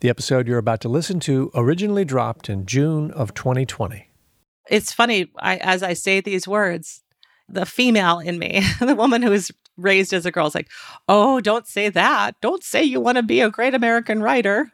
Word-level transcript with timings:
The 0.00 0.10
episode 0.10 0.46
you're 0.46 0.58
about 0.58 0.82
to 0.82 0.90
listen 0.90 1.20
to 1.20 1.50
originally 1.54 2.04
dropped 2.04 2.50
in 2.50 2.66
June 2.66 3.10
of 3.12 3.32
2020. 3.32 4.10
It's 4.68 4.92
funny, 4.92 5.30
I, 5.38 5.56
as 5.56 5.82
I 5.82 5.94
say 5.94 6.20
these 6.20 6.46
words, 6.46 7.02
the 7.48 7.64
female 7.64 8.18
in 8.18 8.38
me, 8.38 8.62
the 8.80 8.94
woman 8.94 9.22
who 9.22 9.30
was 9.30 9.50
raised 9.78 10.12
as 10.12 10.26
a 10.26 10.30
girl, 10.30 10.48
is 10.48 10.54
like, 10.54 10.68
oh, 11.08 11.40
don't 11.40 11.66
say 11.66 11.88
that. 11.88 12.38
Don't 12.42 12.62
say 12.62 12.82
you 12.82 13.00
want 13.00 13.16
to 13.16 13.22
be 13.22 13.40
a 13.40 13.48
great 13.48 13.72
American 13.72 14.20
writer. 14.20 14.70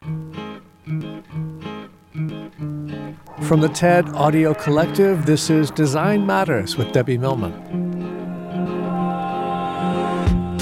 From 3.43 3.61
the 3.61 3.71
TED 3.73 4.09
Audio 4.09 4.55
Collective, 4.55 5.25
this 5.25 5.51
is 5.51 5.71
Design 5.71 6.27
Matters 6.27 6.77
with 6.77 6.91
Debbie 6.91 7.19
Millman. 7.19 7.92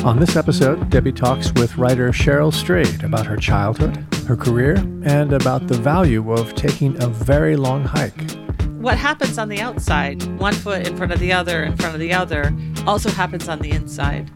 On 0.03 0.19
this 0.19 0.34
episode, 0.34 0.89
Debbie 0.89 1.12
talks 1.12 1.53
with 1.53 1.77
writer 1.77 2.11
Cheryl 2.11 2.51
Strayed 2.51 3.05
about 3.05 3.27
her 3.27 3.37
childhood, 3.37 4.07
her 4.27 4.34
career, 4.34 4.77
and 5.05 5.31
about 5.34 5.67
the 5.67 5.77
value 5.77 6.33
of 6.33 6.55
taking 6.55 7.01
a 7.03 7.07
very 7.07 7.55
long 7.55 7.84
hike. 7.84 8.31
What 8.79 8.97
happens 8.97 9.37
on 9.37 9.51
the 9.51 9.61
outside, 9.61 10.23
one 10.39 10.55
foot 10.55 10.87
in 10.87 10.97
front 10.97 11.12
of 11.12 11.20
the 11.20 11.34
other, 11.34 11.65
in 11.65 11.77
front 11.77 11.92
of 11.92 12.01
the 12.01 12.15
other, 12.15 12.57
also 12.87 13.11
happens 13.11 13.47
on 13.47 13.59
the 13.59 13.73
inside. 13.73 14.29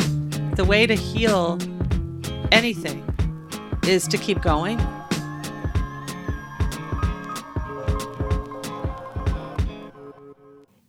The 0.54 0.66
way 0.66 0.86
to 0.86 0.94
heal 0.94 1.58
anything 2.52 3.02
is 3.86 4.06
to 4.08 4.18
keep 4.18 4.42
going. 4.42 4.76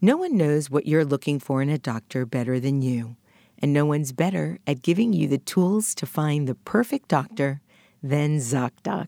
No 0.02 0.18
one 0.18 0.36
knows 0.36 0.70
what 0.70 0.86
you're 0.86 1.06
looking 1.06 1.40
for 1.40 1.62
in 1.62 1.70
a 1.70 1.78
doctor 1.78 2.26
better 2.26 2.60
than 2.60 2.82
you 2.82 3.16
and 3.62 3.74
no 3.74 3.86
one's 3.86 4.12
better 4.12 4.60
at 4.68 4.82
giving 4.82 5.14
you 5.14 5.28
the 5.28 5.38
tools 5.38 5.96
to 5.96 6.06
find 6.06 6.48
the 6.48 6.56
perfect 6.56 7.08
doctor 7.08 7.62
than 8.02 8.38
ZocDoc. 8.38 9.08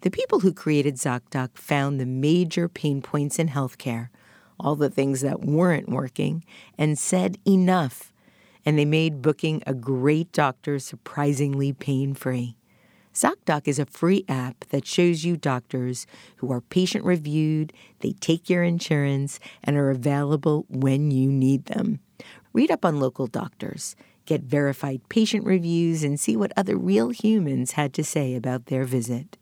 The 0.00 0.10
people 0.10 0.40
who 0.40 0.52
created 0.52 0.96
ZocDoc 0.96 1.56
found 1.56 1.98
the 1.98 2.06
major 2.06 2.68
pain 2.68 3.00
points 3.00 3.38
in 3.38 3.48
healthcare, 3.48 4.08
all 4.60 4.76
the 4.76 4.90
things 4.90 5.20
that 5.22 5.44
weren't 5.44 5.88
working, 5.88 6.44
and 6.76 6.98
said 6.98 7.38
enough. 7.46 8.12
And 8.66 8.78
they 8.78 8.84
made 8.84 9.22
booking 9.22 9.62
a 9.66 9.74
great 9.74 10.32
doctor 10.32 10.78
surprisingly 10.78 11.72
pain 11.72 12.14
free. 12.14 12.56
ZocDoc 13.14 13.68
is 13.68 13.78
a 13.78 13.86
free 13.86 14.24
app 14.28 14.64
that 14.70 14.86
shows 14.86 15.24
you 15.24 15.36
doctors 15.36 16.06
who 16.36 16.50
are 16.50 16.60
patient 16.60 17.04
reviewed, 17.04 17.72
they 18.00 18.12
take 18.12 18.50
your 18.50 18.64
insurance, 18.64 19.38
and 19.62 19.76
are 19.76 19.90
available 19.90 20.66
when 20.68 21.12
you 21.12 21.30
need 21.30 21.66
them. 21.66 22.00
Read 22.54 22.70
up 22.70 22.84
on 22.84 23.00
local 23.00 23.26
doctors, 23.26 23.96
get 24.26 24.42
verified 24.42 25.00
patient 25.08 25.44
reviews, 25.44 26.04
and 26.04 26.20
see 26.20 26.36
what 26.36 26.52
other 26.56 26.76
real 26.76 27.10
humans 27.10 27.72
had 27.72 27.92
to 27.94 28.04
say 28.04 28.36
about 28.36 28.66
their 28.66 28.84
visit. 28.84 29.36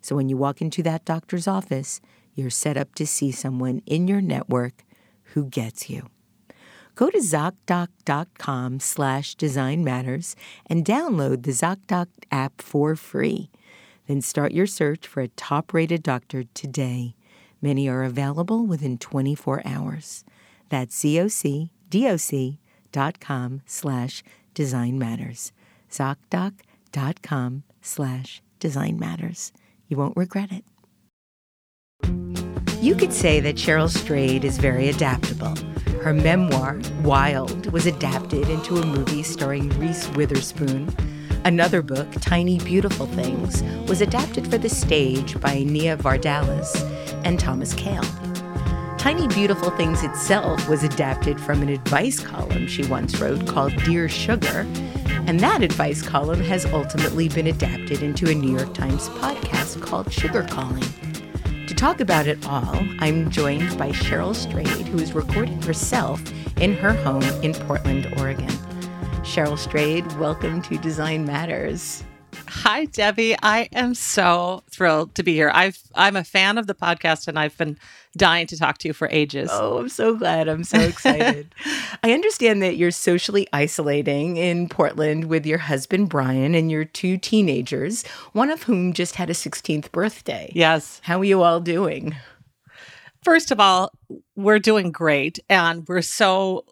So 0.00 0.16
when 0.16 0.30
you 0.30 0.38
walk 0.38 0.62
into 0.62 0.82
that 0.82 1.04
doctor's 1.04 1.46
office, 1.46 2.00
you're 2.34 2.48
set 2.48 2.78
up 2.78 2.94
to 2.94 3.06
see 3.06 3.30
someone 3.30 3.82
in 3.84 4.08
your 4.08 4.22
network 4.22 4.82
who 5.34 5.44
gets 5.44 5.90
you. 5.90 6.08
Go 6.94 7.10
to 7.10 7.18
ZocDoc.com 7.18 8.80
slash 8.80 9.34
Design 9.34 9.84
Matters 9.84 10.34
and 10.66 10.86
download 10.86 11.42
the 11.42 11.50
ZocDoc 11.50 12.06
app 12.30 12.62
for 12.62 12.96
free. 12.96 13.50
Then 14.06 14.22
start 14.22 14.52
your 14.52 14.66
search 14.66 15.06
for 15.06 15.20
a 15.20 15.28
top-rated 15.28 16.02
doctor 16.02 16.44
today. 16.54 17.14
Many 17.60 17.90
are 17.90 18.04
available 18.04 18.64
within 18.64 18.96
24 18.96 19.62
hours. 19.66 20.24
That's 20.70 20.96
ZocDoc 20.96 21.70
doc.com 21.94 23.62
slash 23.66 24.22
design 24.52 24.98
matters. 24.98 25.52
ZocDoc.com 25.90 27.62
slash 27.80 28.42
design 28.58 28.98
matters. 28.98 29.52
You 29.88 29.96
won't 29.96 30.16
regret 30.16 30.50
it. 30.50 30.64
You 32.80 32.94
could 32.94 33.12
say 33.12 33.40
that 33.40 33.54
Cheryl 33.54 33.88
Strayed 33.88 34.44
is 34.44 34.58
very 34.58 34.88
adaptable. 34.88 35.54
Her 36.02 36.12
memoir, 36.12 36.80
Wild, 37.02 37.72
was 37.72 37.86
adapted 37.86 38.48
into 38.50 38.76
a 38.76 38.84
movie 38.84 39.22
starring 39.22 39.70
Reese 39.78 40.08
Witherspoon. 40.10 40.94
Another 41.44 41.80
book, 41.80 42.10
Tiny 42.20 42.58
Beautiful 42.58 43.06
Things, 43.06 43.62
was 43.88 44.00
adapted 44.00 44.46
for 44.48 44.58
the 44.58 44.68
stage 44.68 45.40
by 45.40 45.62
Nia 45.62 45.96
Vardalos 45.96 46.74
and 47.24 47.40
Thomas 47.40 47.72
Kail. 47.74 48.04
Tiny 49.04 49.28
Beautiful 49.28 49.68
Things 49.72 50.02
itself 50.02 50.66
was 50.66 50.82
adapted 50.82 51.38
from 51.38 51.60
an 51.60 51.68
advice 51.68 52.18
column 52.18 52.66
she 52.66 52.86
once 52.86 53.20
wrote 53.20 53.46
called 53.46 53.76
Dear 53.84 54.08
Sugar, 54.08 54.66
and 55.26 55.38
that 55.40 55.62
advice 55.62 56.00
column 56.00 56.40
has 56.40 56.64
ultimately 56.72 57.28
been 57.28 57.48
adapted 57.48 58.02
into 58.02 58.30
a 58.30 58.34
New 58.34 58.56
York 58.56 58.72
Times 58.72 59.10
podcast 59.10 59.82
called 59.82 60.10
Sugar 60.10 60.42
Calling. 60.44 60.86
To 61.66 61.74
talk 61.74 62.00
about 62.00 62.26
it 62.26 62.46
all, 62.46 62.82
I'm 62.98 63.30
joined 63.30 63.76
by 63.76 63.90
Cheryl 63.90 64.34
Strayed, 64.34 64.88
who 64.88 64.98
is 64.98 65.12
recording 65.12 65.60
herself 65.60 66.22
in 66.58 66.74
her 66.74 66.94
home 66.94 67.24
in 67.42 67.52
Portland, 67.52 68.06
Oregon. 68.16 68.48
Cheryl 69.20 69.58
Strayed, 69.58 70.10
welcome 70.18 70.62
to 70.62 70.78
Design 70.78 71.26
Matters. 71.26 72.04
Hi, 72.56 72.84
Debbie. 72.84 73.34
I 73.42 73.68
am 73.72 73.94
so 73.94 74.62
thrilled 74.70 75.16
to 75.16 75.24
be 75.24 75.34
here. 75.34 75.50
I've 75.52 75.76
I'm 75.94 76.14
a 76.14 76.22
fan 76.22 76.56
of 76.56 76.68
the 76.68 76.74
podcast, 76.74 77.26
and 77.26 77.36
I've 77.36 77.58
been 77.58 77.76
dying 78.16 78.46
to 78.46 78.56
talk 78.56 78.78
to 78.78 78.88
you 78.88 78.94
for 78.94 79.08
ages. 79.10 79.50
Oh, 79.52 79.78
I'm 79.78 79.88
so 79.88 80.14
glad. 80.14 80.48
I'm 80.48 80.62
so 80.62 80.78
excited. 80.78 81.52
I 82.04 82.12
understand 82.12 82.62
that 82.62 82.76
you're 82.76 82.92
socially 82.92 83.48
isolating 83.52 84.36
in 84.36 84.68
Portland 84.68 85.24
with 85.24 85.44
your 85.44 85.58
husband 85.58 86.08
Brian 86.08 86.54
and 86.54 86.70
your 86.70 86.84
two 86.84 87.18
teenagers, 87.18 88.06
one 88.32 88.50
of 88.50 88.62
whom 88.62 88.92
just 88.92 89.16
had 89.16 89.28
a 89.28 89.34
16th 89.34 89.90
birthday. 89.90 90.50
Yes. 90.54 91.00
How 91.02 91.18
are 91.18 91.24
you 91.24 91.42
all 91.42 91.60
doing? 91.60 92.14
First 93.24 93.50
of 93.50 93.58
all, 93.58 93.90
we're 94.36 94.60
doing 94.60 94.92
great, 94.92 95.40
and 95.50 95.86
we're 95.88 96.02
so 96.02 96.64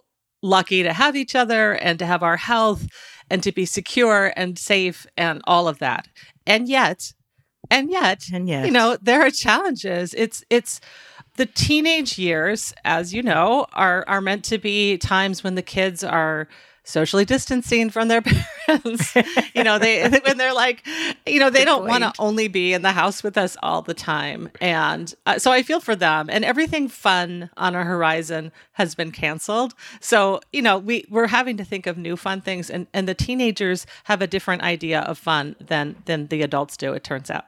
lucky 0.43 0.85
to 0.85 0.93
have 0.93 1.17
each 1.17 1.35
other 1.35 1.73
and 1.73 1.99
to 1.99 2.07
have 2.07 2.23
our 2.23 2.37
health 2.37 2.87
and 3.33 3.43
to 3.43 3.51
be 3.51 3.65
secure 3.65 4.33
and 4.37 4.59
safe 4.59 5.07
and 5.17 5.41
all 5.45 5.67
of 5.67 5.79
that. 5.79 6.07
And 6.47 6.69
yet, 6.69 7.15
and 7.71 7.91
yet, 7.91 8.25
and 8.33 8.47
yet, 8.47 8.67
you 8.67 8.71
know, 8.71 8.99
there 9.01 9.23
are 9.23 9.31
challenges. 9.31 10.15
It's 10.15 10.45
it's 10.51 10.81
the 11.37 11.47
teenage 11.47 12.19
years, 12.19 12.75
as 12.85 13.15
you 13.15 13.23
know, 13.23 13.67
are 13.73 14.05
are 14.07 14.21
meant 14.21 14.45
to 14.45 14.59
be 14.59 14.99
times 14.99 15.43
when 15.43 15.55
the 15.55 15.63
kids 15.63 16.05
are 16.05 16.47
socially 16.85 17.25
distancing 17.25 17.91
from 17.91 18.09
their 18.09 18.23
parents. 18.67 19.15
you 19.55 19.63
know, 19.63 19.79
they 19.79 20.09
when 20.25 20.39
they're 20.39 20.55
like, 20.55 20.87
you 21.27 21.39
know, 21.39 21.51
they 21.51 21.61
Good 21.61 21.67
don't 21.67 21.87
want 21.87 22.03
to 22.03 22.13
only 22.19 22.49
be 22.49 22.73
in 22.73 22.83
the 22.83 22.93
house 22.93 23.23
with 23.23 23.37
us 23.39 23.57
all 23.63 23.83
the 23.83 23.95
time. 23.95 24.51
And 24.61 25.15
uh, 25.27 25.39
so 25.39 25.53
I 25.53 25.63
feel 25.63 25.81
for 25.81 25.95
them. 25.95 26.29
And 26.31 26.45
everything 26.45 26.89
fun 26.89 27.51
on 27.57 27.75
our 27.75 27.85
horizon 27.85 28.53
has 28.73 28.95
been 28.95 29.13
canceled. 29.13 29.75
So 30.01 30.41
you 30.53 30.63
know, 30.63 30.79
we 30.79 31.07
we're 31.11 31.29
having 31.29 31.57
to 31.59 31.65
think 31.65 31.87
of 31.87 31.97
new 31.97 32.17
fun 32.17 32.41
things, 32.41 32.71
and 32.71 32.87
and 32.93 33.09
the 33.09 33.15
teenagers 33.15 33.87
have 34.05 34.23
a 34.23 34.27
different 34.27 34.63
idea 34.63 35.01
of 35.01 35.19
fun 35.19 35.57
than 35.61 35.97
than 36.07 36.27
the 36.29 36.43
adults 36.43 36.77
do. 36.77 36.93
It 36.93 37.05
turns 37.05 37.31
out. 37.31 37.47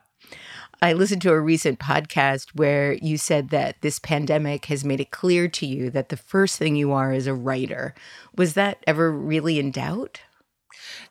I 0.82 0.92
listened 0.92 1.22
to 1.22 1.32
a 1.32 1.40
recent 1.40 1.78
podcast 1.78 2.48
where 2.54 2.92
you 2.94 3.16
said 3.16 3.50
that 3.50 3.80
this 3.80 3.98
pandemic 3.98 4.66
has 4.66 4.84
made 4.84 5.00
it 5.00 5.10
clear 5.10 5.48
to 5.48 5.66
you 5.66 5.90
that 5.90 6.08
the 6.08 6.16
first 6.16 6.58
thing 6.58 6.76
you 6.76 6.92
are 6.92 7.12
is 7.12 7.26
a 7.26 7.34
writer. 7.34 7.94
Was 8.36 8.54
that 8.54 8.82
ever 8.86 9.10
really 9.10 9.58
in 9.58 9.70
doubt? 9.70 10.20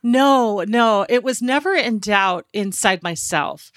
No, 0.02 0.64
no, 0.68 1.06
it 1.10 1.24
was 1.24 1.42
never 1.42 1.74
in 1.74 2.00
doubt 2.00 2.46
inside 2.54 3.04
myself. 3.04 3.72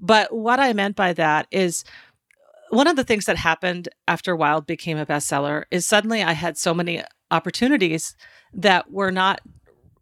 But 0.00 0.32
what 0.34 0.60
I 0.60 0.72
meant 0.72 0.96
by 0.96 1.12
that 1.14 1.46
is 1.50 1.84
uh, 1.84 2.76
one 2.76 2.86
of 2.86 2.96
the 2.96 3.04
things 3.04 3.24
that 3.26 3.36
happened 3.36 3.88
after 4.06 4.36
Wild 4.36 4.66
became 4.66 4.98
a 4.98 5.06
bestseller 5.06 5.64
is 5.70 5.86
suddenly 5.86 6.22
I 6.22 6.32
had 6.32 6.56
so 6.56 6.72
many 6.72 7.02
opportunities 7.30 8.14
that 8.52 8.90
were 8.90 9.12
not 9.12 9.40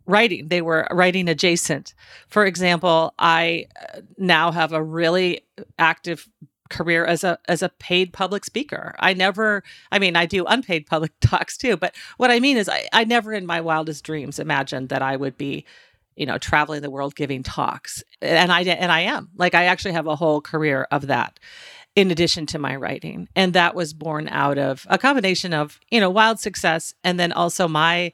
writing. 0.08 0.48
They 0.48 0.62
were 0.62 0.88
writing 0.90 1.28
adjacent. 1.28 1.94
For 2.26 2.44
example, 2.44 3.14
I 3.18 3.66
uh, 3.94 4.00
now 4.16 4.50
have 4.50 4.72
a 4.72 4.82
really 4.82 5.42
active 5.78 6.28
career 6.70 7.04
as 7.04 7.24
a 7.24 7.38
as 7.48 7.62
a 7.62 7.68
paid 7.68 8.12
public 8.12 8.44
speaker. 8.44 8.94
I 8.98 9.14
never 9.14 9.62
I 9.92 9.98
mean 9.98 10.16
I 10.16 10.26
do 10.26 10.44
unpaid 10.46 10.86
public 10.86 11.12
talks 11.20 11.56
too, 11.56 11.76
but 11.76 11.94
what 12.16 12.30
I 12.30 12.40
mean 12.40 12.56
is 12.56 12.68
I, 12.68 12.88
I 12.92 13.04
never 13.04 13.32
in 13.32 13.46
my 13.46 13.60
wildest 13.60 14.04
dreams 14.04 14.38
imagined 14.38 14.88
that 14.88 15.02
I 15.02 15.16
would 15.16 15.38
be 15.38 15.64
you 16.16 16.26
know 16.26 16.38
traveling 16.38 16.82
the 16.82 16.90
world 16.90 17.14
giving 17.14 17.42
talks 17.42 18.02
and 18.20 18.50
I 18.50 18.62
and 18.62 18.90
I 18.90 19.00
am 19.00 19.30
like 19.36 19.54
I 19.54 19.64
actually 19.64 19.92
have 19.92 20.06
a 20.06 20.16
whole 20.16 20.40
career 20.40 20.86
of 20.90 21.06
that 21.06 21.38
in 21.94 22.10
addition 22.10 22.44
to 22.46 22.58
my 22.58 22.76
writing 22.76 23.28
and 23.34 23.52
that 23.54 23.74
was 23.74 23.94
born 23.94 24.28
out 24.28 24.58
of 24.58 24.86
a 24.90 24.98
combination 24.98 25.54
of 25.54 25.80
you 25.90 26.00
know 26.00 26.10
wild 26.10 26.40
success 26.40 26.92
and 27.04 27.18
then 27.18 27.32
also 27.32 27.68
my 27.68 28.12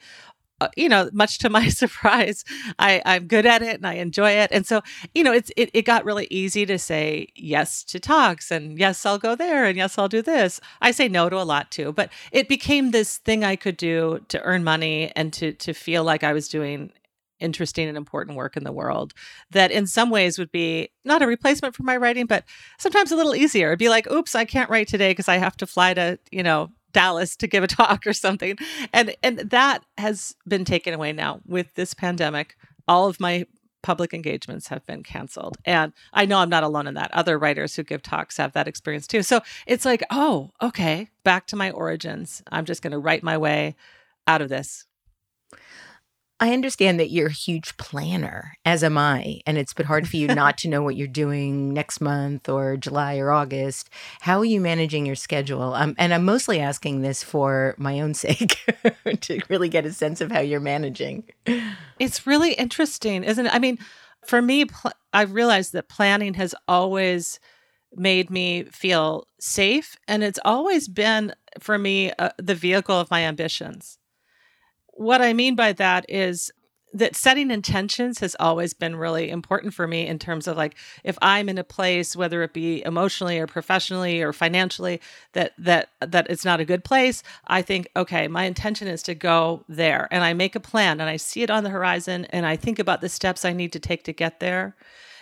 uh, 0.65 0.69
you 0.77 0.89
know, 0.89 1.11
much 1.13 1.39
to 1.39 1.51
my 1.51 1.69
surprise, 1.83 2.45
I, 2.79 3.03
I'm 3.05 3.27
good 3.27 3.47
at 3.47 3.63
it 3.63 3.77
and 3.77 3.87
I 3.87 3.95
enjoy 3.95 4.33
it. 4.33 4.51
And 4.53 4.67
so, 4.67 4.83
you 5.15 5.23
know, 5.23 5.33
it's 5.33 5.51
it, 5.57 5.71
it 5.75 5.83
got 5.83 6.05
really 6.05 6.27
easy 6.31 6.67
to 6.67 6.79
say 6.79 7.29
yes 7.35 7.85
to 7.85 8.01
talks 8.01 8.51
and 8.51 8.79
yes, 8.79 9.05
I'll 9.05 9.19
go 9.19 9.35
there 9.35 9.65
and 9.65 9.77
yes, 9.77 9.99
I'll 9.99 10.09
do 10.09 10.23
this. 10.23 10.61
I 10.81 10.91
say 10.91 11.09
no 11.09 11.29
to 11.29 11.37
a 11.37 11.45
lot 11.45 11.71
too, 11.71 11.93
but 11.93 12.11
it 12.33 12.49
became 12.49 12.91
this 12.91 13.19
thing 13.19 13.45
I 13.45 13.57
could 13.57 13.77
do 13.77 14.25
to 14.29 14.41
earn 14.43 14.65
money 14.65 15.13
and 15.15 15.33
to 15.35 15.53
to 15.53 15.73
feel 15.75 16.05
like 16.05 16.25
I 16.25 16.33
was 16.33 16.49
doing 16.49 16.91
interesting 17.41 17.89
and 17.89 17.97
important 17.97 18.37
work 18.37 18.57
in 18.57 18.65
the 18.65 18.73
world 18.73 19.13
that 19.51 19.71
in 19.71 19.87
some 19.87 20.09
ways 20.09 20.39
would 20.39 20.53
be 20.53 20.89
not 21.05 21.21
a 21.21 21.27
replacement 21.27 21.75
for 21.75 21.83
my 21.83 21.97
writing 21.97 22.27
but 22.27 22.45
sometimes 22.79 23.11
a 23.11 23.17
little 23.17 23.35
easier 23.35 23.69
It'd 23.69 23.81
be 23.81 23.89
like 23.89 24.11
oops 24.11 24.37
i 24.37 24.45
can't 24.45 24.71
write 24.71 24.87
today 24.87 25.11
because 25.11 25.29
i 25.29 25.37
have 25.37 25.57
to 25.57 25.67
fly 25.67 25.93
to 25.95 26.19
you 26.31 26.45
know 26.45 26.71
Dallas 26.95 27.37
to 27.37 27.47
give 27.47 27.63
a 27.63 27.67
talk 27.67 28.07
or 28.07 28.15
something. 28.15 28.57
And 28.95 29.15
and 29.23 29.39
that 29.51 29.85
has 29.99 30.35
been 30.49 30.65
taken 30.65 30.95
away 30.95 31.13
now 31.13 31.41
with 31.47 31.75
this 31.75 31.93
pandemic. 31.93 32.57
All 32.89 33.07
of 33.07 33.21
my 33.21 33.45
public 33.83 34.15
engagements 34.15 34.69
have 34.69 34.85
been 34.87 35.03
canceled. 35.03 35.59
And 35.67 35.93
I 36.15 36.25
know 36.25 36.39
I'm 36.39 36.49
not 36.49 36.63
alone 36.63 36.87
in 36.87 36.95
that. 36.95 37.13
Other 37.13 37.39
writers 37.39 37.77
who 37.77 37.83
give 37.83 38.01
talks 38.01 38.39
have 38.39 38.55
that 38.55 38.67
experience 38.67 39.07
too. 39.07 39.23
So 39.23 39.43
it's 39.67 39.85
like, 39.85 40.03
oh, 40.11 40.53
okay, 40.63 41.11
back 41.23 41.47
to 41.49 41.57
my 41.57 41.71
origins. 41.71 42.43
I'm 42.51 42.65
just 42.65 42.81
going 42.81 42.93
to 42.93 42.99
write 42.99 43.23
my 43.23 43.37
way 43.37 43.77
out 44.27 44.41
of 44.41 44.49
this. 44.49 44.87
I 46.41 46.53
understand 46.53 46.99
that 46.99 47.11
you're 47.11 47.29
a 47.29 47.33
huge 47.33 47.77
planner, 47.77 48.55
as 48.65 48.83
am 48.83 48.99
I, 48.99 49.41
and 49.47 49.57
it's 49.57 49.73
been 49.73 49.87
hard 49.87 50.09
for 50.09 50.17
you 50.17 50.27
not 50.27 50.59
to 50.59 50.69
know 50.69 50.83
what 50.83 50.97
you're 50.97 51.07
doing 51.07 51.73
next 51.73 52.01
month 52.01 52.49
or 52.49 52.77
July 52.77 53.19
or 53.19 53.31
August. 53.31 53.89
How 54.21 54.41
are 54.41 54.45
you 54.45 54.61
managing 54.61 55.07
your 55.07 55.15
schedule? 55.15 55.75
Um, 55.75 55.95
and 55.97 56.13
I'm 56.13 56.25
mostly 56.25 56.59
asking 56.59 57.03
this 57.03 57.23
for 57.23 57.77
my 57.79 58.01
own 58.01 58.15
sake 58.25 58.59
to 59.21 59.41
really 59.49 59.69
get 59.69 59.87
a 59.87 59.93
sense 59.93 60.21
of 60.21 60.33
how 60.33 60.41
you're 60.41 60.59
managing. 60.59 61.25
It's 62.01 62.27
really 62.27 62.55
interesting, 62.55 63.23
isn't 63.23 63.47
it? 63.47 63.55
I 63.55 63.61
mean, 63.61 63.79
for 64.27 64.43
me, 64.43 64.65
pl- 64.65 64.93
I've 65.13 65.35
realized 65.35 65.73
that 65.75 65.89
planning 65.89 66.35
has 66.35 66.53
always 66.67 67.39
made 67.95 68.29
me 68.29 68.65
feel 68.65 69.29
safe, 69.39 69.95
and 70.09 70.25
it's 70.25 70.41
always 70.45 70.89
been 70.89 71.33
for 71.61 71.79
me 71.79 72.11
uh, 72.19 72.31
the 72.39 72.57
vehicle 72.57 72.99
of 72.99 73.09
my 73.09 73.21
ambitions 73.21 73.99
what 74.97 75.21
I 75.21 75.33
mean 75.33 75.55
by 75.55 75.73
that 75.75 76.07
is 76.09 76.51
that 76.95 77.17
setting 77.17 77.51
intentions 77.51 78.21
has 78.21 78.37
always 78.39 78.73
been 78.73 78.95
really 78.95 79.29
important 79.29 79.75
for 79.75 79.87
me 79.89 80.07
in 80.07 80.19
terms 80.19 80.47
of 80.47 80.57
like 80.57 80.77
if 81.03 81.19
i'm 81.21 81.49
in 81.49 81.59
a 81.59 81.65
place 81.65 82.15
whether 82.15 82.43
it 82.43 82.55
be 82.55 82.83
emotionally 82.85 83.39
or 83.39 83.47
professionally 83.47 84.23
or 84.23 84.33
financially 84.33 85.01
that 85.33 85.53
that 85.59 85.89
that 86.01 86.31
it's 86.31 86.45
not 86.45 86.61
a 86.61 86.65
good 86.65 86.85
place 86.85 87.23
i 87.49 87.61
think 87.61 87.89
okay 87.97 88.29
my 88.29 88.45
intention 88.45 88.87
is 88.87 89.03
to 89.03 89.15
go 89.15 89.65
there. 89.69 90.09
And 90.11 90.23
i 90.23 90.33
make 90.33 90.55
a 90.55 90.61
plan 90.61 91.01
and 91.01 91.11
i 91.11 91.17
see 91.17 91.43
it 91.43 91.51
on 91.51 91.65
the 91.65 91.71
horizon 91.71 92.27
and 92.27 92.47
i 92.47 92.57
think 92.57 92.79
about 92.79 93.01
the 93.01 93.09
steps 93.09 93.45
i 93.45 93.53
need 93.53 93.73
to 93.73 93.81
take 93.81 94.05
to 94.05 94.13
get 94.13 94.41
there. 94.41 94.77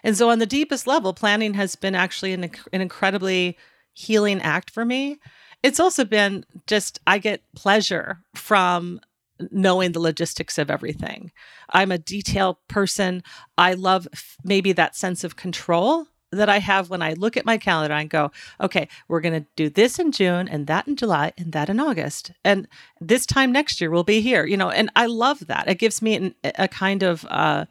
And 0.04 0.16
so 0.16 0.30
on 0.30 0.38
the 0.38 0.46
deepest 0.46 0.86
level 0.86 1.14
planning 1.14 1.54
has 1.54 1.76
been 1.76 1.94
actually 1.94 2.32
an, 2.32 2.50
an 2.72 2.80
incredibly 2.80 3.56
healing 3.94 4.42
act 4.42 4.70
for 4.70 4.84
me. 4.84 5.18
It's 5.62 5.80
also 5.80 6.04
been 6.04 6.44
just 6.66 7.00
i 7.06 7.18
get 7.18 7.42
pleasure 7.54 8.20
from 8.34 9.00
knowing 9.50 9.92
the 9.92 10.00
logistics 10.00 10.58
of 10.58 10.70
everything. 10.70 11.32
I'm 11.70 11.92
a 11.92 11.98
detail 11.98 12.60
person. 12.68 13.22
I 13.58 13.74
love 13.74 14.08
f- 14.12 14.36
maybe 14.44 14.72
that 14.72 14.96
sense 14.96 15.24
of 15.24 15.36
control 15.36 16.06
that 16.32 16.48
I 16.48 16.58
have 16.58 16.88
when 16.88 17.02
I 17.02 17.12
look 17.12 17.36
at 17.36 17.44
my 17.44 17.58
calendar 17.58 17.94
and 17.94 18.08
go, 18.08 18.30
okay, 18.60 18.88
we're 19.06 19.20
going 19.20 19.42
to 19.42 19.46
do 19.54 19.68
this 19.68 19.98
in 19.98 20.12
June 20.12 20.48
and 20.48 20.66
that 20.66 20.88
in 20.88 20.96
July 20.96 21.32
and 21.36 21.52
that 21.52 21.68
in 21.68 21.78
August. 21.78 22.32
And 22.42 22.66
this 23.00 23.26
time 23.26 23.52
next 23.52 23.80
year 23.80 23.90
we'll 23.90 24.02
be 24.02 24.22
here, 24.22 24.46
you 24.46 24.56
know, 24.56 24.70
and 24.70 24.90
I 24.96 25.06
love 25.06 25.46
that. 25.46 25.68
It 25.68 25.78
gives 25.78 26.00
me 26.00 26.14
an, 26.14 26.34
a 26.42 26.68
kind 26.68 27.02
of, 27.02 27.26
uh, 27.28 27.66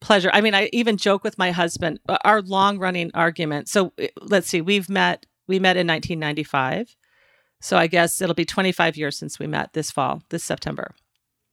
pleasure. 0.00 0.30
I 0.32 0.40
mean, 0.40 0.54
I 0.54 0.68
even 0.72 0.96
joke 0.96 1.24
with 1.24 1.38
my 1.38 1.50
husband, 1.50 2.00
uh, 2.08 2.18
our 2.22 2.42
long 2.42 2.78
running 2.78 3.10
argument. 3.14 3.68
So 3.68 3.92
uh, 4.00 4.06
let's 4.20 4.48
see, 4.48 4.60
we've 4.60 4.88
met, 4.88 5.26
we 5.46 5.58
met 5.58 5.76
in 5.76 5.86
1995. 5.86 6.94
So 7.60 7.76
I 7.76 7.86
guess 7.86 8.20
it'll 8.20 8.34
be 8.34 8.44
25 8.44 8.96
years 8.96 9.18
since 9.18 9.38
we 9.38 9.46
met 9.46 9.72
this 9.72 9.90
fall, 9.90 10.22
this 10.30 10.44
September. 10.44 10.94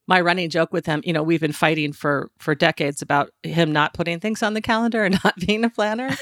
My 0.07 0.21
running 0.21 0.51
joke 0.51 0.71
with 0.71 0.85
him, 0.85 1.01
you 1.03 1.13
know, 1.13 1.23
we've 1.23 1.41
been 1.41 1.51
fighting 1.51 1.91
for 1.91 2.29
for 2.37 2.53
decades 2.53 3.01
about 3.01 3.31
him 3.41 3.71
not 3.71 3.95
putting 3.95 4.19
things 4.19 4.43
on 4.43 4.53
the 4.53 4.61
calendar 4.61 5.03
and 5.03 5.17
not 5.23 5.35
being 5.37 5.63
a 5.63 5.69
planner. 5.69 6.15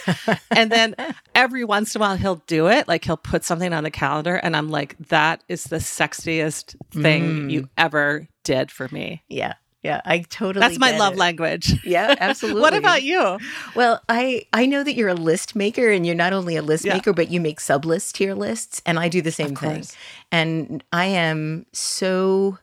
and 0.51 0.71
then 0.71 0.95
every 1.35 1.65
once 1.65 1.93
in 1.93 2.01
a 2.01 2.01
while 2.01 2.15
he'll 2.15 2.41
do 2.47 2.67
it, 2.69 2.87
like 2.87 3.03
he'll 3.03 3.17
put 3.17 3.43
something 3.43 3.73
on 3.73 3.83
the 3.83 3.91
calendar 3.91 4.37
and 4.37 4.55
I'm 4.55 4.69
like 4.69 4.97
that 5.09 5.43
is 5.49 5.65
the 5.65 5.77
sexiest 5.77 6.75
thing 6.93 7.23
mm. 7.23 7.51
you 7.51 7.69
ever 7.77 8.29
did 8.45 8.71
for 8.71 8.87
me. 8.89 9.23
Yeah. 9.27 9.55
Yeah, 9.83 9.99
I 10.05 10.19
totally. 10.19 10.65
That's 10.65 10.79
my 10.79 10.97
love 10.97 11.13
it. 11.13 11.19
language. 11.19 11.73
Yeah, 11.83 12.15
absolutely. 12.17 12.61
what 12.65 12.73
about 12.73 13.03
you? 13.03 13.37
Well, 13.75 14.01
I 14.07 14.45
I 14.53 14.65
know 14.65 14.83
that 14.83 14.95
you're 14.95 15.09
a 15.09 15.13
list 15.13 15.55
maker, 15.55 15.91
and 15.91 16.05
you're 16.05 16.15
not 16.15 16.31
only 16.31 16.55
a 16.55 16.61
list 16.61 16.85
yeah. 16.85 16.93
maker, 16.93 17.11
but 17.11 17.29
you 17.29 17.41
make 17.41 17.59
sub 17.59 17.83
lists 17.83 18.13
to 18.13 18.23
your 18.23 18.35
lists, 18.35 18.81
and 18.85 18.97
I 18.97 19.09
do 19.09 19.21
the 19.21 19.31
same 19.31 19.55
thing. 19.55 19.85
And 20.31 20.83
I 20.93 21.05
am 21.05 21.65
so 21.73 22.57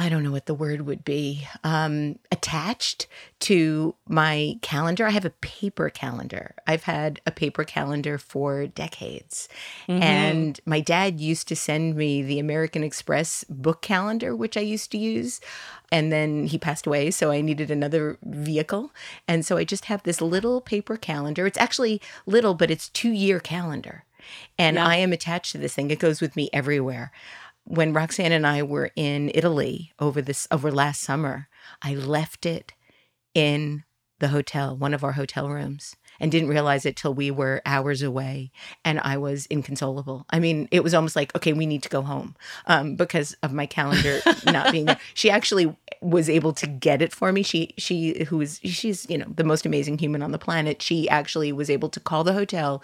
I 0.00 0.08
don't 0.08 0.22
know 0.22 0.30
what 0.30 0.46
the 0.46 0.54
word 0.54 0.86
would 0.86 1.04
be, 1.04 1.46
um, 1.62 2.18
attached 2.32 3.06
to 3.40 3.94
my 4.08 4.58
calendar. 4.62 5.06
I 5.06 5.10
have 5.10 5.26
a 5.26 5.30
paper 5.42 5.90
calendar. 5.90 6.54
I've 6.66 6.84
had 6.84 7.20
a 7.26 7.30
paper 7.30 7.64
calendar 7.64 8.16
for 8.16 8.66
decades. 8.66 9.46
Mm-hmm. 9.86 10.02
And 10.02 10.60
my 10.64 10.80
dad 10.80 11.20
used 11.20 11.48
to 11.48 11.56
send 11.56 11.96
me 11.96 12.22
the 12.22 12.38
American 12.38 12.82
Express 12.82 13.44
book 13.50 13.82
calendar, 13.82 14.34
which 14.34 14.56
I 14.56 14.60
used 14.60 14.90
to 14.92 14.98
use. 14.98 15.38
And 15.92 16.10
then 16.10 16.46
he 16.46 16.56
passed 16.56 16.86
away, 16.86 17.10
so 17.10 17.30
I 17.30 17.42
needed 17.42 17.70
another 17.70 18.16
vehicle. 18.22 18.92
And 19.28 19.44
so 19.44 19.58
I 19.58 19.64
just 19.64 19.84
have 19.84 20.02
this 20.04 20.22
little 20.22 20.62
paper 20.62 20.96
calendar. 20.96 21.46
It's 21.46 21.58
actually 21.58 22.00
little, 22.24 22.54
but 22.54 22.70
it's 22.70 22.88
two 22.88 23.12
year 23.12 23.38
calendar. 23.38 24.04
And 24.58 24.76
yeah. 24.76 24.86
I 24.86 24.96
am 24.96 25.12
attached 25.12 25.52
to 25.52 25.58
this 25.58 25.74
thing. 25.74 25.90
It 25.90 25.98
goes 25.98 26.22
with 26.22 26.36
me 26.36 26.48
everywhere 26.54 27.12
when 27.64 27.92
Roxanne 27.92 28.32
and 28.32 28.46
I 28.46 28.62
were 28.62 28.90
in 28.96 29.30
Italy 29.34 29.92
over 29.98 30.20
this 30.20 30.48
over 30.50 30.70
last 30.70 31.00
summer, 31.00 31.48
I 31.82 31.94
left 31.94 32.46
it 32.46 32.72
in 33.34 33.84
the 34.20 34.28
hotel, 34.28 34.76
one 34.76 34.92
of 34.94 35.02
our 35.02 35.12
hotel 35.12 35.48
rooms, 35.48 35.96
and 36.20 36.30
didn't 36.30 36.50
realize 36.50 36.84
it 36.84 36.94
till 36.94 37.14
we 37.14 37.30
were 37.30 37.62
hours 37.64 38.02
away, 38.02 38.52
and 38.84 39.00
I 39.00 39.16
was 39.16 39.46
inconsolable. 39.46 40.26
I 40.30 40.38
mean, 40.38 40.68
it 40.70 40.84
was 40.84 40.94
almost 40.94 41.16
like, 41.16 41.34
okay, 41.34 41.54
we 41.54 41.66
need 41.66 41.82
to 41.82 41.88
go 41.88 42.02
home 42.02 42.36
um, 42.66 42.96
because 42.96 43.34
of 43.42 43.52
my 43.52 43.66
calendar 43.66 44.20
not 44.46 44.70
being 44.72 44.84
there. 44.84 45.00
She 45.14 45.30
actually 45.30 45.74
was 46.00 46.28
able 46.28 46.52
to 46.54 46.66
get 46.66 47.02
it 47.02 47.12
for 47.12 47.32
me. 47.32 47.42
She 47.42 47.74
she 47.78 48.24
who 48.24 48.40
is 48.40 48.60
she's 48.62 49.08
you 49.08 49.18
know 49.18 49.26
the 49.34 49.44
most 49.44 49.66
amazing 49.66 49.98
human 49.98 50.22
on 50.22 50.32
the 50.32 50.38
planet. 50.38 50.82
She 50.82 51.08
actually 51.08 51.52
was 51.52 51.70
able 51.70 51.88
to 51.90 52.00
call 52.00 52.22
the 52.24 52.32
hotel 52.32 52.82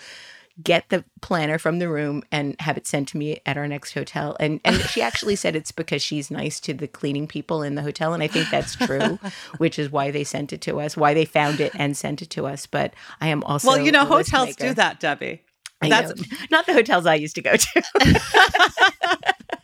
get 0.63 0.89
the 0.89 1.05
planner 1.21 1.59
from 1.59 1.79
the 1.79 1.89
room 1.89 2.23
and 2.33 2.57
have 2.61 2.77
it 2.77 2.87
sent 2.87 3.09
to 3.09 3.17
me 3.17 3.41
at 3.45 3.57
our 3.57 3.69
next 3.69 3.93
hotel. 3.93 4.37
And 4.41 4.61
and 4.65 4.77
she 4.77 5.03
actually 5.09 5.37
said 5.37 5.55
it's 5.57 5.73
because 5.73 6.03
she's 6.03 6.31
nice 6.31 6.61
to 6.61 6.75
the 6.75 6.89
cleaning 6.89 7.27
people 7.27 7.63
in 7.63 7.75
the 7.75 7.83
hotel, 7.83 8.15
and 8.15 8.23
I 8.23 8.27
think 8.27 8.51
that's 8.51 8.75
true, 8.75 9.19
which 9.59 9.79
is 9.79 9.91
why 9.91 10.11
they 10.11 10.25
sent 10.25 10.53
it 10.53 10.61
to 10.63 10.81
us, 10.81 10.97
why 10.97 11.15
they 11.15 11.25
found 11.25 11.61
it 11.61 11.73
and 11.75 11.97
sent 11.97 12.23
it 12.23 12.31
to 12.31 12.47
us. 12.47 12.67
But 12.67 12.95
I 13.21 13.29
am 13.29 13.43
also 13.45 13.69
well, 13.69 13.79
you 13.81 13.93
know, 13.93 14.05
hotels 14.05 14.57
do 14.57 14.75
that, 14.75 15.01
Debbie. 15.01 15.43
I 15.83 15.89
That's 15.91 16.17
know. 16.17 16.39
not 16.51 16.67
the 16.67 16.73
hotels 16.73 17.05
I 17.07 17.17
used 17.17 17.35
to 17.35 17.43
go 17.43 17.55
to. 17.55 17.83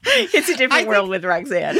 it's 0.04 0.48
a 0.48 0.56
different 0.56 0.86
I 0.86 0.88
world 0.88 1.08
with 1.08 1.24
Roxanne. 1.24 1.78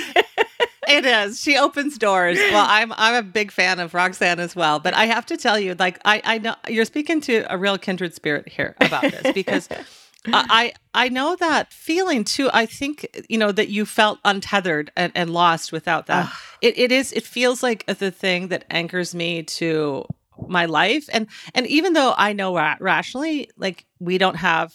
It 0.92 1.04
is. 1.04 1.40
She 1.40 1.56
opens 1.56 1.98
doors. 1.98 2.38
Well, 2.38 2.66
I'm 2.68 2.92
I'm 2.96 3.14
a 3.14 3.22
big 3.22 3.50
fan 3.50 3.80
of 3.80 3.94
Roxanne 3.94 4.40
as 4.40 4.54
well. 4.54 4.78
But 4.78 4.94
I 4.94 5.06
have 5.06 5.26
to 5.26 5.36
tell 5.36 5.58
you, 5.58 5.74
like 5.78 5.98
I 6.04 6.22
I 6.24 6.38
know 6.38 6.54
you're 6.68 6.84
speaking 6.84 7.20
to 7.22 7.44
a 7.52 7.58
real 7.58 7.78
kindred 7.78 8.14
spirit 8.14 8.48
here 8.48 8.74
about 8.80 9.02
this 9.02 9.32
because. 9.32 9.68
I 10.24 10.72
I 10.94 11.08
know 11.08 11.34
that 11.34 11.72
feeling 11.72 12.22
too. 12.22 12.48
I 12.52 12.64
think 12.64 13.24
you 13.28 13.36
know 13.36 13.50
that 13.50 13.70
you 13.70 13.84
felt 13.84 14.20
untethered 14.24 14.92
and, 14.96 15.10
and 15.16 15.30
lost 15.30 15.72
without 15.72 16.06
that. 16.06 16.32
it 16.60 16.78
it 16.78 16.92
is 16.92 17.12
it 17.12 17.24
feels 17.24 17.60
like 17.60 17.84
the 17.86 18.12
thing 18.12 18.46
that 18.46 18.64
anchors 18.70 19.16
me 19.16 19.42
to 19.42 20.06
my 20.46 20.66
life 20.66 21.08
and 21.12 21.26
and 21.56 21.66
even 21.66 21.94
though 21.94 22.14
I 22.16 22.34
know 22.34 22.54
ra- 22.54 22.76
rationally 22.78 23.50
like 23.56 23.84
we 23.98 24.16
don't 24.16 24.36
have 24.36 24.72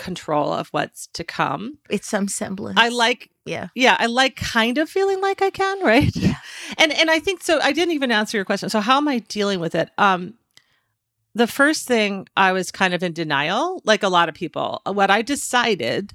control 0.00 0.52
of 0.52 0.68
what's 0.68 1.06
to 1.08 1.22
come. 1.22 1.78
It's 1.88 2.08
some 2.08 2.26
semblance. 2.26 2.78
I 2.80 2.88
like 2.88 3.29
yeah. 3.44 3.68
yeah, 3.74 3.96
I 3.98 4.06
like 4.06 4.36
kind 4.36 4.78
of 4.78 4.88
feeling 4.88 5.20
like 5.20 5.42
I 5.42 5.50
can, 5.50 5.84
right? 5.84 6.14
Yeah. 6.14 6.34
And 6.78 6.92
and 6.92 7.10
I 7.10 7.18
think 7.18 7.42
so 7.42 7.58
I 7.60 7.72
didn't 7.72 7.94
even 7.94 8.12
answer 8.12 8.36
your 8.38 8.44
question. 8.44 8.68
So 8.68 8.78
how 8.80 8.96
am 8.98 9.08
I 9.08 9.18
dealing 9.18 9.58
with 9.58 9.74
it? 9.74 9.90
Um 9.98 10.34
the 11.34 11.48
first 11.48 11.86
thing 11.86 12.28
I 12.36 12.52
was 12.52 12.70
kind 12.70 12.94
of 12.94 13.02
in 13.02 13.12
denial, 13.12 13.82
like 13.84 14.02
a 14.04 14.08
lot 14.08 14.28
of 14.28 14.34
people. 14.36 14.80
What 14.86 15.10
I 15.10 15.22
decided 15.22 16.12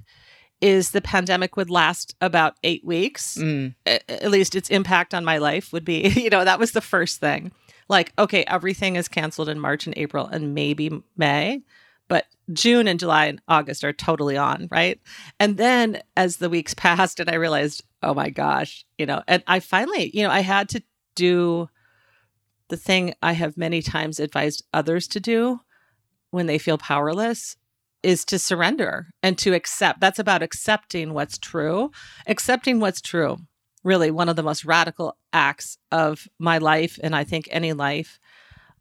is 0.62 0.90
the 0.90 1.02
pandemic 1.02 1.56
would 1.56 1.68
last 1.70 2.14
about 2.22 2.54
8 2.64 2.84
weeks. 2.84 3.36
Mm. 3.36 3.74
A- 3.86 4.10
At 4.24 4.30
least 4.30 4.54
its 4.54 4.70
impact 4.70 5.12
on 5.14 5.24
my 5.24 5.36
life 5.38 5.72
would 5.72 5.84
be, 5.84 6.08
you 6.08 6.30
know, 6.30 6.44
that 6.44 6.58
was 6.58 6.72
the 6.72 6.80
first 6.80 7.20
thing. 7.20 7.52
Like, 7.88 8.12
okay, 8.18 8.44
everything 8.44 8.96
is 8.96 9.08
canceled 9.08 9.48
in 9.50 9.60
March 9.60 9.86
and 9.86 9.96
April 9.98 10.26
and 10.26 10.54
maybe 10.54 10.90
May, 11.16 11.62
but 12.08 12.26
June 12.52 12.86
and 12.86 13.00
July 13.00 13.26
and 13.26 13.40
August 13.48 13.84
are 13.84 13.92
totally 13.92 14.36
on, 14.36 14.68
right? 14.70 15.00
And 15.40 15.56
then 15.56 16.00
as 16.16 16.36
the 16.36 16.50
weeks 16.50 16.74
passed 16.74 17.20
and 17.20 17.28
I 17.28 17.34
realized, 17.34 17.82
oh 18.02 18.14
my 18.14 18.30
gosh, 18.30 18.84
you 18.98 19.06
know, 19.06 19.22
and 19.26 19.42
I 19.46 19.60
finally, 19.60 20.10
you 20.14 20.22
know, 20.22 20.30
I 20.30 20.40
had 20.40 20.68
to 20.70 20.82
do 21.14 21.68
the 22.68 22.76
thing 22.76 23.14
I 23.22 23.32
have 23.32 23.56
many 23.56 23.82
times 23.82 24.20
advised 24.20 24.64
others 24.72 25.08
to 25.08 25.20
do 25.20 25.60
when 26.30 26.46
they 26.46 26.58
feel 26.58 26.78
powerless 26.78 27.56
is 28.02 28.24
to 28.26 28.38
surrender 28.38 29.08
and 29.22 29.36
to 29.38 29.54
accept. 29.54 30.00
That's 30.00 30.18
about 30.18 30.42
accepting 30.42 31.12
what's 31.12 31.38
true. 31.38 31.90
Accepting 32.26 32.78
what's 32.78 33.00
true, 33.00 33.38
really 33.82 34.10
one 34.10 34.28
of 34.28 34.36
the 34.36 34.42
most 34.42 34.64
radical 34.64 35.16
acts 35.32 35.78
of 35.90 36.28
my 36.38 36.58
life, 36.58 36.98
and 37.02 37.16
I 37.16 37.24
think 37.24 37.48
any 37.50 37.72
life, 37.72 38.18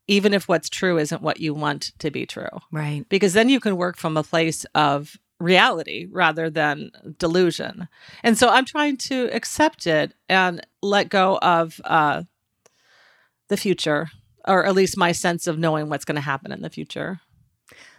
even 0.07 0.33
if 0.33 0.47
what's 0.47 0.69
true 0.69 0.97
isn't 0.97 1.21
what 1.21 1.39
you 1.39 1.53
want 1.53 1.91
to 1.99 2.11
be 2.11 2.25
true 2.25 2.47
Right. 2.71 3.05
because 3.09 3.33
then 3.33 3.49
you 3.49 3.59
can 3.59 3.75
work 3.77 3.97
from 3.97 4.17
a 4.17 4.23
place 4.23 4.65
of 4.75 5.17
reality 5.39 6.07
rather 6.11 6.49
than 6.49 6.91
delusion. 7.19 7.87
And 8.23 8.37
so 8.37 8.47
I'm 8.49 8.63
trying 8.65 8.95
to 8.97 9.29
accept 9.33 9.85
it 9.85 10.13
and 10.29 10.65
let 10.81 11.09
go 11.09 11.37
of 11.39 11.81
uh, 11.83 12.23
the 13.49 13.57
future, 13.57 14.09
or 14.47 14.65
at 14.65 14.73
least 14.75 14.97
my 14.97 15.11
sense 15.11 15.45
of 15.45 15.59
knowing 15.59 15.89
what's 15.89 16.05
going 16.05 16.15
to 16.15 16.21
happen 16.21 16.51
in 16.53 16.61
the 16.61 16.69
future. 16.69 17.19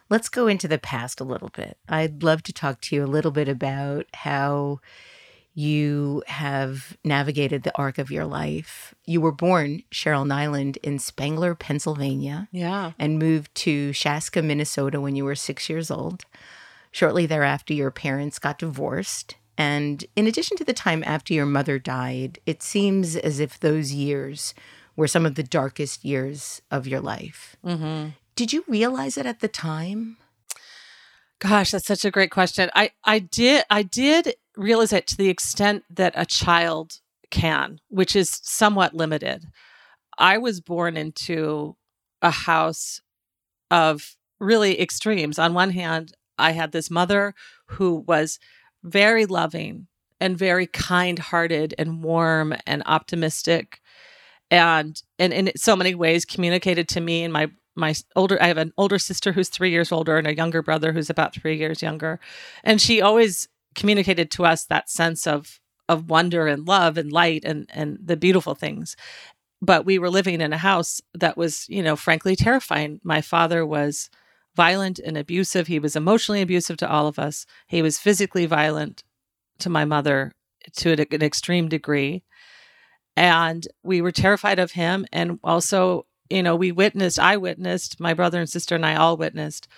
Let's 0.08 0.28
go 0.28 0.46
into 0.46 0.66
the 0.68 0.78
past 0.78 1.20
a 1.20 1.24
little 1.24 1.50
bit. 1.50 1.76
I'd 1.88 2.22
love 2.22 2.42
to 2.44 2.52
talk 2.52 2.80
to 2.82 2.96
you 2.96 3.04
a 3.04 3.06
little 3.06 3.32
bit 3.32 3.48
about 3.48 4.06
how 4.14 4.78
you 5.58 6.22
have 6.26 6.98
navigated 7.02 7.62
the 7.62 7.74
arc 7.78 7.96
of 7.96 8.10
your 8.10 8.26
life. 8.26 8.94
You 9.06 9.22
were 9.22 9.32
born, 9.32 9.82
Cheryl 9.90 10.26
Nyland, 10.26 10.76
in 10.82 10.98
Spangler, 10.98 11.54
Pennsylvania, 11.54 12.46
Yeah. 12.52 12.92
and 12.98 13.18
moved 13.18 13.54
to 13.56 13.94
Chaska, 13.94 14.42
Minnesota 14.42 15.00
when 15.00 15.16
you 15.16 15.24
were 15.24 15.34
six 15.34 15.70
years 15.70 15.90
old. 15.90 16.24
Shortly 16.92 17.24
thereafter, 17.24 17.72
your 17.72 17.90
parents 17.90 18.38
got 18.38 18.58
divorced. 18.58 19.36
And 19.56 20.04
in 20.14 20.26
addition 20.26 20.58
to 20.58 20.64
the 20.64 20.74
time 20.74 21.02
after 21.06 21.32
your 21.32 21.46
mother 21.46 21.78
died, 21.78 22.38
it 22.44 22.62
seems 22.62 23.16
as 23.16 23.40
if 23.40 23.58
those 23.58 23.92
years 23.92 24.52
were 24.94 25.08
some 25.08 25.24
of 25.24 25.36
the 25.36 25.42
darkest 25.42 26.04
years 26.04 26.60
of 26.70 26.86
your 26.86 27.00
life. 27.00 27.56
Mm-hmm. 27.64 28.10
Did 28.34 28.52
you 28.52 28.62
realize 28.68 29.16
it 29.16 29.24
at 29.24 29.40
the 29.40 29.48
time? 29.48 30.18
Gosh, 31.38 31.70
that's 31.70 31.86
such 31.86 32.04
a 32.04 32.10
great 32.10 32.30
question. 32.30 32.70
I 32.74 32.90
I 33.04 33.18
did 33.18 33.64
I 33.70 33.82
did 33.82 34.34
realize 34.56 34.92
it 34.92 35.06
to 35.08 35.16
the 35.16 35.28
extent 35.28 35.84
that 35.90 36.14
a 36.16 36.26
child 36.26 37.00
can, 37.30 37.80
which 37.88 38.16
is 38.16 38.40
somewhat 38.42 38.94
limited. 38.94 39.44
I 40.18 40.38
was 40.38 40.60
born 40.60 40.96
into 40.96 41.76
a 42.22 42.30
house 42.30 43.00
of 43.70 44.16
really 44.40 44.80
extremes. 44.80 45.38
On 45.38 45.54
one 45.54 45.70
hand, 45.70 46.12
I 46.38 46.52
had 46.52 46.72
this 46.72 46.90
mother 46.90 47.34
who 47.66 48.04
was 48.06 48.38
very 48.82 49.26
loving 49.26 49.88
and 50.20 50.38
very 50.38 50.66
kind-hearted 50.66 51.74
and 51.78 52.02
warm 52.02 52.54
and 52.66 52.82
optimistic 52.86 53.80
and 54.50 55.02
and 55.18 55.32
in 55.32 55.50
so 55.56 55.74
many 55.74 55.94
ways 55.94 56.24
communicated 56.24 56.88
to 56.88 57.00
me 57.00 57.24
and 57.24 57.32
my 57.32 57.50
my 57.74 57.94
older 58.14 58.40
I 58.40 58.46
have 58.46 58.58
an 58.58 58.72
older 58.78 58.98
sister 58.98 59.32
who's 59.32 59.48
3 59.48 59.70
years 59.70 59.90
older 59.90 60.16
and 60.16 60.26
a 60.26 60.36
younger 60.36 60.62
brother 60.62 60.92
who's 60.92 61.10
about 61.10 61.34
3 61.34 61.56
years 61.56 61.82
younger 61.82 62.20
and 62.62 62.80
she 62.80 63.02
always 63.02 63.48
communicated 63.76 64.30
to 64.32 64.44
us 64.44 64.64
that 64.64 64.90
sense 64.90 65.26
of 65.26 65.60
of 65.88 66.10
wonder 66.10 66.48
and 66.48 66.66
love 66.66 66.98
and 66.98 67.12
light 67.12 67.44
and 67.44 67.70
and 67.72 67.98
the 68.02 68.16
beautiful 68.16 68.54
things. 68.54 68.96
But 69.62 69.86
we 69.86 69.98
were 69.98 70.10
living 70.10 70.40
in 70.40 70.52
a 70.52 70.58
house 70.58 71.00
that 71.14 71.36
was 71.36 71.68
you 71.68 71.82
know 71.82 71.96
frankly 71.96 72.34
terrifying. 72.34 73.00
My 73.04 73.20
father 73.20 73.64
was 73.64 74.10
violent 74.56 74.98
and 74.98 75.16
abusive. 75.16 75.66
He 75.66 75.78
was 75.78 75.94
emotionally 75.94 76.42
abusive 76.42 76.78
to 76.78 76.90
all 76.90 77.06
of 77.06 77.18
us. 77.18 77.46
He 77.66 77.82
was 77.82 77.98
physically 77.98 78.46
violent 78.46 79.04
to 79.58 79.70
my 79.70 79.84
mother 79.84 80.32
to 80.78 80.92
an 80.92 81.22
extreme 81.22 81.68
degree. 81.68 82.24
And 83.16 83.66
we 83.82 84.00
were 84.00 84.12
terrified 84.12 84.58
of 84.58 84.72
him. 84.72 85.06
And 85.12 85.38
also 85.44 86.06
you 86.30 86.42
know 86.42 86.56
we 86.56 86.72
witnessed 86.72 87.18
i 87.18 87.36
witnessed 87.36 88.00
my 88.00 88.14
brother 88.14 88.40
and 88.40 88.48
sister 88.48 88.74
and 88.74 88.86
i 88.86 88.94
all 88.94 89.16
witnessed 89.16 89.68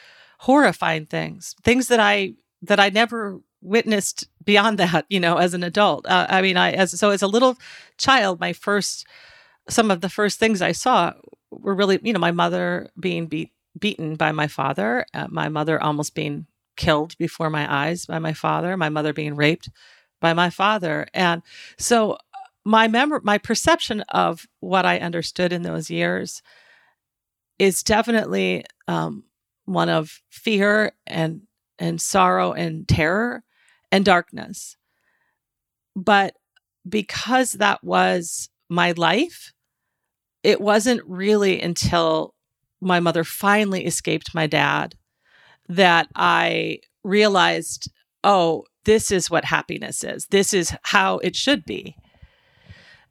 horrifying 0.40 1.06
things 1.06 1.54
things 1.62 1.88
that 1.88 2.00
i 2.00 2.32
that 2.62 2.80
i 2.80 2.88
never 2.88 3.40
witnessed 3.60 4.28
beyond 4.44 4.78
that 4.80 5.06
you 5.08 5.20
know 5.20 5.36
as 5.36 5.54
an 5.54 5.62
adult. 5.62 6.06
Uh, 6.06 6.26
i 6.28 6.42
mean 6.42 6.56
i 6.56 6.72
as 6.72 6.98
so 6.98 7.10
as 7.10 7.22
a 7.22 7.28
little 7.28 7.56
child 7.98 8.40
my 8.40 8.52
first 8.52 9.06
some 9.68 9.90
of 9.90 10.00
the 10.00 10.08
first 10.08 10.38
things 10.38 10.62
i 10.62 10.72
saw 10.72 11.12
were 11.50 11.74
really 11.74 11.98
you 12.02 12.12
know 12.12 12.18
my 12.18 12.30
mother 12.30 12.88
being 12.98 13.26
beat, 13.26 13.52
beaten 13.78 14.16
by 14.16 14.32
my 14.32 14.46
father 14.46 15.04
uh, 15.14 15.26
my 15.30 15.48
mother 15.48 15.82
almost 15.82 16.14
being 16.14 16.46
killed 16.76 17.16
before 17.18 17.50
my 17.50 17.66
eyes 17.72 18.06
by 18.06 18.18
my 18.18 18.32
father 18.32 18.76
my 18.76 18.88
mother 18.88 19.12
being 19.12 19.34
raped 19.34 19.68
by 20.20 20.32
my 20.32 20.50
father. 20.50 21.06
And 21.14 21.42
so 21.78 22.18
my 22.64 22.88
memor- 22.88 23.20
my 23.22 23.38
perception 23.38 24.02
of 24.10 24.46
what 24.60 24.84
I 24.84 24.98
understood 24.98 25.52
in 25.52 25.62
those 25.62 25.90
years 25.90 26.42
is 27.58 27.82
definitely 27.82 28.64
um, 28.86 29.24
one 29.64 29.88
of 29.88 30.20
fear 30.30 30.92
and 31.06 31.42
and 31.78 32.00
sorrow 32.00 32.52
and 32.52 32.88
terror 32.88 33.44
and 33.90 34.04
darkness. 34.04 34.76
But 35.96 36.34
because 36.88 37.52
that 37.52 37.82
was 37.82 38.48
my 38.68 38.92
life, 38.92 39.52
it 40.42 40.60
wasn't 40.60 41.02
really 41.06 41.60
until 41.60 42.34
my 42.80 43.00
mother 43.00 43.24
finally 43.24 43.84
escaped 43.84 44.34
my 44.34 44.46
dad 44.46 44.94
that 45.68 46.08
I 46.14 46.80
realized, 47.02 47.90
oh, 48.22 48.64
this 48.84 49.10
is 49.10 49.30
what 49.30 49.44
happiness 49.44 50.04
is. 50.04 50.26
This 50.30 50.54
is 50.54 50.74
how 50.82 51.18
it 51.18 51.34
should 51.34 51.64
be 51.64 51.96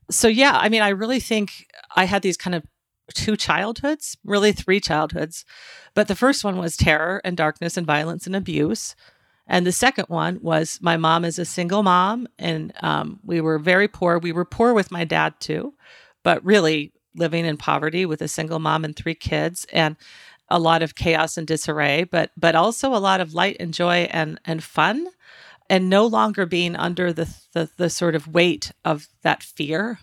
so 0.10 0.28
yeah 0.28 0.58
i 0.58 0.70
mean 0.70 0.82
i 0.82 0.90
really 0.90 1.20
think 1.20 1.68
i 1.96 2.06
had 2.06 2.22
these 2.22 2.38
kind 2.38 2.56
of 2.56 2.64
two 3.14 3.36
childhoods 3.36 4.18
really 4.24 4.52
three 4.52 4.80
childhoods 4.80 5.46
but 5.94 6.08
the 6.08 6.16
first 6.16 6.44
one 6.44 6.58
was 6.58 6.78
terror 6.78 7.22
and 7.24 7.38
darkness 7.38 7.78
and 7.78 7.88
violence 7.88 8.26
and 8.26 8.36
abuse 8.36 8.96
and 9.48 9.66
the 9.66 9.72
second 9.72 10.06
one 10.08 10.40
was 10.42 10.80
my 10.82 10.98
mom 10.98 11.26
is 11.26 11.40
a 11.40 11.46
single 11.46 11.84
mom 11.84 12.28
and 12.38 12.74
um, 12.82 13.20
we 13.24 13.42
were 13.42 13.60
very 13.60 13.88
poor 13.88 14.20
we 14.20 14.32
were 14.32 14.46
poor 14.46 14.74
with 14.74 14.92
my 14.92 15.04
dad 15.04 15.34
too 15.40 15.74
but 16.24 16.44
really 16.44 16.92
living 17.16 17.46
in 17.46 17.58
poverty 17.58 18.06
with 18.06 18.22
a 18.22 18.28
single 18.28 18.60
mom 18.60 18.84
and 18.86 18.96
three 18.96 19.16
kids 19.16 19.66
and 19.74 19.96
a 20.50 20.60
lot 20.60 20.82
of 20.82 20.96
chaos 20.96 21.38
and 21.38 21.48
disarray 21.48 22.04
but 22.04 22.32
but 22.38 22.56
also 22.56 22.94
a 22.94 22.98
lot 22.98 23.22
of 23.22 23.34
light 23.34 23.58
and 23.60 23.74
joy 23.74 24.08
and 24.12 24.40
and 24.46 24.64
fun 24.64 25.08
and 25.70 25.90
no 25.90 26.06
longer 26.06 26.46
being 26.46 26.76
under 26.76 27.12
the, 27.12 27.34
the 27.54 27.70
the 27.78 27.90
sort 27.90 28.16
of 28.16 28.28
weight 28.28 28.72
of 28.86 29.08
that 29.24 29.44
fear 29.44 30.00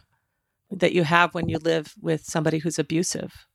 that 0.70 0.92
you 0.92 1.04
have 1.04 1.34
when 1.34 1.48
you 1.48 1.58
live 1.58 1.94
with 2.00 2.24
somebody 2.24 2.58
who's 2.58 2.78
abusive. 2.78 3.46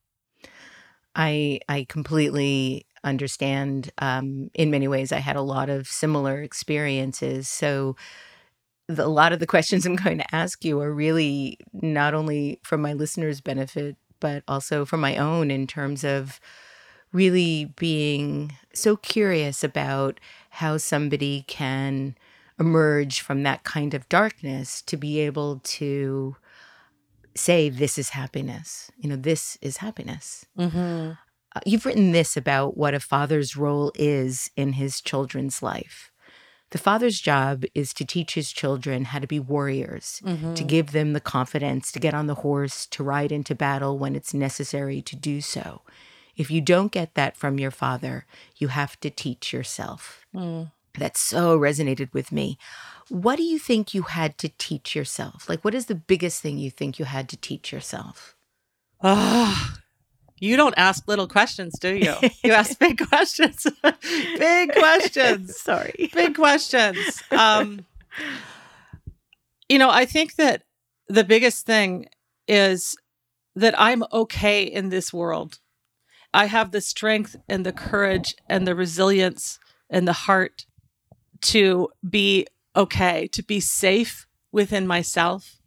I 1.15 1.59
I 1.67 1.85
completely 1.89 2.85
understand 3.03 3.91
um, 3.99 4.49
in 4.53 4.71
many 4.71 4.87
ways 4.87 5.11
I 5.11 5.19
had 5.19 5.35
a 5.35 5.41
lot 5.41 5.69
of 5.69 5.87
similar 5.87 6.41
experiences. 6.41 7.47
So 7.47 7.95
the, 8.87 9.05
a 9.05 9.07
lot 9.07 9.31
of 9.31 9.39
the 9.39 9.47
questions 9.47 9.85
I'm 9.87 9.95
going 9.95 10.17
to 10.17 10.35
ask 10.35 10.65
you 10.65 10.79
are 10.81 10.93
really 10.93 11.57
not 11.73 12.13
only 12.13 12.59
for 12.63 12.77
my 12.77 12.93
listeners' 12.93 13.41
benefit, 13.41 13.95
but 14.19 14.43
also 14.47 14.85
for 14.85 14.97
my 14.97 15.15
own 15.15 15.49
in 15.49 15.67
terms 15.67 16.03
of 16.03 16.39
really 17.11 17.65
being 17.77 18.53
so 18.73 18.95
curious 18.97 19.63
about 19.63 20.19
how 20.51 20.77
somebody 20.77 21.43
can 21.47 22.15
emerge 22.59 23.21
from 23.21 23.43
that 23.43 23.63
kind 23.63 23.93
of 23.93 24.07
darkness 24.09 24.81
to 24.81 24.97
be 24.97 25.19
able 25.19 25.61
to 25.63 26.35
say, 27.35 27.69
This 27.69 27.97
is 27.97 28.09
happiness. 28.09 28.91
You 28.99 29.09
know, 29.09 29.15
this 29.15 29.57
is 29.61 29.77
happiness. 29.77 30.45
Mm-hmm. 30.57 31.11
Uh, 31.55 31.61
you've 31.65 31.85
written 31.85 32.11
this 32.11 32.37
about 32.37 32.77
what 32.77 32.93
a 32.93 32.99
father's 32.99 33.57
role 33.57 33.91
is 33.95 34.51
in 34.55 34.73
his 34.73 35.01
children's 35.01 35.63
life. 35.63 36.11
The 36.71 36.77
father's 36.77 37.19
job 37.19 37.63
is 37.73 37.93
to 37.95 38.05
teach 38.05 38.35
his 38.35 38.51
children 38.51 39.05
how 39.05 39.17
to 39.19 39.25
be 39.27 39.39
warriors, 39.39 40.21
Mm-hmm. 40.23 40.53
to 40.53 40.63
give 40.63 40.91
them 40.91 41.13
the 41.13 41.19
confidence 41.19 41.91
to 41.91 41.99
get 41.99 42.13
on 42.13 42.27
the 42.27 42.35
horse, 42.35 42.85
to 42.87 43.03
ride 43.03 43.31
into 43.31 43.55
battle 43.55 43.97
when 43.97 44.15
it's 44.15 44.33
necessary 44.35 45.01
to 45.01 45.15
do 45.15 45.41
so. 45.41 45.81
If 46.37 46.51
you 46.51 46.61
don't 46.61 46.91
get 46.91 47.15
that 47.15 47.35
from 47.35 47.57
your 47.59 47.71
father, 47.71 48.25
you 48.57 48.67
have 48.67 48.99
to 48.99 49.09
teach 49.09 49.51
yourself. 49.51 50.25
Mm. 50.35 50.71
That 50.97 51.17
so 51.17 51.57
resonated 51.57 52.13
with 52.13 52.31
me. 52.31 52.57
What 53.09 53.37
do 53.37 53.43
you 53.43 53.57
think 53.59 53.93
you 53.93 54.03
had 54.03 54.37
to 54.37 54.49
teach 54.57 54.95
yourself? 54.95 55.49
Like, 55.49 55.63
what 55.65 55.73
is 55.75 55.87
the 55.87 55.95
biggest 55.95 56.41
thing 56.41 56.57
you 56.59 56.69
think 56.69 56.99
you 56.99 57.05
had 57.05 57.27
to 57.29 57.37
teach 57.37 57.71
yourself? 57.71 58.35
Oh, 59.01 59.75
you 60.39 60.55
don't 60.55 60.75
ask 60.77 61.07
little 61.07 61.27
questions, 61.27 61.77
do 61.79 61.93
you? 61.93 62.15
You 62.43 62.53
ask 62.53 62.77
big 62.79 63.07
questions. 63.07 63.65
big 64.03 64.73
questions. 64.73 65.59
Sorry. 65.59 66.09
Big 66.13 66.35
questions. 66.35 67.21
Um, 67.31 67.85
you 69.67 69.77
know, 69.77 69.89
I 69.89 70.05
think 70.05 70.35
that 70.35 70.63
the 71.07 71.23
biggest 71.23 71.65
thing 71.65 72.07
is 72.47 72.95
that 73.55 73.79
I'm 73.79 74.03
okay 74.11 74.63
in 74.63 74.89
this 74.89 75.13
world. 75.13 75.59
I 76.33 76.45
have 76.45 76.71
the 76.71 76.81
strength 76.81 77.35
and 77.47 77.65
the 77.65 77.73
courage 77.73 78.35
and 78.47 78.67
the 78.67 78.75
resilience 78.75 79.59
and 79.89 80.07
the 80.07 80.13
heart 80.13 80.65
to 81.41 81.89
be 82.07 82.45
okay, 82.75 83.27
to 83.27 83.43
be 83.43 83.59
safe 83.59 84.27
within 84.51 84.87
myself. 84.87 85.57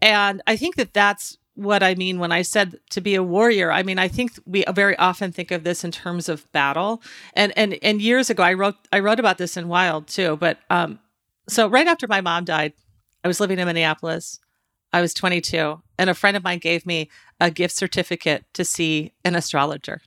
And 0.00 0.42
I 0.46 0.56
think 0.56 0.76
that 0.76 0.94
that's 0.94 1.38
what 1.56 1.82
I 1.82 1.94
mean 1.94 2.18
when 2.18 2.32
I 2.32 2.42
said 2.42 2.78
to 2.90 3.00
be 3.00 3.14
a 3.14 3.22
warrior. 3.22 3.72
I 3.72 3.82
mean, 3.82 3.98
I 3.98 4.08
think 4.08 4.32
we 4.46 4.64
very 4.72 4.96
often 4.96 5.32
think 5.32 5.50
of 5.50 5.64
this 5.64 5.82
in 5.84 5.90
terms 5.90 6.28
of 6.28 6.50
battle. 6.52 7.02
And 7.34 7.52
and 7.56 7.78
and 7.82 8.00
years 8.00 8.30
ago, 8.30 8.42
I 8.42 8.52
wrote 8.52 8.76
I 8.92 9.00
wrote 9.00 9.18
about 9.18 9.38
this 9.38 9.56
in 9.56 9.68
Wild 9.68 10.06
too. 10.06 10.36
But 10.36 10.58
um, 10.70 11.00
so 11.48 11.68
right 11.68 11.86
after 11.86 12.06
my 12.06 12.20
mom 12.20 12.44
died, 12.44 12.74
I 13.24 13.28
was 13.28 13.40
living 13.40 13.58
in 13.58 13.66
Minneapolis. 13.66 14.38
I 14.92 15.00
was 15.00 15.12
22, 15.12 15.82
and 15.98 16.08
a 16.08 16.14
friend 16.14 16.36
of 16.36 16.44
mine 16.44 16.58
gave 16.58 16.86
me 16.86 17.10
a 17.40 17.50
gift 17.50 17.74
certificate 17.74 18.44
to 18.54 18.64
see 18.64 19.12
an 19.24 19.34
astrologer. 19.34 20.00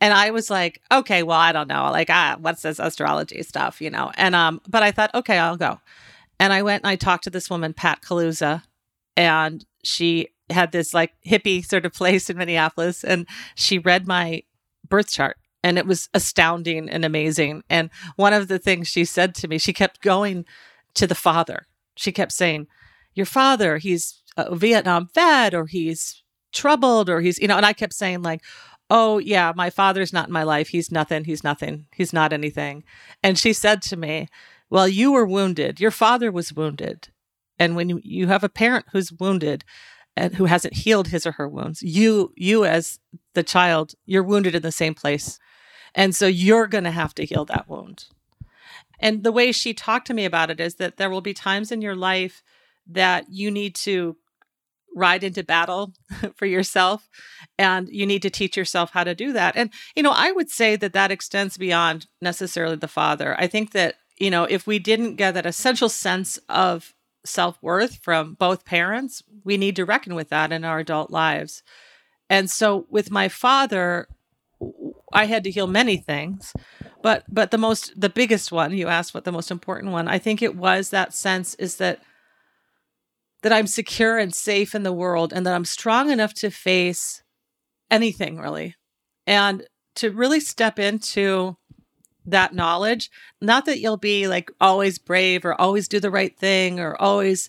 And 0.00 0.12
I 0.12 0.30
was 0.32 0.50
like, 0.50 0.82
okay, 0.90 1.22
well, 1.22 1.38
I 1.38 1.52
don't 1.52 1.68
know. 1.68 1.88
Like, 1.92 2.10
ah, 2.10 2.36
what's 2.40 2.62
this 2.62 2.80
astrology 2.80 3.42
stuff, 3.44 3.80
you 3.80 3.88
know? 3.88 4.10
And 4.16 4.34
um, 4.34 4.60
but 4.68 4.82
I 4.82 4.90
thought, 4.90 5.14
okay, 5.14 5.38
I'll 5.38 5.56
go. 5.56 5.80
And 6.40 6.52
I 6.52 6.62
went 6.62 6.82
and 6.82 6.90
I 6.90 6.96
talked 6.96 7.24
to 7.24 7.30
this 7.30 7.48
woman, 7.48 7.72
Pat 7.72 8.02
Kaluza, 8.02 8.64
and 9.16 9.64
she 9.84 10.28
had 10.52 10.72
this 10.72 10.94
like 10.94 11.12
hippie 11.26 11.64
sort 11.64 11.86
of 11.86 11.92
place 11.92 12.30
in 12.30 12.36
Minneapolis, 12.36 13.04
and 13.04 13.26
she 13.54 13.78
read 13.78 14.06
my 14.06 14.42
birth 14.88 15.10
chart, 15.10 15.36
and 15.62 15.78
it 15.78 15.86
was 15.86 16.08
astounding 16.14 16.88
and 16.88 17.04
amazing. 17.04 17.62
And 17.68 17.90
one 18.16 18.32
of 18.32 18.48
the 18.48 18.58
things 18.58 18.88
she 18.88 19.04
said 19.04 19.34
to 19.36 19.48
me, 19.48 19.58
she 19.58 19.72
kept 19.72 20.00
going 20.00 20.44
to 20.94 21.06
the 21.06 21.14
father. 21.14 21.66
She 21.96 22.12
kept 22.12 22.32
saying, 22.32 22.66
"Your 23.14 23.26
father, 23.26 23.78
he's 23.78 24.22
a 24.36 24.54
Vietnam 24.54 25.08
vet, 25.14 25.54
or 25.54 25.66
he's 25.66 26.22
troubled, 26.52 27.08
or 27.08 27.20
he's 27.20 27.38
you 27.38 27.48
know." 27.48 27.56
And 27.56 27.66
I 27.66 27.72
kept 27.72 27.94
saying 27.94 28.22
like, 28.22 28.42
"Oh 28.90 29.18
yeah, 29.18 29.52
my 29.54 29.70
father's 29.70 30.12
not 30.12 30.28
in 30.28 30.32
my 30.32 30.42
life. 30.42 30.68
He's 30.68 30.90
nothing. 30.90 31.24
He's 31.24 31.44
nothing. 31.44 31.86
He's 31.94 32.12
not 32.12 32.32
anything." 32.32 32.84
And 33.22 33.38
she 33.38 33.52
said 33.52 33.82
to 33.82 33.96
me, 33.96 34.28
"Well, 34.70 34.88
you 34.88 35.12
were 35.12 35.26
wounded. 35.26 35.80
Your 35.80 35.90
father 35.90 36.30
was 36.32 36.52
wounded." 36.52 37.08
And 37.58 37.76
when 37.76 38.00
you, 38.02 38.26
have 38.26 38.42
a 38.42 38.48
parent 38.48 38.86
who's 38.90 39.12
wounded 39.12 39.64
who 40.16 40.44
hasn't 40.44 40.74
healed 40.74 41.08
his 41.08 41.26
or 41.26 41.32
her 41.32 41.48
wounds, 41.48 41.82
you 41.82 42.32
you 42.36 42.64
as 42.64 42.98
the 43.34 43.42
child, 43.42 43.94
you're 44.04 44.22
wounded 44.22 44.54
in 44.54 44.62
the 44.62 44.72
same 44.72 44.94
place. 44.94 45.38
And 45.94 46.14
so 46.14 46.26
you're 46.26 46.66
going 46.66 46.84
to 46.84 46.90
have 46.90 47.14
to 47.14 47.24
heal 47.24 47.44
that 47.46 47.68
wound. 47.68 48.06
And 48.98 49.24
the 49.24 49.32
way 49.32 49.52
she 49.52 49.74
talked 49.74 50.06
to 50.06 50.14
me 50.14 50.24
about 50.24 50.50
it 50.50 50.60
is 50.60 50.76
that 50.76 50.96
there 50.96 51.10
will 51.10 51.20
be 51.20 51.34
times 51.34 51.72
in 51.72 51.82
your 51.82 51.96
life 51.96 52.42
that 52.86 53.26
you 53.28 53.50
need 53.50 53.74
to 53.74 54.16
ride 54.94 55.24
into 55.24 55.42
battle 55.42 55.94
for 56.36 56.46
yourself 56.46 57.08
and 57.58 57.88
you 57.88 58.06
need 58.06 58.22
to 58.22 58.30
teach 58.30 58.56
yourself 58.56 58.90
how 58.92 59.04
to 59.04 59.14
do 59.14 59.32
that. 59.32 59.56
And 59.56 59.70
you 59.96 60.02
know, 60.02 60.12
I 60.14 60.32
would 60.32 60.50
say 60.50 60.76
that 60.76 60.92
that 60.92 61.10
extends 61.10 61.56
beyond 61.56 62.06
necessarily 62.20 62.76
the 62.76 62.88
father. 62.88 63.34
I 63.38 63.46
think 63.46 63.72
that, 63.72 63.96
you 64.18 64.30
know, 64.30 64.44
if 64.44 64.66
we 64.66 64.78
didn't 64.78 65.16
get 65.16 65.34
that 65.34 65.46
essential 65.46 65.88
sense 65.88 66.38
of 66.48 66.94
self 67.24 67.58
worth 67.62 67.96
from 67.96 68.34
both 68.34 68.64
parents, 68.64 69.22
we 69.44 69.56
need 69.56 69.76
to 69.76 69.84
reckon 69.84 70.14
with 70.14 70.28
that 70.30 70.52
in 70.52 70.64
our 70.64 70.78
adult 70.78 71.10
lives. 71.10 71.62
And 72.28 72.50
so 72.50 72.86
with 72.90 73.10
my 73.10 73.28
father, 73.28 74.08
I 75.12 75.26
had 75.26 75.44
to 75.44 75.50
heal 75.50 75.66
many 75.66 75.96
things, 75.96 76.52
but 77.02 77.24
but 77.28 77.50
the 77.50 77.58
most 77.58 77.92
the 78.00 78.08
biggest 78.08 78.50
one 78.50 78.76
you 78.76 78.88
asked 78.88 79.14
what 79.14 79.24
the 79.24 79.32
most 79.32 79.50
important 79.50 79.92
one 79.92 80.08
I 80.08 80.18
think 80.18 80.42
it 80.42 80.56
was 80.56 80.90
that 80.90 81.14
sense 81.14 81.54
is 81.56 81.76
that 81.76 82.02
that 83.42 83.52
I'm 83.52 83.66
secure 83.66 84.18
and 84.18 84.34
safe 84.34 84.74
in 84.74 84.84
the 84.84 84.92
world 84.92 85.32
and 85.32 85.44
that 85.44 85.54
I'm 85.54 85.64
strong 85.64 86.10
enough 86.10 86.32
to 86.34 86.50
face 86.50 87.22
anything 87.90 88.38
really 88.38 88.76
and 89.26 89.66
to 89.96 90.10
really 90.10 90.40
step 90.40 90.78
into 90.78 91.56
that 92.26 92.54
knowledge. 92.54 93.10
Not 93.40 93.66
that 93.66 93.80
you'll 93.80 93.96
be 93.96 94.28
like 94.28 94.50
always 94.60 94.98
brave 94.98 95.44
or 95.44 95.60
always 95.60 95.88
do 95.88 96.00
the 96.00 96.10
right 96.10 96.36
thing 96.36 96.80
or 96.80 97.00
always 97.00 97.48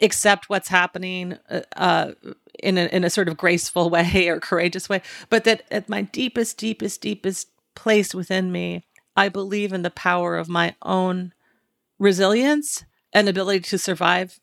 accept 0.00 0.48
what's 0.48 0.68
happening 0.68 1.38
uh, 1.50 1.60
uh, 1.76 2.12
in 2.58 2.78
a, 2.78 2.86
in 2.86 3.04
a 3.04 3.10
sort 3.10 3.28
of 3.28 3.36
graceful 3.36 3.90
way 3.90 4.28
or 4.28 4.38
courageous 4.38 4.88
way 4.88 5.02
but 5.28 5.42
that 5.42 5.64
at 5.72 5.88
my 5.88 6.02
deepest 6.02 6.56
deepest 6.56 7.00
deepest 7.00 7.48
place 7.74 8.14
within 8.14 8.52
me 8.52 8.84
i 9.16 9.28
believe 9.28 9.72
in 9.72 9.82
the 9.82 9.90
power 9.90 10.36
of 10.36 10.48
my 10.48 10.72
own 10.82 11.32
resilience 11.98 12.84
and 13.12 13.28
ability 13.28 13.60
to 13.60 13.78
survive 13.78 14.38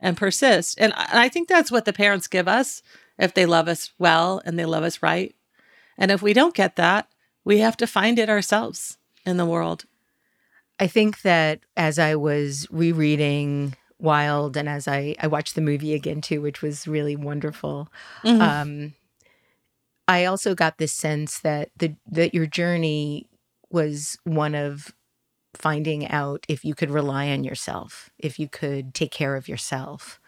and 0.00 0.16
persist. 0.16 0.78
And 0.80 0.92
I, 0.94 1.06
and 1.10 1.18
I 1.18 1.28
think 1.28 1.48
that's 1.48 1.70
what 1.70 1.84
the 1.84 1.92
parents 1.92 2.26
give 2.26 2.48
us 2.48 2.82
if 3.18 3.34
they 3.34 3.46
love 3.46 3.68
us 3.68 3.90
well 3.98 4.40
and 4.44 4.58
they 4.58 4.64
love 4.64 4.84
us 4.84 5.02
right. 5.02 5.34
And 5.96 6.10
if 6.10 6.22
we 6.22 6.32
don't 6.32 6.54
get 6.54 6.76
that 6.76 7.08
we 7.48 7.58
have 7.60 7.78
to 7.78 7.86
find 7.86 8.18
it 8.18 8.28
ourselves 8.28 8.98
in 9.24 9.38
the 9.38 9.46
world. 9.46 9.86
I 10.78 10.86
think 10.86 11.22
that 11.22 11.60
as 11.78 11.98
I 11.98 12.14
was 12.14 12.68
rereading 12.70 13.74
Wild 13.98 14.54
and 14.56 14.68
as 14.68 14.86
I, 14.86 15.16
I 15.18 15.26
watched 15.26 15.54
the 15.54 15.62
movie 15.62 15.94
again 15.94 16.20
too, 16.20 16.42
which 16.42 16.60
was 16.62 16.86
really 16.86 17.16
wonderful, 17.16 17.88
Mhm. 18.22 18.40
um, 18.40 18.94
I 20.06 20.26
also 20.26 20.54
got 20.54 20.76
this 20.78 20.92
sense 20.92 21.40
that 21.40 21.70
the 21.76 21.96
that 22.12 22.34
your 22.34 22.46
journey 22.46 23.26
was 23.70 24.18
one 24.24 24.54
of 24.54 24.94
finding 25.54 26.06
out 26.08 26.44
if 26.48 26.64
you 26.64 26.74
could 26.74 26.90
rely 26.90 27.30
on 27.30 27.44
yourself, 27.44 28.10
if 28.18 28.38
you 28.38 28.46
could 28.48 28.94
take 28.94 29.10
care 29.10 29.36
of 29.36 29.48
yourself. 29.48 30.20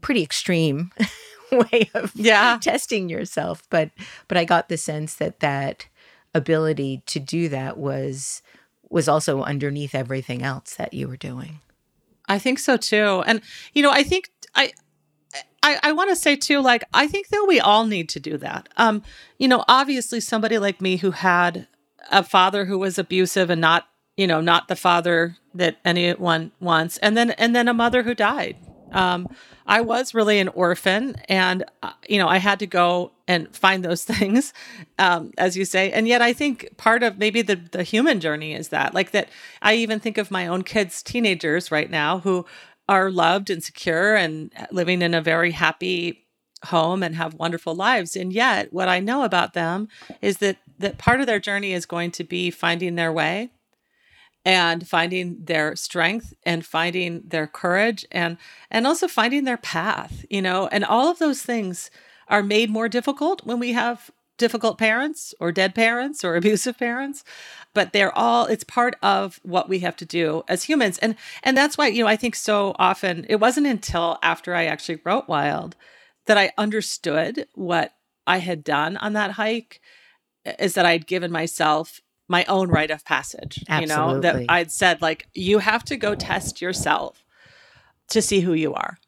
Pretty 0.00 0.22
extreme 0.22 0.90
way 1.52 1.90
of 1.94 2.12
yeah. 2.14 2.58
testing 2.60 3.08
yourself, 3.08 3.62
but 3.70 3.90
but 4.28 4.36
I 4.38 4.44
got 4.44 4.68
the 4.68 4.76
sense 4.76 5.14
that 5.16 5.40
that 5.40 5.86
ability 6.38 7.02
to 7.06 7.20
do 7.20 7.48
that 7.50 7.76
was 7.76 8.42
was 8.90 9.06
also 9.06 9.42
underneath 9.42 9.94
everything 9.94 10.42
else 10.42 10.74
that 10.76 10.94
you 10.94 11.06
were 11.08 11.16
doing. 11.16 11.60
I 12.26 12.38
think 12.38 12.58
so 12.58 12.76
too. 12.76 13.22
And 13.26 13.42
you 13.74 13.82
know, 13.82 13.90
I 13.90 14.02
think 14.02 14.30
I 14.54 14.72
I, 15.62 15.78
I 15.82 15.92
want 15.92 16.10
to 16.10 16.16
say 16.16 16.36
too, 16.36 16.60
like 16.60 16.84
I 16.94 17.08
think 17.08 17.28
that 17.28 17.44
we 17.46 17.60
all 17.60 17.84
need 17.86 18.08
to 18.10 18.20
do 18.20 18.38
that. 18.38 18.68
Um, 18.76 19.02
you 19.38 19.48
know, 19.48 19.64
obviously 19.68 20.20
somebody 20.20 20.58
like 20.58 20.80
me 20.80 20.96
who 20.96 21.10
had 21.10 21.66
a 22.10 22.22
father 22.22 22.64
who 22.64 22.78
was 22.78 22.98
abusive 22.98 23.50
and 23.50 23.60
not, 23.60 23.86
you 24.16 24.26
know, 24.26 24.40
not 24.40 24.68
the 24.68 24.76
father 24.76 25.36
that 25.54 25.76
anyone 25.84 26.52
wants, 26.60 26.98
and 26.98 27.16
then 27.16 27.32
and 27.32 27.54
then 27.54 27.68
a 27.68 27.74
mother 27.74 28.02
who 28.02 28.14
died. 28.14 28.56
Um, 28.92 29.28
I 29.66 29.80
was 29.82 30.14
really 30.14 30.38
an 30.38 30.48
orphan, 30.48 31.16
and 31.28 31.64
uh, 31.82 31.92
you 32.08 32.18
know, 32.18 32.28
I 32.28 32.38
had 32.38 32.58
to 32.60 32.66
go 32.66 33.12
and 33.26 33.54
find 33.54 33.84
those 33.84 34.04
things, 34.12 34.52
um, 34.98 35.32
as 35.38 35.56
you 35.56 35.64
say. 35.64 35.92
And 35.92 36.08
yet, 36.08 36.22
I 36.22 36.32
think 36.32 36.76
part 36.76 37.02
of 37.02 37.18
maybe 37.18 37.42
the 37.42 37.56
the 37.56 37.82
human 37.82 38.20
journey 38.20 38.54
is 38.54 38.68
that, 38.68 38.94
like 38.94 39.10
that. 39.12 39.28
I 39.62 39.74
even 39.74 40.00
think 40.00 40.18
of 40.18 40.30
my 40.30 40.46
own 40.46 40.62
kids, 40.62 41.02
teenagers, 41.02 41.70
right 41.70 41.90
now, 41.90 42.20
who 42.20 42.46
are 42.88 43.10
loved 43.10 43.50
and 43.50 43.62
secure 43.62 44.16
and 44.16 44.50
living 44.70 45.02
in 45.02 45.12
a 45.12 45.20
very 45.20 45.50
happy 45.50 46.24
home 46.64 47.02
and 47.02 47.14
have 47.14 47.34
wonderful 47.34 47.74
lives. 47.74 48.16
And 48.16 48.32
yet, 48.32 48.72
what 48.72 48.88
I 48.88 49.00
know 49.00 49.22
about 49.22 49.52
them 49.52 49.88
is 50.22 50.38
that 50.38 50.56
that 50.78 50.98
part 50.98 51.20
of 51.20 51.26
their 51.26 51.40
journey 51.40 51.72
is 51.72 51.86
going 51.86 52.10
to 52.12 52.24
be 52.24 52.50
finding 52.50 52.94
their 52.94 53.12
way 53.12 53.50
and 54.48 54.88
finding 54.88 55.44
their 55.44 55.76
strength 55.76 56.32
and 56.44 56.64
finding 56.64 57.22
their 57.26 57.46
courage 57.46 58.06
and 58.10 58.38
and 58.70 58.86
also 58.86 59.06
finding 59.06 59.44
their 59.44 59.58
path, 59.58 60.24
you 60.30 60.40
know, 60.40 60.68
and 60.68 60.84
all 60.84 61.08
of 61.10 61.18
those 61.18 61.42
things 61.42 61.90
are 62.28 62.42
made 62.42 62.70
more 62.70 62.88
difficult 62.88 63.44
when 63.44 63.58
we 63.58 63.72
have 63.72 64.10
difficult 64.38 64.78
parents 64.78 65.34
or 65.38 65.52
dead 65.52 65.74
parents 65.74 66.24
or 66.24 66.36
abusive 66.40 66.78
parents 66.78 67.24
but 67.74 67.92
they're 67.92 68.16
all 68.16 68.46
it's 68.46 68.64
part 68.64 68.96
of 69.02 69.38
what 69.42 69.68
we 69.68 69.80
have 69.80 69.96
to 69.96 70.04
do 70.04 70.42
as 70.48 70.64
humans. 70.64 70.96
And 70.98 71.16
and 71.42 71.56
that's 71.56 71.76
why 71.76 71.88
you 71.88 72.02
know 72.02 72.08
i 72.08 72.16
think 72.16 72.34
so 72.34 72.74
often 72.78 73.26
it 73.28 73.36
wasn't 73.36 73.66
until 73.66 74.18
after 74.22 74.54
i 74.54 74.64
actually 74.64 75.00
wrote 75.04 75.28
wild 75.28 75.76
that 76.28 76.38
I 76.38 76.52
understood 76.58 77.46
what 77.54 77.94
I 78.26 78.38
had 78.38 78.62
done 78.62 78.96
on 78.98 79.14
that 79.14 79.32
hike 79.32 79.80
is 80.58 80.74
that 80.74 80.86
I'd 80.86 81.06
given 81.06 81.32
myself 81.32 82.00
my 82.28 82.44
own 82.44 82.68
rite 82.68 82.90
of 82.90 83.04
passage. 83.04 83.64
Absolutely. 83.68 83.80
You 83.80 83.86
know, 83.86 84.20
that 84.20 84.44
I'd 84.48 84.70
said, 84.70 85.02
like, 85.02 85.28
you 85.34 85.58
have 85.58 85.84
to 85.86 85.96
go 85.96 86.14
test 86.14 86.60
yourself 86.60 87.24
to 88.10 88.22
see 88.22 88.40
who 88.40 88.52
you 88.52 88.74
are. 88.74 88.98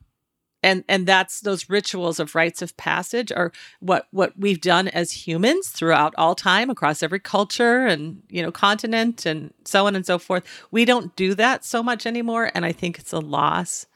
And 0.62 0.84
and 0.88 1.06
that's 1.06 1.40
those 1.40 1.70
rituals 1.70 2.20
of 2.20 2.34
rites 2.34 2.60
of 2.60 2.76
passage 2.76 3.32
are 3.32 3.50
what 3.80 4.08
what 4.10 4.34
we've 4.36 4.60
done 4.60 4.88
as 4.88 5.26
humans 5.26 5.68
throughout 5.68 6.14
all 6.18 6.34
time 6.34 6.68
across 6.68 7.02
every 7.02 7.20
culture 7.20 7.86
and 7.86 8.22
you 8.28 8.42
know 8.42 8.52
continent 8.52 9.24
and 9.24 9.54
so 9.64 9.86
on 9.86 9.96
and 9.96 10.04
so 10.04 10.18
forth. 10.18 10.44
We 10.70 10.84
don't 10.84 11.16
do 11.16 11.34
that 11.34 11.64
so 11.64 11.82
much 11.82 12.04
anymore 12.04 12.50
and 12.54 12.66
I 12.66 12.72
think 12.72 12.98
it's 12.98 13.12
a 13.12 13.20
loss. 13.20 13.86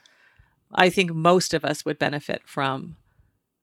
I 0.72 0.88
think 0.88 1.12
most 1.12 1.52
of 1.52 1.66
us 1.66 1.84
would 1.84 1.98
benefit 1.98 2.42
from 2.46 2.96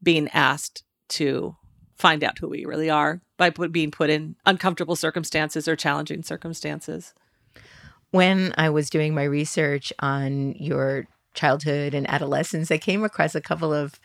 being 0.04 0.28
asked 0.30 0.84
to 1.10 1.56
find 2.02 2.24
out 2.24 2.40
who 2.40 2.50
we 2.50 2.66
really 2.66 2.90
are 2.90 3.22
by 3.38 3.52
being 3.52 3.92
put 3.92 4.10
in 4.10 4.36
uncomfortable 4.48 4.96
circumstances 4.96 5.68
or 5.68 5.76
challenging 5.76 6.24
circumstances. 6.24 7.14
When 8.10 8.54
I 8.58 8.70
was 8.72 8.90
doing 8.90 9.14
my 9.14 9.24
research 9.24 9.94
on 10.00 10.54
your 10.54 11.06
childhood 11.36 11.94
and 11.94 12.10
adolescence, 12.10 12.72
I 12.72 12.80
came 12.80 13.04
across 13.04 13.36
a 13.36 13.42
couple 13.42 13.72
of 13.72 14.00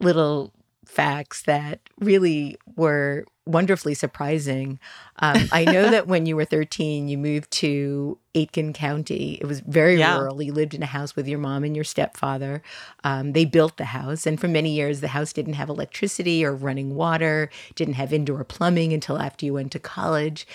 little 0.00 0.52
facts 0.86 1.42
that 1.42 1.80
really 2.00 2.56
were 2.76 3.26
wonderfully 3.46 3.94
surprising. 3.94 4.78
Um, 5.18 5.48
I 5.52 5.64
know 5.64 5.90
that 5.90 6.06
when 6.06 6.26
you 6.26 6.36
were 6.36 6.44
13, 6.44 7.08
you 7.08 7.18
moved 7.18 7.50
to 7.52 8.18
Aitkin 8.34 8.74
County. 8.74 9.38
It 9.40 9.46
was 9.46 9.60
very 9.60 9.98
yeah. 9.98 10.18
rural. 10.18 10.42
You 10.42 10.52
lived 10.52 10.74
in 10.74 10.82
a 10.82 10.86
house 10.86 11.14
with 11.14 11.28
your 11.28 11.38
mom 11.38 11.64
and 11.64 11.74
your 11.74 11.84
stepfather. 11.84 12.62
Um, 13.02 13.32
they 13.32 13.44
built 13.44 13.76
the 13.76 13.86
house, 13.86 14.26
and 14.26 14.40
for 14.40 14.48
many 14.48 14.70
years, 14.70 15.00
the 15.00 15.08
house 15.08 15.32
didn't 15.32 15.54
have 15.54 15.68
electricity 15.68 16.44
or 16.44 16.54
running 16.54 16.94
water, 16.94 17.50
didn't 17.74 17.94
have 17.94 18.12
indoor 18.12 18.44
plumbing 18.44 18.92
until 18.92 19.18
after 19.18 19.46
you 19.46 19.54
went 19.54 19.72
to 19.72 19.78
college. 19.78 20.46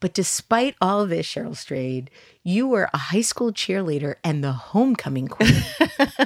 But 0.00 0.14
despite 0.14 0.74
all 0.80 1.06
this, 1.06 1.26
Cheryl 1.26 1.56
Strayed, 1.56 2.10
you 2.42 2.66
were 2.66 2.90
a 2.92 2.98
high 2.98 3.20
school 3.20 3.52
cheerleader 3.52 4.16
and 4.24 4.42
the 4.42 4.50
homecoming 4.50 5.28
queen. 5.28 5.62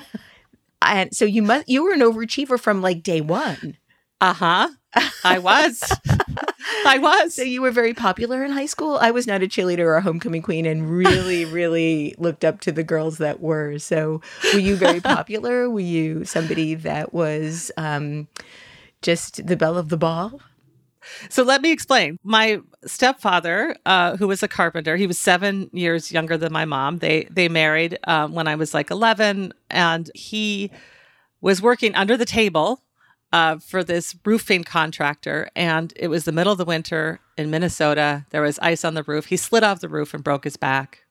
and 0.82 1.14
so 1.14 1.26
you 1.26 1.42
must 1.42 1.68
you 1.68 1.84
were 1.84 1.92
an 1.92 2.00
overachiever 2.00 2.58
from 2.58 2.80
like 2.80 3.02
day 3.02 3.20
one. 3.20 3.76
Uh 4.20 4.32
huh. 4.32 4.68
I 5.24 5.38
was. 5.38 5.82
I 6.86 6.98
was. 6.98 7.34
So 7.34 7.42
you 7.42 7.60
were 7.60 7.70
very 7.70 7.92
popular 7.92 8.44
in 8.44 8.50
high 8.50 8.66
school. 8.66 8.96
I 8.96 9.10
was 9.10 9.26
not 9.26 9.42
a 9.42 9.46
cheerleader 9.46 9.80
or 9.80 9.96
a 9.96 10.00
homecoming 10.00 10.42
queen, 10.42 10.64
and 10.66 10.90
really, 10.90 11.44
really 11.52 12.14
looked 12.18 12.44
up 12.44 12.60
to 12.62 12.72
the 12.72 12.82
girls 12.82 13.18
that 13.18 13.40
were. 13.40 13.78
So 13.78 14.22
were 14.52 14.58
you 14.58 14.76
very 14.76 15.00
popular? 15.00 15.68
were 15.68 15.80
you 15.80 16.24
somebody 16.24 16.74
that 16.76 17.12
was 17.12 17.70
um, 17.76 18.28
just 19.02 19.46
the 19.46 19.56
belle 19.56 19.76
of 19.76 19.90
the 19.90 19.96
ball? 19.98 20.40
So 21.28 21.42
let 21.42 21.62
me 21.62 21.70
explain. 21.70 22.18
My 22.24 22.60
stepfather, 22.84 23.76
uh, 23.86 24.16
who 24.16 24.26
was 24.26 24.42
a 24.42 24.48
carpenter, 24.48 24.96
he 24.96 25.06
was 25.06 25.18
seven 25.18 25.70
years 25.72 26.10
younger 26.10 26.36
than 26.36 26.52
my 26.52 26.64
mom. 26.64 26.98
They 26.98 27.24
they 27.30 27.48
married 27.48 27.98
um, 28.04 28.32
when 28.32 28.48
I 28.48 28.54
was 28.54 28.72
like 28.72 28.90
eleven, 28.90 29.52
and 29.70 30.10
he 30.14 30.70
was 31.42 31.60
working 31.60 31.94
under 31.94 32.16
the 32.16 32.24
table 32.24 32.82
uh, 33.32 33.58
for 33.58 33.84
this 33.84 34.16
roofing 34.24 34.64
contractor. 34.64 35.50
And 35.54 35.92
it 35.96 36.08
was 36.08 36.24
the 36.24 36.32
middle 36.32 36.52
of 36.52 36.58
the 36.58 36.64
winter 36.64 37.20
in 37.36 37.50
Minnesota. 37.50 38.26
There 38.30 38.42
was 38.42 38.58
ice 38.60 38.84
on 38.84 38.94
the 38.94 39.02
roof. 39.02 39.26
He 39.26 39.36
slid 39.36 39.64
off 39.64 39.80
the 39.80 39.88
roof 39.88 40.14
and 40.14 40.24
broke 40.24 40.44
his 40.44 40.56
back. 40.56 41.04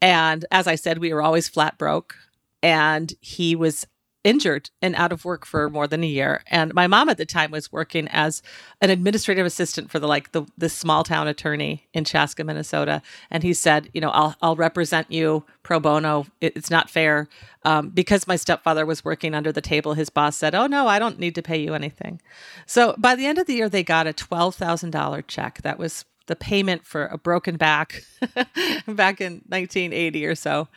And 0.00 0.44
as 0.50 0.66
I 0.66 0.76
said, 0.76 0.98
we 0.98 1.12
were 1.12 1.22
always 1.22 1.48
flat 1.48 1.76
broke. 1.78 2.16
And 2.62 3.12
he 3.20 3.54
was 3.54 3.86
injured 4.24 4.70
and 4.82 4.94
out 4.96 5.12
of 5.12 5.24
work 5.24 5.46
for 5.46 5.70
more 5.70 5.86
than 5.86 6.02
a 6.02 6.06
year. 6.06 6.42
And 6.48 6.74
my 6.74 6.86
mom 6.86 7.08
at 7.08 7.16
the 7.16 7.24
time 7.26 7.50
was 7.50 7.72
working 7.72 8.08
as 8.08 8.42
an 8.80 8.90
administrative 8.90 9.46
assistant 9.46 9.90
for 9.90 9.98
the 9.98 10.08
like 10.08 10.32
the 10.32 10.44
the 10.56 10.68
small 10.68 11.04
town 11.04 11.28
attorney 11.28 11.86
in 11.92 12.04
Chaska, 12.04 12.44
Minnesota. 12.44 13.02
And 13.30 13.42
he 13.42 13.54
said, 13.54 13.88
you 13.94 14.00
know, 14.00 14.10
I'll 14.10 14.36
I'll 14.42 14.56
represent 14.56 15.10
you 15.10 15.44
pro 15.62 15.80
bono. 15.80 16.26
It, 16.40 16.56
it's 16.56 16.70
not 16.70 16.90
fair 16.90 17.28
um, 17.64 17.90
because 17.90 18.26
my 18.26 18.36
stepfather 18.36 18.86
was 18.86 19.04
working 19.04 19.34
under 19.34 19.52
the 19.52 19.60
table. 19.60 19.94
His 19.94 20.10
boss 20.10 20.36
said, 20.36 20.54
"Oh 20.54 20.66
no, 20.66 20.86
I 20.86 20.98
don't 20.98 21.18
need 21.18 21.34
to 21.36 21.42
pay 21.42 21.58
you 21.58 21.74
anything." 21.74 22.20
So 22.66 22.94
by 22.98 23.14
the 23.14 23.26
end 23.26 23.38
of 23.38 23.46
the 23.46 23.54
year, 23.54 23.68
they 23.68 23.82
got 23.82 24.06
a 24.06 24.12
twelve 24.12 24.54
thousand 24.54 24.90
dollar 24.90 25.22
check. 25.22 25.62
That 25.62 25.78
was 25.78 26.04
the 26.28 26.36
payment 26.36 26.86
for 26.86 27.06
a 27.06 27.18
broken 27.18 27.56
back 27.56 28.04
back 28.86 29.20
in 29.20 29.42
1980 29.48 30.26
or 30.26 30.34
so. 30.34 30.68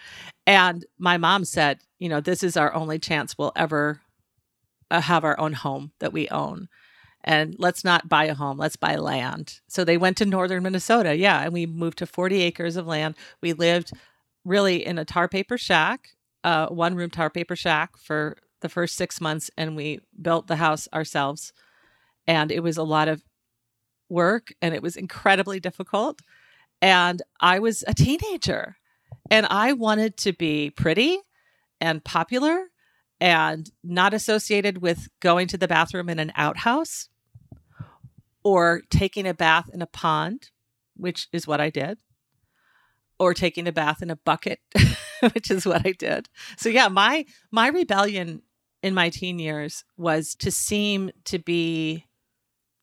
And 0.47 0.85
my 0.97 1.17
mom 1.17 1.45
said, 1.45 1.79
you 1.99 2.09
know, 2.09 2.19
this 2.19 2.43
is 2.43 2.57
our 2.57 2.73
only 2.73 2.99
chance 2.99 3.37
we'll 3.37 3.51
ever 3.55 4.01
uh, 4.89 5.01
have 5.01 5.23
our 5.23 5.39
own 5.39 5.53
home 5.53 5.91
that 5.99 6.13
we 6.13 6.27
own. 6.29 6.67
And 7.23 7.55
let's 7.59 7.83
not 7.83 8.09
buy 8.09 8.25
a 8.25 8.33
home, 8.33 8.57
let's 8.57 8.75
buy 8.75 8.95
land. 8.95 9.59
So 9.67 9.83
they 9.83 9.97
went 9.97 10.17
to 10.17 10.25
northern 10.25 10.63
Minnesota. 10.63 11.15
Yeah. 11.15 11.41
And 11.41 11.53
we 11.53 11.65
moved 11.65 11.99
to 11.99 12.07
40 12.07 12.41
acres 12.41 12.75
of 12.75 12.87
land. 12.87 13.15
We 13.41 13.53
lived 13.53 13.91
really 14.43 14.85
in 14.85 14.97
a 14.97 15.05
tar 15.05 15.27
paper 15.27 15.57
shack, 15.57 16.09
uh, 16.43 16.67
one 16.67 16.95
room 16.95 17.11
tar 17.11 17.29
paper 17.29 17.55
shack 17.55 17.95
for 17.97 18.37
the 18.61 18.69
first 18.69 18.95
six 18.95 19.21
months. 19.21 19.51
And 19.55 19.75
we 19.75 19.99
built 20.19 20.47
the 20.47 20.55
house 20.55 20.87
ourselves. 20.93 21.53
And 22.25 22.51
it 22.51 22.63
was 22.63 22.77
a 22.77 22.83
lot 22.83 23.07
of 23.07 23.23
work 24.09 24.53
and 24.61 24.73
it 24.73 24.81
was 24.81 24.95
incredibly 24.95 25.59
difficult. 25.59 26.19
And 26.81 27.21
I 27.39 27.59
was 27.59 27.83
a 27.87 27.93
teenager 27.93 28.77
and 29.31 29.47
I 29.49 29.71
wanted 29.71 30.17
to 30.17 30.33
be 30.33 30.69
pretty 30.69 31.17
and 31.79 32.03
popular 32.03 32.65
and 33.21 33.71
not 33.81 34.13
associated 34.13 34.81
with 34.81 35.07
going 35.21 35.47
to 35.47 35.57
the 35.57 35.69
bathroom 35.69 36.09
in 36.09 36.19
an 36.19 36.33
outhouse 36.35 37.07
or 38.43 38.81
taking 38.89 39.25
a 39.25 39.33
bath 39.33 39.69
in 39.73 39.81
a 39.81 39.87
pond, 39.87 40.49
which 40.97 41.29
is 41.31 41.47
what 41.47 41.61
I 41.61 41.69
did, 41.69 41.97
or 43.17 43.33
taking 43.33 43.67
a 43.67 43.71
bath 43.71 44.01
in 44.01 44.09
a 44.09 44.17
bucket, 44.17 44.59
which 45.33 45.49
is 45.49 45.65
what 45.65 45.85
I 45.85 45.93
did. 45.93 46.27
So 46.57 46.67
yeah, 46.67 46.89
my 46.89 47.25
my 47.51 47.67
rebellion 47.67 48.41
in 48.83 48.93
my 48.93 49.09
teen 49.09 49.39
years 49.39 49.85
was 49.95 50.35
to 50.35 50.51
seem 50.51 51.11
to 51.25 51.39
be 51.39 52.07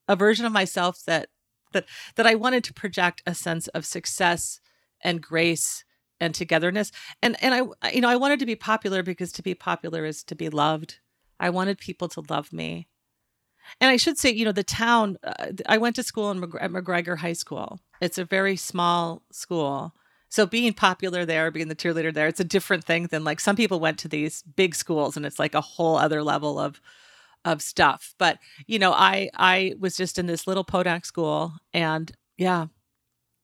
a 0.06 0.16
version 0.16 0.46
of 0.46 0.52
myself 0.52 1.02
that 1.06 1.28
that 1.72 1.84
that 2.14 2.26
I 2.26 2.36
wanted 2.36 2.64
to 2.64 2.72
project 2.72 3.22
a 3.26 3.34
sense 3.34 3.68
of 3.68 3.84
success 3.84 4.60
and 5.02 5.20
grace 5.20 5.84
and 6.20 6.34
togetherness. 6.34 6.92
And 7.22 7.36
and 7.42 7.54
I 7.54 7.90
you 7.90 8.00
know 8.00 8.08
I 8.08 8.16
wanted 8.16 8.38
to 8.40 8.46
be 8.46 8.56
popular 8.56 9.02
because 9.02 9.32
to 9.32 9.42
be 9.42 9.54
popular 9.54 10.04
is 10.04 10.22
to 10.24 10.34
be 10.34 10.48
loved. 10.48 10.98
I 11.40 11.50
wanted 11.50 11.78
people 11.78 12.08
to 12.10 12.22
love 12.28 12.52
me. 12.52 12.88
And 13.80 13.90
I 13.90 13.96
should 13.96 14.18
say, 14.18 14.30
you 14.30 14.44
know, 14.44 14.52
the 14.52 14.64
town 14.64 15.18
uh, 15.22 15.52
I 15.66 15.78
went 15.78 15.96
to 15.96 16.02
school 16.02 16.30
in, 16.30 16.42
at 16.42 16.70
McGregor 16.70 17.18
High 17.18 17.34
School. 17.34 17.80
It's 18.00 18.18
a 18.18 18.24
very 18.24 18.56
small 18.56 19.22
school. 19.30 19.94
So 20.30 20.46
being 20.46 20.74
popular 20.74 21.24
there, 21.24 21.50
being 21.50 21.68
the 21.68 21.74
cheerleader 21.74 22.12
there, 22.12 22.26
it's 22.26 22.40
a 22.40 22.44
different 22.44 22.84
thing 22.84 23.06
than 23.06 23.24
like 23.24 23.40
some 23.40 23.56
people 23.56 23.80
went 23.80 23.98
to 24.00 24.08
these 24.08 24.42
big 24.42 24.74
schools 24.74 25.16
and 25.16 25.24
it's 25.24 25.38
like 25.38 25.54
a 25.54 25.60
whole 25.60 25.96
other 25.96 26.22
level 26.22 26.58
of 26.58 26.80
of 27.44 27.62
stuff. 27.62 28.14
But, 28.18 28.38
you 28.66 28.78
know, 28.78 28.92
I 28.92 29.30
I 29.34 29.74
was 29.78 29.96
just 29.96 30.18
in 30.18 30.26
this 30.26 30.46
little 30.46 30.64
Podak 30.64 31.06
school 31.06 31.54
and 31.72 32.10
yeah, 32.36 32.66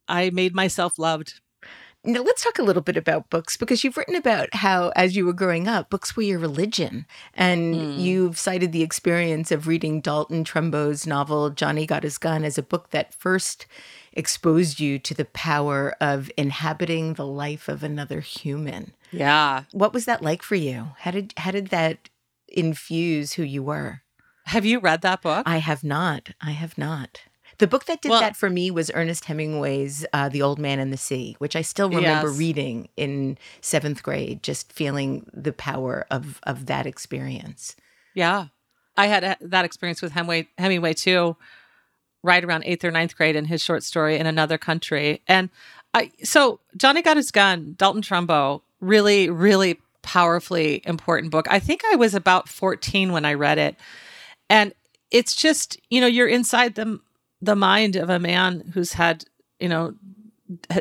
I 0.09 0.31
made 0.31 0.55
myself 0.55 0.99
loved 0.99 1.41
now, 2.05 2.21
let's 2.21 2.45
talk 2.45 2.59
a 2.59 2.62
little 2.62 2.83
bit 2.83 2.97
about 2.97 3.31
books 3.31 3.57
because 3.57 3.83
you've 3.83 3.97
written 3.97 4.14
about 4.14 4.55
how, 4.55 4.93
as 4.95 5.17
you 5.17 5.25
were 5.25 5.33
growing 5.33 5.67
up, 5.67 5.88
books 5.88 6.17
were 6.17 6.23
your 6.23 6.38
religion. 6.38 7.07
And 7.33 7.75
mm. 7.75 7.99
you've 7.99 8.38
cited 8.38 8.73
the 8.73 8.83
experience 8.83 9.51
of 9.51 9.67
reading 9.67 10.01
Dalton 10.01 10.45
Trumbo's 10.45 11.07
novel, 11.07 11.51
Johnny 11.51 11.87
Got 11.87 12.03
His 12.03 12.19
Gun, 12.19 12.45
as 12.45 12.59
a 12.59 12.62
book 12.62 12.90
that 12.90 13.14
first 13.14 13.67
exposed 14.12 14.81
you 14.81 14.99
to 14.99 15.14
the 15.14 15.25
power 15.25 15.97
of 16.01 16.31
inhabiting 16.37 17.14
the 17.14 17.27
life 17.27 17.69
of 17.69 17.83
another 17.83 18.21
human. 18.21 18.93
Yeah. 19.11 19.64
What 19.73 19.93
was 19.93 20.05
that 20.05 20.23
like 20.23 20.43
for 20.43 20.55
you? 20.55 20.88
How 20.99 21.11
did 21.11 21.35
how 21.37 21.51
did 21.51 21.69
that 21.69 22.11
infuse 22.49 23.35
who 23.35 23.43
you 23.43 23.62
were? 23.62 24.03
Have 24.47 24.64
you 24.64 24.79
read 24.79 25.01
that 25.03 25.23
book? 25.23 25.45
I 25.47 25.59
have 25.59 25.83
not. 25.83 26.31
I 26.40 26.51
have 26.51 26.77
not. 26.77 27.23
The 27.59 27.67
book 27.67 27.85
that 27.87 28.03
did 28.03 28.11
well, 28.11 28.21
that 28.21 28.37
for 28.37 28.51
me 28.51 28.71
was 28.71 28.90
Ernest 28.95 29.27
Hemingway's 29.27 30.05
uh, 30.12 30.29
The 30.29 30.43
Old 30.43 30.59
Man 30.59 30.79
and 30.79 30.93
the 30.93 30.97
Sea, 30.97 31.37
which 31.38 31.55
I 31.55 31.62
still 31.62 31.88
remember 31.88 32.29
yes. 32.29 32.38
reading 32.38 32.88
in 32.97 33.38
seventh 33.61 34.03
grade, 34.03 34.43
just 34.43 34.73
feeling 34.73 35.29
the 35.33 35.53
power 35.53 36.07
of 36.11 36.40
of 36.43 36.67
that 36.67 36.87
experience. 36.87 37.77
Yeah. 38.14 38.47
I 38.97 39.07
had 39.07 39.25
a, 39.25 39.37
that 39.40 39.64
experience 39.64 40.01
with 40.03 40.12
Hemingway, 40.12 40.49
Hemingway 40.57 40.95
too, 40.95 41.37
right 42.23 42.45
around 42.45 42.64
eighth 42.64 42.85
or 42.85 42.90
ninth 42.90 43.17
grade 43.17 43.37
in 43.37 43.45
his 43.45 43.62
short 43.62 43.83
story 43.83 44.17
in 44.17 44.27
another 44.27 44.57
country. 44.57 45.23
And 45.27 45.51
I, 45.93 46.11
so 46.23 46.61
Johnny 46.77 47.03
Got 47.03 47.17
His 47.17 47.31
Gun, 47.31 47.75
Dalton 47.77 48.03
Trumbo, 48.03 48.62
really, 48.81 49.31
really 49.31 49.81
powerfully 50.03 50.83
important 50.85 51.31
book. 51.31 51.47
I 51.51 51.59
think 51.59 51.83
I 51.90 51.97
was 51.97 52.14
about 52.14 52.49
14 52.49 53.12
when 53.12 53.25
I 53.25 53.35
read 53.35 53.59
it. 53.59 53.77
And 54.49 54.75
it's 55.11 55.35
just, 55.35 55.79
you 55.90 56.01
know, 56.01 56.07
you're 56.07 56.29
inside 56.29 56.75
the, 56.75 57.01
the 57.44 57.57
mind 57.57 57.96
of 57.96 58.11
a 58.11 58.18
man 58.18 58.72
who's 58.74 58.94
had, 58.94 59.24
you 59.61 59.68
know, 59.68 59.94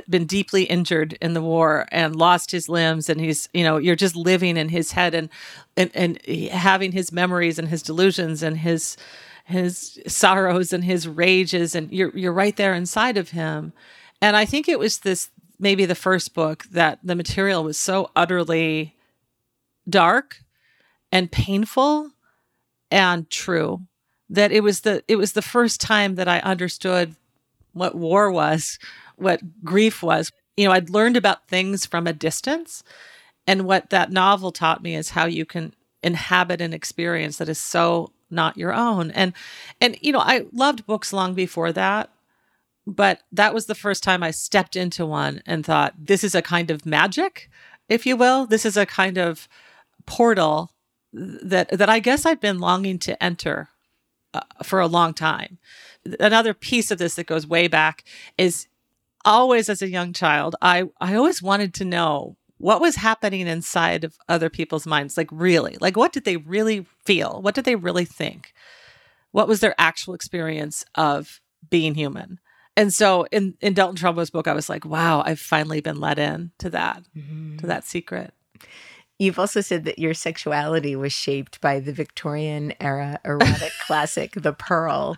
been 0.10 0.26
deeply 0.26 0.64
injured 0.64 1.18
in 1.22 1.34
the 1.34 1.42
war 1.42 1.86
and 1.92 2.16
lost 2.16 2.52
his 2.52 2.68
limbs 2.68 3.10
and 3.10 3.22
he's 3.22 3.48
you 3.54 3.64
know 3.64 3.78
you're 3.78 3.96
just 3.96 4.16
living 4.16 4.58
in 4.58 4.68
his 4.70 4.92
head 4.92 5.16
and 5.16 5.30
and, 5.78 5.90
and 5.94 6.22
having 6.52 6.92
his 6.92 7.14
memories 7.14 7.58
and 7.58 7.70
his 7.70 7.82
delusions 7.82 8.44
and 8.44 8.58
his 8.58 8.98
his 9.46 10.00
sorrows 10.06 10.74
and 10.74 10.84
his 10.84 11.08
rages 11.08 11.76
and 11.76 11.92
you're 11.92 12.16
you're 12.16 12.34
right 12.34 12.58
there 12.58 12.74
inside 12.74 13.18
of 13.18 13.30
him. 13.30 13.72
And 14.22 14.36
i 14.36 14.46
think 14.46 14.68
it 14.68 14.80
was 14.80 15.00
this 15.00 15.30
maybe 15.60 15.86
the 15.86 15.96
first 15.96 16.34
book 16.34 16.66
that 16.72 17.00
the 17.02 17.16
material 17.16 17.64
was 17.64 17.80
so 17.80 18.12
utterly 18.18 18.96
dark 19.90 20.44
and 21.12 21.32
painful 21.32 22.12
and 22.92 23.30
true 23.30 23.88
that 24.34 24.52
it 24.52 24.62
was 24.62 24.82
the 24.82 25.04
it 25.08 25.16
was 25.16 25.34
the 25.34 25.42
first 25.42 25.80
time 25.80 26.16
that 26.16 26.28
i 26.28 26.40
understood 26.40 27.16
what 27.74 27.96
war 27.96 28.32
was 28.32 28.78
what 29.16 29.64
grief 29.64 30.04
was. 30.04 30.32
You 30.58 30.68
know, 30.68 30.72
I'd 30.72 30.90
learned 30.90 31.18
about 31.18 31.48
things 31.48 31.86
from 31.86 32.08
a 32.08 32.14
distance. 32.14 32.84
And 33.48 33.66
what 33.66 33.90
that 33.90 34.12
novel 34.12 34.52
taught 34.52 34.84
me 34.84 34.96
is 34.96 35.12
how 35.12 35.26
you 35.26 35.46
can 35.46 35.74
inhabit 36.02 36.62
an 36.62 36.74
experience 36.74 37.38
that 37.38 37.50
is 37.50 37.58
so 37.58 38.12
not 38.30 38.58
your 38.58 38.74
own. 38.74 39.12
And 39.12 39.34
and 39.82 39.98
you 40.02 40.12
know, 40.12 40.20
I 40.20 40.46
loved 40.52 40.86
books 40.86 41.14
long 41.14 41.34
before 41.34 41.72
that, 41.74 42.10
but 42.86 43.22
that 43.32 43.54
was 43.54 43.66
the 43.66 43.76
first 43.76 44.04
time 44.04 44.24
I 44.24 44.32
stepped 44.32 44.76
into 44.76 45.06
one 45.06 45.42
and 45.46 45.66
thought 45.66 45.94
this 45.98 46.24
is 46.24 46.36
a 46.36 46.42
kind 46.42 46.72
of 46.72 46.86
magic, 46.86 47.50
if 47.90 48.06
you 48.06 48.16
will. 48.16 48.46
This 48.46 48.66
is 48.66 48.78
a 48.78 48.86
kind 48.86 49.18
of 49.18 49.48
portal 50.06 50.72
that 51.12 51.70
that 51.70 51.90
I 51.90 52.00
guess 52.00 52.26
I'd 52.26 52.40
been 52.40 52.60
longing 52.60 52.98
to 53.00 53.22
enter 53.24 53.70
uh, 54.34 54.42
for 54.64 54.80
a 54.80 54.88
long 54.88 55.14
time. 55.14 55.58
Another 56.20 56.54
piece 56.54 56.92
of 56.92 56.98
this 56.98 57.16
that 57.16 57.28
goes 57.28 57.48
way 57.48 57.68
back 57.68 58.04
is 58.38 58.68
always 59.26 59.70
as 59.70 59.82
a 59.82 59.90
young 59.90 60.14
child, 60.14 60.56
I 60.62 60.86
I 61.00 61.16
always 61.16 61.42
wanted 61.42 61.74
to 61.76 61.86
know 61.86 62.38
what 62.58 62.82
was 62.82 62.96
happening 62.96 63.48
inside 63.48 64.04
of 64.04 64.18
other 64.30 64.50
people's 64.50 64.86
minds. 64.86 65.18
Like 65.18 65.30
really 65.32 65.78
like 65.80 65.98
what 65.98 66.14
did 66.14 66.26
they 66.26 66.38
really 66.38 66.86
feel? 67.06 67.42
What 67.42 67.56
did 67.56 67.66
they 67.66 67.76
really 67.76 68.06
think? 68.06 68.54
What 69.32 69.48
was 69.48 69.60
their 69.60 69.76
actual 69.78 70.14
experience 70.14 70.86
of 70.96 71.42
being 71.70 71.96
human? 71.96 72.40
And 72.76 72.92
so 72.92 73.28
in 73.32 73.56
in 73.62 73.74
dalton 73.76 73.96
trumbo's 73.96 74.32
book 74.32 74.48
i 74.48 74.54
was 74.54 74.68
like 74.68 74.84
wow 74.84 75.22
i've 75.28 75.40
finally 75.40 75.80
been 75.80 76.00
let 76.00 76.18
in 76.18 76.50
to 76.58 76.72
that 76.72 77.04
mm-hmm. 77.16 77.58
to 77.58 77.68
that 77.68 77.86
secret 77.86 78.34
You've 79.20 79.40
also 79.40 79.62
said 79.62 79.86
that 79.86 80.00
your 80.00 80.14
sexuality 80.14 80.96
was 80.96 81.14
shaped 81.14 81.62
by 81.62 81.80
the 81.80 81.94
Victorian 81.94 82.74
era 82.80 83.20
erotic 83.24 83.72
classic, 83.86 84.34
The 84.34 84.54
Pearl, 84.54 85.18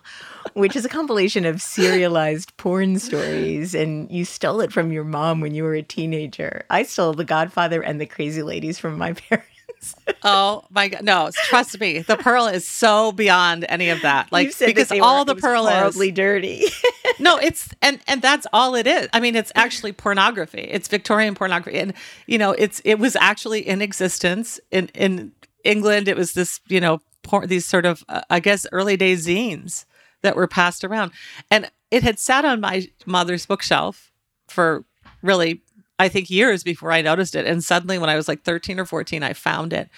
which 0.52 0.76
is 0.76 0.84
a 0.84 0.88
compilation 0.88 1.44
of 1.44 1.62
serialized 1.62 2.56
porn 2.56 2.98
stories. 2.98 3.74
And 3.74 4.10
you 4.10 4.24
stole 4.24 4.60
it 4.60 4.72
from 4.72 4.92
your 4.92 5.04
mom 5.04 5.40
when 5.40 5.54
you 5.54 5.64
were 5.64 5.74
a 5.74 5.82
teenager. 5.82 6.64
I 6.68 6.82
stole 6.82 7.14
The 7.14 7.24
Godfather 7.24 7.82
and 7.82 8.00
The 8.00 8.06
Crazy 8.06 8.42
Ladies 8.42 8.78
from 8.78 8.98
my 8.98 9.12
parents. 9.28 9.55
oh 10.22 10.64
my 10.70 10.88
god, 10.88 11.02
no! 11.02 11.30
Trust 11.44 11.80
me, 11.80 12.00
the 12.00 12.16
pearl 12.16 12.46
is 12.46 12.66
so 12.66 13.12
beyond 13.12 13.64
any 13.68 13.88
of 13.90 14.02
that. 14.02 14.30
Like 14.32 14.56
because 14.58 14.92
all 14.92 15.24
the 15.24 15.34
pearl 15.34 15.66
is 15.66 15.72
horribly 15.74 16.10
dirty. 16.10 16.64
no, 17.18 17.36
it's 17.38 17.68
and 17.82 18.00
and 18.06 18.22
that's 18.22 18.46
all 18.52 18.74
it 18.74 18.86
is. 18.86 19.08
I 19.12 19.20
mean, 19.20 19.36
it's 19.36 19.52
actually 19.54 19.92
pornography. 19.92 20.68
It's 20.70 20.88
Victorian 20.88 21.34
pornography, 21.34 21.78
and 21.78 21.94
you 22.26 22.38
know, 22.38 22.52
it's 22.52 22.80
it 22.84 22.98
was 22.98 23.16
actually 23.16 23.66
in 23.66 23.82
existence 23.82 24.60
in 24.70 24.88
in 24.94 25.32
England. 25.64 26.08
It 26.08 26.16
was 26.16 26.32
this 26.32 26.60
you 26.68 26.80
know 26.80 27.00
por- 27.22 27.46
these 27.46 27.66
sort 27.66 27.86
of 27.86 28.04
uh, 28.08 28.22
I 28.30 28.40
guess 28.40 28.66
early 28.72 28.96
day 28.96 29.14
zines 29.14 29.84
that 30.22 30.36
were 30.36 30.46
passed 30.46 30.84
around, 30.84 31.12
and 31.50 31.70
it 31.90 32.02
had 32.02 32.18
sat 32.18 32.44
on 32.44 32.60
my 32.60 32.88
mother's 33.04 33.46
bookshelf 33.46 34.10
for 34.48 34.84
really 35.22 35.62
I 35.98 36.08
think 36.08 36.30
years 36.30 36.62
before 36.62 36.92
I 36.92 37.02
noticed 37.02 37.34
it. 37.34 37.46
And 37.46 37.62
suddenly 37.62 37.98
when 37.98 38.10
I 38.10 38.16
was 38.16 38.28
like 38.28 38.42
13 38.42 38.78
or 38.78 38.84
14, 38.84 39.22
I 39.22 39.32
found 39.32 39.72
it. 39.72 39.88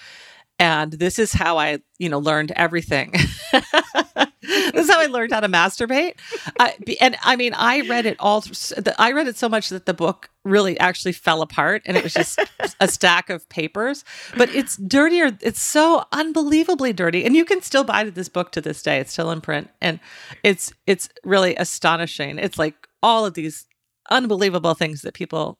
And 0.61 0.91
this 0.91 1.19
is 1.19 1.31
how 1.31 1.57
I, 1.57 1.79
you 1.99 2.09
know, 2.09 2.19
learned 2.19 2.51
everything. 2.51 3.11
this 3.51 4.73
is 4.75 4.89
how 4.89 4.99
I 4.99 5.05
learned 5.05 5.31
how 5.31 5.39
to 5.39 5.47
masturbate. 5.47 6.15
I, 6.59 6.75
and 6.99 7.15
I 7.21 7.37
mean, 7.37 7.53
I 7.53 7.81
read 7.87 8.05
it 8.05 8.17
all. 8.19 8.43
I 8.97 9.13
read 9.13 9.29
it 9.29 9.37
so 9.37 9.47
much 9.47 9.69
that 9.69 9.85
the 9.85 9.93
book 9.93 10.29
really 10.43 10.77
actually 10.77 11.13
fell 11.13 11.41
apart, 11.41 11.83
and 11.85 11.95
it 11.95 12.03
was 12.03 12.13
just 12.13 12.41
a 12.81 12.89
stack 12.89 13.29
of 13.29 13.47
papers. 13.47 14.03
But 14.35 14.53
it's 14.53 14.75
dirtier. 14.75 15.37
It's 15.39 15.61
so 15.61 16.03
unbelievably 16.11 16.91
dirty, 16.91 17.23
and 17.23 17.37
you 17.37 17.45
can 17.45 17.61
still 17.61 17.85
buy 17.85 18.03
this 18.03 18.27
book 18.27 18.51
to 18.51 18.61
this 18.61 18.83
day. 18.83 18.99
It's 18.99 19.13
still 19.13 19.31
in 19.31 19.39
print, 19.39 19.69
and 19.79 20.01
it's 20.43 20.73
it's 20.85 21.07
really 21.23 21.55
astonishing. 21.55 22.37
It's 22.37 22.59
like 22.59 22.75
all 23.01 23.25
of 23.25 23.33
these 23.33 23.65
unbelievable 24.09 24.73
things 24.73 25.03
that 25.03 25.13
people 25.13 25.57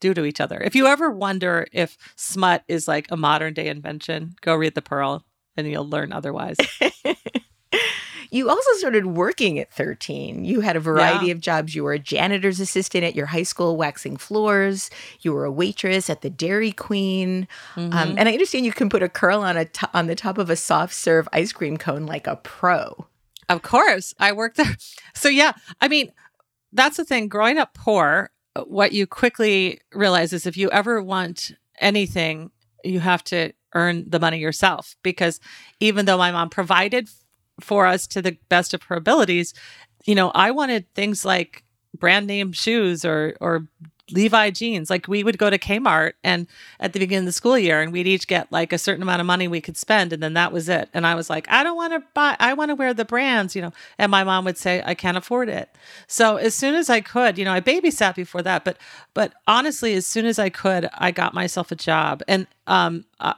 do 0.00 0.14
to 0.14 0.24
each 0.24 0.40
other. 0.40 0.58
If 0.60 0.74
you 0.74 0.86
ever 0.86 1.10
wonder 1.10 1.66
if 1.72 1.96
smut 2.16 2.64
is 2.68 2.88
like 2.88 3.06
a 3.10 3.16
modern 3.16 3.54
day 3.54 3.68
invention, 3.68 4.34
go 4.40 4.54
read 4.54 4.74
The 4.74 4.82
Pearl 4.82 5.24
and 5.56 5.66
you'll 5.66 5.88
learn 5.88 6.12
otherwise. 6.12 6.56
you 8.30 8.48
also 8.48 8.70
started 8.74 9.06
working 9.06 9.58
at 9.58 9.72
13. 9.72 10.44
You 10.44 10.60
had 10.60 10.76
a 10.76 10.80
variety 10.80 11.26
yeah. 11.26 11.32
of 11.32 11.40
jobs. 11.40 11.74
You 11.74 11.84
were 11.84 11.94
a 11.94 11.98
janitor's 11.98 12.60
assistant 12.60 13.04
at 13.04 13.16
your 13.16 13.26
high 13.26 13.42
school, 13.42 13.76
waxing 13.76 14.16
floors. 14.16 14.90
You 15.20 15.32
were 15.32 15.44
a 15.44 15.50
waitress 15.50 16.08
at 16.08 16.22
the 16.22 16.30
Dairy 16.30 16.72
Queen. 16.72 17.48
Um, 17.76 17.90
mm-hmm. 17.90 17.98
Um, 17.98 18.18
and 18.18 18.28
I 18.28 18.32
understand 18.32 18.66
you 18.66 18.72
can 18.72 18.88
put 18.88 19.02
a 19.02 19.08
curl 19.08 19.40
on 19.40 19.56
a 19.56 19.64
t- 19.64 19.86
on 19.94 20.06
the 20.06 20.14
top 20.14 20.38
of 20.38 20.50
a 20.50 20.56
soft 20.56 20.94
serve 20.94 21.28
ice 21.32 21.52
cream 21.52 21.76
cone 21.76 22.06
like 22.06 22.26
a 22.26 22.36
pro. 22.36 23.06
Of 23.48 23.62
course, 23.62 24.14
I 24.18 24.32
worked 24.32 24.56
there. 24.56 24.76
So 25.14 25.28
yeah, 25.28 25.52
I 25.80 25.88
mean, 25.88 26.12
that's 26.72 26.96
the 26.96 27.04
thing. 27.04 27.26
Growing 27.26 27.58
up 27.58 27.74
poor, 27.74 28.30
what 28.66 28.92
you 28.92 29.06
quickly 29.06 29.80
realize 29.92 30.32
is 30.32 30.46
if 30.46 30.56
you 30.56 30.70
ever 30.70 31.02
want 31.02 31.52
anything, 31.80 32.50
you 32.84 33.00
have 33.00 33.22
to 33.24 33.52
earn 33.74 34.08
the 34.08 34.20
money 34.20 34.38
yourself. 34.38 34.96
Because 35.02 35.40
even 35.80 36.06
though 36.06 36.18
my 36.18 36.32
mom 36.32 36.50
provided 36.50 37.08
for 37.60 37.86
us 37.86 38.06
to 38.08 38.22
the 38.22 38.36
best 38.48 38.74
of 38.74 38.84
her 38.84 38.96
abilities, 38.96 39.54
you 40.04 40.14
know, 40.14 40.30
I 40.34 40.50
wanted 40.50 40.92
things 40.94 41.24
like 41.24 41.64
brand 41.96 42.26
name 42.26 42.52
shoes 42.52 43.04
or 43.04 43.36
or 43.40 43.66
Levi 44.12 44.50
jeans. 44.50 44.90
Like 44.90 45.08
we 45.08 45.24
would 45.24 45.38
go 45.38 45.50
to 45.50 45.58
Kmart 45.58 46.12
and 46.24 46.46
at 46.80 46.92
the 46.92 46.98
beginning 46.98 47.20
of 47.20 47.26
the 47.26 47.32
school 47.32 47.58
year 47.58 47.80
and 47.80 47.92
we'd 47.92 48.06
each 48.06 48.26
get 48.26 48.50
like 48.50 48.72
a 48.72 48.78
certain 48.78 49.02
amount 49.02 49.20
of 49.20 49.26
money 49.26 49.48
we 49.48 49.60
could 49.60 49.76
spend 49.76 50.12
and 50.12 50.22
then 50.22 50.34
that 50.34 50.52
was 50.52 50.68
it. 50.68 50.88
And 50.94 51.06
I 51.06 51.14
was 51.14 51.28
like, 51.28 51.48
I 51.50 51.62
don't 51.62 51.76
want 51.76 51.92
to 51.92 52.02
buy 52.14 52.36
I 52.38 52.54
want 52.54 52.70
to 52.70 52.74
wear 52.74 52.94
the 52.94 53.04
brands, 53.04 53.54
you 53.54 53.62
know. 53.62 53.72
And 53.98 54.10
my 54.10 54.24
mom 54.24 54.44
would 54.44 54.58
say, 54.58 54.82
I 54.84 54.94
can't 54.94 55.16
afford 55.16 55.48
it. 55.48 55.70
So 56.06 56.36
as 56.36 56.54
soon 56.54 56.74
as 56.74 56.90
I 56.90 57.00
could, 57.00 57.38
you 57.38 57.44
know, 57.44 57.52
I 57.52 57.60
babysat 57.60 58.14
before 58.14 58.42
that, 58.42 58.64
but 58.64 58.78
but 59.14 59.34
honestly, 59.46 59.94
as 59.94 60.06
soon 60.06 60.26
as 60.26 60.38
I 60.38 60.48
could, 60.48 60.88
I 60.94 61.10
got 61.10 61.34
myself 61.34 61.70
a 61.72 61.76
job. 61.76 62.22
And 62.28 62.46
um 62.66 63.04
uh, 63.20 63.34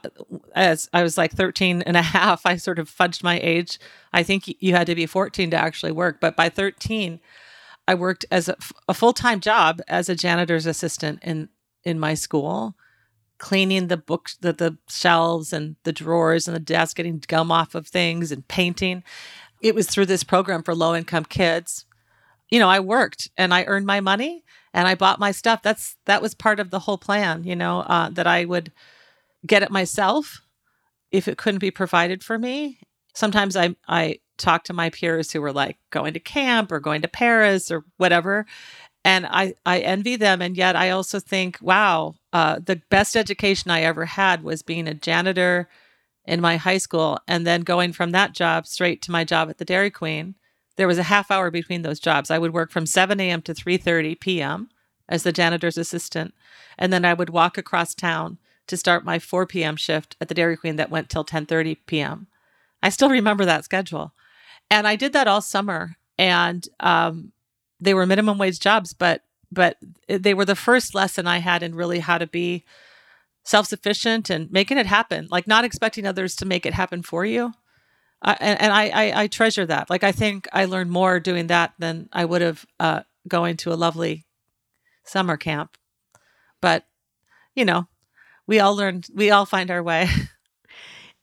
as 0.55 0.89
I 0.93 1.03
was 1.03 1.17
like 1.17 1.31
13 1.33 1.81
and 1.83 1.97
a 1.97 2.01
half, 2.17 2.45
I 2.45 2.55
sort 2.55 2.79
of 2.79 2.89
fudged 2.89 3.23
my 3.23 3.39
age. 3.41 3.79
I 4.13 4.23
think 4.23 4.55
you 4.59 4.75
had 4.75 4.87
to 4.87 4.95
be 4.95 5.05
14 5.05 5.51
to 5.51 5.57
actually 5.57 5.91
work, 5.91 6.19
but 6.19 6.35
by 6.35 6.49
13 6.49 7.19
I 7.91 7.93
worked 7.93 8.23
as 8.31 8.47
a, 8.47 8.55
a 8.87 8.93
full 8.93 9.11
time 9.11 9.41
job 9.41 9.81
as 9.89 10.07
a 10.07 10.15
janitor's 10.15 10.65
assistant 10.65 11.19
in 11.23 11.49
in 11.83 11.99
my 11.99 12.13
school, 12.13 12.77
cleaning 13.37 13.87
the 13.87 13.97
books, 13.97 14.37
the, 14.39 14.53
the 14.53 14.77
shelves 14.87 15.51
and 15.51 15.75
the 15.83 15.91
drawers 15.91 16.47
and 16.47 16.55
the 16.55 16.61
desk, 16.61 16.95
getting 16.95 17.21
gum 17.27 17.51
off 17.51 17.75
of 17.75 17.87
things 17.87 18.31
and 18.31 18.47
painting. 18.47 19.03
It 19.61 19.75
was 19.75 19.87
through 19.87 20.05
this 20.05 20.23
program 20.23 20.63
for 20.63 20.73
low 20.73 20.95
income 20.95 21.25
kids. 21.25 21.85
You 22.49 22.59
know, 22.59 22.69
I 22.69 22.79
worked 22.79 23.29
and 23.37 23.53
I 23.53 23.65
earned 23.65 23.87
my 23.87 23.99
money 23.99 24.45
and 24.73 24.87
I 24.87 24.95
bought 24.95 25.19
my 25.19 25.31
stuff. 25.31 25.61
That's 25.61 25.97
that 26.05 26.21
was 26.21 26.33
part 26.33 26.61
of 26.61 26.69
the 26.69 26.79
whole 26.79 26.97
plan. 26.97 27.43
You 27.43 27.57
know, 27.57 27.81
uh, 27.81 28.09
that 28.11 28.25
I 28.25 28.45
would 28.45 28.71
get 29.45 29.63
it 29.63 29.71
myself 29.71 30.41
if 31.11 31.27
it 31.27 31.37
couldn't 31.37 31.59
be 31.59 31.71
provided 31.71 32.23
for 32.23 32.39
me. 32.39 32.79
Sometimes 33.13 33.57
I 33.57 33.75
I 33.85 34.19
talk 34.41 34.63
to 34.65 34.73
my 34.73 34.89
peers 34.89 35.31
who 35.31 35.41
were 35.41 35.53
like 35.53 35.77
going 35.89 36.13
to 36.13 36.19
camp 36.19 36.71
or 36.71 36.79
going 36.79 37.01
to 37.01 37.07
Paris 37.07 37.71
or 37.71 37.85
whatever. 37.97 38.45
And 39.03 39.25
I, 39.25 39.55
I 39.65 39.79
envy 39.79 40.15
them. 40.15 40.41
And 40.41 40.55
yet 40.55 40.75
I 40.75 40.89
also 40.91 41.19
think, 41.19 41.57
wow, 41.61 42.15
uh, 42.33 42.59
the 42.63 42.81
best 42.89 43.15
education 43.15 43.71
I 43.71 43.81
ever 43.81 44.05
had 44.05 44.43
was 44.43 44.61
being 44.61 44.87
a 44.87 44.93
janitor 44.93 45.69
in 46.25 46.41
my 46.41 46.57
high 46.57 46.77
school 46.77 47.19
and 47.27 47.45
then 47.45 47.61
going 47.61 47.93
from 47.93 48.11
that 48.11 48.33
job 48.33 48.67
straight 48.67 49.01
to 49.03 49.11
my 49.11 49.23
job 49.23 49.49
at 49.49 49.57
the 49.57 49.65
Dairy 49.65 49.89
Queen. 49.89 50.35
There 50.77 50.87
was 50.87 50.97
a 50.97 51.03
half 51.03 51.31
hour 51.31 51.51
between 51.51 51.81
those 51.81 51.99
jobs. 51.99 52.31
I 52.31 52.39
would 52.39 52.53
work 52.53 52.71
from 52.71 52.85
7 52.85 53.19
a.m. 53.19 53.41
to 53.43 53.53
3:30 53.53 54.19
p.m. 54.19 54.69
as 55.09 55.23
the 55.23 55.31
janitor's 55.31 55.77
assistant, 55.77 56.33
and 56.77 56.93
then 56.93 57.03
I 57.05 57.13
would 57.13 57.29
walk 57.29 57.57
across 57.57 57.93
town 57.93 58.37
to 58.67 58.77
start 58.77 59.03
my 59.03 59.19
4 59.19 59.45
p.m. 59.45 59.75
shift 59.75 60.15
at 60.21 60.27
the 60.27 60.33
Dairy 60.33 60.55
Queen 60.55 60.77
that 60.77 60.89
went 60.89 61.09
till 61.09 61.25
10:30 61.25 61.77
p.m. 61.85 62.27
I 62.81 62.89
still 62.89 63.09
remember 63.09 63.45
that 63.45 63.65
schedule. 63.65 64.13
And 64.71 64.87
I 64.87 64.95
did 64.95 65.13
that 65.13 65.27
all 65.27 65.41
summer. 65.41 65.97
And 66.17 66.67
um, 66.79 67.33
they 67.79 67.93
were 67.93 68.05
minimum 68.05 68.39
wage 68.39 68.59
jobs, 68.59 68.93
but 68.93 69.23
but 69.51 69.77
they 70.07 70.33
were 70.33 70.45
the 70.45 70.55
first 70.55 70.95
lesson 70.95 71.27
I 71.27 71.39
had 71.39 71.61
in 71.61 71.75
really 71.75 71.99
how 71.99 72.17
to 72.17 72.25
be 72.25 72.63
self 73.43 73.67
sufficient 73.67 74.29
and 74.29 74.49
making 74.49 74.77
it 74.77 74.85
happen, 74.85 75.27
like 75.29 75.45
not 75.45 75.65
expecting 75.65 76.07
others 76.07 76.37
to 76.37 76.45
make 76.45 76.65
it 76.65 76.73
happen 76.73 77.01
for 77.03 77.25
you. 77.25 77.51
Uh, 78.21 78.35
and, 78.39 78.61
and 78.61 78.71
I, 78.71 78.89
I, 78.89 79.23
I 79.23 79.27
treasure 79.27 79.65
that. 79.65 79.89
Like 79.89 80.05
I 80.05 80.13
think 80.13 80.47
I 80.53 80.65
learned 80.65 80.91
more 80.91 81.19
doing 81.19 81.47
that 81.47 81.73
than 81.79 82.07
I 82.13 82.23
would 82.23 82.41
have 82.41 82.65
uh, 82.79 83.01
going 83.27 83.57
to 83.57 83.73
a 83.73 83.75
lovely 83.75 84.25
summer 85.03 85.35
camp. 85.35 85.75
But 86.61 86.85
you 87.55 87.65
know, 87.65 87.87
we 88.47 88.59
all 88.59 88.75
learned. 88.75 89.07
We 89.13 89.31
all 89.31 89.45
find 89.45 89.69
our 89.69 89.83
way. 89.83 90.07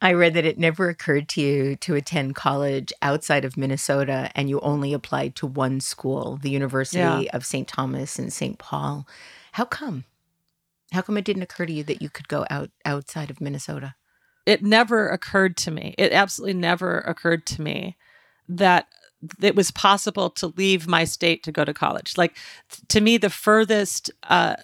I 0.00 0.12
read 0.12 0.34
that 0.34 0.44
it 0.44 0.58
never 0.58 0.88
occurred 0.88 1.28
to 1.30 1.40
you 1.40 1.76
to 1.76 1.96
attend 1.96 2.36
college 2.36 2.92
outside 3.02 3.44
of 3.44 3.56
Minnesota 3.56 4.30
and 4.34 4.48
you 4.48 4.60
only 4.60 4.92
applied 4.92 5.34
to 5.36 5.46
one 5.46 5.80
school, 5.80 6.38
the 6.40 6.50
University 6.50 6.98
yeah. 6.98 7.22
of 7.32 7.44
St. 7.44 7.66
Thomas 7.66 8.18
and 8.18 8.32
St. 8.32 8.58
Paul. 8.58 9.08
How 9.52 9.64
come? 9.64 10.04
How 10.92 11.02
come 11.02 11.16
it 11.16 11.24
didn't 11.24 11.42
occur 11.42 11.66
to 11.66 11.72
you 11.72 11.82
that 11.84 12.00
you 12.00 12.10
could 12.10 12.28
go 12.28 12.46
out 12.48 12.70
outside 12.84 13.30
of 13.30 13.40
Minnesota? 13.40 13.96
It 14.46 14.62
never 14.62 15.08
occurred 15.08 15.56
to 15.58 15.70
me. 15.70 15.94
It 15.98 16.12
absolutely 16.12 16.54
never 16.54 17.00
occurred 17.00 17.44
to 17.46 17.60
me 17.60 17.96
that 18.48 18.86
it 19.42 19.56
was 19.56 19.72
possible 19.72 20.30
to 20.30 20.54
leave 20.56 20.86
my 20.86 21.04
state 21.04 21.42
to 21.42 21.52
go 21.52 21.64
to 21.64 21.74
college. 21.74 22.16
Like 22.16 22.36
to 22.88 23.00
me, 23.00 23.16
the 23.16 23.30
furthest, 23.30 24.10
uh, 24.22 24.54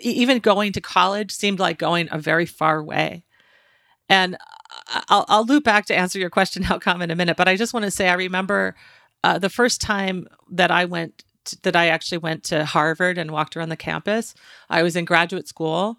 even 0.00 0.38
going 0.38 0.72
to 0.72 0.80
college 0.80 1.30
seemed 1.30 1.60
like 1.60 1.78
going 1.78 2.08
a 2.10 2.18
very 2.18 2.46
far 2.46 2.82
way. 2.82 3.24
And 4.08 4.36
I'll, 5.08 5.24
I'll 5.28 5.44
loop 5.44 5.64
back 5.64 5.86
to 5.86 5.96
answer 5.96 6.18
your 6.18 6.30
question, 6.30 6.62
how 6.64 6.78
come 6.78 7.02
in 7.02 7.10
a 7.10 7.16
minute. 7.16 7.36
But 7.36 7.48
I 7.48 7.56
just 7.56 7.74
want 7.74 7.84
to 7.84 7.90
say, 7.90 8.08
I 8.08 8.14
remember 8.14 8.74
uh, 9.24 9.38
the 9.38 9.50
first 9.50 9.80
time 9.80 10.26
that 10.50 10.70
I 10.70 10.84
went, 10.84 11.24
to, 11.46 11.62
that 11.62 11.76
I 11.76 11.88
actually 11.88 12.18
went 12.18 12.44
to 12.44 12.64
Harvard 12.64 13.18
and 13.18 13.30
walked 13.30 13.56
around 13.56 13.70
the 13.70 13.76
campus. 13.76 14.34
I 14.70 14.82
was 14.82 14.96
in 14.96 15.04
graduate 15.04 15.48
school. 15.48 15.98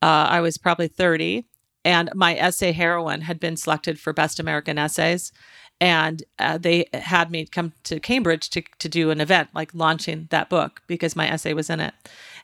Uh, 0.00 0.26
I 0.28 0.40
was 0.40 0.58
probably 0.58 0.88
30, 0.88 1.46
and 1.84 2.10
my 2.14 2.34
essay 2.34 2.72
heroine 2.72 3.20
had 3.22 3.38
been 3.38 3.56
selected 3.56 4.00
for 4.00 4.12
Best 4.12 4.40
American 4.40 4.78
Essays. 4.78 5.32
And 5.80 6.22
uh, 6.38 6.58
they 6.58 6.86
had 6.92 7.30
me 7.30 7.46
come 7.46 7.72
to 7.84 7.98
Cambridge 7.98 8.50
to, 8.50 8.62
to 8.78 8.88
do 8.88 9.10
an 9.10 9.20
event, 9.20 9.48
like 9.52 9.74
launching 9.74 10.28
that 10.30 10.48
book, 10.48 10.82
because 10.86 11.16
my 11.16 11.28
essay 11.28 11.54
was 11.54 11.70
in 11.70 11.80
it. 11.80 11.94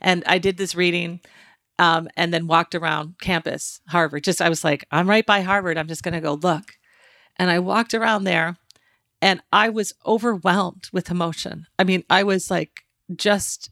And 0.01 0.25
I 0.27 0.39
did 0.39 0.57
this 0.57 0.75
reading 0.75 1.21
um, 1.79 2.09
and 2.17 2.35
then 2.35 2.47
walked 2.47 2.75
around 2.75 3.15
campus, 3.21 3.81
Harvard. 3.89 4.25
Just 4.25 4.43
I 4.43 4.49
was 4.49 4.65
like, 4.65 4.85
I'm 4.91 5.09
right 5.09 5.25
by 5.25 5.43
Harvard. 5.43 5.79
I'm 5.79 5.89
just 5.89 6.03
going 6.03 6.15
to 6.15 6.21
go 6.21 6.35
look. 6.35 6.77
And 7.37 7.51
I 7.51 7.61
walked 7.61 7.95
around 7.95 8.25
there 8.25 8.57
and 9.23 9.41
I 9.53 9.69
was 9.69 9.95
overwhelmed 10.05 10.89
with 10.93 11.11
emotion. 11.11 11.67
I 11.79 11.85
mean, 11.85 12.05
I 12.11 12.25
was 12.25 12.51
like, 12.51 12.85
just, 13.15 13.71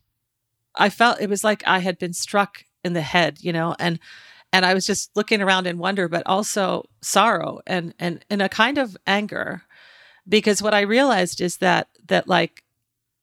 I 0.76 0.88
felt 0.88 1.20
it 1.20 1.30
was 1.30 1.44
like 1.44 1.62
I 1.66 1.80
had 1.80 1.98
been 1.98 2.12
struck 2.12 2.64
in 2.84 2.92
the 2.92 3.02
head, 3.02 3.38
you 3.40 3.52
know, 3.52 3.74
and, 3.78 3.98
and 4.52 4.64
I 4.64 4.74
was 4.74 4.86
just 4.86 5.10
looking 5.16 5.42
around 5.42 5.66
in 5.66 5.78
wonder, 5.78 6.08
but 6.08 6.22
also 6.26 6.84
sorrow 7.02 7.60
and, 7.66 7.92
and, 7.98 8.24
and 8.30 8.40
a 8.40 8.48
kind 8.48 8.78
of 8.78 8.96
anger 9.06 9.62
because 10.28 10.62
what 10.62 10.74
I 10.74 10.80
realized 10.80 11.40
is 11.40 11.58
that, 11.58 11.88
that 12.06 12.28
like, 12.28 12.62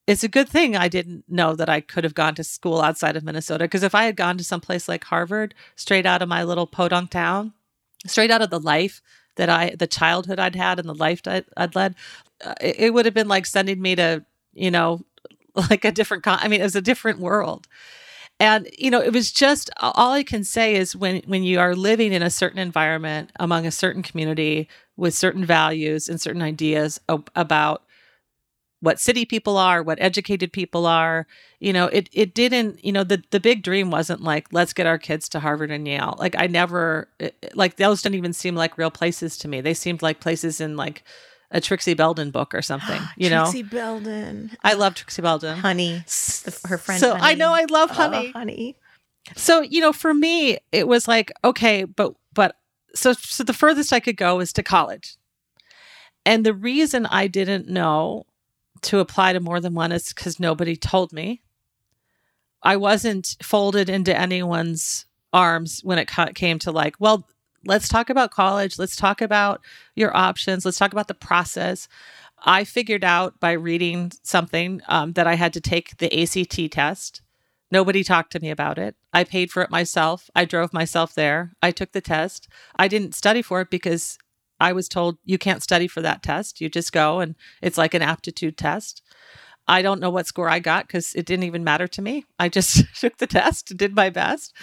it's 0.06 0.24
a 0.24 0.28
good 0.28 0.50
thing 0.50 0.76
I 0.76 0.90
didn't 0.90 1.24
know 1.30 1.56
that 1.56 1.70
I 1.70 1.80
could 1.80 2.04
have 2.04 2.14
gone 2.14 2.36
to 2.36 2.44
school 2.44 2.82
outside 2.82 3.16
of 3.16 3.24
Minnesota. 3.24 3.64
Because 3.64 3.84
if 3.84 3.96
I 3.96 4.04
had 4.04 4.18
gone 4.18 4.38
to 4.38 4.44
some 4.44 4.60
place 4.60 4.88
like 4.88 5.06
Harvard, 5.06 5.54
straight 5.76 6.06
out 6.06 6.22
of 6.22 6.28
my 6.28 6.44
little 6.44 6.68
podunk 6.68 7.12
town, 7.12 7.54
straight 8.06 8.32
out 8.32 8.42
of 8.42 8.50
the 8.50 8.60
life 8.60 9.02
that 9.36 9.50
I, 9.50 9.76
the 9.78 9.88
childhood 9.88 10.40
I'd 10.40 10.56
had 10.56 10.78
and 10.80 10.90
the 10.90 10.94
life 10.94 11.22
I'd, 11.26 11.46
I'd 11.56 11.76
led, 11.76 11.96
uh, 12.44 12.54
it, 12.60 12.76
it, 12.80 12.94
would 12.94 13.06
have 13.06 13.14
been 13.14 13.30
like 13.30 13.46
sending 13.46 13.82
me 13.82 13.96
to, 13.96 14.26
you 14.54 14.72
know, 14.72 15.02
like 15.56 15.86
a 15.86 15.92
different, 15.92 16.24
con- 16.24 16.40
I 16.42 16.50
mean, 16.50 16.60
it 16.60 16.66
was 16.66 16.76
a 16.76 16.82
different 16.82 17.20
world. 17.20 17.68
And, 18.40 18.68
you 18.78 18.92
know, 18.92 19.00
it 19.00 19.14
was 19.14 19.32
just 19.32 19.70
all 19.80 20.12
I 20.12 20.24
can 20.24 20.44
say 20.44 20.76
is 20.76 20.96
when, 20.96 21.22
when 21.28 21.44
you 21.44 21.60
are 21.60 21.76
living 21.76 22.12
in 22.12 22.22
a 22.22 22.30
certain 22.30 22.60
environment 22.60 23.32
among 23.40 23.66
a 23.66 23.72
certain 23.72 24.04
community 24.04 24.68
with 24.98 25.14
certain 25.14 25.46
values 25.46 26.10
and 26.10 26.20
certain 26.20 26.42
ideas 26.42 27.00
about 27.36 27.84
what 28.84 29.00
city 29.00 29.24
people 29.24 29.58
are, 29.58 29.82
what 29.82 29.98
educated 30.02 30.52
people 30.52 30.86
are. 30.86 31.26
You 31.62 31.72
know, 31.72 31.86
it 31.88 32.10
it 32.12 32.36
didn't, 32.36 32.84
you 32.84 32.92
know, 32.92 33.06
the 33.06 33.24
the 33.32 33.40
big 33.40 33.64
dream 33.64 33.90
wasn't 33.90 34.22
like 34.22 34.48
let's 34.52 34.74
get 34.74 34.86
our 34.86 34.98
kids 34.98 35.30
to 35.30 35.40
Harvard 35.40 35.72
and 35.72 35.88
Yale. 35.88 36.16
Like 36.20 36.36
I 36.38 36.48
never 36.48 37.08
eh, 37.22 37.30
eh, 37.42 37.48
like 37.54 37.78
those 37.78 38.02
didn't 38.02 38.16
even 38.16 38.34
seem 38.34 38.56
like 38.56 38.78
real 38.78 38.92
places 38.92 39.38
to 39.38 39.48
me. 39.48 39.62
They 39.62 39.74
seemed 39.74 40.02
like 40.02 40.20
places 40.20 40.60
in 40.60 40.76
like 40.76 41.06
a 41.50 41.62
Trixie 41.62 41.94
Belden 41.94 42.30
book 42.30 42.54
or 42.54 42.62
something, 42.62 43.02
you 43.18 43.30
know. 43.30 43.44
Trixie 43.44 43.64
Belden. 43.64 44.52
I 44.66 44.74
love 44.74 44.96
Trixie 44.96 45.22
Belden. 45.22 45.60
Honey, 45.60 46.04
her 46.66 46.78
friend. 46.78 47.00
So 47.00 47.12
honey. 47.12 47.22
I 47.24 47.36
know 47.36 47.54
I 47.54 47.66
love 47.70 47.90
Honey. 47.90 48.34
Oh, 48.36 48.38
honey. 48.38 48.76
So 49.38 49.62
you 49.62 49.80
know, 49.80 49.94
for 49.94 50.14
me, 50.14 50.58
it 50.74 50.90
was 50.90 51.08
like 51.08 51.32
okay, 51.46 51.86
but 51.86 52.16
but 52.34 52.58
so 52.96 53.14
so 53.14 53.46
the 53.46 53.54
furthest 53.54 53.94
I 53.94 54.02
could 54.02 54.18
go 54.18 54.36
was 54.36 54.52
to 54.52 54.62
college, 54.62 55.16
and 56.26 56.46
the 56.46 56.54
reason 56.54 57.06
I 57.06 57.28
didn't 57.28 57.70
know 57.70 58.26
to 58.84 59.00
apply 59.00 59.34
to 59.34 59.40
more 59.40 59.60
than 59.60 59.74
one 59.74 59.92
is 59.92 60.14
because 60.14 60.40
nobody 60.40 60.76
told 60.76 61.14
me. 61.14 61.42
I 62.62 62.78
wasn't 62.78 63.36
folded 63.42 63.90
into 63.90 64.18
anyone's 64.18 65.06
arms 65.34 65.82
when 65.84 65.98
it 65.98 66.10
came 66.36 66.60
to 66.60 66.72
like, 66.72 66.96
well, 67.00 67.28
let's 67.66 67.88
talk 67.88 68.10
about 68.10 68.32
college. 68.32 68.80
Let's 68.80 68.96
talk 68.96 69.22
about 69.22 69.62
your 69.96 70.16
options. 70.16 70.64
Let's 70.66 70.78
talk 70.78 70.94
about 70.94 71.08
the 71.08 71.14
process. 71.14 71.88
I 72.46 72.64
figured 72.64 73.04
out 73.04 73.40
by 73.40 73.54
reading 73.54 74.12
something 74.24 74.82
um, 74.88 75.14
that 75.14 75.28
I 75.28 75.36
had 75.36 75.54
to 75.54 75.62
take 75.62 75.98
the 75.98 76.22
ACT 76.22 76.72
test. 76.72 77.22
Nobody 77.72 78.04
talked 78.04 78.32
to 78.34 78.40
me 78.40 78.52
about 78.52 78.78
it. 78.78 78.96
I 79.14 79.24
paid 79.24 79.50
for 79.50 79.64
it 79.64 79.72
myself. 79.72 80.30
I 80.36 80.46
drove 80.46 80.74
myself 80.74 81.16
there. 81.16 81.54
I 81.62 81.72
took 81.72 81.92
the 81.92 82.02
test. 82.02 82.48
I 82.76 82.88
didn't 82.88 83.16
study 83.16 83.42
for 83.42 83.62
it 83.62 83.70
because 83.70 84.20
I 84.60 84.74
was 84.74 84.88
told 84.88 85.18
you 85.24 85.38
can't 85.38 85.64
study 85.64 85.88
for 85.88 86.02
that 86.02 86.24
test. 86.24 86.62
You 86.62 86.70
just 86.70 86.92
go 86.92 87.20
and 87.20 87.36
it's 87.62 87.78
like 87.78 87.94
an 87.94 88.02
aptitude 88.02 88.58
test. 88.58 89.02
I 89.68 89.82
don't 89.82 90.02
know 90.02 90.10
what 90.10 90.28
score 90.28 90.50
I 90.50 90.60
got 90.60 90.88
because 90.88 91.16
it 91.16 91.26
didn't 91.26 91.46
even 91.46 91.64
matter 91.64 91.88
to 91.88 92.02
me. 92.02 92.26
I 92.38 92.50
just 92.50 92.84
took 93.00 93.18
the 93.18 93.28
test, 93.28 93.76
did 93.78 93.96
my 93.96 94.10
best, 94.10 94.54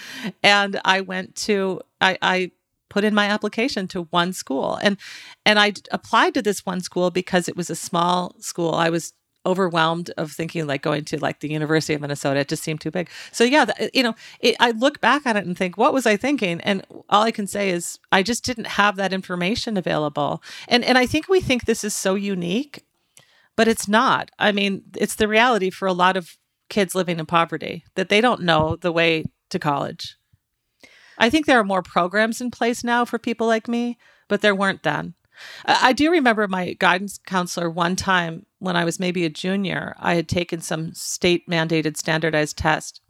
and 0.43 0.81
I 0.85 1.01
went 1.01 1.35
to 1.37 1.81
I, 2.01 2.19
I 2.21 2.51
put 2.89 3.05
in 3.05 3.15
my 3.15 3.27
application 3.27 3.87
to 3.89 4.03
one 4.11 4.33
school 4.33 4.79
and 4.83 4.99
and 5.47 5.59
I 5.59 5.75
applied 5.91 6.35
to 6.35 6.43
this 6.43 6.67
one 6.67 6.81
school 6.81 7.11
because 7.11 7.49
it 7.49 7.57
was 7.57 7.71
a 7.71 7.77
small 7.77 8.35
school. 8.41 8.75
I 8.75 8.91
was 8.91 9.15
overwhelmed 9.47 10.11
of 10.17 10.33
thinking 10.33 10.67
like 10.67 10.83
going 10.83 11.05
to 11.05 11.19
like 11.19 11.41
the 11.41 11.51
University 11.51 11.95
of 11.95 12.01
Minnesota. 12.01 12.41
It 12.41 12.49
just 12.49 12.63
seemed 12.63 12.81
too 12.81 12.91
big. 12.91 13.09
So 13.33 13.45
yeah, 13.45 13.65
the, 13.65 13.91
you 13.95 14.03
know, 14.03 14.15
it, 14.41 14.57
I 14.61 14.73
look 14.73 15.01
back 15.01 15.27
at 15.27 15.37
it 15.37 15.47
and 15.47 15.57
think, 15.57 15.79
what 15.79 15.95
was 15.95 16.07
I 16.07 16.17
thinking? 16.17 16.61
And 16.61 16.85
all 17.09 17.23
I 17.23 17.31
can 17.31 17.47
say 17.47 17.71
is 17.71 17.99
I 18.13 18.23
just 18.23 18.45
didn't 18.45 18.67
have 18.67 18.97
that 18.97 19.13
information 19.13 19.77
available. 19.77 20.43
And 20.69 20.85
and 20.85 20.99
I 20.99 21.07
think 21.07 21.29
we 21.29 21.41
think 21.41 21.65
this 21.65 21.85
is 21.85 21.95
so 21.95 22.15
unique, 22.15 22.85
but 23.57 23.69
it's 23.69 23.89
not. 23.89 24.31
I 24.39 24.53
mean, 24.53 24.83
it's 24.97 25.15
the 25.15 25.29
reality 25.29 25.71
for 25.71 25.89
a 25.89 25.93
lot 25.93 26.17
of 26.17 26.37
kids 26.69 26.95
living 26.95 27.19
in 27.19 27.27
poverty 27.27 27.85
that 27.95 28.09
they 28.09 28.21
don't 28.21 28.43
know 28.43 28.77
the 28.77 28.93
way 28.93 29.25
to 29.51 29.59
college. 29.59 30.17
I 31.19 31.29
think 31.29 31.45
there 31.45 31.59
are 31.61 31.65
more 31.65 31.83
programs 31.83 32.41
in 32.41 32.51
place 32.51 32.83
now 32.83 33.05
for 33.05 33.19
people 33.19 33.47
like 33.47 33.69
me, 33.69 33.99
but 34.29 34.41
there 34.41 34.55
weren't 34.55 34.83
then. 34.83 35.15
I 35.65 35.93
do 35.93 36.11
remember 36.11 36.47
my 36.49 36.75
guidance 36.75 37.19
counselor 37.27 37.71
one 37.71 37.97
time 37.97 38.47
when 38.59 38.77
I 38.77 38.85
was 38.85 39.01
maybe 39.01 39.25
a 39.25 39.31
junior, 39.31 39.95
I 39.99 40.15
had 40.15 40.29
taken 40.29 40.61
some 40.61 40.93
state 40.95 41.49
mandated 41.49 41.97
standardized 41.97 42.57
test 42.57 43.01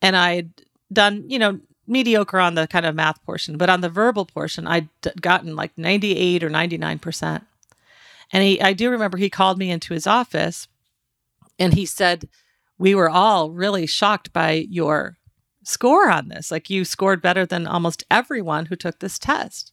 and 0.00 0.16
I 0.16 0.36
had 0.36 0.50
done, 0.92 1.24
you 1.28 1.38
know, 1.38 1.60
mediocre 1.86 2.40
on 2.40 2.54
the 2.54 2.66
kind 2.66 2.86
of 2.86 2.94
math 2.94 3.22
portion, 3.24 3.56
but 3.56 3.70
on 3.70 3.80
the 3.80 3.88
verbal 3.88 4.26
portion, 4.26 4.66
I'd 4.66 4.88
gotten 5.20 5.54
like 5.56 5.76
98 5.76 6.42
or 6.42 6.50
99%. 6.50 7.42
And 8.32 8.42
he, 8.42 8.60
I 8.60 8.72
do 8.72 8.90
remember 8.90 9.18
he 9.18 9.30
called 9.30 9.58
me 9.58 9.70
into 9.70 9.94
his 9.94 10.06
office 10.06 10.68
and 11.58 11.74
he 11.74 11.86
said, 11.86 12.28
We 12.78 12.94
were 12.94 13.08
all 13.08 13.50
really 13.50 13.86
shocked 13.86 14.32
by 14.32 14.66
your 14.68 15.16
score 15.64 16.10
on 16.10 16.28
this. 16.28 16.50
Like 16.50 16.70
you 16.70 16.84
scored 16.84 17.22
better 17.22 17.46
than 17.46 17.66
almost 17.66 18.04
everyone 18.10 18.66
who 18.66 18.76
took 18.76 18.98
this 18.98 19.18
test. 19.18 19.72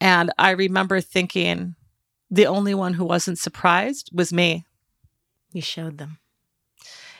And 0.00 0.30
I 0.38 0.50
remember 0.50 1.00
thinking 1.00 1.74
the 2.30 2.46
only 2.46 2.74
one 2.74 2.94
who 2.94 3.04
wasn't 3.04 3.38
surprised 3.38 4.10
was 4.12 4.32
me. 4.32 4.66
You 5.52 5.62
showed 5.62 5.98
them. 5.98 6.18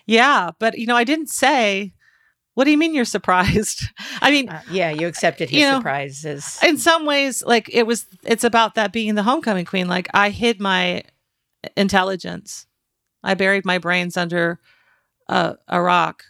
Yeah, 0.04 0.50
but 0.58 0.78
you 0.78 0.86
know, 0.86 0.96
I 0.96 1.04
didn't 1.04 1.30
say, 1.30 1.92
what 2.54 2.64
do 2.64 2.70
you 2.70 2.78
mean 2.78 2.94
you're 2.94 3.04
surprised? 3.04 3.84
I 4.20 4.30
mean, 4.30 4.48
uh, 4.48 4.62
yeah, 4.70 4.90
you 4.90 5.06
accepted 5.06 5.50
his 5.50 5.60
you 5.60 5.66
know, 5.66 5.78
surprises. 5.78 6.58
In 6.62 6.78
some 6.78 7.06
ways, 7.06 7.42
like 7.44 7.68
it 7.72 7.86
was, 7.86 8.06
it's 8.22 8.44
about 8.44 8.76
that 8.76 8.92
being 8.92 9.14
the 9.14 9.22
homecoming 9.22 9.64
queen. 9.64 9.88
Like 9.88 10.08
I 10.14 10.30
hid 10.30 10.60
my 10.60 11.02
intelligence, 11.76 12.66
I 13.22 13.34
buried 13.34 13.64
my 13.64 13.78
brains 13.78 14.16
under 14.16 14.60
a, 15.28 15.56
a 15.68 15.82
rock, 15.82 16.24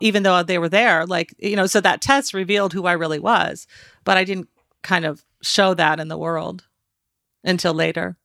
even 0.00 0.22
though 0.22 0.42
they 0.42 0.58
were 0.58 0.68
there. 0.68 1.06
Like, 1.06 1.34
you 1.38 1.56
know, 1.56 1.66
so 1.66 1.80
that 1.80 2.00
test 2.02 2.34
revealed 2.34 2.72
who 2.72 2.86
I 2.86 2.92
really 2.92 3.18
was, 3.18 3.66
but 4.04 4.16
I 4.16 4.24
didn't 4.24 4.48
kind 4.82 5.04
of 5.04 5.24
show 5.42 5.74
that 5.74 6.00
in 6.00 6.08
the 6.08 6.18
world. 6.18 6.64
until 7.44 7.74
later. 7.74 8.16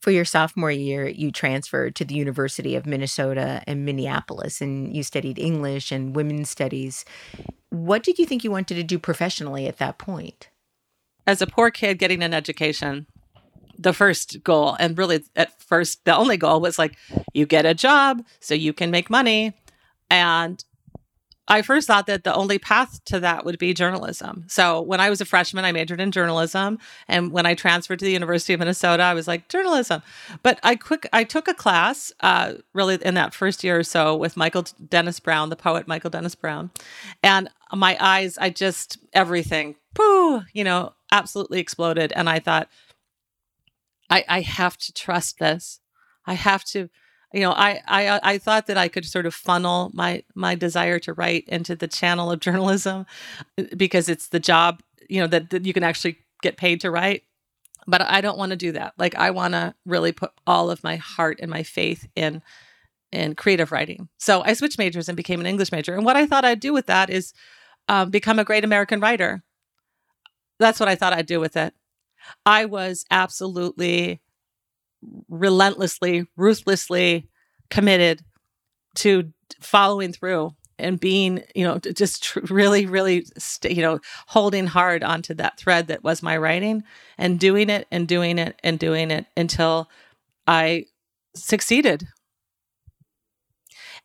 For 0.00 0.10
your 0.10 0.26
sophomore 0.26 0.70
year, 0.70 1.08
you 1.08 1.32
transferred 1.32 1.96
to 1.96 2.04
the 2.04 2.14
University 2.14 2.76
of 2.76 2.84
Minnesota 2.84 3.62
in 3.66 3.86
Minneapolis 3.86 4.60
and 4.60 4.94
you 4.94 5.02
studied 5.02 5.38
English 5.38 5.90
and 5.90 6.14
women's 6.14 6.50
studies. 6.50 7.06
What 7.70 8.02
did 8.02 8.18
you 8.18 8.26
think 8.26 8.44
you 8.44 8.50
wanted 8.50 8.74
to 8.74 8.82
do 8.82 8.98
professionally 8.98 9.66
at 9.66 9.78
that 9.78 9.96
point? 9.96 10.50
As 11.26 11.40
a 11.40 11.46
poor 11.46 11.70
kid 11.70 11.98
getting 11.98 12.22
an 12.22 12.34
education, 12.34 13.06
the 13.78 13.94
first 13.94 14.44
goal, 14.44 14.76
and 14.78 14.96
really 14.98 15.24
at 15.36 15.58
first, 15.62 16.04
the 16.04 16.14
only 16.14 16.36
goal 16.36 16.60
was 16.60 16.78
like, 16.78 16.96
you 17.32 17.46
get 17.46 17.64
a 17.64 17.72
job 17.72 18.22
so 18.40 18.54
you 18.54 18.74
can 18.74 18.90
make 18.90 19.08
money. 19.08 19.54
And 20.10 20.62
I 21.46 21.60
first 21.60 21.86
thought 21.86 22.06
that 22.06 22.24
the 22.24 22.34
only 22.34 22.58
path 22.58 23.04
to 23.06 23.20
that 23.20 23.44
would 23.44 23.58
be 23.58 23.74
journalism. 23.74 24.44
So 24.48 24.80
when 24.80 25.00
I 25.00 25.10
was 25.10 25.20
a 25.20 25.26
freshman, 25.26 25.64
I 25.64 25.72
majored 25.72 26.00
in 26.00 26.10
journalism, 26.10 26.78
and 27.06 27.32
when 27.32 27.44
I 27.44 27.54
transferred 27.54 27.98
to 27.98 28.04
the 28.04 28.12
University 28.12 28.54
of 28.54 28.60
Minnesota, 28.60 29.02
I 29.02 29.12
was 29.12 29.28
like 29.28 29.48
journalism. 29.48 30.02
But 30.42 30.58
I 30.62 30.74
quick 30.74 31.06
I 31.12 31.24
took 31.24 31.46
a 31.46 31.54
class 31.54 32.12
uh, 32.20 32.54
really 32.72 32.94
in 32.94 33.14
that 33.14 33.34
first 33.34 33.62
year 33.62 33.78
or 33.78 33.82
so 33.82 34.16
with 34.16 34.38
Michael 34.38 34.64
Dennis 34.88 35.20
Browne, 35.20 35.50
the 35.50 35.56
poet 35.56 35.86
Michael 35.86 36.10
Dennis 36.10 36.34
Browne, 36.34 36.70
and 37.22 37.50
my 37.72 37.96
eyes, 38.00 38.38
I 38.38 38.48
just 38.48 38.98
everything, 39.12 39.76
pooh, 39.94 40.42
you 40.54 40.64
know, 40.64 40.94
absolutely 41.12 41.60
exploded, 41.60 42.12
and 42.16 42.28
I 42.28 42.38
thought, 42.38 42.68
I 44.08 44.24
I 44.28 44.40
have 44.40 44.78
to 44.78 44.92
trust 44.94 45.38
this. 45.38 45.80
I 46.26 46.34
have 46.34 46.64
to 46.64 46.88
you 47.34 47.40
know 47.40 47.52
I, 47.52 47.82
I 47.86 48.20
i 48.22 48.38
thought 48.38 48.68
that 48.68 48.78
i 48.78 48.88
could 48.88 49.04
sort 49.04 49.26
of 49.26 49.34
funnel 49.34 49.90
my 49.92 50.22
my 50.34 50.54
desire 50.54 50.98
to 51.00 51.12
write 51.12 51.44
into 51.48 51.74
the 51.74 51.88
channel 51.88 52.30
of 52.30 52.40
journalism 52.46 53.04
uh, 53.58 53.64
because 53.76 54.08
it's 54.08 54.28
the 54.28 54.40
job 54.40 54.80
you 55.08 55.20
know 55.20 55.26
that, 55.26 55.50
that 55.50 55.66
you 55.66 55.72
can 55.72 55.82
actually 55.82 56.18
get 56.42 56.56
paid 56.56 56.80
to 56.80 56.90
write. 56.90 57.24
But 57.86 58.02
i 58.02 58.20
don't 58.20 58.38
want 58.38 58.50
to 58.50 58.56
do 58.56 58.72
that. 58.72 58.94
Like 58.96 59.14
i 59.14 59.30
want 59.30 59.52
to 59.52 59.74
really 59.84 60.12
put 60.12 60.32
all 60.46 60.70
of 60.70 60.84
my 60.84 60.96
heart 60.96 61.38
and 61.40 61.50
my 61.50 61.62
faith 61.62 62.08
in 62.14 62.42
in 63.12 63.34
creative 63.34 63.72
writing. 63.72 64.08
So 64.18 64.42
i 64.44 64.54
switched 64.54 64.78
majors 64.78 65.08
and 65.08 65.16
became 65.16 65.40
an 65.40 65.46
english 65.46 65.72
major. 65.72 65.94
And 65.94 66.04
what 66.04 66.16
i 66.16 66.26
thought 66.26 66.44
i'd 66.44 66.60
do 66.60 66.72
with 66.72 66.86
that 66.86 67.10
is 67.10 67.34
um, 67.88 68.10
become 68.10 68.38
a 68.38 68.44
great 68.44 68.64
american 68.64 69.00
writer. 69.00 69.42
That's 70.58 70.80
what 70.80 70.88
i 70.88 70.94
thought 70.94 71.12
i'd 71.12 71.26
do 71.26 71.40
with 71.40 71.56
it. 71.56 71.74
I 72.46 72.64
was 72.64 73.04
absolutely 73.10 74.20
relentlessly, 75.28 76.26
ruthlessly 76.36 77.28
committed 77.70 78.22
to 78.96 79.32
following 79.60 80.12
through 80.12 80.54
and 80.78 80.98
being, 80.98 81.42
you 81.54 81.64
know, 81.64 81.78
just 81.78 82.22
tr- 82.24 82.40
really, 82.50 82.86
really, 82.86 83.26
st- 83.38 83.76
you 83.76 83.82
know, 83.82 84.00
holding 84.28 84.66
hard 84.66 85.04
onto 85.04 85.34
that 85.34 85.58
thread 85.58 85.86
that 85.88 86.02
was 86.02 86.22
my 86.22 86.36
writing 86.36 86.82
and 87.16 87.38
doing 87.38 87.70
it 87.70 87.86
and 87.90 88.08
doing 88.08 88.38
it 88.38 88.58
and 88.64 88.78
doing 88.78 89.10
it 89.10 89.26
until 89.36 89.88
I 90.46 90.86
succeeded. 91.36 92.06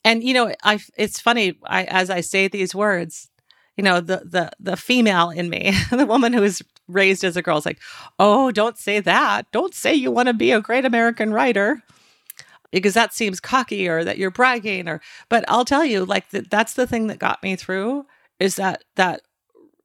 And 0.04 0.24
you 0.24 0.34
know, 0.34 0.54
I 0.64 0.80
it's 0.98 1.20
funny. 1.20 1.60
I 1.66 1.84
as 1.86 2.10
I 2.10 2.22
say 2.22 2.48
these 2.48 2.74
words, 2.74 3.30
you 3.76 3.84
know, 3.84 4.00
the 4.00 4.22
the 4.26 4.52
the 4.60 4.78
female 4.78 5.30
in 5.30 5.50
me, 5.50 5.74
the 5.92 6.06
woman 6.06 6.34
who 6.34 6.44
is 6.44 6.62
raised 6.90 7.24
as 7.24 7.38
a 7.38 7.42
girl 7.42 7.58
is 7.58 7.66
like, 7.66 7.80
oh, 8.18 8.52
don't 8.52 8.78
say 8.78 9.00
that. 9.00 9.52
Don't 9.52 9.74
say 9.74 9.94
you 9.94 10.12
want 10.12 10.28
to 10.28 10.34
be 10.34 10.52
a 10.52 10.62
great 10.62 10.86
American 10.86 11.32
writer 11.32 11.82
because 12.72 12.94
that 12.94 13.14
seems 13.14 13.40
cocky 13.40 13.88
or 13.88 14.04
that 14.04 14.18
you're 14.18 14.32
bragging 14.32 14.88
or 14.88 15.02
but 15.28 15.44
I'll 15.48 15.66
tell 15.66 15.84
you 15.84 16.06
like 16.06 16.30
that 16.30 16.50
that's 16.50 16.74
the 16.74 16.86
thing 16.86 17.08
that 17.08 17.18
got 17.20 17.42
me 17.42 17.56
through 17.56 18.06
is 18.40 18.56
that 18.56 18.84
that 18.96 19.22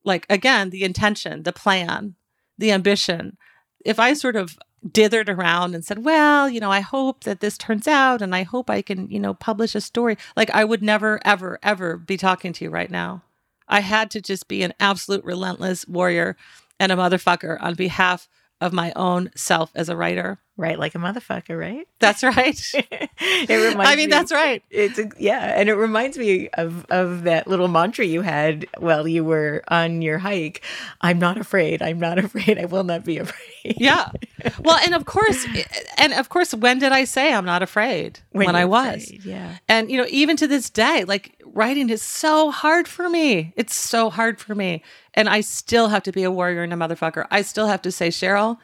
like 0.04 0.26
again 0.28 0.70
the 0.70 0.84
intention, 0.84 1.42
the 1.42 1.52
plan, 1.52 2.14
the 2.58 2.72
ambition. 2.72 3.36
If 3.84 3.98
I 3.98 4.14
sort 4.14 4.36
of 4.36 4.58
dithered 4.86 5.28
around 5.28 5.74
and 5.74 5.84
said, 5.84 6.04
"Well, 6.04 6.48
you 6.48 6.60
know, 6.60 6.70
I 6.70 6.80
hope 6.80 7.24
that 7.24 7.40
this 7.40 7.56
turns 7.56 7.88
out 7.88 8.20
and 8.20 8.34
I 8.34 8.42
hope 8.42 8.68
I 8.68 8.82
can, 8.82 9.10
you 9.10 9.18
know, 9.18 9.34
publish 9.34 9.74
a 9.74 9.80
story." 9.80 10.16
Like 10.36 10.50
I 10.50 10.64
would 10.64 10.82
never 10.82 11.20
ever 11.24 11.58
ever 11.62 11.96
be 11.96 12.16
talking 12.16 12.52
to 12.54 12.64
you 12.64 12.70
right 12.70 12.90
now. 12.90 13.22
I 13.68 13.80
had 13.80 14.10
to 14.12 14.20
just 14.20 14.46
be 14.46 14.62
an 14.62 14.74
absolute 14.78 15.24
relentless 15.24 15.88
warrior 15.88 16.36
and 16.84 16.92
a 16.92 16.96
motherfucker 16.96 17.56
on 17.62 17.74
behalf 17.74 18.28
of 18.60 18.74
my 18.74 18.92
own 18.94 19.30
self 19.34 19.70
as 19.74 19.88
a 19.88 19.96
writer. 19.96 20.38
Right, 20.56 20.78
like 20.78 20.94
a 20.94 20.98
motherfucker, 20.98 21.58
right? 21.58 21.84
That's 21.98 22.22
right. 22.22 22.56
it 22.74 23.48
reminds 23.50 23.90
I 23.90 23.96
mean, 23.96 24.06
me, 24.06 24.10
that's 24.10 24.30
right. 24.30 24.62
It's 24.70 25.00
a, 25.00 25.10
yeah, 25.18 25.52
and 25.58 25.68
it 25.68 25.74
reminds 25.74 26.16
me 26.16 26.48
of 26.50 26.86
of 26.90 27.24
that 27.24 27.48
little 27.48 27.66
mantra 27.66 28.04
you 28.04 28.20
had 28.20 28.64
while 28.78 29.08
you 29.08 29.24
were 29.24 29.64
on 29.66 30.00
your 30.00 30.18
hike. 30.18 30.62
I'm 31.00 31.18
not 31.18 31.38
afraid. 31.38 31.82
I'm 31.82 31.98
not 31.98 32.18
afraid. 32.24 32.56
I 32.56 32.66
will 32.66 32.84
not 32.84 33.04
be 33.04 33.18
afraid. 33.18 33.76
Yeah. 33.78 34.10
Well, 34.62 34.78
and 34.84 34.94
of 34.94 35.06
course, 35.06 35.46
eh, 35.56 35.64
and 35.96 36.12
of 36.12 36.28
course, 36.28 36.52
when 36.54 36.78
did 36.78 36.92
I 36.92 37.04
say 37.04 37.32
I'm 37.32 37.46
not 37.46 37.62
afraid? 37.62 38.20
When 38.30 38.46
When, 38.46 38.56
I 38.56 38.66
was. 38.66 39.04
afraid, 39.04 39.24
yeah. 39.24 39.56
And 39.68 39.90
you 39.90 39.96
know, 39.96 40.06
even 40.10 40.36
to 40.36 40.46
this 40.46 40.68
day, 40.68 41.04
like 41.04 41.40
writing 41.46 41.88
is 41.88 42.02
so 42.02 42.50
hard 42.50 42.86
for 42.86 43.08
me. 43.08 43.54
It's 43.56 43.74
so 43.74 44.10
hard 44.10 44.38
for 44.38 44.54
me, 44.54 44.82
and 45.14 45.28
I 45.30 45.40
still 45.40 45.88
have 45.88 46.02
to 46.04 46.12
be 46.12 46.24
a 46.24 46.30
warrior 46.30 46.62
and 46.62 46.72
a 46.74 46.76
motherfucker. 46.76 47.26
I 47.30 47.40
still 47.42 47.66
have 47.68 47.80
to 47.82 47.90
say, 47.90 48.08
Cheryl, 48.08 48.58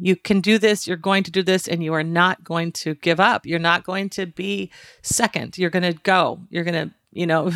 you 0.00 0.16
can 0.16 0.40
do 0.40 0.58
this. 0.58 0.86
You're 0.86 0.96
going 0.96 1.22
to 1.24 1.30
do 1.30 1.42
this, 1.42 1.68
and 1.68 1.82
you 1.82 1.92
are 1.92 2.02
not 2.02 2.42
going 2.44 2.72
to 2.72 2.94
give 2.96 3.20
up. 3.20 3.44
You're 3.44 3.58
not 3.58 3.84
going 3.84 4.08
to 4.10 4.26
be 4.26 4.70
second. 5.02 5.58
You're 5.58 5.70
going 5.70 5.82
to 5.82 5.92
go. 5.92 6.40
You're 6.50 6.64
going 6.64 6.88
to, 6.88 6.94
you 7.12 7.26
know, 7.26 7.52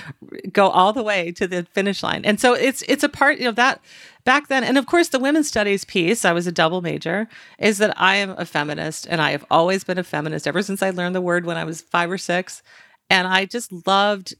go 0.52 0.68
all 0.68 0.92
the 0.92 1.02
way 1.02 1.32
to 1.32 1.48
the 1.48 1.66
finish 1.72 2.02
line. 2.02 2.24
And 2.24 2.40
so 2.40 2.54
it's 2.54 2.82
it's 2.82 3.02
a 3.02 3.08
part 3.08 3.38
you 3.38 3.46
know 3.46 3.52
that 3.52 3.80
back 4.24 4.48
then. 4.48 4.62
And 4.62 4.78
of 4.78 4.86
course, 4.86 5.08
the 5.08 5.18
women's 5.18 5.48
studies 5.48 5.84
piece. 5.84 6.24
I 6.24 6.32
was 6.32 6.46
a 6.46 6.52
double 6.52 6.80
major. 6.80 7.28
Is 7.58 7.78
that 7.78 8.00
I 8.00 8.16
am 8.16 8.34
a 8.38 8.46
feminist, 8.46 9.06
and 9.08 9.20
I 9.20 9.32
have 9.32 9.44
always 9.50 9.82
been 9.82 9.98
a 9.98 10.04
feminist 10.04 10.46
ever 10.46 10.62
since 10.62 10.82
I 10.82 10.90
learned 10.90 11.14
the 11.14 11.20
word 11.20 11.44
when 11.44 11.56
I 11.56 11.64
was 11.64 11.80
five 11.80 12.10
or 12.10 12.18
six, 12.18 12.62
and 13.08 13.26
I 13.26 13.46
just 13.46 13.72
loved 13.86 14.34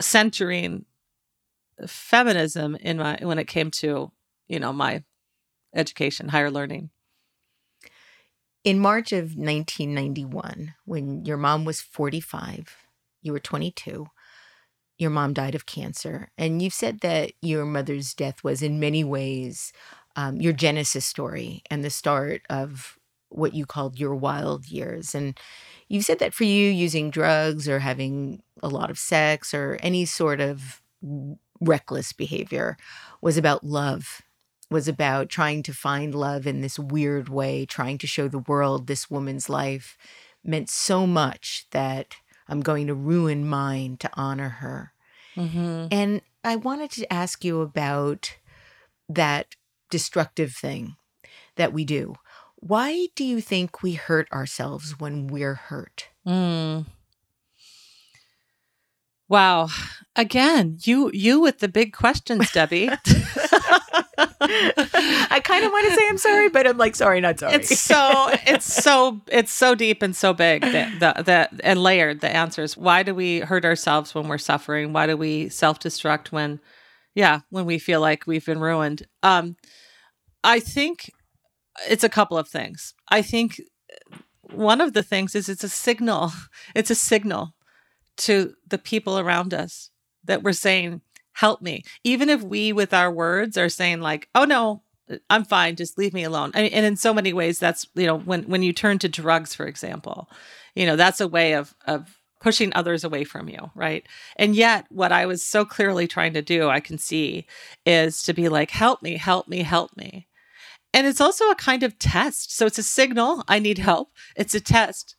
centering 0.00 0.86
feminism 1.86 2.74
in 2.76 2.96
my 2.96 3.18
when 3.20 3.38
it 3.38 3.46
came 3.46 3.70
to 3.70 4.10
you 4.48 4.58
know 4.58 4.72
my 4.72 5.02
education, 5.76 6.28
higher 6.28 6.50
learning. 6.50 6.90
In 8.64 8.80
March 8.80 9.12
of 9.12 9.36
1991, 9.36 10.74
when 10.84 11.24
your 11.24 11.36
mom 11.36 11.64
was 11.64 11.80
45, 11.80 12.76
you 13.22 13.32
were 13.32 13.38
22, 13.38 14.08
your 14.98 15.10
mom 15.10 15.32
died 15.32 15.54
of 15.54 15.66
cancer. 15.66 16.30
And 16.36 16.60
you've 16.60 16.72
said 16.72 17.00
that 17.00 17.32
your 17.42 17.64
mother's 17.64 18.14
death 18.14 18.42
was, 18.42 18.62
in 18.62 18.80
many 18.80 19.04
ways, 19.04 19.72
um, 20.16 20.40
your 20.40 20.52
genesis 20.52 21.04
story 21.04 21.62
and 21.70 21.84
the 21.84 21.90
start 21.90 22.42
of 22.50 22.98
what 23.28 23.54
you 23.54 23.66
called 23.66 24.00
your 24.00 24.14
wild 24.14 24.66
years. 24.66 25.14
And 25.14 25.38
you've 25.88 26.04
said 26.04 26.18
that 26.20 26.34
for 26.34 26.44
you, 26.44 26.70
using 26.70 27.10
drugs 27.10 27.68
or 27.68 27.80
having 27.80 28.42
a 28.62 28.68
lot 28.68 28.90
of 28.90 28.98
sex 28.98 29.52
or 29.52 29.78
any 29.80 30.04
sort 30.06 30.40
of 30.40 30.82
reckless 31.60 32.12
behavior 32.12 32.76
was 33.20 33.36
about 33.36 33.64
love 33.64 34.22
was 34.70 34.88
about 34.88 35.28
trying 35.28 35.62
to 35.64 35.72
find 35.72 36.14
love 36.14 36.46
in 36.46 36.60
this 36.60 36.78
weird 36.78 37.28
way, 37.28 37.66
trying 37.66 37.98
to 37.98 38.06
show 38.06 38.28
the 38.28 38.38
world 38.38 38.86
this 38.86 39.10
woman's 39.10 39.48
life 39.48 39.96
meant 40.44 40.68
so 40.68 41.06
much 41.06 41.66
that 41.70 42.16
I'm 42.48 42.60
going 42.60 42.86
to 42.86 42.94
ruin 42.94 43.46
mine 43.48 43.96
to 43.98 44.10
honor 44.14 44.48
her. 44.48 44.92
Mm-hmm. 45.36 45.88
And 45.90 46.22
I 46.42 46.56
wanted 46.56 46.90
to 46.92 47.12
ask 47.12 47.44
you 47.44 47.60
about 47.60 48.36
that 49.08 49.56
destructive 49.90 50.52
thing 50.52 50.96
that 51.56 51.72
we 51.72 51.84
do. 51.84 52.16
Why 52.56 53.08
do 53.14 53.24
you 53.24 53.40
think 53.40 53.82
we 53.82 53.94
hurt 53.94 54.30
ourselves 54.32 54.98
when 54.98 55.26
we're 55.26 55.54
hurt? 55.54 56.08
Mm. 56.26 56.86
Wow. 59.28 59.68
Again, 60.14 60.78
you 60.82 61.10
you 61.12 61.40
with 61.40 61.58
the 61.58 61.68
big 61.68 61.92
questions, 61.92 62.50
Debbie. 62.52 62.88
I 64.40 65.40
kind 65.44 65.64
of 65.64 65.72
want 65.72 65.88
to 65.88 65.94
say 65.94 66.08
I'm 66.08 66.18
sorry, 66.18 66.48
but 66.48 66.66
I'm 66.66 66.78
like, 66.78 66.96
sorry, 66.96 67.20
not 67.20 67.38
sorry. 67.38 67.54
it's 67.54 67.80
so 67.80 68.30
it's 68.46 68.72
so 68.72 69.20
it's 69.28 69.52
so 69.52 69.74
deep 69.74 70.02
and 70.02 70.16
so 70.16 70.32
big 70.32 70.62
that 70.62 71.00
the, 71.00 71.22
the 71.22 71.66
and 71.66 71.82
layered 71.82 72.20
the 72.20 72.34
answers. 72.34 72.76
Why 72.76 73.02
do 73.02 73.14
we 73.14 73.40
hurt 73.40 73.64
ourselves 73.64 74.14
when 74.14 74.28
we're 74.28 74.38
suffering? 74.38 74.92
Why 74.92 75.06
do 75.06 75.16
we 75.16 75.48
self-destruct 75.48 76.32
when 76.32 76.60
yeah, 77.14 77.40
when 77.50 77.66
we 77.66 77.78
feel 77.78 78.00
like 78.00 78.26
we've 78.26 78.46
been 78.46 78.60
ruined? 78.60 79.06
Um 79.22 79.56
I 80.42 80.60
think 80.60 81.10
it's 81.88 82.04
a 82.04 82.08
couple 82.08 82.38
of 82.38 82.48
things. 82.48 82.94
I 83.10 83.20
think 83.22 83.60
one 84.42 84.80
of 84.80 84.92
the 84.92 85.02
things 85.02 85.34
is 85.34 85.48
it's 85.48 85.64
a 85.64 85.68
signal. 85.68 86.32
It's 86.74 86.90
a 86.90 86.94
signal 86.94 87.54
to 88.18 88.54
the 88.66 88.78
people 88.78 89.18
around 89.18 89.52
us 89.54 89.90
that 90.24 90.42
we're 90.42 90.52
saying, 90.52 91.00
help 91.36 91.60
me. 91.62 91.84
Even 92.04 92.28
if 92.28 92.42
we, 92.42 92.72
with 92.72 92.92
our 92.92 93.10
words, 93.10 93.56
are 93.56 93.68
saying, 93.68 94.00
like, 94.00 94.28
oh 94.34 94.44
no, 94.44 94.82
I'm 95.30 95.44
fine, 95.44 95.76
just 95.76 95.98
leave 95.98 96.14
me 96.14 96.24
alone. 96.24 96.50
I 96.54 96.62
and 96.62 96.84
in 96.84 96.96
so 96.96 97.14
many 97.14 97.32
ways, 97.32 97.58
that's, 97.58 97.86
you 97.94 98.06
know, 98.06 98.18
when, 98.18 98.42
when 98.44 98.62
you 98.62 98.72
turn 98.72 98.98
to 99.00 99.08
drugs, 99.08 99.54
for 99.54 99.66
example, 99.66 100.28
you 100.74 100.86
know, 100.86 100.96
that's 100.96 101.20
a 101.20 101.28
way 101.28 101.54
of, 101.54 101.74
of, 101.86 102.18
pushing 102.38 102.70
others 102.74 103.02
away 103.02 103.24
from 103.24 103.48
you 103.48 103.70
right 103.74 104.06
and 104.36 104.54
yet 104.54 104.84
what 104.90 105.10
i 105.10 105.24
was 105.24 105.42
so 105.42 105.64
clearly 105.64 106.06
trying 106.06 106.34
to 106.34 106.42
do 106.42 106.68
i 106.68 106.80
can 106.80 106.98
see 106.98 107.46
is 107.86 108.22
to 108.22 108.34
be 108.34 108.48
like 108.48 108.70
help 108.70 109.02
me 109.02 109.16
help 109.16 109.48
me 109.48 109.62
help 109.62 109.96
me 109.96 110.28
And 110.96 111.06
it's 111.06 111.20
also 111.20 111.50
a 111.50 111.54
kind 111.56 111.82
of 111.82 111.98
test. 111.98 112.56
So 112.56 112.64
it's 112.64 112.78
a 112.78 112.82
signal 112.82 113.44
I 113.48 113.58
need 113.58 113.78
help. 113.78 114.12
It's 114.34 114.54
a 114.54 114.60
test. 114.60 115.16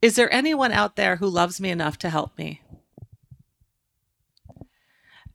Is 0.00 0.14
there 0.14 0.32
anyone 0.32 0.70
out 0.70 0.94
there 0.96 1.16
who 1.16 1.26
loves 1.26 1.60
me 1.60 1.70
enough 1.70 1.98
to 1.98 2.10
help 2.10 2.38
me? 2.38 2.60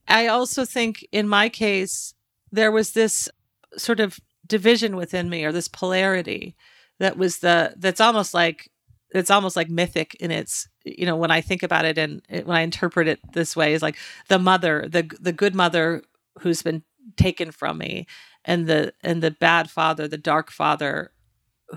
I 0.10 0.28
also 0.28 0.66
think 0.66 1.07
in 1.12 1.28
my 1.28 1.49
case, 1.49 2.14
there 2.51 2.72
was 2.72 2.91
this 2.91 3.30
sort 3.78 3.99
of 3.99 4.20
division 4.47 4.95
within 4.95 5.30
me 5.30 5.45
or 5.45 5.51
this 5.51 5.68
polarity 5.68 6.55
that 6.99 7.18
was 7.18 7.39
the 7.39 7.74
that's 7.78 8.01
almost 8.01 8.34
like 8.34 8.70
it's 9.12 9.30
almost 9.32 9.55
like 9.55 9.70
mythic 9.70 10.16
in 10.16 10.32
its 10.32 10.68
you 10.84 11.05
know 11.05 11.16
when 11.16 11.30
i 11.30 11.39
think 11.39 11.62
about 11.62 11.86
it 11.86 11.99
and 11.99 12.22
when 12.30 12.57
i 12.57 12.62
interpret 12.62 13.07
it 13.07 13.20
this 13.34 13.55
way 13.55 13.74
is 13.74 13.84
like 13.84 13.95
the 14.28 14.39
mother 14.39 14.88
the 14.89 15.10
the 15.22 15.32
good 15.32 15.53
mother 15.53 16.01
who's 16.39 16.64
been 16.64 16.84
taken 17.16 17.51
from 17.51 17.78
me 17.78 18.07
and 18.43 18.66
the 18.68 18.91
and 19.03 19.22
the 19.22 19.32
bad 19.32 19.70
father 19.70 20.07
the 20.07 20.18
dark 20.18 20.51
father 20.51 21.12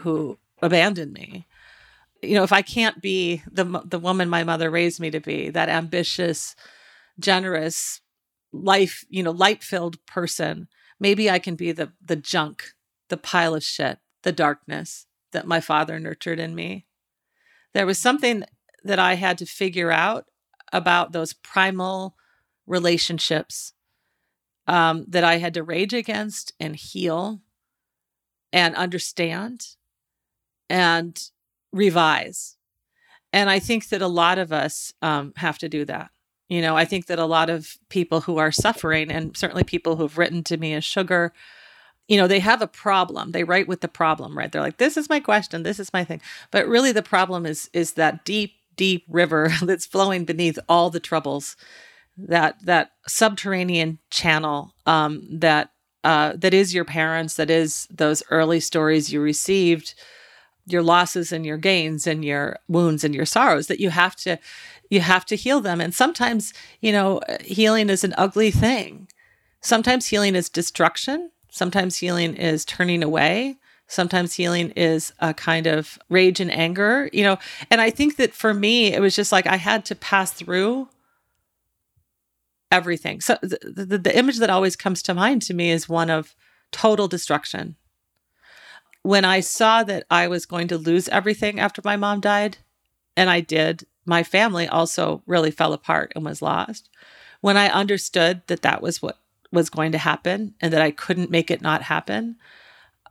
who 0.00 0.38
abandoned 0.62 1.12
me. 1.12 1.46
You 2.22 2.34
know 2.36 2.44
if 2.44 2.52
i 2.52 2.62
can't 2.62 3.02
be 3.02 3.42
the 3.50 3.64
the 3.84 3.98
woman 3.98 4.28
my 4.28 4.44
mother 4.44 4.70
raised 4.70 5.00
me 5.00 5.10
to 5.10 5.20
be 5.20 5.50
that 5.50 5.68
ambitious 5.68 6.54
generous 7.18 8.00
life 8.52 9.04
you 9.08 9.22
know 9.22 9.30
light 9.30 9.62
filled 9.62 10.04
person 10.06 10.68
maybe 11.00 11.30
i 11.30 11.38
can 11.38 11.54
be 11.54 11.72
the 11.72 11.92
the 12.04 12.16
junk 12.16 12.72
the 13.08 13.16
pile 13.16 13.54
of 13.54 13.62
shit 13.62 13.98
the 14.22 14.32
darkness 14.32 15.06
that 15.32 15.46
my 15.46 15.60
father 15.60 15.98
nurtured 15.98 16.38
in 16.38 16.54
me 16.54 16.86
there 17.72 17.86
was 17.86 17.98
something 17.98 18.44
that 18.84 18.98
i 18.98 19.14
had 19.14 19.38
to 19.38 19.46
figure 19.46 19.90
out 19.90 20.26
about 20.72 21.12
those 21.12 21.32
primal 21.32 22.16
relationships 22.66 23.72
um, 24.66 25.04
that 25.08 25.24
I 25.24 25.38
had 25.38 25.54
to 25.54 25.62
rage 25.62 25.92
against 25.92 26.52
and 26.60 26.76
heal 26.76 27.40
and 28.52 28.74
understand 28.76 29.66
and 30.70 31.20
revise. 31.72 32.56
And 33.32 33.50
I 33.50 33.58
think 33.58 33.88
that 33.88 34.02
a 34.02 34.08
lot 34.08 34.38
of 34.38 34.52
us 34.52 34.92
um, 35.02 35.32
have 35.36 35.58
to 35.58 35.68
do 35.68 35.84
that. 35.86 36.10
You 36.52 36.60
know, 36.60 36.76
I 36.76 36.84
think 36.84 37.06
that 37.06 37.18
a 37.18 37.24
lot 37.24 37.48
of 37.48 37.78
people 37.88 38.20
who 38.20 38.36
are 38.36 38.52
suffering, 38.52 39.10
and 39.10 39.34
certainly 39.34 39.64
people 39.64 39.96
who've 39.96 40.18
written 40.18 40.44
to 40.44 40.58
me 40.58 40.74
as 40.74 40.84
sugar, 40.84 41.32
you 42.08 42.18
know, 42.18 42.26
they 42.26 42.40
have 42.40 42.60
a 42.60 42.66
problem. 42.66 43.32
They 43.32 43.42
write 43.42 43.68
with 43.68 43.80
the 43.80 43.88
problem, 43.88 44.36
right? 44.36 44.52
They're 44.52 44.60
like, 44.60 44.76
"This 44.76 44.98
is 44.98 45.08
my 45.08 45.18
question. 45.18 45.62
This 45.62 45.80
is 45.80 45.94
my 45.94 46.04
thing." 46.04 46.20
But 46.50 46.68
really, 46.68 46.92
the 46.92 47.02
problem 47.02 47.46
is 47.46 47.70
is 47.72 47.94
that 47.94 48.26
deep, 48.26 48.52
deep 48.76 49.06
river 49.08 49.50
that's 49.62 49.86
flowing 49.86 50.26
beneath 50.26 50.58
all 50.68 50.90
the 50.90 51.00
troubles 51.00 51.56
that 52.18 52.56
that 52.66 52.92
subterranean 53.08 53.98
channel 54.10 54.74
um, 54.84 55.26
that 55.30 55.70
uh, 56.04 56.34
that 56.36 56.52
is 56.52 56.74
your 56.74 56.84
parents, 56.84 57.36
that 57.36 57.48
is 57.48 57.88
those 57.90 58.22
early 58.30 58.60
stories 58.60 59.10
you 59.10 59.22
received, 59.22 59.94
your 60.66 60.82
losses 60.82 61.32
and 61.32 61.44
your 61.44 61.56
gains 61.56 62.06
and 62.06 62.24
your 62.24 62.58
wounds 62.68 63.04
and 63.04 63.14
your 63.14 63.26
sorrows 63.26 63.66
that 63.66 63.80
you 63.80 63.90
have 63.90 64.16
to 64.16 64.38
you 64.90 65.00
have 65.00 65.24
to 65.24 65.36
heal 65.36 65.60
them. 65.60 65.80
And 65.80 65.94
sometimes 65.94 66.52
you 66.80 66.92
know 66.92 67.20
healing 67.40 67.90
is 67.90 68.04
an 68.04 68.14
ugly 68.16 68.50
thing. 68.50 69.08
Sometimes 69.60 70.06
healing 70.06 70.34
is 70.34 70.48
destruction. 70.48 71.30
Sometimes 71.50 71.98
healing 71.98 72.34
is 72.34 72.64
turning 72.64 73.02
away. 73.02 73.58
Sometimes 73.86 74.34
healing 74.34 74.70
is 74.70 75.12
a 75.18 75.34
kind 75.34 75.66
of 75.66 75.98
rage 76.08 76.40
and 76.40 76.50
anger, 76.50 77.10
you 77.12 77.22
know. 77.22 77.38
And 77.70 77.80
I 77.80 77.90
think 77.90 78.16
that 78.16 78.32
for 78.32 78.54
me, 78.54 78.92
it 78.92 79.00
was 79.00 79.14
just 79.14 79.32
like 79.32 79.46
I 79.46 79.56
had 79.56 79.84
to 79.86 79.94
pass 79.94 80.32
through 80.32 80.88
everything. 82.70 83.20
So 83.20 83.36
the, 83.42 83.84
the, 83.86 83.98
the 83.98 84.18
image 84.18 84.38
that 84.38 84.48
always 84.48 84.76
comes 84.76 85.02
to 85.02 85.14
mind 85.14 85.42
to 85.42 85.54
me 85.54 85.70
is 85.70 85.90
one 85.90 86.08
of 86.08 86.34
total 86.72 87.06
destruction. 87.06 87.76
When 89.02 89.24
I 89.24 89.40
saw 89.40 89.82
that 89.84 90.04
I 90.10 90.28
was 90.28 90.46
going 90.46 90.68
to 90.68 90.78
lose 90.78 91.08
everything 91.08 91.58
after 91.58 91.82
my 91.84 91.96
mom 91.96 92.20
died, 92.20 92.58
and 93.16 93.28
I 93.28 93.40
did, 93.40 93.86
my 94.06 94.22
family 94.22 94.68
also 94.68 95.22
really 95.26 95.50
fell 95.50 95.72
apart 95.72 96.12
and 96.14 96.24
was 96.24 96.42
lost. 96.42 96.88
When 97.40 97.56
I 97.56 97.68
understood 97.68 98.42
that 98.46 98.62
that 98.62 98.82
was 98.82 99.02
what 99.02 99.18
was 99.50 99.70
going 99.70 99.92
to 99.92 99.98
happen 99.98 100.54
and 100.60 100.72
that 100.72 100.80
I 100.80 100.90
couldn't 100.90 101.30
make 101.30 101.50
it 101.50 101.60
not 101.60 101.82
happen, 101.82 102.36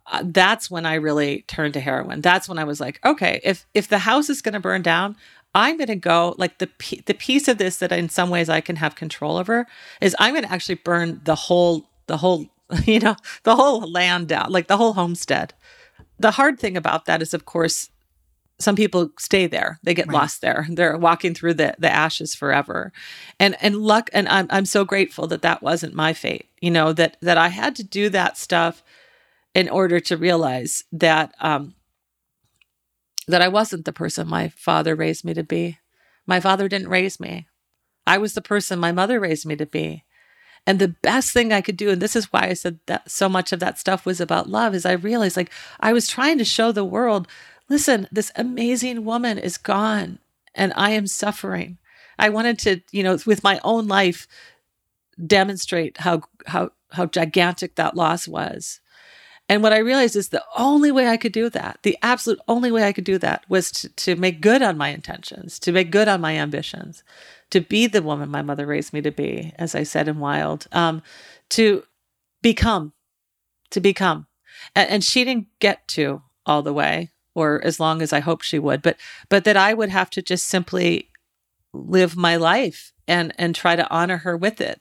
uh, 0.08 0.24
that's 0.26 0.72
when 0.72 0.86
I 0.86 0.96
really 0.96 1.44
turned 1.48 1.74
to 1.76 1.80
heroin. 1.80 2.22
That's 2.22 2.50
when 2.50 2.58
I 2.58 2.64
was 2.64 2.80
like, 2.80 3.00
okay, 3.06 3.40
if 3.44 3.66
if 3.74 3.88
the 3.88 4.00
house 4.00 4.30
is 4.30 4.42
going 4.42 4.54
to 4.54 4.60
burn 4.60 4.82
down, 4.82 5.16
I'm 5.54 5.78
going 5.78 5.88
to 5.88 5.96
go 5.96 6.36
like 6.38 6.58
the 6.58 6.70
the 7.06 7.14
piece 7.14 7.48
of 7.48 7.58
this 7.58 7.78
that 7.78 7.92
in 7.92 8.10
some 8.10 8.30
ways 8.30 8.50
I 8.50 8.62
can 8.62 8.78
have 8.78 8.96
control 8.96 9.38
over 9.38 9.68
is 10.02 10.16
I'm 10.20 10.34
going 10.34 10.46
to 10.46 10.52
actually 10.52 10.76
burn 10.76 11.22
the 11.26 11.36
whole 11.36 11.90
the 12.08 12.18
whole 12.18 12.48
you 12.86 13.00
know 13.00 13.16
the 13.44 13.56
whole 13.56 13.82
land 13.90 14.28
down 14.30 14.52
like 14.52 14.68
the 14.68 14.78
whole 14.78 14.94
homestead. 14.94 15.54
The 16.22 16.32
hard 16.32 16.60
thing 16.60 16.78
about 16.78 17.06
that 17.06 17.22
is 17.22 17.34
of 17.34 17.46
course 17.46 17.90
some 18.60 18.76
people 18.76 19.10
stay 19.18 19.48
there 19.48 19.80
they 19.82 19.94
get 19.94 20.08
right. 20.08 20.14
lost 20.14 20.42
there 20.42 20.68
they're 20.70 20.98
walking 20.98 21.34
through 21.34 21.56
the 21.56 21.74
the 21.80 21.90
ashes 21.90 22.36
forever 22.36 22.92
and 23.40 23.58
and 23.60 23.78
luck 23.78 24.10
and 24.14 24.28
I'm 24.30 24.46
I'm 24.52 24.66
so 24.66 24.86
grateful 24.86 25.26
that 25.28 25.42
that 25.42 25.64
wasn't 25.64 25.96
my 25.96 26.14
fate 26.14 26.48
you 26.62 26.70
know 26.70 26.94
that 26.94 27.18
that 27.22 27.38
I 27.38 27.48
had 27.48 27.76
to 27.78 27.84
do 27.84 28.10
that 28.10 28.38
stuff 28.38 28.84
in 29.56 29.68
order 29.68 30.00
to 30.00 30.16
realize 30.16 30.84
that 30.92 31.34
um 31.40 31.74
that 33.28 33.42
I 33.42 33.48
wasn't 33.48 33.86
the 33.86 33.94
person 33.94 34.28
my 34.28 34.50
father 34.50 34.96
raised 34.96 35.26
me 35.26 35.34
to 35.34 35.44
be. 35.44 35.80
My 36.28 36.40
father 36.40 36.68
didn't 36.68 36.90
raise 36.90 37.20
me. 37.20 37.48
I 38.06 38.18
was 38.18 38.34
the 38.34 38.42
person 38.42 38.80
my 38.80 38.92
mother 38.92 39.20
raised 39.20 39.46
me 39.46 39.56
to 39.56 39.66
be. 39.66 40.04
And 40.68 40.78
the 40.78 40.90
best 40.90 41.34
thing 41.34 41.52
I 41.52 41.62
could 41.62 41.78
do, 41.78 41.90
and 41.90 42.02
this 42.02 42.16
is 42.16 42.32
why 42.32 42.48
I 42.48 42.54
said 42.54 42.80
that 42.86 43.10
so 43.10 43.28
much 43.28 43.52
of 43.52 43.60
that 43.62 43.80
stuff 43.80 44.06
was 44.06 44.22
about 44.22 44.50
love, 44.50 44.76
is 44.76 44.86
I 44.86 44.94
realized 44.94 45.36
like 45.38 45.52
I 45.80 45.92
was 45.92 46.08
trying 46.08 46.38
to 46.38 46.46
show 46.46 46.72
the 46.72 46.86
world 46.86 47.28
listen, 47.72 48.06
this 48.12 48.34
amazing 48.36 49.06
woman 49.06 49.38
is 49.38 49.58
gone 49.58 50.20
and 50.54 50.74
I 50.76 50.92
am 50.92 51.08
suffering. 51.08 51.78
I 52.20 52.28
wanted 52.28 52.60
to, 52.60 52.82
you 52.92 53.02
know, 53.02 53.18
with 53.26 53.44
my 53.44 53.62
own 53.64 53.88
life, 53.88 54.28
demonstrate 55.26 56.00
how 56.00 56.22
how 56.46 56.72
how 56.92 57.06
gigantic 57.06 57.76
that 57.76 57.96
loss 57.96 58.28
was. 58.28 58.81
And 59.52 59.62
what 59.62 59.74
I 59.74 59.80
realized 59.80 60.16
is 60.16 60.30
the 60.30 60.46
only 60.58 60.94
way 60.94 61.10
I 61.10 61.18
could 61.18 61.34
do 61.34 61.50
that, 61.50 61.80
the 61.84 61.98
absolute 62.02 62.40
only 62.48 62.72
way 62.72 62.86
I 62.86 62.94
could 62.94 63.04
do 63.04 63.18
that 63.18 63.44
was 63.50 63.70
to, 63.72 63.90
to 63.90 64.16
make 64.16 64.40
good 64.40 64.62
on 64.62 64.78
my 64.78 64.88
intentions, 64.88 65.60
to 65.60 65.74
make 65.74 65.92
good 65.92 66.08
on 66.08 66.22
my 66.22 66.38
ambitions, 66.38 67.04
to 67.50 67.60
be 67.60 67.86
the 67.86 68.02
woman 68.02 68.30
my 68.30 68.42
mother 68.42 68.66
raised 68.66 68.94
me 68.94 69.02
to 69.02 69.12
be, 69.12 69.52
as 69.58 69.76
I 69.76 69.84
said 69.84 70.08
in 70.08 70.20
Wild, 70.20 70.68
um, 70.72 71.02
to 71.50 71.84
become, 72.42 72.94
to 73.72 73.82
become. 73.82 74.26
And, 74.74 74.90
and 74.90 75.04
she 75.04 75.26
didn't 75.26 75.48
get 75.60 75.86
to 75.90 76.22
all 76.46 76.62
the 76.62 76.72
way 76.72 77.10
or 77.36 77.62
as 77.62 77.78
long 77.78 78.02
as 78.02 78.14
I 78.14 78.22
hoped 78.22 78.46
she 78.46 78.58
would, 78.58 78.82
but 78.82 78.96
but 79.28 79.44
that 79.44 79.58
I 79.58 79.74
would 79.74 79.90
have 79.90 80.10
to 80.12 80.22
just 80.22 80.48
simply 80.48 81.10
live 81.74 82.16
my 82.16 82.38
life 82.38 82.94
and 83.06 83.34
and 83.38 83.54
try 83.54 83.76
to 83.76 83.90
honor 83.92 84.20
her 84.20 84.38
with 84.38 84.62
it. 84.62 84.80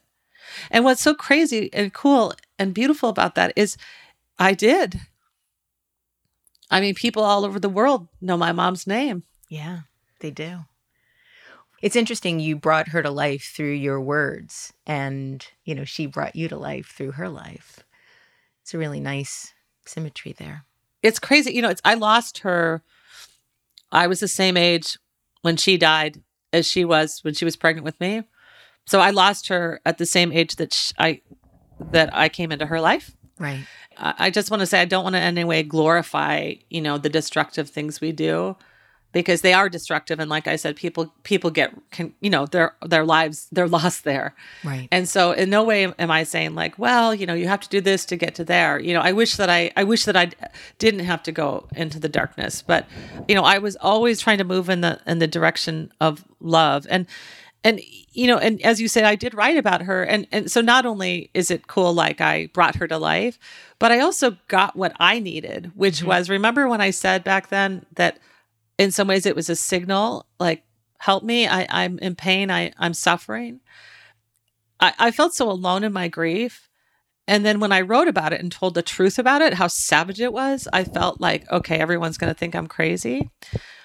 And 0.71 0.85
what's 0.85 1.03
so 1.03 1.13
crazy 1.13 1.71
and 1.73 1.93
cool 1.93 2.35
and 2.57 2.73
beautiful 2.73 3.09
about 3.09 3.35
that 3.35 3.53
is 3.57 3.77
I 4.41 4.55
did. 4.55 5.01
I 6.71 6.81
mean, 6.81 6.95
people 6.95 7.23
all 7.23 7.45
over 7.45 7.61
the 7.61 7.69
world 7.69 8.09
know 8.21 8.37
my 8.37 8.53
mom's 8.53 8.87
name. 8.87 9.25
Yeah, 9.49 9.81
they 10.21 10.31
do. 10.31 10.61
It's 11.83 11.97
interesting 11.97 12.41
you 12.41 12.57
brought 12.57 12.89
her 12.89 13.03
to 13.03 13.11
life 13.11 13.53
through 13.55 13.73
your 13.73 14.01
words 14.01 14.73
and, 14.87 15.47
you 15.65 15.75
know, 15.75 15.85
she 15.85 16.07
brought 16.07 16.37
you 16.37 16.49
to 16.49 16.57
life 16.57 16.95
through 16.97 17.13
her 17.13 17.29
life. 17.29 17.81
It's 18.63 18.75
a 18.75 18.79
really 18.79 19.01
nice 19.01 19.53
symmetry 19.87 20.33
there. 20.33 20.65
It's 21.03 21.19
crazy. 21.19 21.53
You 21.53 21.63
know, 21.63 21.71
it's 21.71 21.81
I 21.85 21.95
lost 21.95 22.39
her 22.39 22.83
I 23.93 24.07
was 24.07 24.21
the 24.21 24.29
same 24.29 24.57
age 24.57 24.99
when 25.43 25.57
she 25.57 25.77
died 25.77 26.23
as 26.53 26.67
she 26.67 26.85
was 26.85 27.21
when 27.23 27.35
she 27.35 27.45
was 27.45 27.57
pregnant 27.57 27.85
with 27.85 28.01
me. 28.01 28.23
So 28.87 29.01
I 29.01 29.11
lost 29.11 29.49
her 29.49 29.81
at 29.85 29.99
the 29.99 30.07
same 30.07 30.33
age 30.33 30.57
that 30.57 30.73
she, 30.73 30.95
I 30.99 31.23
that 31.91 32.15
I 32.15 32.29
came 32.29 32.53
into 32.53 32.67
her 32.67 32.81
life. 32.81 33.17
Right. 33.41 33.67
I 33.97 34.31
just 34.31 34.51
want 34.51 34.61
to 34.61 34.67
say 34.67 34.81
I 34.81 34.85
don't 34.85 35.03
want 35.03 35.15
to 35.15 35.19
in 35.19 35.25
any 35.25 35.45
way 35.45 35.63
glorify, 35.63 36.55
you 36.69 36.81
know, 36.81 36.97
the 36.97 37.09
destructive 37.09 37.69
things 37.69 38.01
we 38.01 38.13
do 38.13 38.57
because 39.13 39.41
they 39.41 39.53
are 39.53 39.69
destructive 39.69 40.21
and 40.21 40.31
like 40.31 40.47
I 40.47 40.57
said 40.57 40.77
people 40.77 41.13
people 41.25 41.51
get 41.51 41.75
can, 41.91 42.15
you 42.21 42.31
know 42.31 42.47
their 42.47 42.75
their 42.87 43.05
lives 43.05 43.49
they're 43.51 43.69
lost 43.69 44.05
there. 44.05 44.35
Right. 44.63 44.89
And 44.93 45.09
so 45.09 45.33
in 45.33 45.51
no 45.51 45.65
way 45.65 45.85
am 45.85 46.11
I 46.11 46.23
saying 46.23 46.55
like, 46.55 46.79
well, 46.79 47.15
you 47.15 47.27
know, 47.27 47.35
you 47.35 47.49
have 47.49 47.61
to 47.61 47.69
do 47.69 47.81
this 47.81 48.05
to 48.07 48.17
get 48.17 48.35
to 48.37 48.45
there. 48.45 48.79
You 48.79 48.95
know, 48.95 49.01
I 49.01 49.13
wish 49.13 49.37
that 49.37 49.51
I 49.51 49.73
I 49.77 49.85
wish 49.85 50.05
that 50.05 50.17
I 50.17 50.31
didn't 50.79 51.01
have 51.01 51.23
to 51.25 51.33
go 51.33 51.67
into 51.75 51.99
the 51.99 52.09
darkness, 52.09 52.63
but 52.63 52.87
you 53.27 53.35
know, 53.35 53.45
I 53.45 53.59
was 53.59 53.77
always 53.77 54.21
trying 54.21 54.39
to 54.39 54.45
move 54.45 54.69
in 54.69 54.81
the 54.81 55.01
in 55.07 55.19
the 55.19 55.27
direction 55.27 55.93
of 56.01 56.25
love 56.41 56.87
and 56.89 57.07
and 57.65 57.81
you 58.13 58.27
know 58.27 58.39
and 58.39 58.61
as 58.63 58.81
you 58.81 58.89
said 58.89 59.05
i 59.05 59.15
did 59.15 59.35
write 59.35 59.57
about 59.57 59.83
her 59.83 60.03
and 60.03 60.27
and 60.33 60.51
so 60.51 60.61
not 60.61 60.87
only 60.87 61.31
is 61.35 61.51
it 61.51 61.67
cool 61.67 61.93
like 61.93 62.21
i 62.21 62.47
brought 62.55 62.77
her 62.77 62.89
to 62.89 62.99
life 62.99 63.39
but 63.79 63.93
i 63.93 64.01
also 64.01 64.37
got 64.49 64.77
what 64.77 64.95
i 64.99 65.19
needed 65.19 65.73
which 65.75 65.99
mm-hmm. 65.99 66.09
was 66.09 66.31
remember 66.31 66.69
when 66.69 66.81
i 66.81 66.91
said 66.91 67.25
back 67.25 67.49
then 67.49 67.85
that 67.95 68.19
in 68.79 68.91
some 68.91 69.09
ways 69.09 69.27
it 69.27 69.37
was 69.37 69.51
a 69.51 69.57
signal 69.57 70.27
like 70.39 70.63
help 70.99 71.23
me 71.23 71.47
I, 71.47 71.67
i'm 71.71 71.99
in 71.99 72.15
pain 72.15 72.51
I, 72.51 72.73
i'm 72.79 72.95
suffering 72.95 73.61
I, 74.81 74.95
I 74.99 75.11
felt 75.11 75.35
so 75.35 75.51
alone 75.51 75.85
in 75.85 75.93
my 75.93 76.09
grief 76.09 76.71
And 77.31 77.47
then 77.47 77.61
when 77.61 77.71
I 77.71 77.83
wrote 77.83 78.09
about 78.09 78.33
it 78.33 78.41
and 78.41 78.51
told 78.51 78.75
the 78.75 78.83
truth 78.83 79.19
about 79.19 79.41
it, 79.41 79.55
how 79.55 79.69
savage 79.69 80.21
it 80.21 80.33
was, 80.33 80.67
I 80.73 80.83
felt 80.83 81.21
like, 81.21 81.49
okay, 81.53 81.79
everyone's 81.79 82.19
going 82.19 82.33
to 82.33 82.39
think 82.39 82.57
I'm 82.57 82.67
crazy. 82.67 83.31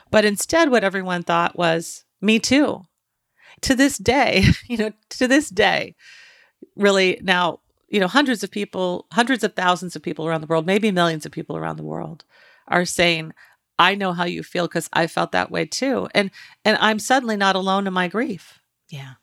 But 0.10 0.26
instead, 0.26 0.72
what 0.72 0.84
everyone 0.84 1.22
thought 1.22 1.56
was, 1.56 2.06
me 2.22 2.40
too. 2.40 2.86
To 3.62 3.76
this 3.76 3.98
day, 3.98 4.46
you 4.68 4.78
know, 4.78 4.92
to 5.12 5.28
this 5.28 5.50
day, 5.50 5.96
really 6.76 7.20
now, 7.22 7.60
you 7.90 8.00
know, 8.00 8.08
hundreds 8.08 8.44
of 8.44 8.52
people, 8.52 9.08
hundreds 9.12 9.44
of 9.44 9.56
thousands 9.56 9.96
of 9.96 10.02
people 10.02 10.28
around 10.28 10.42
the 10.42 10.48
world, 10.48 10.66
maybe 10.66 10.92
millions 10.92 11.26
of 11.26 11.32
people 11.32 11.56
around 11.56 11.78
the 11.78 11.84
world 11.84 12.26
are 12.68 12.86
saying, 12.86 13.34
I 13.78 13.96
know 13.96 14.14
how 14.14 14.26
you 14.26 14.44
feel 14.44 14.68
because 14.68 14.90
I 14.94 15.08
felt 15.08 15.32
that 15.34 15.52
way 15.52 15.66
too. 15.66 16.08
And 16.14 16.32
and 16.64 16.78
I'm 16.80 17.00
suddenly 17.00 17.38
not 17.38 17.56
alone 17.56 17.88
in 17.88 17.94
my 17.94 18.08
grief. 18.08 18.60
Yeah. 18.90 19.14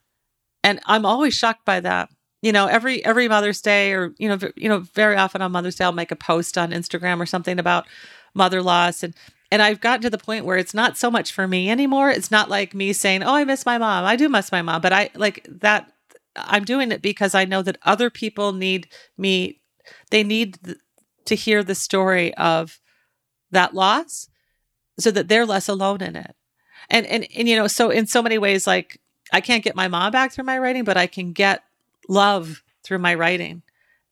And 0.62 0.80
I'm 0.86 1.06
always 1.06 1.34
shocked 1.34 1.64
by 1.64 1.80
that. 1.80 2.10
You 2.42 2.52
know, 2.52 2.66
every 2.66 3.04
every 3.04 3.28
Mother's 3.28 3.60
Day 3.60 3.92
or 3.92 4.14
you 4.18 4.28
know, 4.28 4.36
v- 4.36 4.52
you 4.56 4.68
know, 4.68 4.80
very 4.80 5.16
often 5.16 5.42
on 5.42 5.52
Mother's 5.52 5.76
Day 5.76 5.84
I'll 5.84 5.92
make 5.92 6.10
a 6.10 6.16
post 6.16 6.58
on 6.58 6.70
Instagram 6.70 7.20
or 7.20 7.26
something 7.26 7.58
about 7.58 7.86
mother 8.34 8.62
loss 8.62 9.02
and 9.02 9.14
and 9.52 9.60
I've 9.60 9.82
gotten 9.82 10.00
to 10.00 10.10
the 10.10 10.16
point 10.16 10.46
where 10.46 10.56
it's 10.56 10.72
not 10.72 10.96
so 10.96 11.10
much 11.10 11.30
for 11.30 11.46
me 11.46 11.70
anymore. 11.70 12.10
It's 12.10 12.30
not 12.30 12.48
like 12.48 12.74
me 12.74 12.94
saying, 12.94 13.22
"Oh, 13.22 13.34
I 13.34 13.44
miss 13.44 13.66
my 13.66 13.76
mom." 13.76 14.06
I 14.06 14.16
do 14.16 14.30
miss 14.30 14.50
my 14.50 14.62
mom, 14.62 14.80
but 14.80 14.94
I 14.94 15.10
like 15.14 15.46
that 15.60 15.92
I'm 16.34 16.64
doing 16.64 16.90
it 16.90 17.02
because 17.02 17.34
I 17.34 17.44
know 17.44 17.60
that 17.60 17.76
other 17.82 18.08
people 18.08 18.52
need 18.52 18.88
me 19.18 19.60
they 20.10 20.24
need 20.24 20.58
th- 20.64 20.78
to 21.26 21.34
hear 21.34 21.62
the 21.62 21.74
story 21.74 22.34
of 22.36 22.80
that 23.50 23.74
loss 23.74 24.30
so 24.98 25.10
that 25.10 25.28
they're 25.28 25.44
less 25.44 25.68
alone 25.68 26.00
in 26.02 26.16
it. 26.16 26.34
And 26.88 27.04
and 27.06 27.26
and 27.36 27.46
you 27.46 27.54
know, 27.56 27.66
so 27.66 27.90
in 27.90 28.06
so 28.06 28.22
many 28.22 28.38
ways 28.38 28.66
like 28.66 29.00
I 29.34 29.42
can't 29.42 29.64
get 29.64 29.76
my 29.76 29.88
mom 29.88 30.12
back 30.12 30.32
through 30.32 30.44
my 30.44 30.58
writing, 30.58 30.84
but 30.84 30.96
I 30.96 31.06
can 31.06 31.32
get 31.32 31.62
love 32.08 32.62
through 32.82 33.00
my 33.00 33.14
writing. 33.14 33.62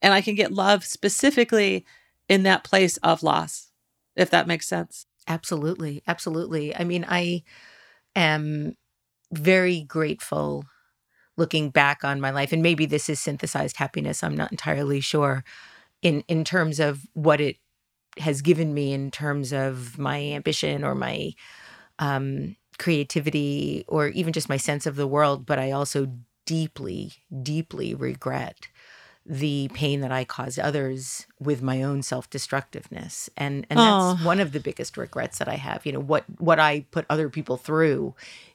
And 0.03 0.13
I 0.13 0.21
can 0.21 0.35
get 0.35 0.53
love 0.53 0.85
specifically 0.85 1.87
in 2.29 2.43
that 2.43 2.65
place 2.65 2.99
of 2.99 3.23
loss, 3.23 3.71
if 4.17 4.29
that 4.31 4.47
makes 4.47 4.69
sense. 4.69 5.07
Absolutely. 5.31 6.03
Absolutely. 6.09 6.77
I 6.77 6.85
mean, 6.85 7.07
I 7.09 7.45
am 8.17 8.75
very 9.33 9.83
grateful 9.83 10.65
looking 11.37 11.71
back 11.71 12.05
on 12.05 12.21
my 12.21 12.31
life 12.31 12.53
and 12.53 12.63
maybe 12.63 12.87
this 12.87 13.09
is 13.09 13.21
synthesized 13.21 13.77
happiness, 13.79 14.25
I'm 14.25 14.37
not 14.37 14.53
entirely 14.53 15.01
sure 15.01 15.45
in 16.03 16.25
in 16.29 16.45
terms 16.45 16.81
of 16.81 17.03
what 17.15 17.41
it 17.41 17.59
has 18.19 18.43
given 18.43 18.75
me 18.75 18.93
in 18.95 19.11
terms 19.13 19.53
of 19.53 19.99
my 19.99 20.21
ambition 20.21 20.85
or 20.85 20.95
my 20.97 21.33
um 22.01 22.57
creativity 22.79 23.85
or 23.89 24.09
even 24.11 24.33
just 24.35 24.49
my 24.51 24.59
sense 24.59 24.87
of 24.87 24.97
the 24.97 25.09
world, 25.09 25.47
but 25.47 25.59
I 25.61 25.73
also 25.73 26.09
deeply 26.47 27.15
deeply 27.45 27.95
regret 27.95 28.69
the 29.33 29.71
pain 29.75 30.01
that 30.01 30.11
I 30.11 30.25
caused 30.25 30.59
others 30.59 31.27
with 31.39 31.63
my 31.63 31.85
own 31.85 32.03
self-destructiveness. 32.03 33.31
And 33.37 33.65
and 33.71 33.79
that's 33.79 34.21
Oh. 34.23 34.27
one 34.27 34.41
of 34.41 34.51
the 34.51 34.59
biggest 34.59 34.97
regrets 34.97 35.39
that 35.39 35.49
I 35.49 35.55
have. 35.55 35.87
You 35.87 35.93
know, 35.93 36.01
what 36.01 36.25
what 36.39 36.59
I 36.59 36.81
put 36.91 37.07
other 37.09 37.29
people 37.31 37.57
through 37.57 38.15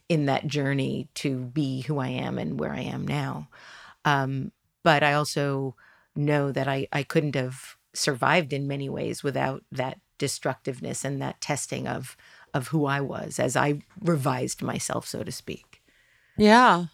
in 0.09 0.26
that 0.26 0.47
journey 0.47 1.07
to 1.15 1.38
be 1.45 1.82
who 1.84 1.97
I 1.99 2.09
am 2.09 2.38
and 2.38 2.59
where 2.59 2.73
I 2.73 2.82
am 2.82 3.07
now. 3.07 3.47
Um, 4.03 4.51
but 4.84 5.01
I 5.01 5.13
also 5.13 5.76
know 6.15 6.51
that 6.51 6.67
I, 6.67 6.88
I 6.91 7.03
couldn't 7.03 7.36
have 7.36 7.76
survived 7.93 8.51
in 8.53 8.67
many 8.67 8.89
ways 8.89 9.23
without 9.23 9.63
that 9.71 9.99
destructiveness 10.17 11.05
and 11.05 11.21
that 11.21 11.39
testing 11.41 11.88
of 11.88 12.17
of 12.53 12.67
who 12.69 12.86
I 12.86 12.99
was 13.01 13.39
as 13.39 13.55
I 13.55 13.80
revised 14.01 14.61
myself, 14.61 15.07
so 15.07 15.23
to 15.23 15.32
speak. 15.32 15.82
Yeah. 16.38 16.86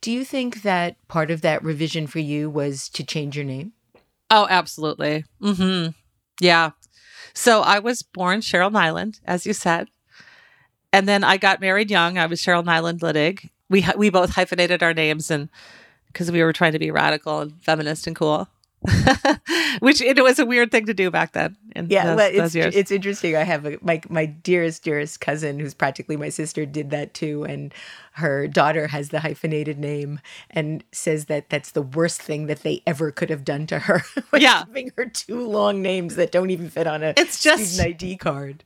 Do 0.00 0.12
you 0.12 0.24
think 0.24 0.62
that 0.62 0.96
part 1.08 1.30
of 1.30 1.40
that 1.42 1.62
revision 1.62 2.06
for 2.06 2.20
you 2.20 2.48
was 2.48 2.88
to 2.90 3.04
change 3.04 3.36
your 3.36 3.44
name? 3.44 3.72
Oh, 4.30 4.46
absolutely. 4.48 5.24
Mhm. 5.42 5.94
Yeah. 6.40 6.70
So 7.34 7.62
I 7.62 7.78
was 7.78 8.02
born 8.02 8.40
Cheryl 8.40 8.70
Nyland, 8.72 9.20
as 9.24 9.46
you 9.46 9.52
said. 9.52 9.88
And 10.92 11.08
then 11.08 11.22
I 11.24 11.36
got 11.36 11.60
married 11.60 11.90
young. 11.90 12.18
I 12.18 12.26
was 12.26 12.40
Cheryl 12.40 12.64
Nyland 12.64 13.00
Littig. 13.00 13.50
We 13.68 13.86
we 13.96 14.10
both 14.10 14.30
hyphenated 14.30 14.82
our 14.82 14.94
names 14.94 15.30
and 15.30 15.48
because 16.06 16.30
we 16.32 16.42
were 16.42 16.52
trying 16.54 16.72
to 16.72 16.78
be 16.78 16.90
radical 16.90 17.40
and 17.40 17.62
feminist 17.62 18.06
and 18.06 18.16
cool. 18.16 18.48
Which 19.80 20.00
it 20.00 20.22
was 20.22 20.38
a 20.38 20.46
weird 20.46 20.70
thing 20.70 20.86
to 20.86 20.94
do 20.94 21.10
back 21.10 21.32
then. 21.32 21.56
In 21.74 21.88
Yeah, 21.90 22.14
those, 22.14 22.54
it's 22.54 22.76
it's 22.76 22.90
interesting. 22.90 23.36
I 23.36 23.42
have 23.42 23.66
a, 23.66 23.76
my 23.82 24.00
my 24.08 24.26
dearest 24.26 24.82
dearest 24.84 25.20
cousin 25.20 25.58
who's 25.58 25.74
practically 25.74 26.16
my 26.16 26.28
sister 26.28 26.64
did 26.64 26.90
that 26.90 27.12
too, 27.14 27.44
and 27.44 27.74
her 28.12 28.46
daughter 28.48 28.88
has 28.88 29.10
the 29.10 29.20
hyphenated 29.20 29.78
name 29.78 30.20
and 30.50 30.82
says 30.92 31.26
that 31.26 31.50
that's 31.50 31.72
the 31.72 31.82
worst 31.82 32.20
thing 32.22 32.46
that 32.46 32.62
they 32.62 32.82
ever 32.86 33.10
could 33.12 33.30
have 33.30 33.44
done 33.44 33.66
to 33.68 33.78
her. 33.80 34.02
Yeah. 34.38 34.64
giving 34.66 34.92
her 34.96 35.06
two 35.06 35.46
long 35.48 35.82
names 35.82 36.14
that 36.16 36.30
don't 36.32 36.50
even 36.50 36.70
fit 36.70 36.86
on 36.86 37.02
a 37.02 37.12
It's 37.16 37.42
just- 37.42 37.74
student 37.74 37.94
ID 38.02 38.16
card. 38.18 38.64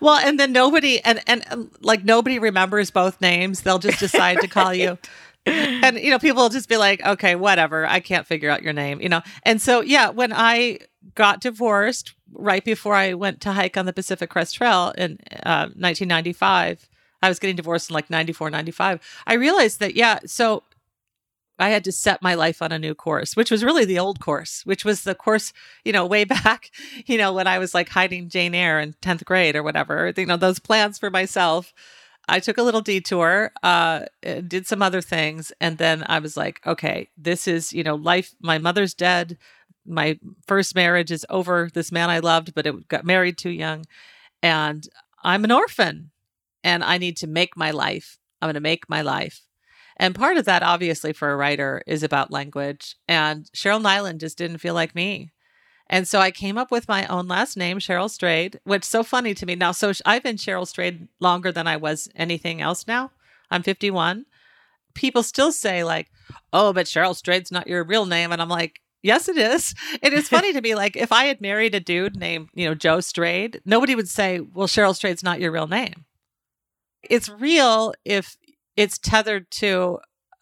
Well, 0.00 0.16
and 0.18 0.40
then 0.40 0.52
nobody 0.52 1.00
and, 1.04 1.20
and 1.26 1.44
and 1.50 1.70
like 1.80 2.04
nobody 2.04 2.38
remembers 2.38 2.90
both 2.90 3.20
names. 3.20 3.62
They'll 3.62 3.78
just 3.78 3.98
decide 4.06 4.40
to 4.40 4.48
call 4.48 4.72
you. 4.74 4.98
And 5.82 5.98
you 5.98 6.10
know, 6.10 6.18
people 6.18 6.42
will 6.42 6.50
just 6.50 6.68
be 6.68 6.76
like, 6.76 7.04
"Okay, 7.04 7.34
whatever. 7.34 7.86
I 7.86 8.00
can't 8.00 8.26
figure 8.26 8.50
out 8.50 8.62
your 8.62 8.74
name." 8.74 9.00
You 9.00 9.08
know. 9.08 9.22
And 9.44 9.60
so, 9.60 9.80
yeah, 9.80 10.10
when 10.10 10.32
I 10.32 10.78
got 11.14 11.40
divorced 11.40 12.14
right 12.32 12.64
before 12.64 12.94
I 12.94 13.14
went 13.14 13.40
to 13.42 13.52
hike 13.52 13.76
on 13.76 13.86
the 13.86 13.92
Pacific 13.92 14.28
Crest 14.28 14.56
Trail 14.56 14.92
in 14.98 15.18
uh, 15.44 15.72
1995, 15.74 16.88
I 17.22 17.28
was 17.28 17.38
getting 17.38 17.56
divorced 17.56 17.90
in 17.90 17.94
like 17.94 18.10
94, 18.10 18.50
95. 18.50 19.00
I 19.26 19.34
realized 19.34 19.80
that 19.80 19.96
yeah, 19.96 20.18
so 20.26 20.62
I 21.60 21.68
had 21.68 21.84
to 21.84 21.92
set 21.92 22.22
my 22.22 22.34
life 22.34 22.62
on 22.62 22.72
a 22.72 22.78
new 22.78 22.94
course, 22.94 23.36
which 23.36 23.50
was 23.50 23.62
really 23.62 23.84
the 23.84 23.98
old 23.98 24.20
course, 24.20 24.64
which 24.64 24.84
was 24.84 25.02
the 25.02 25.14
course, 25.14 25.52
you 25.84 25.92
know, 25.92 26.06
way 26.06 26.24
back, 26.44 26.70
you 27.06 27.18
know, 27.18 27.32
when 27.32 27.46
I 27.46 27.58
was 27.58 27.74
like 27.74 27.90
hiding 27.90 28.28
Jane 28.28 28.54
Eyre 28.54 28.80
in 28.80 28.94
10th 29.02 29.24
grade 29.24 29.56
or 29.56 29.62
whatever, 29.62 30.12
you 30.16 30.26
know, 30.26 30.36
those 30.36 30.58
plans 30.58 30.98
for 30.98 31.10
myself. 31.10 31.72
I 32.30 32.38
took 32.38 32.58
a 32.58 32.62
little 32.62 32.80
detour, 32.80 33.50
uh, 33.62 34.06
uh, 34.24 34.40
did 34.46 34.66
some 34.66 34.82
other 34.82 35.00
things, 35.00 35.52
and 35.60 35.78
then 35.78 36.04
I 36.06 36.20
was 36.20 36.36
like, 36.36 36.60
okay, 36.64 37.08
this 37.18 37.48
is, 37.48 37.72
you 37.72 37.82
know, 37.82 37.96
life. 37.96 38.34
My 38.40 38.58
mother's 38.58 38.94
dead. 38.94 39.36
My 39.84 40.18
first 40.46 40.74
marriage 40.76 41.10
is 41.10 41.26
over. 41.28 41.68
This 41.74 41.90
man 41.90 42.08
I 42.08 42.20
loved, 42.20 42.54
but 42.54 42.66
it 42.66 42.88
got 42.88 43.04
married 43.04 43.36
too 43.36 43.50
young. 43.50 43.84
And 44.42 44.88
I'm 45.24 45.44
an 45.44 45.50
orphan 45.50 46.12
and 46.62 46.84
I 46.84 46.98
need 46.98 47.16
to 47.18 47.26
make 47.26 47.56
my 47.56 47.72
life. 47.72 48.18
I'm 48.40 48.46
going 48.46 48.54
to 48.54 48.60
make 48.60 48.88
my 48.88 49.02
life. 49.02 49.42
And 49.96 50.14
part 50.14 50.36
of 50.36 50.44
that, 50.44 50.62
obviously, 50.62 51.12
for 51.12 51.30
a 51.30 51.36
writer 51.36 51.82
is 51.86 52.02
about 52.02 52.30
language. 52.30 52.96
And 53.08 53.50
Cheryl 53.54 53.82
Nyland 53.82 54.20
just 54.20 54.38
didn't 54.38 54.58
feel 54.58 54.74
like 54.74 54.94
me. 54.94 55.32
And 55.92 56.06
so 56.06 56.20
I 56.20 56.30
came 56.30 56.56
up 56.56 56.70
with 56.70 56.86
my 56.86 57.04
own 57.08 57.26
last 57.26 57.56
name, 57.56 57.80
Cheryl 57.80 58.08
Strayed, 58.08 58.60
which 58.62 58.82
is 58.82 58.88
so 58.88 59.02
funny 59.02 59.34
to 59.34 59.44
me. 59.44 59.56
Now, 59.56 59.72
so 59.72 59.92
I've 60.06 60.22
been 60.22 60.36
Cheryl 60.36 60.66
Strayed 60.66 61.08
longer 61.18 61.50
than 61.50 61.66
I 61.66 61.76
was 61.76 62.08
anything 62.14 62.60
else 62.60 62.86
now. 62.86 63.10
I'm 63.50 63.64
51. 63.64 64.24
People 64.94 65.24
still 65.24 65.50
say, 65.50 65.82
like, 65.82 66.08
oh, 66.52 66.72
but 66.72 66.86
Cheryl 66.86 67.16
Strayed's 67.16 67.50
not 67.50 67.66
your 67.66 67.82
real 67.82 68.06
name. 68.06 68.30
And 68.30 68.40
I'm 68.40 68.48
like, 68.48 68.78
yes, 69.02 69.28
it 69.28 69.36
is. 69.36 69.74
It 70.00 70.12
is 70.12 70.28
funny 70.28 70.52
to 70.52 70.60
me. 70.60 70.76
Like, 70.76 70.96
if 70.96 71.10
I 71.10 71.24
had 71.24 71.40
married 71.40 71.74
a 71.74 71.80
dude 71.80 72.16
named, 72.16 72.50
you 72.54 72.68
know, 72.68 72.76
Joe 72.76 73.00
Strayed, 73.00 73.60
nobody 73.64 73.96
would 73.96 74.08
say, 74.08 74.38
well, 74.38 74.68
Cheryl 74.68 74.94
Strayed's 74.94 75.24
not 75.24 75.40
your 75.40 75.50
real 75.50 75.66
name. 75.66 76.04
It's 77.02 77.28
real 77.28 77.94
if 78.04 78.36
it's 78.76 78.96
tethered 78.96 79.50
to 79.52 79.98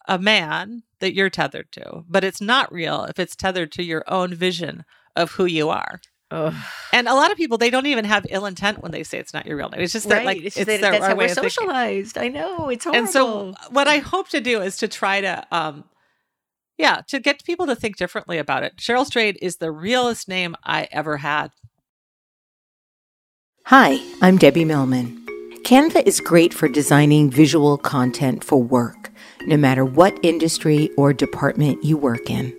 a 0.07 0.19
man 0.19 0.83
that 0.99 1.15
you're 1.15 1.31
tethered 1.31 1.71
to, 1.71 2.03
but 2.07 2.23
it's 2.23 2.41
not 2.41 2.71
real 2.71 3.05
if 3.05 3.17
it's 3.17 3.35
tethered 3.35 3.71
to 3.71 3.83
your 3.83 4.03
own 4.05 4.35
vision 4.35 4.85
of 5.15 5.31
who 5.31 5.45
you 5.45 5.69
are. 5.69 5.99
Ugh. 6.31 6.53
And 6.93 7.07
a 7.07 7.13
lot 7.13 7.31
of 7.31 7.37
people, 7.37 7.57
they 7.57 7.69
don't 7.69 7.87
even 7.87 8.05
have 8.05 8.25
ill 8.29 8.45
intent 8.45 8.83
when 8.83 8.91
they 8.91 9.03
say 9.03 9.17
it's 9.17 9.33
not 9.33 9.45
your 9.45 9.57
real 9.57 9.69
name. 9.69 9.81
It's 9.81 9.93
just 9.93 10.09
that, 10.09 10.17
right. 10.17 10.25
like, 10.25 10.37
it's 10.43 10.57
it's, 10.57 10.65
that 10.67 10.81
their 10.81 10.91
that's 10.91 11.03
our 11.03 11.09
how 11.09 11.15
way 11.15 11.25
we're 11.25 11.31
of 11.31 11.37
thinking. 11.37 11.49
socialized. 11.49 12.17
I 12.17 12.27
know 12.27 12.69
it's 12.69 12.83
horrible. 12.83 12.99
And 12.99 13.09
so, 13.09 13.53
what 13.71 13.87
I 13.87 13.97
hope 13.97 14.29
to 14.29 14.41
do 14.41 14.61
is 14.61 14.77
to 14.77 14.87
try 14.87 15.21
to, 15.21 15.45
um, 15.51 15.85
yeah, 16.77 17.01
to 17.07 17.19
get 17.19 17.43
people 17.43 17.65
to 17.65 17.75
think 17.75 17.97
differently 17.97 18.37
about 18.37 18.63
it. 18.63 18.77
Cheryl 18.77 19.05
Strayed 19.05 19.37
is 19.41 19.57
the 19.57 19.71
realest 19.71 20.27
name 20.27 20.55
I 20.63 20.87
ever 20.91 21.17
had. 21.17 21.49
Hi, 23.65 23.99
I'm 24.21 24.37
Debbie 24.37 24.65
Millman. 24.65 25.25
Canva 25.63 26.07
is 26.07 26.19
great 26.19 26.53
for 26.53 26.67
designing 26.67 27.29
visual 27.29 27.77
content 27.77 28.43
for 28.43 28.61
work, 28.61 29.11
no 29.45 29.57
matter 29.57 29.85
what 29.85 30.17
industry 30.23 30.89
or 30.97 31.13
department 31.13 31.83
you 31.83 31.97
work 31.97 32.29
in. 32.29 32.58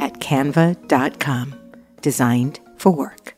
at 0.00 0.14
canva.com. 0.14 1.54
Designed 2.02 2.58
for 2.76 2.90
work. 2.90 3.36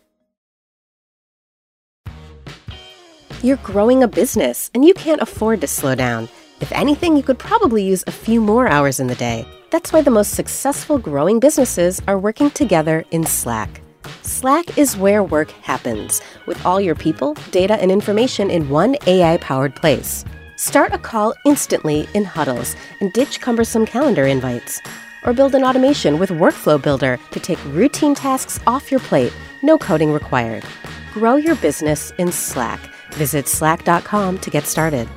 You're 3.42 3.56
growing 3.56 4.04
a 4.04 4.08
business 4.08 4.70
and 4.72 4.84
you 4.84 4.94
can't 4.94 5.20
afford 5.20 5.60
to 5.60 5.66
slow 5.66 5.96
down. 5.96 6.28
If 6.60 6.70
anything, 6.70 7.16
you 7.16 7.24
could 7.24 7.40
probably 7.40 7.82
use 7.82 8.04
a 8.06 8.12
few 8.12 8.40
more 8.40 8.68
hours 8.68 9.00
in 9.00 9.08
the 9.08 9.16
day. 9.16 9.44
That's 9.70 9.92
why 9.92 10.00
the 10.00 10.12
most 10.12 10.34
successful 10.34 10.96
growing 10.96 11.40
businesses 11.40 12.00
are 12.06 12.20
working 12.20 12.50
together 12.50 13.04
in 13.10 13.26
Slack. 13.26 13.80
Slack 14.22 14.78
is 14.78 14.96
where 14.96 15.24
work 15.24 15.50
happens, 15.62 16.20
with 16.46 16.64
all 16.64 16.80
your 16.80 16.94
people, 16.94 17.34
data, 17.50 17.74
and 17.74 17.90
information 17.90 18.48
in 18.48 18.68
one 18.68 18.96
AI 19.08 19.38
powered 19.38 19.74
place. 19.74 20.24
Start 20.56 20.92
a 20.92 20.98
call 20.98 21.34
instantly 21.44 22.06
in 22.14 22.24
huddles 22.24 22.76
and 23.00 23.12
ditch 23.12 23.40
cumbersome 23.40 23.84
calendar 23.84 24.26
invites. 24.26 24.80
Or 25.24 25.32
build 25.32 25.54
an 25.54 25.64
automation 25.64 26.18
with 26.18 26.30
Workflow 26.30 26.80
Builder 26.82 27.18
to 27.30 27.40
take 27.40 27.64
routine 27.66 28.14
tasks 28.14 28.60
off 28.66 28.90
your 28.90 29.00
plate, 29.00 29.32
no 29.62 29.78
coding 29.78 30.12
required. 30.12 30.64
Grow 31.12 31.36
your 31.36 31.56
business 31.56 32.12
in 32.18 32.32
Slack. 32.32 32.80
Visit 33.12 33.48
slack.com 33.48 34.38
to 34.38 34.50
get 34.50 34.66
started. 34.66 35.08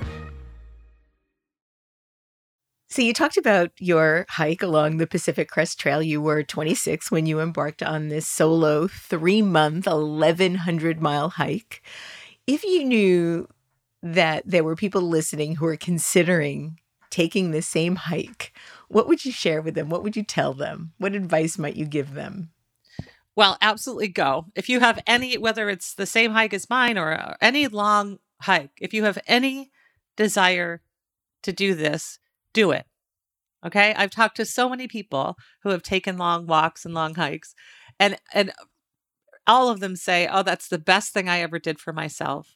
So 2.95 3.01
you 3.01 3.13
talked 3.13 3.35
about 3.35 3.71
your 3.77 4.25
hike 4.29 4.63
along 4.63 4.97
the 4.97 5.05
Pacific 5.05 5.49
Crest 5.49 5.77
Trail. 5.77 6.01
You 6.01 6.21
were 6.21 6.43
26 6.43 7.11
when 7.11 7.25
you 7.25 7.41
embarked 7.41 7.83
on 7.83 8.07
this 8.07 8.25
solo 8.25 8.87
three 8.87 9.41
month, 9.41 9.85
1100 9.85 11.01
mile 11.01 11.31
hike. 11.31 11.81
If 12.47 12.63
you 12.63 12.85
knew 12.85 13.49
that 14.01 14.43
there 14.45 14.63
were 14.63 14.77
people 14.77 15.01
listening 15.01 15.55
who 15.57 15.65
are 15.65 15.75
considering 15.75 16.79
taking 17.09 17.51
the 17.51 17.61
same 17.61 17.97
hike, 17.97 18.53
what 18.87 19.07
would 19.07 19.25
you 19.25 19.31
share 19.31 19.61
with 19.61 19.75
them? 19.75 19.89
What 19.89 20.03
would 20.03 20.15
you 20.15 20.23
tell 20.23 20.53
them? 20.53 20.93
What 20.97 21.15
advice 21.15 21.57
might 21.57 21.75
you 21.75 21.85
give 21.85 22.13
them? 22.13 22.51
Well, 23.35 23.57
absolutely 23.61 24.07
go. 24.07 24.45
If 24.55 24.69
you 24.69 24.79
have 24.79 25.01
any, 25.05 25.37
whether 25.37 25.69
it's 25.69 25.93
the 25.93 26.05
same 26.05 26.31
hike 26.31 26.53
as 26.53 26.69
mine 26.69 26.97
or 26.97 27.35
any 27.41 27.67
long 27.67 28.19
hike, 28.41 28.71
if 28.79 28.93
you 28.93 29.03
have 29.03 29.19
any 29.27 29.71
desire 30.15 30.81
to 31.43 31.51
do 31.51 31.75
this, 31.75 32.19
do 32.53 32.71
it. 32.71 32.85
Okay. 33.65 33.93
I've 33.97 34.11
talked 34.11 34.37
to 34.37 34.45
so 34.45 34.69
many 34.69 34.87
people 34.87 35.35
who 35.63 35.69
have 35.69 35.83
taken 35.83 36.17
long 36.17 36.45
walks 36.45 36.85
and 36.85 36.93
long 36.93 37.15
hikes, 37.15 37.55
and, 37.99 38.17
and 38.33 38.53
all 39.47 39.69
of 39.69 39.79
them 39.79 39.95
say, 39.95 40.27
Oh, 40.31 40.43
that's 40.43 40.67
the 40.67 40.77
best 40.77 41.13
thing 41.13 41.27
I 41.27 41.39
ever 41.39 41.59
did 41.59 41.79
for 41.79 41.91
myself. 41.91 42.55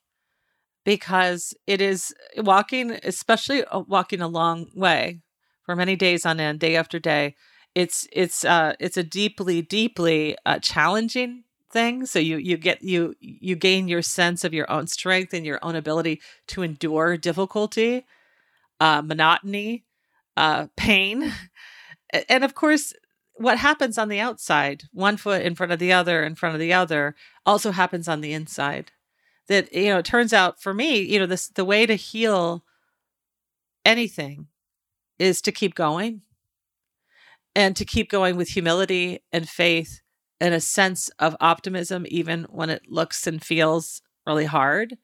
Because 0.85 1.53
it 1.67 1.81
is 1.81 2.13
walking, 2.37 2.91
especially 3.03 3.65
uh, 3.65 3.81
walking 3.81 4.21
a 4.21 4.27
long 4.27 4.67
way 4.73 5.21
for 5.69 5.75
many 5.75 5.95
days 5.95 6.25
on 6.25 6.39
end, 6.39 6.59
day 6.59 6.75
after 6.75 6.97
day. 6.97 7.35
It's 7.75 8.07
it's 8.11 8.43
uh 8.43 8.73
it's 8.79 8.97
a 8.97 9.03
deeply 9.03 9.61
deeply 9.61 10.35
uh, 10.43 10.57
challenging 10.57 11.43
thing 11.71 12.07
so 12.07 12.17
you 12.17 12.37
you 12.37 12.57
get 12.57 12.81
you 12.81 13.13
you 13.19 13.55
gain 13.55 13.87
your 13.87 14.01
sense 14.01 14.43
of 14.43 14.51
your 14.51 14.67
own 14.71 14.87
strength 14.87 15.31
and 15.31 15.45
your 15.45 15.59
own 15.61 15.75
ability 15.75 16.21
to 16.47 16.63
endure 16.63 17.17
difficulty 17.17 18.07
uh 18.79 19.03
monotony 19.03 19.85
uh, 20.35 20.67
pain. 20.75 21.31
And 22.27 22.43
of 22.43 22.55
course, 22.55 22.91
what 23.35 23.59
happens 23.59 23.99
on 23.99 24.09
the 24.09 24.19
outside, 24.19 24.85
one 24.91 25.15
foot 25.15 25.43
in 25.43 25.53
front 25.53 25.71
of 25.71 25.77
the 25.77 25.93
other, 25.93 26.23
in 26.23 26.33
front 26.33 26.55
of 26.55 26.59
the 26.59 26.73
other, 26.73 27.13
also 27.45 27.69
happens 27.69 28.07
on 28.07 28.21
the 28.21 28.33
inside. 28.33 28.91
That, 29.47 29.71
you 29.71 29.89
know, 29.89 29.99
it 29.99 30.05
turns 30.05 30.33
out 30.33 30.59
for 30.59 30.73
me, 30.73 31.01
you 31.01 31.19
know, 31.19 31.27
this 31.27 31.49
the 31.49 31.63
way 31.63 31.85
to 31.85 31.93
heal 31.93 32.63
anything 33.85 34.47
is 35.19 35.41
to 35.43 35.51
keep 35.51 35.75
going 35.75 36.21
and 37.55 37.75
to 37.75 37.85
keep 37.85 38.09
going 38.09 38.37
with 38.37 38.49
humility 38.49 39.19
and 39.31 39.47
faith 39.47 40.01
and 40.39 40.53
a 40.53 40.61
sense 40.61 41.09
of 41.19 41.35
optimism, 41.41 42.05
even 42.07 42.45
when 42.49 42.69
it 42.69 42.83
looks 42.87 43.27
and 43.27 43.43
feels 43.43 44.01
really 44.25 44.45
hard. 44.45 44.97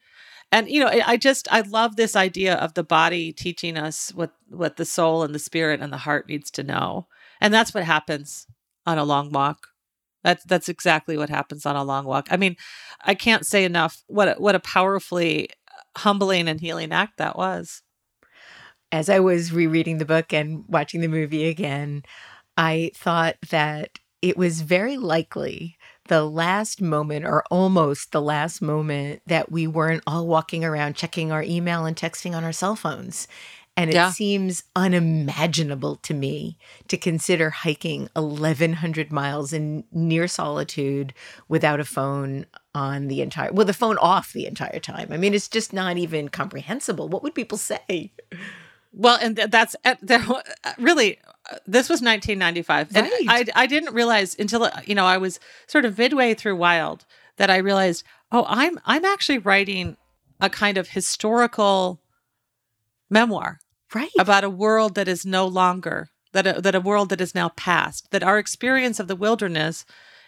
And 0.52 0.70
you 0.70 0.80
know 0.80 0.88
i 1.06 1.18
just 1.18 1.48
i 1.52 1.62
love 1.62 1.96
this 1.96 2.16
idea 2.16 2.54
of 2.56 2.76
the 2.76 2.84
body 2.84 3.34
teaching 3.34 3.78
us 3.78 4.14
what 4.14 4.32
what 4.48 4.78
the 4.78 4.86
soul 4.86 5.24
and 5.24 5.34
the 5.34 5.40
spirit 5.40 5.82
and 5.82 5.92
the 5.92 5.98
heart 5.98 6.30
needs 6.30 6.52
to 6.52 6.64
know. 6.64 7.08
And 7.42 7.54
that's 7.54 7.74
what 7.74 7.84
happens 7.84 8.46
on 8.86 8.98
a 8.98 9.04
long 9.04 9.32
walk. 9.32 9.68
That's 10.24 10.44
that's 10.46 10.70
exactly 10.70 11.18
what 11.18 11.30
happens 11.30 11.66
on 11.66 11.76
a 11.76 11.84
long 11.84 12.06
walk. 12.06 12.28
I 12.30 12.38
mean 12.38 12.56
i 13.04 13.16
can't 13.16 13.46
say 13.46 13.66
enough 13.66 14.04
what 14.08 14.30
a, 14.30 14.34
what 14.36 14.56
a 14.56 14.60
powerfully 14.60 15.50
humbling 15.98 16.48
and 16.48 16.62
healing 16.62 16.92
act 16.92 17.18
that 17.18 17.38
was 17.38 17.82
as 18.96 19.10
i 19.10 19.20
was 19.20 19.52
rereading 19.52 19.98
the 19.98 20.06
book 20.06 20.34
and 20.34 20.64
watching 20.68 21.02
the 21.02 21.08
movie 21.08 21.48
again 21.48 22.04
i 22.58 22.90
thought 22.96 23.36
that 23.50 24.00
it 24.22 24.38
was 24.38 24.62
very 24.62 24.98
likely 24.98 25.78
the 26.08 26.24
last 26.24 26.82
moment 26.82 27.26
or 27.26 27.44
almost 27.50 28.12
the 28.12 28.22
last 28.22 28.62
moment 28.62 29.22
that 29.26 29.52
we 29.52 29.68
weren't 29.68 30.04
all 30.06 30.28
walking 30.28 30.64
around 30.64 30.96
checking 30.96 31.32
our 31.32 31.44
email 31.44 31.86
and 31.86 31.96
texting 31.96 32.36
on 32.36 32.44
our 32.44 32.52
cell 32.52 32.76
phones. 32.76 33.28
And 33.78 33.90
it 33.90 33.96
yeah. 33.96 34.12
seems 34.12 34.64
unimaginable 34.76 35.98
to 35.98 36.14
me 36.14 36.58
to 36.88 36.96
consider 36.96 37.50
hiking 37.50 38.08
1,100 38.16 39.12
miles 39.12 39.52
in 39.52 39.84
near 39.92 40.28
solitude 40.30 41.14
without 41.50 41.82
a 41.82 41.86
phone 41.86 42.46
on 42.74 43.10
the 43.10 43.22
entire, 43.22 43.52
well, 43.52 43.66
the 43.66 43.74
phone 43.74 43.98
off 43.98 44.32
the 44.32 44.46
entire 44.46 44.80
time. 44.80 45.10
I 45.12 45.18
mean, 45.18 45.34
it's 45.34 45.50
just 45.50 45.74
not 45.74 45.98
even 45.98 46.30
comprehensible. 46.30 47.10
What 47.10 47.22
would 47.24 47.36
people 47.36 47.58
say? 47.58 48.14
Well, 48.96 49.20
and 49.22 49.36
that's 49.36 49.76
eh, 49.84 49.96
there. 50.02 50.24
Uh, 50.30 50.42
really, 50.80 51.20
uh, 51.52 51.58
this 51.68 51.90
was 51.90 52.02
1995 52.02 52.92
right. 52.96 53.04
and 53.04 53.30
I, 53.30 53.64
I 53.64 53.68
didn't 53.68 53.94
realize 53.94 54.36
until 54.40 54.64
uh, 54.64 54.82
you 54.86 54.96
know 54.96 55.06
i 55.06 55.18
was 55.18 55.40
sort 55.68 55.86
of 55.86 55.96
midway 55.96 56.34
through 56.34 56.56
wild 56.56 57.06
that 57.38 57.52
i 57.52 57.58
realized 57.58 58.04
oh 58.32 58.46
i'm 58.48 58.80
i'm 58.86 59.06
actually 59.06 59.38
writing 59.38 59.96
a 60.42 60.50
kind 60.50 60.76
of 60.78 60.90
historical 60.90 62.02
memoir 63.12 63.60
right 63.94 64.10
about 64.18 64.44
a 64.44 64.50
world 64.50 64.96
that 64.96 65.08
is 65.08 65.24
no 65.24 65.46
longer 65.46 66.10
that 66.32 66.48
a, 66.48 66.62
that 66.62 66.74
a 66.74 66.82
world 66.82 67.10
that 67.10 67.22
is 67.22 67.36
now 67.36 67.50
past 67.50 68.10
that 68.10 68.24
our 68.24 68.40
experience 68.40 69.00
of 69.00 69.08
the 69.08 69.16
wilderness 69.16 69.86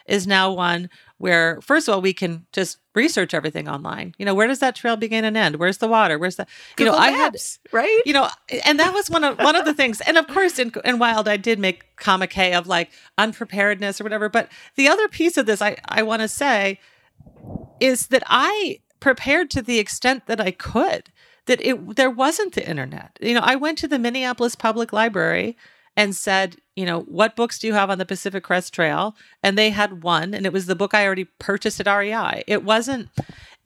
is 0.08 0.26
now 0.26 0.52
one 0.52 0.90
where 1.18 1.60
first 1.62 1.88
of 1.88 1.94
all 1.94 2.02
we 2.02 2.14
can 2.14 2.46
just 2.52 2.78
research 2.96 3.34
everything 3.34 3.68
online. 3.68 4.14
You 4.18 4.26
know 4.26 4.34
where 4.34 4.48
does 4.48 4.60
that 4.60 4.76
trail 4.76 4.96
begin 4.96 5.26
and 5.26 5.36
end? 5.36 5.58
Where's 5.58 5.78
the 5.78 5.88
water? 5.88 6.18
Where's 6.18 6.38
the 6.38 6.48
you 6.78 6.86
Google 6.86 6.94
know 6.94 7.00
i 7.00 7.12
had 7.12 7.36
right? 7.72 8.02
You 8.06 8.14
know 8.14 8.30
and 8.66 8.80
that 8.80 8.94
was 8.94 9.10
one 9.10 9.24
of 9.24 9.38
one 9.40 9.56
of 9.56 9.66
the 9.66 9.74
things. 9.74 10.02
And 10.02 10.18
of 10.18 10.28
course 10.28 10.60
in, 10.60 10.72
in 10.86 11.00
wild 11.00 11.28
i 11.28 11.38
did 11.38 11.60
make 11.60 11.96
comic 11.98 12.38
of 12.38 12.68
like 12.68 12.92
unpreparedness 13.18 14.00
or 14.00 14.04
whatever. 14.04 14.30
But 14.30 14.50
the 14.76 14.88
other 14.88 15.08
piece 15.08 15.38
of 15.38 15.46
this 15.46 15.62
i 15.62 15.78
i 15.86 16.02
want 16.04 16.22
to 16.22 16.28
say 16.28 16.80
is 17.80 18.08
that 18.08 18.24
i 18.28 18.80
prepared 19.00 19.52
to 19.52 19.62
the 19.62 19.80
extent 19.80 20.26
that 20.28 20.42
i 20.42 20.52
could 20.52 21.12
that 21.46 21.62
it 21.62 21.96
there 21.96 22.10
wasn't 22.10 22.54
the 22.54 22.68
internet. 22.68 23.18
You 23.22 23.34
know 23.34 23.42
i 23.44 23.56
went 23.56 23.78
to 23.80 23.88
the 23.88 24.00
minneapolis 24.00 24.56
public 24.56 24.94
library 24.94 25.58
and 25.98 26.16
said, 26.16 26.58
you 26.76 26.86
know, 26.86 27.02
what 27.02 27.36
books 27.36 27.58
do 27.58 27.66
you 27.66 27.74
have 27.74 27.90
on 27.90 27.98
the 27.98 28.06
Pacific 28.06 28.44
Crest 28.44 28.72
Trail? 28.72 29.16
And 29.42 29.58
they 29.58 29.72
had 29.72 30.04
one, 30.04 30.36
and 30.36 30.46
it 30.46 30.54
was 30.54 30.68
the 30.68 30.76
book 30.76 30.94
I 30.94 31.04
already 31.04 31.26
purchased 31.40 31.80
at 31.80 31.94
REI. 31.94 32.44
It 32.48 32.64
wasn't 32.64 33.10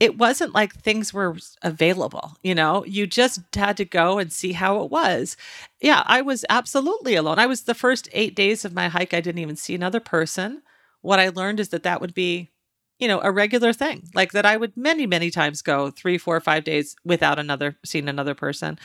it 0.00 0.18
wasn't 0.18 0.54
like 0.54 0.74
things 0.74 1.14
were 1.14 1.36
available, 1.62 2.36
you 2.42 2.56
know. 2.56 2.84
You 2.86 3.06
just 3.06 3.40
had 3.54 3.76
to 3.76 3.84
go 3.84 4.18
and 4.18 4.32
see 4.32 4.52
how 4.52 4.82
it 4.82 4.90
was. 4.90 5.36
Yeah, 5.80 6.02
I 6.06 6.22
was 6.22 6.44
absolutely 6.50 7.14
alone. 7.14 7.38
I 7.38 7.46
was 7.46 7.62
the 7.62 7.74
first 7.74 8.08
8 8.12 8.34
days 8.34 8.64
of 8.64 8.72
my 8.72 8.88
hike 8.88 9.14
I 9.14 9.20
didn't 9.20 9.38
even 9.38 9.54
see 9.54 9.76
another 9.76 10.00
person. 10.00 10.62
What 11.02 11.20
I 11.20 11.28
learned 11.28 11.60
is 11.60 11.68
that 11.68 11.84
that 11.84 12.00
would 12.00 12.14
be 12.14 12.50
you 12.98 13.08
know, 13.08 13.20
a 13.22 13.32
regular 13.32 13.72
thing. 13.72 14.08
Like 14.14 14.30
that 14.30 14.46
I 14.46 14.56
would 14.56 14.76
many, 14.76 15.06
many 15.06 15.30
times 15.30 15.60
go 15.60 15.90
three, 15.90 16.18
four, 16.18 16.38
five 16.40 16.62
days 16.62 16.94
without 17.04 17.36
another 17.36 17.76
seeing 17.84 18.08
another 18.08 18.34
person. 18.34 18.78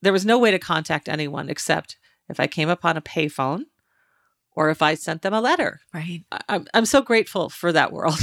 There 0.00 0.12
was 0.12 0.24
no 0.24 0.38
way 0.38 0.50
to 0.50 0.58
contact 0.58 1.06
anyone 1.06 1.50
except 1.50 1.98
if 2.28 2.40
I 2.40 2.46
came 2.46 2.68
upon 2.68 2.96
a 2.96 3.00
payphone 3.00 3.64
or 4.58 4.70
if 4.70 4.82
I 4.82 4.94
sent 4.94 5.22
them 5.22 5.32
a 5.32 5.40
letter. 5.40 5.80
Right. 5.94 6.24
I'm, 6.48 6.66
I'm 6.74 6.84
so 6.84 7.00
grateful 7.00 7.48
for 7.48 7.72
that 7.72 7.92
world. 7.92 8.18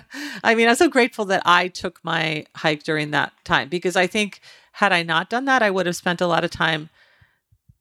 I 0.44 0.54
mean, 0.54 0.68
I'm 0.68 0.76
so 0.76 0.88
grateful 0.88 1.24
that 1.26 1.42
I 1.44 1.68
took 1.68 1.98
my 2.04 2.46
hike 2.54 2.84
during 2.84 3.10
that 3.10 3.32
time 3.44 3.68
because 3.68 3.96
I 3.96 4.06
think 4.06 4.40
had 4.72 4.92
I 4.92 5.02
not 5.02 5.28
done 5.28 5.46
that, 5.46 5.62
I 5.62 5.70
would 5.70 5.86
have 5.86 5.96
spent 5.96 6.20
a 6.20 6.28
lot 6.28 6.44
of 6.44 6.50
time 6.50 6.90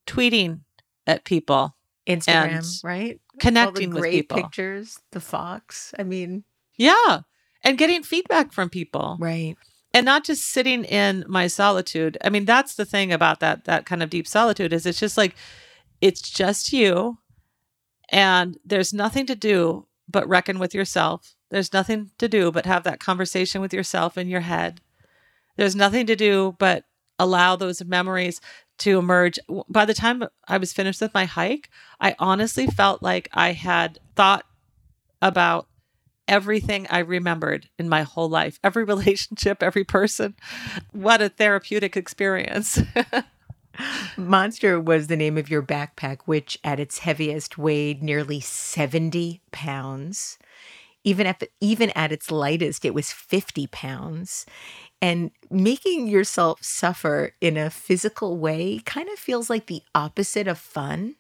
tweeting 0.08 0.62
at 1.06 1.24
people. 1.24 1.76
Instagram, 2.08 2.84
right? 2.84 3.22
Connecting 3.40 3.94
with 3.94 4.06
people. 4.06 4.38
pictures, 4.38 5.00
the 5.12 5.20
fox. 5.20 5.94
I 6.00 6.02
mean, 6.02 6.44
yeah. 6.78 7.22
And 7.64 7.78
getting 7.78 8.02
feedback 8.02 8.52
from 8.52 8.70
people. 8.70 9.18
Right 9.20 9.56
and 9.94 10.06
not 10.06 10.24
just 10.24 10.48
sitting 10.48 10.84
in 10.86 11.26
my 11.28 11.48
solitude 11.48 12.18
i 12.24 12.30
mean 12.30 12.46
that's 12.46 12.76
the 12.76 12.86
thing 12.86 13.12
about 13.12 13.40
that 13.40 13.66
that 13.66 13.86
kind 13.86 14.04
of 14.04 14.10
deep 14.10 14.28
solitude 14.28 14.74
is 14.74 14.86
it's 14.86 15.00
just 15.00 15.18
like 15.18 15.36
it's 16.02 16.30
just 16.30 16.74
you 16.74 17.18
and 18.10 18.58
there's 18.66 18.94
nothing 18.94 19.26
to 19.26 19.36
do 19.36 19.86
but 20.08 20.28
reckon 20.28 20.60
with 20.60 20.74
yourself 20.74 21.36
there's 21.50 21.74
nothing 21.74 22.12
to 22.18 22.28
do 22.28 22.52
but 22.52 22.66
have 22.66 22.84
that 22.84 23.00
conversation 23.00 23.62
with 23.62 23.74
yourself 23.74 24.18
in 24.18 24.28
your 24.28 24.42
head 24.42 24.82
there's 25.58 25.76
nothing 25.76 26.06
to 26.06 26.16
do 26.16 26.56
but 26.58 26.86
allow 27.20 27.56
those 27.56 27.84
memories 27.84 28.40
to 28.80 28.98
emerge. 28.98 29.38
By 29.68 29.86
the 29.86 29.94
time 29.94 30.24
I 30.48 30.58
was 30.58 30.74
finished 30.74 31.02
with 31.02 31.14
my 31.14 31.26
hike, 31.26 31.70
I 32.00 32.16
honestly 32.18 32.66
felt 32.66 33.04
like 33.04 33.30
I 33.34 33.52
had 33.52 34.00
thought 34.16 34.46
about 35.22 35.68
everything 36.28 36.88
I 36.90 37.00
remembered 37.00 37.70
in 37.78 37.90
my 37.90 38.04
whole 38.04 38.30
life, 38.30 38.58
every 38.64 38.84
relationship, 38.86 39.62
every 39.62 39.84
person. 39.84 40.36
What 40.92 41.22
a 41.22 41.30
therapeutic 41.30 41.98
experience. 41.98 42.82
Monster 44.18 44.80
was 44.80 45.08
the 45.08 45.16
name 45.16 45.38
of 45.38 45.50
your 45.50 45.62
backpack, 45.62 46.20
which 46.26 46.60
at 46.64 46.80
its 46.80 47.00
heaviest 47.00 47.58
weighed 47.58 48.04
nearly 48.04 48.40
70 48.40 49.42
pounds. 49.52 50.38
Even 51.04 51.26
at, 51.26 51.40
the, 51.40 51.50
even 51.62 51.92
at 51.92 52.12
its 52.12 52.30
lightest, 52.30 52.84
it 52.84 52.94
was 52.94 53.12
50 53.12 53.68
pounds. 53.68 54.46
And 55.02 55.32
making 55.50 56.08
yourself 56.08 56.62
suffer 56.62 57.34
in 57.40 57.56
a 57.56 57.70
physical 57.70 58.38
way 58.38 58.80
kind 58.86 59.08
of 59.10 59.18
feels 59.18 59.50
like 59.50 59.68
the 59.68 59.82
opposite 59.96 60.48
of 60.48 60.58
fun. 60.58 61.16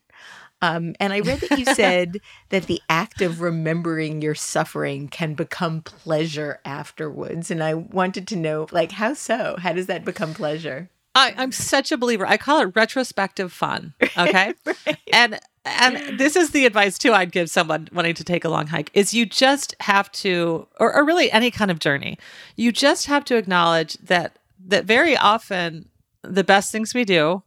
Um, 0.61 0.95
and 0.99 1.13
I 1.13 1.21
read 1.21 1.39
that 1.39 1.57
you 1.57 1.65
said 1.73 2.19
that 2.49 2.63
the 2.63 2.81
act 2.89 3.21
of 3.21 3.39
remembering 3.39 4.21
your 4.21 4.35
suffering 4.35 5.07
can 5.07 5.33
become 5.33 5.81
pleasure 5.81 6.59
afterwards. 6.65 7.49
And 7.49 7.63
I 7.63 7.75
wanted 7.75 8.27
to 8.27 8.35
know, 8.35 8.67
like, 8.71 8.91
how 8.91 9.13
so? 9.13 9.55
How 9.59 9.71
does 9.71 9.87
that 9.87 10.03
become 10.03 10.33
pleasure? 10.33 10.89
I, 11.15 11.33
I'm 11.37 11.51
such 11.51 11.91
a 11.91 11.97
believer. 11.97 12.25
I 12.25 12.37
call 12.37 12.61
it 12.61 12.71
retrospective 12.75 13.51
fun. 13.51 13.93
Okay. 14.17 14.53
right. 14.65 14.97
And 15.11 15.39
and 15.65 16.19
this 16.19 16.35
is 16.35 16.51
the 16.51 16.65
advice 16.65 16.97
too 16.97 17.13
I'd 17.13 17.31
give 17.31 17.49
someone 17.49 17.89
wanting 17.91 18.15
to 18.15 18.23
take 18.23 18.45
a 18.45 18.49
long 18.49 18.67
hike 18.67 18.89
is 18.93 19.13
you 19.13 19.25
just 19.25 19.75
have 19.81 20.11
to 20.13 20.67
or, 20.79 20.95
or 20.95 21.05
really 21.05 21.31
any 21.31 21.51
kind 21.51 21.71
of 21.71 21.79
journey, 21.79 22.17
you 22.55 22.71
just 22.71 23.07
have 23.07 23.25
to 23.25 23.35
acknowledge 23.35 23.93
that 23.95 24.37
that 24.67 24.85
very 24.85 25.17
often 25.17 25.89
the 26.21 26.43
best 26.43 26.71
things 26.71 26.93
we 26.93 27.05
do 27.05 27.43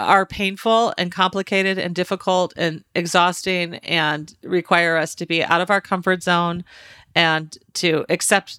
are 0.00 0.26
painful 0.26 0.92
and 0.98 1.12
complicated 1.12 1.78
and 1.78 1.94
difficult 1.94 2.52
and 2.56 2.84
exhausting 2.94 3.76
and 3.76 4.34
require 4.42 4.96
us 4.96 5.14
to 5.14 5.26
be 5.26 5.42
out 5.42 5.60
of 5.60 5.70
our 5.70 5.80
comfort 5.80 6.22
zone 6.22 6.64
and 7.14 7.56
to 7.74 8.04
accept 8.08 8.58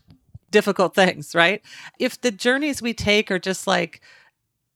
difficult 0.56 0.96
things, 0.96 1.36
right? 1.36 1.62
If 2.00 2.22
the 2.22 2.32
journeys 2.32 2.82
we 2.82 2.94
take 2.94 3.30
are 3.30 3.40
just 3.40 3.68
like 3.68 4.00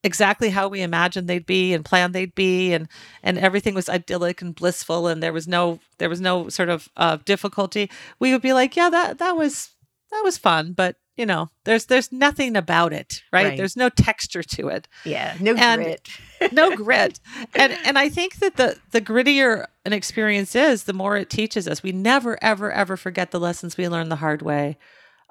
exactly 0.03 0.49
how 0.49 0.67
we 0.67 0.81
imagined 0.81 1.29
they'd 1.29 1.45
be 1.45 1.73
and 1.73 1.85
planned 1.85 2.13
they'd 2.13 2.35
be 2.35 2.73
and 2.73 2.89
and 3.23 3.37
everything 3.37 3.73
was 3.73 3.87
idyllic 3.87 4.41
and 4.41 4.55
blissful 4.55 5.07
and 5.07 5.23
there 5.23 5.31
was 5.31 5.47
no 5.47 5.79
there 5.97 6.09
was 6.09 6.19
no 6.19 6.49
sort 6.49 6.67
of 6.67 6.89
uh, 6.97 7.17
difficulty, 7.23 7.89
we 8.19 8.33
would 8.33 8.41
be 8.41 8.51
like, 8.51 8.75
yeah, 8.75 8.89
that 8.89 9.19
that 9.19 9.37
was 9.37 9.69
that 10.11 10.21
was 10.21 10.37
fun, 10.37 10.73
but 10.73 10.97
you 11.15 11.25
know, 11.25 11.49
there's 11.63 11.85
there's 11.85 12.11
nothing 12.11 12.57
about 12.57 12.91
it, 12.91 13.23
right? 13.31 13.47
right. 13.47 13.57
There's 13.57 13.77
no 13.77 13.87
texture 13.87 14.43
to 14.43 14.67
it. 14.67 14.89
Yeah, 15.05 15.35
no 15.39 15.55
and 15.55 15.81
grit. 15.81 16.09
no 16.51 16.75
grit. 16.75 17.21
And 17.55 17.71
and 17.85 17.97
I 17.97 18.09
think 18.09 18.39
that 18.39 18.57
the 18.57 18.77
the 18.91 19.01
grittier 19.01 19.65
an 19.85 19.93
experience 19.93 20.55
is, 20.55 20.83
the 20.83 20.93
more 20.93 21.15
it 21.15 21.29
teaches 21.29 21.69
us. 21.69 21.83
We 21.83 21.93
never 21.93 22.37
ever 22.43 22.69
ever 22.69 22.97
forget 22.97 23.31
the 23.31 23.39
lessons 23.39 23.77
we 23.77 23.87
learned 23.87 24.11
the 24.11 24.17
hard 24.17 24.41
way. 24.41 24.77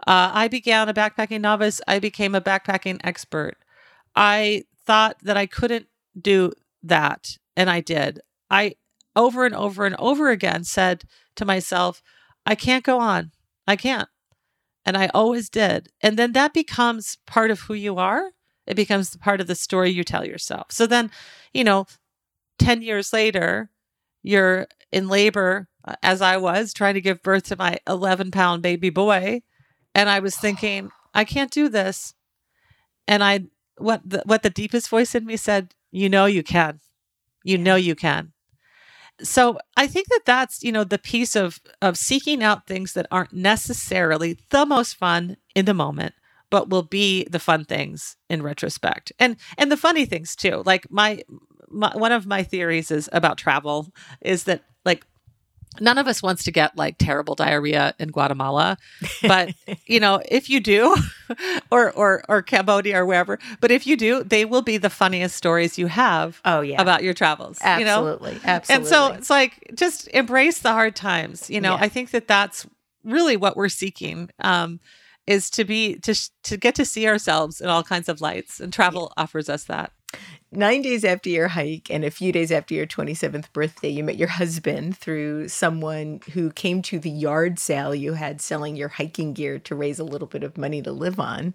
Uh, 0.07 0.31
I 0.33 0.49
began 0.49 0.89
a 0.89 0.95
backpacking 0.95 1.41
novice. 1.41 1.81
I 1.87 1.99
became 1.99 2.35
a 2.35 2.41
backpacking 2.41 3.01
expert. 3.05 3.57
I 4.15 4.65
thought 4.87 5.17
that 5.23 5.37
I 5.37 5.47
couldn't 5.47 5.87
do 6.21 6.53
that, 6.83 7.37
and 7.57 7.69
I 7.69 7.81
did. 7.81 8.21
I 8.51 8.77
over 9.17 9.45
and 9.45 9.55
over 9.55 9.85
and 9.85 9.97
over 9.99 10.31
again 10.31 10.65
said 10.65 11.05
to 11.37 11.45
myself, 11.45 12.03
I 12.47 12.55
can't 12.55 12.85
go 12.85 13.01
on. 13.01 13.33
I 13.67 13.77
can't. 13.77 14.09
And 14.87 14.97
I 14.97 15.09
always 15.09 15.51
did. 15.51 15.89
And 16.01 16.17
then 16.17 16.33
that 16.33 16.55
becomes 16.55 17.19
part 17.27 17.51
of 17.51 17.61
who 17.61 17.75
you 17.75 17.99
are. 17.99 18.31
It 18.67 18.77
becomes 18.77 19.17
part 19.17 19.41
of 19.41 19.47
the 19.47 19.55
story 19.55 19.91
you 19.91 20.05
tell 20.05 20.25
yourself. 20.25 20.69
So 20.71 20.87
then, 20.87 21.11
you 21.53 21.65
know, 21.65 21.87
10 22.59 22.83
years 22.83 23.13
later, 23.13 23.71
you're 24.23 24.67
in 24.93 25.09
labor, 25.09 25.69
uh, 25.85 25.95
as 26.03 26.23
I 26.23 26.37
was, 26.37 26.73
trying 26.73 26.95
to 26.95 27.01
give 27.01 27.23
birth 27.23 27.45
to 27.45 27.57
my 27.57 27.79
11 27.87 28.31
pound 28.31 28.63
baby 28.63 28.91
boy. 28.91 29.43
And 29.95 30.09
I 30.09 30.21
was 30.21 30.37
thinking, 30.37 30.91
I 31.15 31.25
can't 31.25 31.51
do 31.51 31.69
this. 31.69 32.15
And 33.07 33.25
I, 33.25 33.47
what 33.77 34.03
the, 34.05 34.23
what 34.27 34.43
the 34.43 34.51
deepest 34.51 34.89
voice 34.89 35.15
in 35.15 35.25
me 35.25 35.37
said, 35.37 35.75
you 35.91 36.09
know, 36.09 36.27
you 36.27 36.43
can. 36.43 36.81
You 37.45 37.57
know, 37.57 37.77
you 37.77 37.95
can 37.95 38.33
so 39.23 39.59
i 39.77 39.87
think 39.87 40.07
that 40.09 40.21
that's 40.25 40.63
you 40.63 40.71
know 40.71 40.85
the 40.85 40.99
piece 40.99 41.35
of 41.35 41.61
of 41.83 41.97
seeking 41.97 42.43
out 42.43 42.67
things 42.67 42.93
that 42.93 43.07
aren't 43.11 43.33
necessarily 43.33 44.39
the 44.51 44.65
most 44.65 44.95
fun 44.95 45.37
in 45.55 45.65
the 45.65 45.75
moment 45.75 46.15
but 46.51 46.71
will 46.71 46.83
be 46.83 47.27
the 47.31 47.39
fun 47.39 47.65
things 47.65 48.17
in 48.31 48.43
retrospect 48.43 49.13
and 49.19 49.37
and 49.57 49.73
the 49.73 49.77
funny 49.77 50.05
things 50.05 50.37
too 50.37 50.63
like 50.65 50.91
my, 50.91 51.23
my 51.69 51.91
one 51.97 52.13
of 52.13 52.27
my 52.27 52.43
theories 52.43 52.91
is 52.91 53.09
about 53.13 53.39
travel 53.39 53.89
is 54.21 54.45
that 54.45 54.63
like 54.85 55.05
none 55.81 55.99
of 55.99 56.07
us 56.07 56.23
wants 56.23 56.45
to 56.45 56.51
get 56.51 56.77
like 56.77 56.97
terrible 56.99 57.35
diarrhea 57.35 57.95
in 57.99 58.11
Guatemala, 58.11 58.79
but 59.23 59.55
you 59.87 60.01
know, 60.01 60.21
if 60.29 60.51
you 60.51 60.61
do, 60.61 60.97
or 61.71 61.93
or 61.93 62.23
or 62.29 62.43
Cambodia 62.43 63.01
or 63.01 63.07
wherever, 63.07 63.39
but 63.61 63.71
if 63.71 63.87
you 63.87 63.97
do, 63.97 64.25
they 64.25 64.45
will 64.45 64.63
be 64.63 64.77
the 64.77 64.91
funniest 64.91 65.37
stories 65.37 65.79
you 65.79 65.87
have. 65.87 66.41
Oh 66.45 66.61
yeah, 66.61 66.81
about 66.81 67.03
your 67.03 67.15
travels. 67.15 67.59
Absolutely, 67.63 68.33
you 68.33 68.37
know? 68.37 68.41
absolutely. 68.45 68.75
And 68.75 68.87
so 68.87 69.13
it's 69.13 69.31
like 69.31 69.73
just 69.75 70.09
embrace 70.09 70.59
the 70.61 70.73
hard 70.73 70.97
times. 70.97 71.49
You 71.51 71.61
know, 71.61 71.75
yeah. 71.75 71.85
I 71.85 71.89
think 71.89 72.11
that 72.11 72.29
that's 72.29 72.67
really 73.05 73.37
what 73.37 73.57
we're 73.57 73.69
seeking. 73.69 74.31
Um, 74.41 74.81
is 75.27 75.51
to 75.51 75.65
be 75.65 75.97
to 75.97 76.15
to 76.45 76.57
get 76.57 76.75
to 76.77 76.85
see 76.85 77.07
ourselves 77.07 77.61
in 77.61 77.69
all 77.69 77.83
kinds 77.83 78.09
of 78.09 78.21
lights, 78.21 78.61
and 78.61 78.73
travel 78.73 79.13
yeah. 79.17 79.23
offers 79.23 79.49
us 79.49 79.65
that. 79.65 79.93
Nine 80.51 80.81
days 80.81 81.05
after 81.05 81.29
your 81.29 81.49
hike 81.49 81.91
and 81.91 82.07
a 82.07 82.11
few 82.11 82.33
days 82.33 82.51
after 82.51 82.73
your 82.73 82.87
27th 82.87 83.53
birthday, 83.53 83.91
you 83.91 84.03
met 84.03 84.17
your 84.17 84.29
husband 84.29 84.97
through 84.97 85.49
someone 85.49 86.21
who 86.33 86.51
came 86.51 86.81
to 86.83 86.99
the 86.99 87.11
yard 87.11 87.59
sale 87.59 87.95
you 87.95 88.15
had 88.15 88.41
selling 88.41 88.75
your 88.75 88.89
hiking 88.89 89.35
gear 89.35 89.59
to 89.59 89.75
raise 89.75 89.99
a 89.99 90.05
little 90.05 90.27
bit 90.27 90.43
of 90.43 90.57
money 90.57 90.81
to 90.81 90.91
live 90.91 91.21
on. 91.21 91.55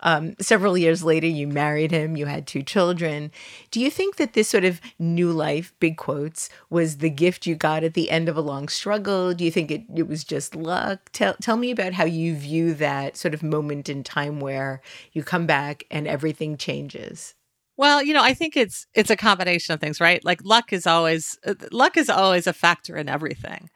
Um, 0.00 0.36
several 0.40 0.78
years 0.78 1.02
later, 1.02 1.26
you 1.26 1.48
married 1.48 1.90
him, 1.90 2.16
you 2.16 2.26
had 2.26 2.46
two 2.46 2.62
children. 2.62 3.32
Do 3.72 3.80
you 3.80 3.90
think 3.90 4.14
that 4.16 4.34
this 4.34 4.46
sort 4.46 4.64
of 4.64 4.80
new 5.00 5.32
life, 5.32 5.72
big 5.80 5.96
quotes, 5.96 6.48
was 6.70 6.98
the 6.98 7.10
gift 7.10 7.44
you 7.44 7.56
got 7.56 7.82
at 7.82 7.94
the 7.94 8.08
end 8.08 8.28
of 8.28 8.36
a 8.36 8.40
long 8.40 8.68
struggle? 8.68 9.34
Do 9.34 9.44
you 9.44 9.50
think 9.50 9.72
it, 9.72 9.82
it 9.92 10.06
was 10.06 10.22
just 10.22 10.54
luck? 10.54 11.10
Tell, 11.12 11.34
tell 11.42 11.56
me 11.56 11.72
about 11.72 11.94
how 11.94 12.04
you 12.04 12.36
view 12.36 12.72
that 12.74 13.16
sort 13.16 13.34
of 13.34 13.42
moment 13.42 13.88
in 13.88 14.04
time 14.04 14.38
where 14.38 14.80
you 15.12 15.24
come 15.24 15.46
back 15.46 15.82
and 15.90 16.06
everything 16.06 16.56
changes. 16.56 17.34
Well, 17.78 18.02
you 18.02 18.12
know, 18.12 18.22
I 18.22 18.34
think 18.34 18.56
it's 18.56 18.86
it's 18.92 19.08
a 19.08 19.16
combination 19.16 19.72
of 19.72 19.80
things, 19.80 20.00
right? 20.00 20.22
Like 20.24 20.44
luck 20.44 20.72
is 20.72 20.86
always 20.86 21.38
uh, 21.46 21.54
luck 21.70 21.96
is 21.96 22.10
always 22.10 22.46
a 22.46 22.52
factor 22.52 22.96
in 22.96 23.08
everything. 23.08 23.70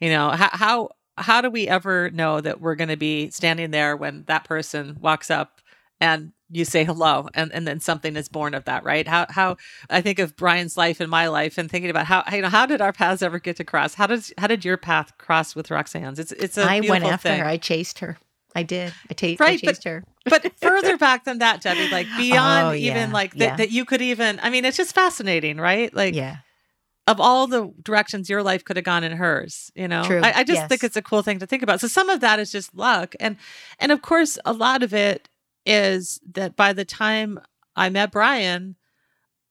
You 0.00 0.10
know, 0.10 0.30
how 0.30 0.48
how 0.52 0.88
how 1.16 1.40
do 1.40 1.50
we 1.50 1.68
ever 1.68 2.08
know 2.10 2.40
that 2.40 2.60
we're 2.60 2.76
going 2.76 2.88
to 2.88 2.96
be 2.96 3.30
standing 3.30 3.72
there 3.72 3.96
when 3.96 4.24
that 4.28 4.44
person 4.44 4.96
walks 5.00 5.28
up 5.30 5.60
and 6.00 6.32
you 6.50 6.64
say 6.64 6.84
hello 6.84 7.28
and, 7.34 7.52
and 7.52 7.66
then 7.66 7.80
something 7.80 8.16
is 8.16 8.28
born 8.28 8.54
of 8.54 8.64
that 8.64 8.84
right 8.84 9.06
how 9.06 9.26
how 9.28 9.56
i 9.90 10.00
think 10.00 10.18
of 10.18 10.36
brian's 10.36 10.76
life 10.76 11.00
and 11.00 11.10
my 11.10 11.26
life 11.26 11.58
and 11.58 11.70
thinking 11.70 11.90
about 11.90 12.06
how 12.06 12.22
you 12.32 12.40
know 12.40 12.48
how 12.48 12.64
did 12.64 12.80
our 12.80 12.92
paths 12.92 13.20
ever 13.20 13.38
get 13.38 13.56
to 13.56 13.64
cross 13.64 13.94
how 13.94 14.06
did 14.06 14.24
how 14.38 14.46
did 14.46 14.64
your 14.64 14.76
path 14.76 15.12
cross 15.18 15.54
with 15.54 15.70
roxane's 15.70 16.18
it's 16.18 16.32
it's 16.32 16.56
a 16.56 16.62
i 16.62 16.80
went 16.80 17.04
after 17.04 17.28
thing. 17.28 17.40
her 17.40 17.46
i 17.46 17.56
chased 17.56 17.98
her 17.98 18.16
I 18.54 18.62
did. 18.62 18.92
I, 19.10 19.36
right, 19.38 19.40
I 19.40 19.56
chased 19.56 19.64
but, 19.64 19.84
her. 19.84 20.04
but 20.24 20.52
further 20.60 20.96
back 20.96 21.24
than 21.24 21.38
that, 21.38 21.60
Debbie, 21.60 21.88
like 21.90 22.06
oh, 22.12 22.18
beyond 22.18 22.66
oh, 22.68 22.70
yeah, 22.72 22.92
even 22.92 23.12
like 23.12 23.32
that, 23.34 23.38
yeah. 23.38 23.56
that 23.56 23.70
you 23.70 23.84
could 23.84 24.02
even, 24.02 24.40
I 24.42 24.50
mean, 24.50 24.64
it's 24.64 24.76
just 24.76 24.94
fascinating, 24.94 25.58
right? 25.58 25.92
Like, 25.94 26.14
yeah. 26.14 26.38
Of 27.06 27.20
all 27.20 27.46
the 27.46 27.72
directions 27.82 28.28
your 28.28 28.42
life 28.42 28.64
could 28.64 28.76
have 28.76 28.84
gone 28.84 29.02
in 29.02 29.12
hers, 29.12 29.70
you 29.74 29.88
know, 29.88 30.04
True. 30.04 30.20
I, 30.22 30.40
I 30.40 30.44
just 30.44 30.60
yes. 30.60 30.68
think 30.68 30.84
it's 30.84 30.96
a 30.96 31.00
cool 31.00 31.22
thing 31.22 31.38
to 31.38 31.46
think 31.46 31.62
about. 31.62 31.80
So 31.80 31.88
some 31.88 32.10
of 32.10 32.20
that 32.20 32.38
is 32.38 32.52
just 32.52 32.74
luck, 32.74 33.14
and 33.18 33.38
and 33.78 33.90
of 33.90 34.02
course, 34.02 34.38
a 34.44 34.52
lot 34.52 34.82
of 34.82 34.92
it 34.92 35.26
is 35.64 36.20
that 36.32 36.54
by 36.54 36.74
the 36.74 36.84
time 36.84 37.40
I 37.74 37.88
met 37.88 38.12
Brian, 38.12 38.76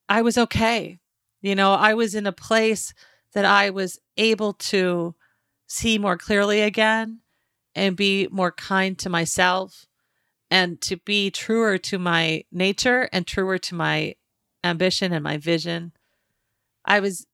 I 0.08 0.22
was 0.22 0.38
okay. 0.38 1.00
You 1.42 1.56
know, 1.56 1.74
I 1.74 1.96
was 1.96 2.14
in 2.14 2.28
a 2.28 2.32
place 2.32 2.94
that 3.34 3.44
I 3.44 3.72
was 3.72 4.00
able 4.18 4.54
to 4.54 5.16
see 5.66 5.98
more 5.98 6.16
clearly 6.16 6.62
again 6.62 7.22
and 7.78 7.96
be 7.96 8.28
more 8.32 8.52
kind 8.52 8.98
to 8.98 9.10
myself 9.10 9.86
and 10.50 10.82
to 10.82 10.98
be 10.98 11.30
truer 11.30 11.78
to 11.78 12.00
my 12.00 12.44
nature 12.52 13.08
and 13.14 13.28
truer 13.28 13.58
to 13.60 13.76
my 13.76 14.16
ambition 14.64 15.14
and 15.14 15.24
my 15.24 15.38
vision. 15.38 15.92
I 16.84 17.00
was 17.00 17.28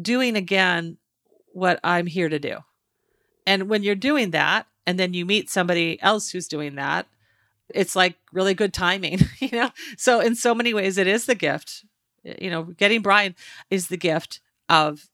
doing 0.00 0.34
again 0.34 0.96
what 1.52 1.78
I'm 1.84 2.06
here 2.06 2.30
to 2.30 2.38
do. 2.38 2.58
And 3.46 3.68
when 3.68 3.82
you're 3.82 3.94
doing 3.94 4.30
that, 4.30 4.66
and 4.86 4.98
then 4.98 5.14
you 5.14 5.26
meet 5.26 5.50
somebody 5.50 6.00
else 6.02 6.30
who's 6.30 6.48
doing 6.48 6.76
that, 6.76 7.06
it's 7.68 7.94
like 7.94 8.16
really 8.32 8.54
good 8.54 8.72
timing, 8.72 9.20
you 9.38 9.50
know? 9.52 9.70
So, 9.96 10.20
in 10.20 10.34
so 10.34 10.54
many 10.54 10.72
ways, 10.72 10.98
it 10.98 11.06
is 11.06 11.26
the 11.26 11.34
gift. 11.34 11.84
You 12.24 12.50
know, 12.50 12.62
getting 12.62 13.02
Brian 13.02 13.34
is 13.70 13.88
the 13.88 13.96
gift 13.96 14.40
of 14.68 15.08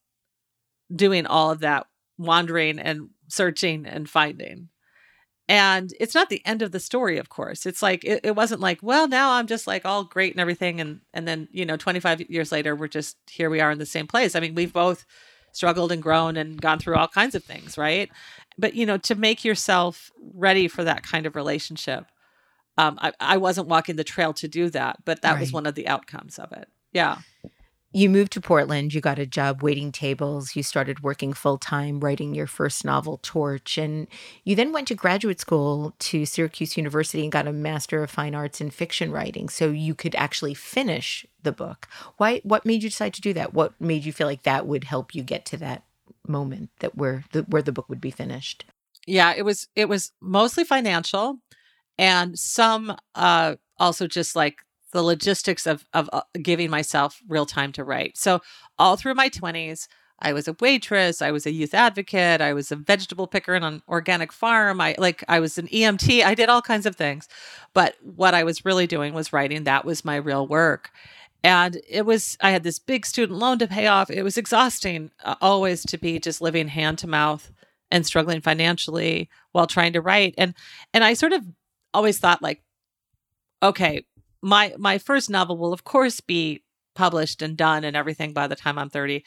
doing 0.94 1.26
all 1.26 1.50
of 1.50 1.60
that 1.60 1.86
wandering 2.18 2.78
and 2.78 3.10
searching 3.28 3.86
and 3.86 4.08
finding. 4.08 4.68
and 5.48 5.94
it's 5.98 6.14
not 6.14 6.28
the 6.28 6.44
end 6.44 6.60
of 6.60 6.72
the 6.72 6.80
story 6.80 7.16
of 7.18 7.28
course. 7.28 7.64
It's 7.66 7.82
like 7.82 8.04
it, 8.04 8.20
it, 8.22 8.36
wasn't 8.36 8.60
like 8.60 8.80
well 8.82 9.08
now 9.08 9.32
i'm 9.32 9.46
just 9.46 9.66
like 9.66 9.86
all 9.86 10.04
great 10.04 10.32
and 10.32 10.40
everything 10.40 10.80
and 10.80 11.00
and 11.14 11.26
then 11.26 11.48
you 11.50 11.64
know 11.64 11.76
25 11.76 12.22
years 12.30 12.52
later 12.52 12.76
we're 12.76 12.88
just 12.88 13.16
here 13.30 13.48
we 13.50 13.60
are 13.60 13.70
in 13.70 13.78
the 13.78 13.86
same 13.86 14.06
place. 14.06 14.34
I 14.34 14.40
mean 14.40 14.54
we've 14.54 14.72
both 14.72 15.06
struggled 15.52 15.90
and 15.92 16.02
grown 16.02 16.36
and 16.36 16.60
gone 16.60 16.78
through 16.78 16.96
all 16.96 17.08
kinds 17.08 17.34
of 17.34 17.44
things 17.44 17.78
right? 17.78 18.10
But 18.58 18.74
you 18.74 18.84
know 18.86 18.98
to 18.98 19.14
make 19.14 19.44
yourself 19.44 20.10
ready 20.34 20.68
for 20.68 20.84
that 20.84 21.02
kind 21.02 21.26
of 21.26 21.36
relationship 21.36 22.04
um, 22.76 22.96
I, 23.02 23.12
I 23.18 23.36
wasn't 23.38 23.68
walking 23.68 23.96
the 23.96 24.04
trail 24.04 24.32
to 24.34 24.48
do 24.48 24.70
that 24.70 25.04
but 25.04 25.22
that 25.22 25.32
right. 25.32 25.40
was 25.40 25.52
one 25.52 25.66
of 25.66 25.74
the 25.74 25.88
outcomes 25.88 26.38
of 26.38 26.52
it. 26.52 26.68
Yeah 26.92 27.18
you 27.93 28.11
moved 28.11 28.32
to 28.32 28.41
Portland, 28.41 28.93
you 28.93 29.01
got 29.01 29.18
a 29.18 29.24
job 29.24 29.62
waiting 29.62 29.91
tables, 29.93 30.55
you 30.55 30.62
started 30.62 31.03
working 31.03 31.32
full 31.32 31.57
time 31.57 32.01
writing 32.01 32.34
your 32.34 32.47
first 32.47 32.84
novel, 32.84 33.18
Torch, 33.22 33.78
and 33.78 34.07
you 34.45 34.55
then 34.55 34.72
went 34.72 34.89
to 34.89 34.95
graduate 34.95 35.41
school 35.41 35.95
to 36.01 36.26
Syracuse 36.26 36.76
University 36.76 37.22
and 37.22 37.32
got 37.32 37.47
a 37.47 37.53
Master 37.53 38.03
of 38.03 38.11
Fine 38.11 38.34
Arts 38.34 38.61
in 38.61 38.70
Fiction 38.70 39.11
Writing 39.11 39.49
so 39.49 39.70
you 39.70 39.95
could 39.95 40.14
actually 40.16 40.55
finish 40.55 41.24
the 41.43 41.53
book. 41.53 41.89
Why 42.18 42.41
what 42.45 42.66
made 42.66 42.82
you 42.82 42.91
decide 42.91 43.14
to 43.14 43.22
do 43.22 43.32
that? 43.34 43.55
What 43.55 43.80
made 43.80 44.05
you 44.05 44.12
feel 44.12 44.26
like 44.26 44.43
that 44.43 44.66
would 44.66 44.84
help 44.84 45.14
you 45.14 45.22
get 45.22 45.47
to 45.47 45.57
that 45.59 45.82
moment 46.26 46.70
that 46.80 46.97
where 46.97 47.24
the 47.32 47.43
where 47.45 47.62
the 47.62 47.72
book 47.72 47.89
would 47.89 48.01
be 48.01 48.11
finished? 48.11 48.66
Yeah, 49.07 49.32
it 49.34 49.43
was 49.43 49.68
it 49.74 49.89
was 49.89 50.12
mostly 50.20 50.64
financial 50.64 51.39
and 51.97 52.39
some 52.39 52.95
uh 53.14 53.57
also 53.78 54.07
just 54.07 54.36
like 54.36 54.59
the 54.93 55.03
logistics 55.03 55.66
of 55.66 55.84
of 55.93 56.09
uh, 56.12 56.22
giving 56.43 56.70
myself 56.70 57.20
real 57.28 57.47
time 57.47 57.72
to 57.72 57.84
write. 57.84 58.16
So 58.16 58.41
all 58.78 58.97
through 58.97 59.14
my 59.14 59.28
20s, 59.28 59.86
I 60.20 60.32
was 60.32 60.49
a 60.49 60.57
waitress, 60.61 61.22
I 61.22 61.30
was 61.30 61.47
a 61.47 61.53
youth 61.53 61.74
advocate, 61.74 62.41
I 62.41 62.53
was 62.53 62.72
a 62.72 62.76
vegetable 62.76 63.26
picker 63.26 63.55
in 63.55 63.62
an 63.62 63.82
organic 63.89 64.32
farm. 64.32 64.80
I 64.80 64.97
like 64.99 65.22
I 65.28 65.41
was 65.41 65.59
an 65.59 65.68
EMT. 65.68 66.24
I 66.24 66.34
did 66.34 66.49
all 66.49 66.62
kinds 66.62 66.86
of 66.86 66.97
things. 66.97 67.28
But 67.72 67.97
what 68.03 68.34
I 68.34 68.43
was 68.45 68.64
really 68.64 68.86
doing 68.86 69.14
was 69.14 69.32
writing. 69.32 69.64
That 69.64 69.84
was 69.84 70.05
my 70.05 70.16
real 70.16 70.47
work. 70.47 70.91
And 71.45 71.80
it 71.89 72.05
was 72.05 72.36
I 72.41 72.51
had 72.51 72.64
this 72.64 72.80
big 72.80 73.07
student 73.07 73.39
loan 73.39 73.59
to 73.61 73.68
pay 73.68 73.86
off. 73.86 74.11
It 74.11 74.24
was 74.24 74.36
exhausting 74.36 75.12
uh, 75.24 75.36
always 75.41 75.82
to 75.84 75.99
be 75.99 76.18
just 76.18 76.41
living 76.41 76.68
hand 76.68 76.99
to 76.99 77.07
mouth 77.07 77.53
and 77.91 78.05
struggling 78.05 78.41
financially 78.41 79.30
while 79.53 79.68
trying 79.68 79.93
to 79.93 80.01
write. 80.01 80.34
And 80.36 80.55
and 80.93 81.05
I 81.05 81.14
sort 81.14 81.32
of 81.32 81.45
always 81.95 82.18
thought 82.18 82.43
like 82.43 82.62
okay, 83.62 84.05
my 84.43 84.74
my 84.78 84.99
first 84.99 85.30
novel 85.30 85.57
will 85.57 85.72
of 85.72 85.84
course 85.84 86.20
be 86.20 86.62
published 86.95 87.43
and 87.43 87.57
done 87.57 87.84
and 87.84 87.97
everything 87.97 88.32
by 88.32 88.47
the 88.47 88.57
time 88.57 88.78
I'm 88.78 88.91
30. 88.91 89.24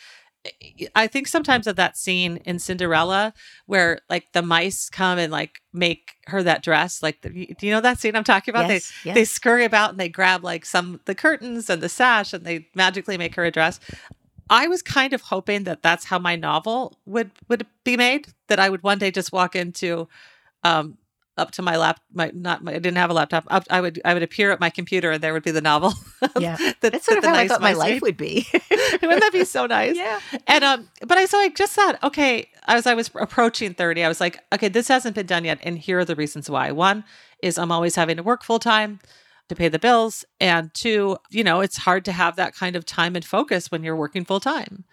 I 0.96 1.06
think 1.06 1.28
sometimes 1.28 1.68
of 1.68 1.76
that 1.76 1.96
scene 1.98 2.38
in 2.46 2.58
Cinderella 2.58 3.34
where 3.68 4.00
like 4.10 4.32
the 4.34 4.42
mice 4.42 4.90
come 4.90 5.20
and 5.20 5.32
like 5.32 5.62
make 5.72 6.14
her 6.26 6.42
that 6.42 6.64
dress. 6.64 7.04
Like, 7.04 7.22
the, 7.22 7.30
do 7.30 7.68
you 7.68 7.72
know 7.72 7.82
that 7.82 8.00
scene 8.00 8.16
I'm 8.16 8.24
talking 8.24 8.52
about? 8.52 8.68
Yes, 8.68 8.92
they 9.04 9.10
yes. 9.10 9.16
they 9.16 9.26
scurry 9.26 9.66
about 9.66 9.92
and 9.92 10.00
they 10.00 10.10
grab 10.10 10.44
like 10.44 10.66
some 10.66 11.00
the 11.06 11.14
curtains 11.14 11.70
and 11.70 11.82
the 11.82 11.90
sash 11.90 12.34
and 12.34 12.44
they 12.44 12.68
magically 12.74 13.18
make 13.18 13.36
her 13.36 13.46
a 13.46 13.52
dress. 13.52 13.80
I 14.50 14.68
was 14.68 14.82
kind 14.82 15.14
of 15.14 15.22
hoping 15.22 15.64
that 15.64 15.84
that's 15.84 16.06
how 16.06 16.18
my 16.18 16.36
novel 16.36 16.98
would 17.06 17.32
would 17.48 17.68
be 17.84 17.96
made. 17.96 18.28
That 18.48 18.60
I 18.60 18.70
would 18.70 18.82
one 18.84 18.98
day 18.98 19.12
just 19.12 19.32
walk 19.32 19.56
into 19.56 20.08
um, 20.64 20.98
up 21.38 21.52
to 21.52 21.62
my 21.62 21.78
lap 21.78 22.00
my 22.14 22.32
not 22.34 22.64
my, 22.64 22.72
I 22.72 22.80
didn't 22.80 22.98
have 22.98 23.10
a 23.10 23.14
laptop 23.14 23.46
up, 23.48 23.66
I 23.70 23.82
would 23.82 24.02
I 24.04 24.14
would 24.14 24.24
appear 24.24 24.52
at 24.52 24.60
my 24.60 24.70
computer 24.70 25.12
and 25.12 25.24
there 25.24 25.34
would 25.34 25.44
be 25.44 25.52
the 25.52 25.62
novel. 25.62 25.94
Yeah. 26.40 26.56
That, 26.82 26.94
that's 26.94 27.06
sort 27.06 27.18
of 27.18 27.24
how 27.24 27.32
nice 27.32 27.50
I 27.50 27.54
thought 27.54 27.62
my 27.62 27.74
life 27.74 28.02
would 28.02 28.16
be. 28.16 28.48
Wouldn't 29.02 29.22
that 29.22 29.32
be 29.34 29.44
so 29.44 29.66
nice? 29.66 29.96
Yeah. 29.96 30.20
And 30.48 30.64
um 30.64 30.90
but 31.06 31.18
I 31.18 31.26
so 31.26 31.38
I 31.40 31.50
just 31.50 31.74
thought 31.74 32.02
okay 32.04 32.48
as 32.68 32.86
I 32.86 32.94
was 32.94 33.10
approaching 33.16 33.74
30 33.74 34.04
I 34.04 34.08
was 34.08 34.20
like 34.20 34.40
okay 34.54 34.68
this 34.68 34.88
hasn't 34.88 35.16
been 35.16 35.26
done 35.26 35.46
yet 35.46 35.60
and 35.64 35.78
here 35.78 36.00
are 36.00 36.06
the 36.06 36.16
reasons 36.16 36.50
why. 36.50 36.72
One 36.72 37.04
is 37.42 37.58
I'm 37.58 37.72
always 37.72 37.96
having 37.96 38.18
to 38.18 38.24
work 38.24 38.44
full 38.44 38.60
time 38.60 39.00
to 39.50 39.56
pay 39.56 39.68
the 39.68 39.80
bills 39.80 40.24
and 40.40 40.74
two 40.74 41.18
you 41.30 41.44
know 41.44 41.60
it's 41.60 41.78
hard 41.78 42.06
to 42.06 42.12
have 42.12 42.36
that 42.36 42.56
kind 42.56 42.76
of 42.76 42.86
time 42.86 43.16
and 43.16 43.26
focus 43.26 43.70
when 43.70 43.84
you're 43.84 43.96
working 43.96 44.24
full 44.24 44.40
time 44.40 44.86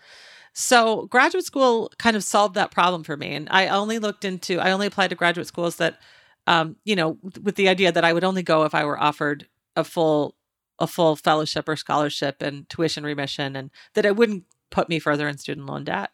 so 0.53 1.07
graduate 1.07 1.45
school 1.45 1.93
kind 1.99 2.17
of 2.17 2.25
solved 2.25 2.57
that 2.57 2.73
problem 2.73 3.05
for 3.05 3.17
me 3.17 3.35
and 3.35 3.49
I 3.51 3.69
only 3.69 3.99
looked 4.01 4.25
into 4.25 4.59
I 4.59 4.73
only 4.73 4.89
applied 4.89 5.11
to 5.11 5.15
graduate 5.15 5.47
schools 5.47 5.77
that 5.77 6.01
um, 6.49 6.77
you 6.83 6.97
know, 6.97 7.19
with 7.43 7.57
the 7.57 7.69
idea 7.69 7.93
that 7.93 8.07
I 8.07 8.15
would 8.15 8.25
only 8.25 8.43
go 8.43 8.65
if 8.65 8.75
I 8.75 8.85
were 8.85 8.99
offered 8.99 9.47
a 9.77 9.85
full 9.85 10.35
a 10.79 10.87
full 10.87 11.15
fellowship 11.15 11.69
or 11.69 11.77
scholarship 11.77 12.41
and 12.41 12.67
tuition 12.71 13.05
remission, 13.05 13.55
and 13.55 13.71
that 13.95 14.07
it 14.07 14.17
wouldn't 14.17 14.45
put 14.71 14.89
me 14.89 14.99
further 14.99 15.29
in 15.29 15.37
student 15.37 15.67
loan 15.67 15.85
debt. 15.85 16.11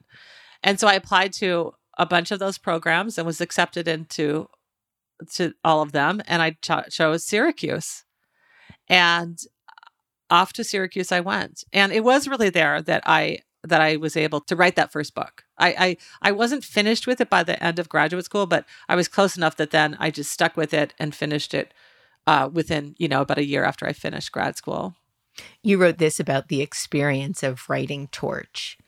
And 0.62 0.80
so 0.80 0.88
I 0.88 0.94
applied 0.94 1.32
to 1.34 1.74
a 1.98 2.06
bunch 2.06 2.32
of 2.32 2.40
those 2.40 2.58
programs 2.58 3.16
and 3.16 3.26
was 3.26 3.40
accepted 3.40 3.86
into 3.86 4.48
to 5.34 5.54
all 5.62 5.82
of 5.82 5.92
them, 5.92 6.20
and 6.26 6.42
I 6.42 6.56
ch- 6.60 6.90
chose 6.92 7.24
Syracuse. 7.24 8.04
And 8.88 9.38
off 10.30 10.52
to 10.54 10.64
Syracuse 10.64 11.12
I 11.12 11.20
went, 11.20 11.62
and 11.72 11.92
it 11.92 12.02
was 12.02 12.26
really 12.26 12.50
there 12.50 12.82
that 12.82 13.04
I 13.06 13.38
that 13.62 13.80
I 13.80 13.96
was 13.96 14.16
able 14.16 14.40
to 14.40 14.56
write 14.56 14.74
that 14.74 14.90
first 14.90 15.14
book. 15.14 15.43
I, 15.58 15.68
I 15.78 15.96
I 16.30 16.32
wasn't 16.32 16.64
finished 16.64 17.06
with 17.06 17.20
it 17.20 17.30
by 17.30 17.42
the 17.42 17.62
end 17.62 17.78
of 17.78 17.88
graduate 17.88 18.24
school, 18.24 18.46
but 18.46 18.64
I 18.88 18.96
was 18.96 19.08
close 19.08 19.36
enough 19.36 19.56
that 19.56 19.70
then 19.70 19.96
I 20.00 20.10
just 20.10 20.30
stuck 20.32 20.56
with 20.56 20.74
it 20.74 20.94
and 20.98 21.14
finished 21.14 21.54
it 21.54 21.72
uh, 22.26 22.48
within 22.52 22.94
you 22.98 23.08
know 23.08 23.22
about 23.22 23.38
a 23.38 23.46
year 23.46 23.64
after 23.64 23.86
I 23.86 23.92
finished 23.92 24.32
grad 24.32 24.56
school. 24.56 24.94
You 25.62 25.78
wrote 25.78 25.98
this 25.98 26.20
about 26.20 26.48
the 26.48 26.60
experience 26.60 27.42
of 27.42 27.68
writing 27.68 28.08
Torch. 28.08 28.78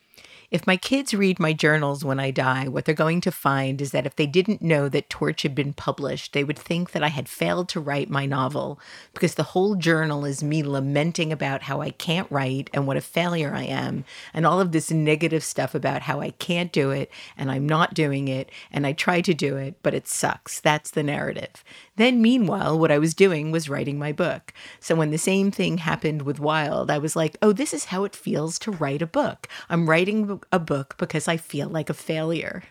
If 0.51 0.67
my 0.67 0.77
kids 0.77 1.13
read 1.13 1.41
my 1.41 1.53
journals 1.53 2.05
when 2.05 2.21
I 2.21 2.31
die, 2.31 2.69
what 2.69 2.85
they're 2.85 2.95
going 2.95 3.21
to 3.23 3.33
find 3.33 3.81
is 3.81 3.91
that 3.91 4.07
if 4.07 4.17
they 4.17 4.27
didn't 4.27 4.63
know 4.63 4.89
that 4.89 5.11
Torch 5.11 5.43
had 5.43 5.55
been 5.55 5.73
published, 5.73 6.33
they 6.33 6.45
would 6.45 6.59
think 6.59 6.93
that 6.93 7.03
I 7.03 7.09
had 7.09 7.29
failed 7.29 7.69
to 7.71 7.81
write 7.81 8.09
my 8.09 8.27
novel 8.27 8.79
because 9.13 9.35
the 9.35 9.43
whole 9.43 9.75
journal 9.75 10.25
is 10.25 10.45
me 10.45 10.63
lamenting 10.63 11.33
about 11.33 11.63
how 11.63 11.81
I 11.81 11.91
can't 11.91 12.31
write 12.31 12.71
and 12.73 12.87
what 12.87 12.97
a 12.97 13.01
failure 13.01 13.55
I 13.55 13.65
am, 13.65 14.05
and 14.33 14.47
all 14.47 14.61
of 14.61 14.73
this 14.73 14.91
negative 14.91 15.43
stuff 15.43 15.75
about 15.75 16.03
how 16.03 16.21
I 16.21 16.31
can't 16.31 16.73
do 16.73 16.91
it 16.91 17.11
and 17.37 17.51
I'm 17.51 17.67
not 17.67 17.95
doing 17.95 18.29
it 18.29 18.51
and 18.71 18.87
I 18.87 18.93
try 18.93 19.21
to 19.23 19.35
do 19.35 19.57
it, 19.57 19.77
but 19.83 19.95
it 19.95 20.07
sucks. 20.07 20.61
That's 20.61 20.91
the 20.91 21.03
narrative. 21.03 21.65
Then, 21.97 22.23
meanwhile, 22.23 22.79
what 22.79 22.93
I 22.93 22.99
was 22.99 23.15
doing 23.15 23.51
was 23.51 23.69
writing 23.69 23.99
my 23.99 24.13
book. 24.13 24.53
So 24.81 24.95
when 24.95 25.11
the 25.11 25.19
same 25.19 25.51
thing 25.51 25.79
happened 25.79 26.23
with 26.23 26.39
Wild, 26.41 26.91
I 26.91 26.99
was 26.99 27.17
like, 27.17 27.37
oh, 27.43 27.53
this 27.53 27.73
is 27.73 27.87
how 27.87 28.05
it 28.05 28.15
feels 28.15 28.59
to 28.61 28.71
write 28.71 29.03
a 29.03 29.07
book. 29.07 29.49
I'm 29.69 29.89
writing 29.89 30.41
a 30.53 30.59
book 30.59 30.97
because 30.99 31.27
I 31.27 31.37
feel 31.37 31.69
like 31.69 31.91
a 31.91 31.95
failure. 31.95 32.63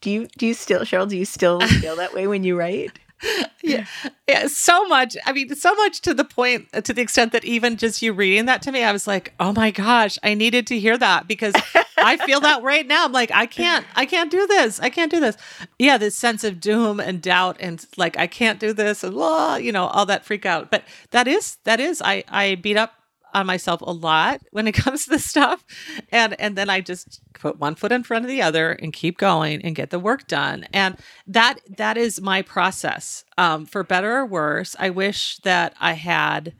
Do 0.00 0.10
you 0.10 0.26
do 0.38 0.46
you 0.46 0.54
still, 0.54 0.80
Cheryl, 0.80 1.08
do 1.08 1.16
you 1.16 1.24
still 1.24 1.60
feel 1.80 1.96
that 1.96 2.14
way 2.14 2.26
when 2.26 2.44
you 2.44 2.56
write? 2.58 2.98
yeah, 3.62 3.86
yeah, 4.28 4.46
so 4.46 4.86
much. 4.86 5.16
I 5.24 5.32
mean, 5.32 5.54
so 5.54 5.74
much 5.74 6.00
to 6.02 6.14
the 6.14 6.24
point, 6.24 6.68
uh, 6.72 6.80
to 6.82 6.92
the 6.92 7.02
extent 7.02 7.32
that 7.32 7.44
even 7.44 7.76
just 7.76 8.02
you 8.02 8.12
reading 8.12 8.46
that 8.46 8.62
to 8.62 8.72
me, 8.72 8.82
I 8.82 8.92
was 8.92 9.06
like, 9.06 9.32
oh 9.38 9.52
my 9.52 9.70
gosh, 9.70 10.18
I 10.22 10.34
needed 10.34 10.66
to 10.68 10.78
hear 10.78 10.98
that 10.98 11.28
because 11.28 11.54
I 11.98 12.16
feel 12.16 12.40
that 12.40 12.62
right 12.64 12.86
now. 12.86 13.04
I'm 13.04 13.12
like, 13.12 13.30
I 13.32 13.46
can't, 13.46 13.86
I 13.94 14.06
can't 14.06 14.30
do 14.30 14.46
this. 14.46 14.80
I 14.80 14.90
can't 14.90 15.10
do 15.10 15.20
this. 15.20 15.36
Yeah, 15.78 15.98
this 15.98 16.16
sense 16.16 16.44
of 16.44 16.60
doom 16.60 17.00
and 17.00 17.22
doubt 17.22 17.56
and 17.60 17.84
like 17.96 18.18
I 18.18 18.26
can't 18.26 18.58
do 18.58 18.72
this 18.72 19.04
and 19.04 19.14
blah, 19.14 19.56
you 19.56 19.72
know, 19.72 19.86
all 19.86 20.06
that 20.06 20.24
freak 20.24 20.46
out. 20.46 20.70
But 20.70 20.84
that 21.10 21.28
is, 21.28 21.58
that 21.64 21.80
is, 21.80 22.02
I, 22.02 22.24
I 22.28 22.56
beat 22.56 22.76
up 22.76 22.94
on 23.32 23.46
myself 23.46 23.80
a 23.82 23.92
lot 23.92 24.40
when 24.50 24.66
it 24.66 24.72
comes 24.84 25.04
to 25.04 25.10
this 25.10 25.24
stuff. 25.24 25.64
And 26.10 26.38
and 26.40 26.56
then 26.56 26.70
i 26.70 26.80
just 26.80 27.20
put 27.34 27.58
one 27.58 27.74
foot 27.74 27.92
in 27.92 28.02
front 28.02 28.24
of 28.24 28.30
the 28.30 28.42
other 28.42 28.72
and 28.72 28.92
keep 28.92 29.18
going 29.18 29.62
and 29.62 29.74
get 29.74 29.90
the 29.90 29.98
work 29.98 30.26
done. 30.26 30.66
And 30.72 30.96
that 31.26 31.58
that 31.76 31.96
is 31.96 32.20
my 32.20 32.42
process. 32.42 33.24
Um, 33.38 33.66
for 33.66 33.82
better 33.82 34.16
or 34.18 34.26
worse 34.26 34.76
i 34.78 34.90
wish 34.90 35.38
that 35.38 35.74
i 35.80 35.94
had 35.94 36.54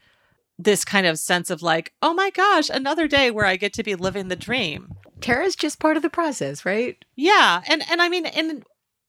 this 0.58 0.84
kind 0.84 1.06
of 1.06 1.18
sense 1.18 1.50
of 1.50 1.62
like 1.62 1.92
oh 2.02 2.14
my 2.14 2.30
gosh 2.30 2.70
another 2.70 3.06
day 3.06 3.30
where 3.30 3.46
i 3.46 3.56
get 3.56 3.72
to 3.74 3.82
be 3.82 3.94
living 3.94 4.28
the 4.28 4.36
dream. 4.36 4.94
Terror's 5.20 5.54
just 5.54 5.78
part 5.78 5.96
of 5.96 6.02
the 6.02 6.10
process 6.10 6.64
right? 6.64 6.96
Yeah. 7.14 7.62
And 7.68 7.82
and 7.90 8.00
i 8.02 8.08
mean 8.08 8.26
and 8.26 8.64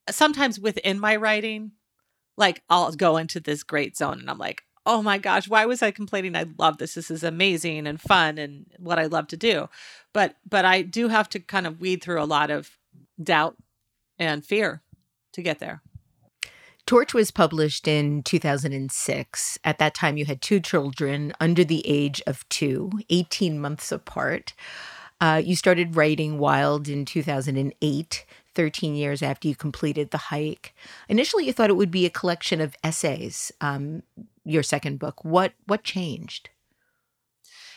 sometimes 0.09 0.59
within 0.59 0.99
my 0.99 1.15
writing 1.15 1.71
like 2.37 2.61
i'll 2.69 2.91
go 2.91 3.17
into 3.17 3.39
this 3.39 3.63
great 3.63 3.95
zone 3.95 4.19
and 4.19 4.29
i'm 4.29 4.37
like 4.37 4.63
oh 4.85 5.01
my 5.01 5.17
gosh, 5.17 5.47
why 5.47 5.65
was 5.65 5.81
I 5.81 5.91
complaining? 5.91 6.35
I 6.35 6.45
love 6.57 6.77
this. 6.77 6.93
This 6.95 7.09
is 7.09 7.23
amazing 7.23 7.87
and 7.87 7.99
fun 7.99 8.37
and 8.37 8.65
what 8.79 8.99
I 8.99 9.05
love 9.05 9.27
to 9.27 9.37
do. 9.37 9.69
But 10.13 10.35
but 10.47 10.65
I 10.65 10.81
do 10.81 11.07
have 11.07 11.29
to 11.29 11.39
kind 11.39 11.67
of 11.67 11.79
weed 11.79 12.03
through 12.03 12.21
a 12.21 12.25
lot 12.25 12.51
of 12.51 12.77
doubt 13.21 13.57
and 14.19 14.45
fear 14.45 14.81
to 15.33 15.41
get 15.41 15.59
there. 15.59 15.81
Torch 16.85 17.13
was 17.13 17.31
published 17.31 17.87
in 17.87 18.23
2006. 18.23 19.57
At 19.63 19.77
that 19.79 19.95
time, 19.95 20.17
you 20.17 20.25
had 20.25 20.41
two 20.41 20.59
children 20.59 21.33
under 21.39 21.63
the 21.63 21.81
age 21.87 22.21
of 22.27 22.47
two, 22.49 22.91
18 23.09 23.59
months 23.59 23.91
apart. 23.91 24.53
Uh, 25.21 25.41
you 25.43 25.55
started 25.55 25.95
writing 25.95 26.37
Wild 26.39 26.89
in 26.89 27.05
2008, 27.05 28.25
13 28.53 28.95
years 28.95 29.21
after 29.21 29.47
you 29.47 29.55
completed 29.55 30.11
The 30.11 30.17
Hike. 30.17 30.75
Initially, 31.07 31.45
you 31.45 31.53
thought 31.53 31.69
it 31.69 31.77
would 31.77 31.91
be 31.91 32.05
a 32.05 32.09
collection 32.09 32.59
of 32.59 32.75
essays. 32.83 33.49
Um, 33.61 34.03
your 34.45 34.63
second 34.63 34.99
book. 34.99 35.23
What 35.23 35.53
what 35.65 35.83
changed? 35.83 36.49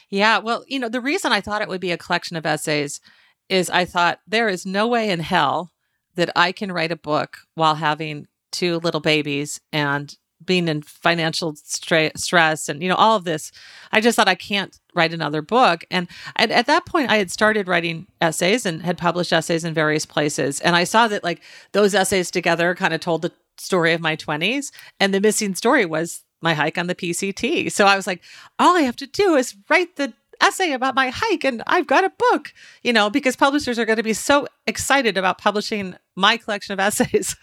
Yeah, 0.08 0.38
well, 0.38 0.64
you 0.68 0.78
know, 0.78 0.88
the 0.88 1.00
reason 1.00 1.32
I 1.32 1.40
thought 1.40 1.62
it 1.62 1.68
would 1.68 1.80
be 1.80 1.90
a 1.90 1.98
collection 1.98 2.36
of 2.36 2.46
essays 2.46 3.00
is 3.48 3.70
I 3.70 3.84
thought 3.84 4.20
there 4.26 4.48
is 4.48 4.64
no 4.64 4.86
way 4.86 5.10
in 5.10 5.20
hell 5.20 5.72
that 6.14 6.30
I 6.36 6.52
can 6.52 6.72
write 6.72 6.92
a 6.92 6.96
book 6.96 7.38
while 7.54 7.76
having 7.76 8.26
two 8.52 8.78
little 8.78 9.00
babies 9.00 9.60
and 9.72 10.16
being 10.44 10.68
in 10.68 10.82
financial 10.82 11.54
stra- 11.56 12.16
stress 12.16 12.68
and 12.68 12.82
you 12.82 12.88
know 12.88 12.94
all 12.94 13.16
of 13.16 13.24
this 13.24 13.50
i 13.92 14.00
just 14.00 14.16
thought 14.16 14.28
i 14.28 14.34
can't 14.34 14.78
write 14.94 15.14
another 15.14 15.40
book 15.40 15.84
and 15.90 16.08
at, 16.36 16.50
at 16.50 16.66
that 16.66 16.84
point 16.84 17.10
i 17.10 17.16
had 17.16 17.30
started 17.30 17.66
writing 17.66 18.06
essays 18.20 18.66
and 18.66 18.82
had 18.82 18.98
published 18.98 19.32
essays 19.32 19.64
in 19.64 19.72
various 19.72 20.04
places 20.04 20.60
and 20.60 20.76
i 20.76 20.84
saw 20.84 21.08
that 21.08 21.24
like 21.24 21.42
those 21.72 21.94
essays 21.94 22.30
together 22.30 22.74
kind 22.74 22.92
of 22.92 23.00
told 23.00 23.22
the 23.22 23.32
story 23.56 23.94
of 23.94 24.00
my 24.00 24.14
20s 24.14 24.70
and 25.00 25.14
the 25.14 25.20
missing 25.20 25.54
story 25.54 25.86
was 25.86 26.22
my 26.46 26.54
hike 26.54 26.78
on 26.78 26.86
the 26.86 26.94
pct 26.94 27.70
so 27.72 27.86
i 27.86 27.96
was 27.96 28.06
like 28.06 28.22
all 28.58 28.76
i 28.76 28.82
have 28.82 28.96
to 28.96 29.06
do 29.06 29.34
is 29.34 29.56
write 29.68 29.96
the 29.96 30.12
essay 30.40 30.72
about 30.72 30.94
my 30.94 31.10
hike 31.10 31.44
and 31.44 31.62
I've 31.66 31.86
got 31.86 32.04
a 32.04 32.12
book, 32.30 32.52
you 32.82 32.92
know, 32.92 33.10
because 33.10 33.36
publishers 33.36 33.78
are 33.78 33.84
going 33.84 33.96
to 33.96 34.02
be 34.02 34.12
so 34.12 34.46
excited 34.66 35.16
about 35.16 35.38
publishing 35.38 35.96
my 36.14 36.36
collection 36.36 36.72
of 36.72 36.80
essays. 36.86 37.36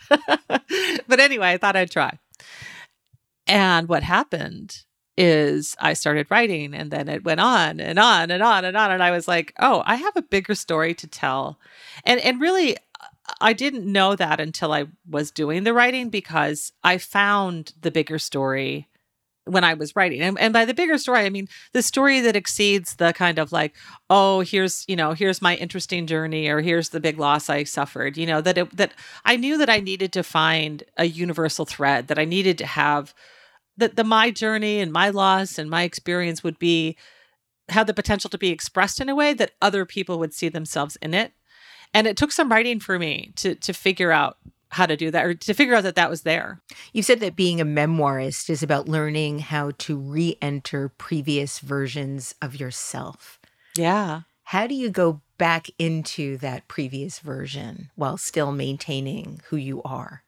but 0.48 1.20
anyway, 1.20 1.52
I 1.52 1.58
thought 1.58 1.76
I'd 1.76 1.92
try. 1.92 2.20
And 3.48 3.88
what 3.88 4.04
happened 4.04 4.84
is 5.18 5.76
I 5.80 5.94
started 5.94 6.28
writing 6.32 6.74
and 6.74 6.90
then 6.90 7.08
it 7.08 7.24
went 7.24 7.40
on 7.40 7.80
and 7.80 8.00
on 8.00 8.32
and 8.32 8.42
on 8.42 8.66
and 8.66 8.76
on 8.76 8.92
and 8.92 9.04
I 9.04 9.12
was 9.12 9.28
like, 9.28 9.54
"Oh, 9.60 9.84
I 9.86 9.96
have 9.96 10.16
a 10.16 10.24
bigger 10.24 10.56
story 10.56 10.96
to 10.96 11.08
tell." 11.08 11.60
And 12.04 12.20
and 12.22 12.42
really 12.42 12.78
I 13.40 13.54
didn't 13.54 13.90
know 13.90 14.16
that 14.16 14.40
until 14.40 14.74
I 14.74 14.86
was 15.08 15.30
doing 15.30 15.64
the 15.64 15.74
writing 15.74 16.10
because 16.10 16.72
I 16.84 16.98
found 16.98 17.74
the 17.80 17.92
bigger 17.92 18.18
story 18.18 18.88
when 19.46 19.64
I 19.64 19.74
was 19.74 19.96
writing. 19.96 20.22
And, 20.22 20.40
and 20.40 20.54
by 20.54 20.66
the 20.66 20.74
bigger 20.74 20.98
story, 20.98 21.22
I 21.22 21.30
mean 21.30 21.48
the 21.74 21.82
story 21.82 22.22
that 22.22 22.36
exceeds 22.36 22.96
the 22.96 23.14
kind 23.14 23.40
of 23.40 23.52
like, 23.52 23.76
oh, 24.10 24.40
here's, 24.42 24.86
you 24.88 24.96
know, 24.96 25.14
here's 25.14 25.42
my 25.42 25.56
interesting 25.56 26.08
journey 26.08 26.48
or 26.48 26.62
here's 26.62 26.90
the 26.90 27.00
big 27.00 27.20
loss 27.20 27.50
I 27.50 27.64
suffered, 27.64 28.18
you 28.18 28.26
know, 28.26 28.42
that 28.42 28.58
it, 28.58 28.78
that 28.78 28.94
I 29.26 29.36
knew 29.36 29.58
that 29.58 29.70
I 29.70 29.80
needed 29.80 30.14
to 30.14 30.24
find 30.24 30.84
a 30.98 31.06
universal 31.06 31.66
thread, 31.66 32.08
that 32.08 32.20
I 32.20 32.26
needed 32.26 32.58
to 32.60 32.66
have 32.66 33.14
that 33.78 33.96
the 33.96 34.04
my 34.04 34.32
journey 34.32 34.80
and 34.80 34.92
my 34.94 35.10
loss 35.10 35.58
and 35.58 35.70
my 35.70 35.84
experience 35.84 36.44
would 36.44 36.60
be 36.60 36.96
had 37.70 37.88
the 37.88 37.94
potential 37.94 38.30
to 38.30 38.38
be 38.38 38.50
expressed 38.50 39.02
in 39.02 39.10
a 39.10 39.16
way 39.16 39.34
that 39.34 39.52
other 39.62 39.86
people 39.86 40.20
would 40.20 40.34
see 40.34 40.50
themselves 40.50 40.98
in 41.02 41.14
it. 41.14 41.34
And 41.94 42.08
it 42.08 42.18
took 42.18 42.32
some 42.32 42.50
writing 42.50 42.80
for 42.80 43.00
me 43.00 43.34
to 43.38 43.56
to 43.56 43.74
figure 43.74 44.12
out 44.12 44.38
how 44.74 44.86
to 44.86 44.98
do 44.98 45.12
that 45.12 45.26
or 45.26 45.34
to 45.34 45.54
figure 45.54 45.76
out 45.76 45.84
that 45.84 45.96
that 45.96 46.10
was 46.10 46.24
there. 46.24 46.62
You 46.92 47.04
said 47.04 47.20
that 47.20 47.36
being 47.36 47.62
a 47.62 47.66
memoirist 47.66 48.50
is 48.50 48.64
about 48.64 48.90
learning 48.90 49.40
how 49.40 49.72
to 49.80 49.98
re-enter 49.98 50.90
previous 50.90 51.60
versions 51.60 52.36
of 52.42 52.60
yourself. 52.60 53.40
Yeah. 53.76 54.22
How 54.44 54.68
do 54.68 54.76
you 54.76 54.90
go 54.90 55.22
back 55.38 55.68
into 55.80 56.38
that 56.38 56.68
previous 56.68 57.20
version 57.20 57.90
while 57.96 58.18
still 58.18 58.52
maintaining 58.52 59.42
who 59.46 59.58
you 59.58 59.82
are? 59.84 60.24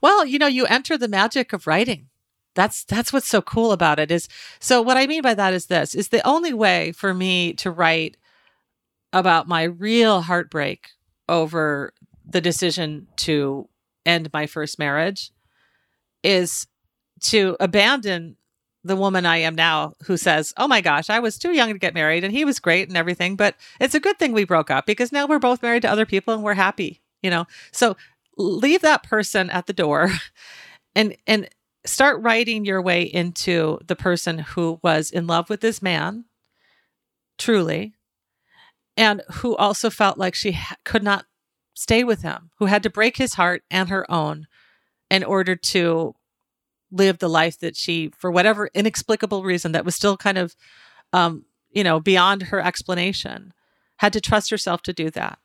Well, 0.00 0.24
you 0.24 0.38
know, 0.38 0.46
you 0.46 0.66
enter 0.66 0.96
the 0.98 1.08
magic 1.08 1.52
of 1.52 1.66
writing. 1.66 2.08
That's 2.54 2.84
that's 2.84 3.12
what's 3.12 3.28
so 3.28 3.40
cool 3.40 3.70
about 3.70 4.00
it 4.00 4.10
is 4.10 4.28
so 4.58 4.82
what 4.82 4.96
I 4.96 5.06
mean 5.06 5.22
by 5.22 5.34
that 5.34 5.54
is 5.54 5.66
this 5.66 5.94
is 5.94 6.08
the 6.08 6.26
only 6.26 6.52
way 6.52 6.90
for 6.92 7.14
me 7.14 7.52
to 7.54 7.70
write 7.70 8.16
about 9.12 9.46
my 9.46 9.62
real 9.62 10.22
heartbreak 10.22 10.88
over 11.28 11.92
the 12.28 12.40
decision 12.40 13.06
to 13.16 13.68
end 14.04 14.30
my 14.32 14.46
first 14.46 14.78
marriage 14.78 15.30
is 16.22 16.66
to 17.20 17.56
abandon 17.58 18.36
the 18.84 18.96
woman 18.96 19.26
I 19.26 19.38
am 19.38 19.54
now 19.54 19.94
who 20.04 20.16
says, 20.16 20.52
Oh 20.56 20.68
my 20.68 20.80
gosh, 20.80 21.10
I 21.10 21.18
was 21.20 21.38
too 21.38 21.52
young 21.52 21.72
to 21.72 21.78
get 21.78 21.94
married 21.94 22.24
and 22.24 22.32
he 22.32 22.44
was 22.44 22.60
great 22.60 22.88
and 22.88 22.96
everything, 22.96 23.36
but 23.36 23.56
it's 23.80 23.94
a 23.94 24.00
good 24.00 24.18
thing 24.18 24.32
we 24.32 24.44
broke 24.44 24.70
up 24.70 24.86
because 24.86 25.12
now 25.12 25.26
we're 25.26 25.38
both 25.38 25.62
married 25.62 25.82
to 25.82 25.90
other 25.90 26.06
people 26.06 26.34
and 26.34 26.42
we're 26.42 26.54
happy, 26.54 27.02
you 27.22 27.30
know? 27.30 27.46
So 27.72 27.96
leave 28.36 28.82
that 28.82 29.02
person 29.02 29.50
at 29.50 29.66
the 29.66 29.72
door 29.72 30.10
and 30.94 31.16
and 31.26 31.48
start 31.84 32.22
writing 32.22 32.64
your 32.64 32.82
way 32.82 33.02
into 33.02 33.78
the 33.86 33.96
person 33.96 34.38
who 34.38 34.78
was 34.82 35.10
in 35.10 35.26
love 35.26 35.48
with 35.48 35.60
this 35.60 35.80
man 35.80 36.24
truly 37.38 37.94
and 38.96 39.22
who 39.34 39.56
also 39.56 39.88
felt 39.88 40.18
like 40.18 40.34
she 40.34 40.52
ha- 40.52 40.76
could 40.84 41.02
not 41.02 41.24
stay 41.78 42.02
with 42.02 42.22
him 42.22 42.50
who 42.58 42.66
had 42.66 42.82
to 42.82 42.90
break 42.90 43.16
his 43.16 43.34
heart 43.34 43.62
and 43.70 43.88
her 43.88 44.10
own 44.10 44.46
in 45.10 45.22
order 45.22 45.54
to 45.54 46.14
live 46.90 47.18
the 47.18 47.28
life 47.28 47.58
that 47.60 47.76
she 47.76 48.10
for 48.16 48.30
whatever 48.30 48.70
inexplicable 48.74 49.44
reason 49.44 49.72
that 49.72 49.84
was 49.84 49.94
still 49.94 50.16
kind 50.16 50.38
of 50.38 50.56
um 51.12 51.44
you 51.70 51.84
know 51.84 52.00
beyond 52.00 52.44
her 52.44 52.60
explanation 52.60 53.52
had 53.98 54.12
to 54.12 54.20
trust 54.20 54.50
herself 54.50 54.82
to 54.82 54.92
do 54.92 55.10
that 55.10 55.38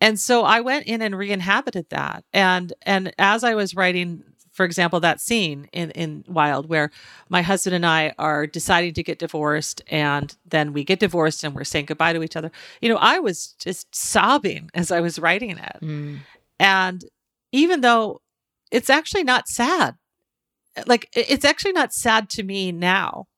and 0.00 0.18
so 0.18 0.44
I 0.44 0.60
went 0.60 0.86
in 0.86 1.02
and 1.02 1.16
re-inhabited 1.16 1.86
that. 1.90 2.24
And 2.32 2.72
and 2.82 3.12
as 3.18 3.42
I 3.42 3.54
was 3.54 3.74
writing, 3.74 4.22
for 4.58 4.64
example, 4.64 4.98
that 4.98 5.20
scene 5.20 5.68
in, 5.72 5.92
in 5.92 6.24
Wild 6.26 6.68
where 6.68 6.90
my 7.28 7.42
husband 7.42 7.76
and 7.76 7.86
I 7.86 8.12
are 8.18 8.44
deciding 8.44 8.92
to 8.94 9.04
get 9.04 9.20
divorced 9.20 9.82
and 9.86 10.34
then 10.44 10.72
we 10.72 10.82
get 10.82 10.98
divorced 10.98 11.44
and 11.44 11.54
we're 11.54 11.62
saying 11.62 11.84
goodbye 11.84 12.12
to 12.12 12.24
each 12.24 12.34
other. 12.34 12.50
You 12.82 12.88
know, 12.88 12.96
I 12.96 13.20
was 13.20 13.54
just 13.60 13.94
sobbing 13.94 14.68
as 14.74 14.90
I 14.90 15.00
was 15.00 15.16
writing 15.16 15.58
it. 15.58 15.78
Mm. 15.80 16.18
And 16.58 17.04
even 17.52 17.82
though 17.82 18.20
it's 18.72 18.90
actually 18.90 19.22
not 19.22 19.46
sad, 19.46 19.94
like 20.88 21.08
it's 21.12 21.44
actually 21.44 21.74
not 21.74 21.92
sad 21.92 22.28
to 22.30 22.42
me 22.42 22.72
now. 22.72 23.28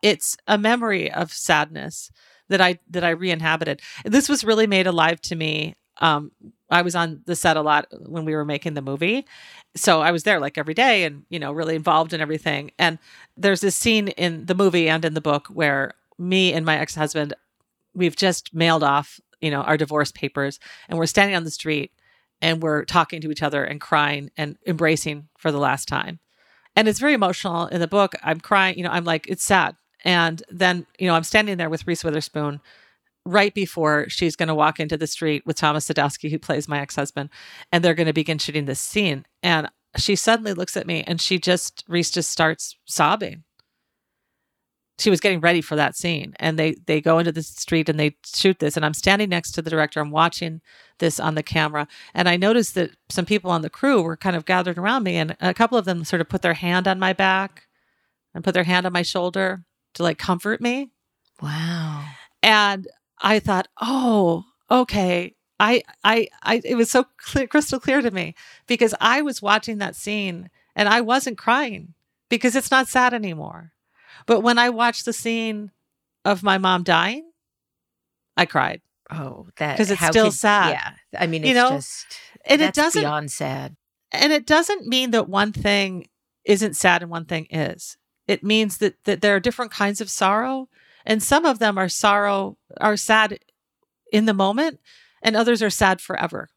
It's 0.00 0.36
a 0.46 0.56
memory 0.56 1.10
of 1.10 1.32
sadness 1.32 2.12
that 2.48 2.60
I 2.60 2.78
that 2.88 3.02
I 3.02 3.10
re-inhabited. 3.10 3.80
This 4.04 4.28
was 4.28 4.44
really 4.44 4.68
made 4.68 4.86
alive 4.86 5.20
to 5.22 5.34
me. 5.34 5.74
Um, 6.00 6.30
I 6.70 6.82
was 6.82 6.94
on 6.94 7.22
the 7.26 7.36
set 7.36 7.56
a 7.56 7.62
lot 7.62 7.86
when 8.06 8.24
we 8.24 8.34
were 8.34 8.44
making 8.44 8.74
the 8.74 8.82
movie, 8.82 9.26
so 9.74 10.00
I 10.00 10.10
was 10.10 10.22
there 10.22 10.40
like 10.40 10.58
every 10.58 10.74
day, 10.74 11.04
and 11.04 11.24
you 11.28 11.38
know, 11.38 11.52
really 11.52 11.76
involved 11.76 12.12
in 12.12 12.20
everything. 12.20 12.70
And 12.78 12.98
there's 13.36 13.60
this 13.60 13.76
scene 13.76 14.08
in 14.08 14.46
the 14.46 14.54
movie 14.54 14.88
and 14.88 15.04
in 15.04 15.14
the 15.14 15.20
book 15.20 15.48
where 15.48 15.92
me 16.18 16.52
and 16.52 16.66
my 16.66 16.78
ex-husband, 16.78 17.34
we've 17.94 18.16
just 18.16 18.54
mailed 18.54 18.82
off, 18.82 19.20
you 19.40 19.50
know, 19.50 19.62
our 19.62 19.76
divorce 19.76 20.12
papers, 20.12 20.60
and 20.88 20.98
we're 20.98 21.06
standing 21.06 21.36
on 21.36 21.44
the 21.44 21.50
street, 21.50 21.92
and 22.42 22.62
we're 22.62 22.84
talking 22.84 23.20
to 23.20 23.30
each 23.30 23.42
other 23.42 23.64
and 23.64 23.80
crying 23.80 24.30
and 24.36 24.56
embracing 24.66 25.28
for 25.38 25.52
the 25.52 25.58
last 25.58 25.88
time. 25.88 26.18
And 26.76 26.88
it's 26.88 27.00
very 27.00 27.14
emotional 27.14 27.66
in 27.66 27.80
the 27.80 27.88
book. 27.88 28.14
I'm 28.22 28.40
crying, 28.40 28.78
you 28.78 28.84
know, 28.84 28.90
I'm 28.90 29.04
like, 29.04 29.26
it's 29.28 29.44
sad 29.44 29.76
and 30.04 30.42
then, 30.50 30.86
you 30.98 31.06
know, 31.06 31.14
I'm 31.14 31.24
standing 31.24 31.58
there 31.58 31.68
with 31.68 31.86
Reese 31.86 32.04
Witherspoon 32.04 32.60
right 33.26 33.54
before 33.54 34.06
she's 34.08 34.36
going 34.36 34.48
to 34.48 34.54
walk 34.54 34.80
into 34.80 34.96
the 34.96 35.06
street 35.06 35.44
with 35.46 35.56
Thomas 35.56 35.88
Sadoski, 35.88 36.30
who 36.30 36.38
plays 36.38 36.68
my 36.68 36.80
ex 36.80 36.96
husband, 36.96 37.30
and 37.70 37.84
they're 37.84 37.94
going 37.94 38.06
to 38.06 38.12
begin 38.12 38.38
shooting 38.38 38.64
this 38.64 38.80
scene. 38.80 39.26
And 39.42 39.68
she 39.96 40.16
suddenly 40.16 40.52
looks 40.52 40.76
at 40.76 40.86
me 40.86 41.02
and 41.06 41.20
she 41.20 41.38
just, 41.38 41.84
Reese 41.88 42.10
just 42.10 42.30
starts 42.30 42.76
sobbing. 42.86 43.44
She 44.98 45.10
was 45.10 45.20
getting 45.20 45.40
ready 45.40 45.62
for 45.62 45.76
that 45.76 45.96
scene. 45.96 46.34
And 46.38 46.58
they, 46.58 46.76
they 46.86 47.00
go 47.00 47.18
into 47.18 47.32
the 47.32 47.42
street 47.42 47.88
and 47.88 47.98
they 47.98 48.16
shoot 48.24 48.58
this. 48.58 48.76
And 48.76 48.84
I'm 48.84 48.94
standing 48.94 49.30
next 49.30 49.52
to 49.52 49.62
the 49.62 49.70
director. 49.70 49.98
I'm 49.98 50.10
watching 50.10 50.60
this 50.98 51.18
on 51.18 51.34
the 51.34 51.42
camera. 51.42 51.88
And 52.12 52.28
I 52.28 52.36
noticed 52.36 52.74
that 52.74 52.90
some 53.08 53.24
people 53.24 53.50
on 53.50 53.62
the 53.62 53.70
crew 53.70 54.02
were 54.02 54.16
kind 54.16 54.36
of 54.36 54.44
gathered 54.44 54.76
around 54.76 55.04
me. 55.04 55.16
And 55.16 55.36
a 55.40 55.54
couple 55.54 55.78
of 55.78 55.86
them 55.86 56.04
sort 56.04 56.20
of 56.20 56.28
put 56.28 56.42
their 56.42 56.54
hand 56.54 56.86
on 56.86 56.98
my 56.98 57.14
back 57.14 57.66
and 58.34 58.44
put 58.44 58.52
their 58.52 58.64
hand 58.64 58.84
on 58.84 58.92
my 58.92 59.02
shoulder 59.02 59.64
to 59.94 60.02
like 60.02 60.18
comfort 60.18 60.60
me. 60.60 60.90
Wow. 61.40 62.04
And 62.42 62.86
I 63.20 63.38
thought, 63.38 63.68
oh, 63.80 64.44
okay. 64.70 65.34
I, 65.58 65.82
I, 66.02 66.28
I, 66.42 66.62
it 66.64 66.74
was 66.74 66.90
so 66.90 67.04
clear, 67.18 67.46
crystal 67.46 67.80
clear 67.80 68.00
to 68.00 68.10
me 68.10 68.34
because 68.66 68.94
I 69.00 69.20
was 69.20 69.42
watching 69.42 69.78
that 69.78 69.94
scene 69.94 70.48
and 70.74 70.88
I 70.88 71.02
wasn't 71.02 71.36
crying 71.36 71.94
because 72.30 72.56
it's 72.56 72.70
not 72.70 72.88
sad 72.88 73.12
anymore. 73.12 73.72
But 74.26 74.40
when 74.40 74.58
I 74.58 74.70
watched 74.70 75.04
the 75.04 75.12
scene 75.12 75.70
of 76.24 76.42
my 76.42 76.56
mom 76.56 76.82
dying, 76.82 77.30
I 78.36 78.46
cried. 78.46 78.80
Oh, 79.10 79.48
that 79.56 79.74
because 79.74 79.90
it's 79.90 80.06
still 80.06 80.26
could, 80.26 80.34
sad. 80.34 80.70
Yeah, 80.70 81.20
I 81.20 81.26
mean, 81.26 81.42
it's 81.42 81.48
you 81.48 81.54
know, 81.54 81.70
just 81.70 82.06
and 82.44 82.62
it 82.62 82.74
doesn't 82.74 83.02
beyond 83.02 83.30
sad. 83.30 83.76
And 84.12 84.32
it 84.32 84.46
doesn't 84.46 84.86
mean 84.86 85.10
that 85.10 85.28
one 85.28 85.52
thing 85.52 86.08
isn't 86.44 86.74
sad 86.74 87.02
and 87.02 87.10
one 87.10 87.24
thing 87.26 87.46
is. 87.50 87.96
It 88.26 88.44
means 88.44 88.78
that, 88.78 88.94
that 89.04 89.20
there 89.20 89.34
are 89.34 89.40
different 89.40 89.72
kinds 89.72 90.00
of 90.00 90.10
sorrow, 90.10 90.68
and 91.04 91.22
some 91.22 91.44
of 91.44 91.58
them 91.58 91.78
are 91.78 91.88
sorrow, 91.88 92.56
are 92.80 92.96
sad 92.96 93.38
in 94.12 94.26
the 94.26 94.34
moment, 94.34 94.80
and 95.22 95.36
others 95.36 95.62
are 95.62 95.70
sad 95.70 96.00
forever. 96.00 96.48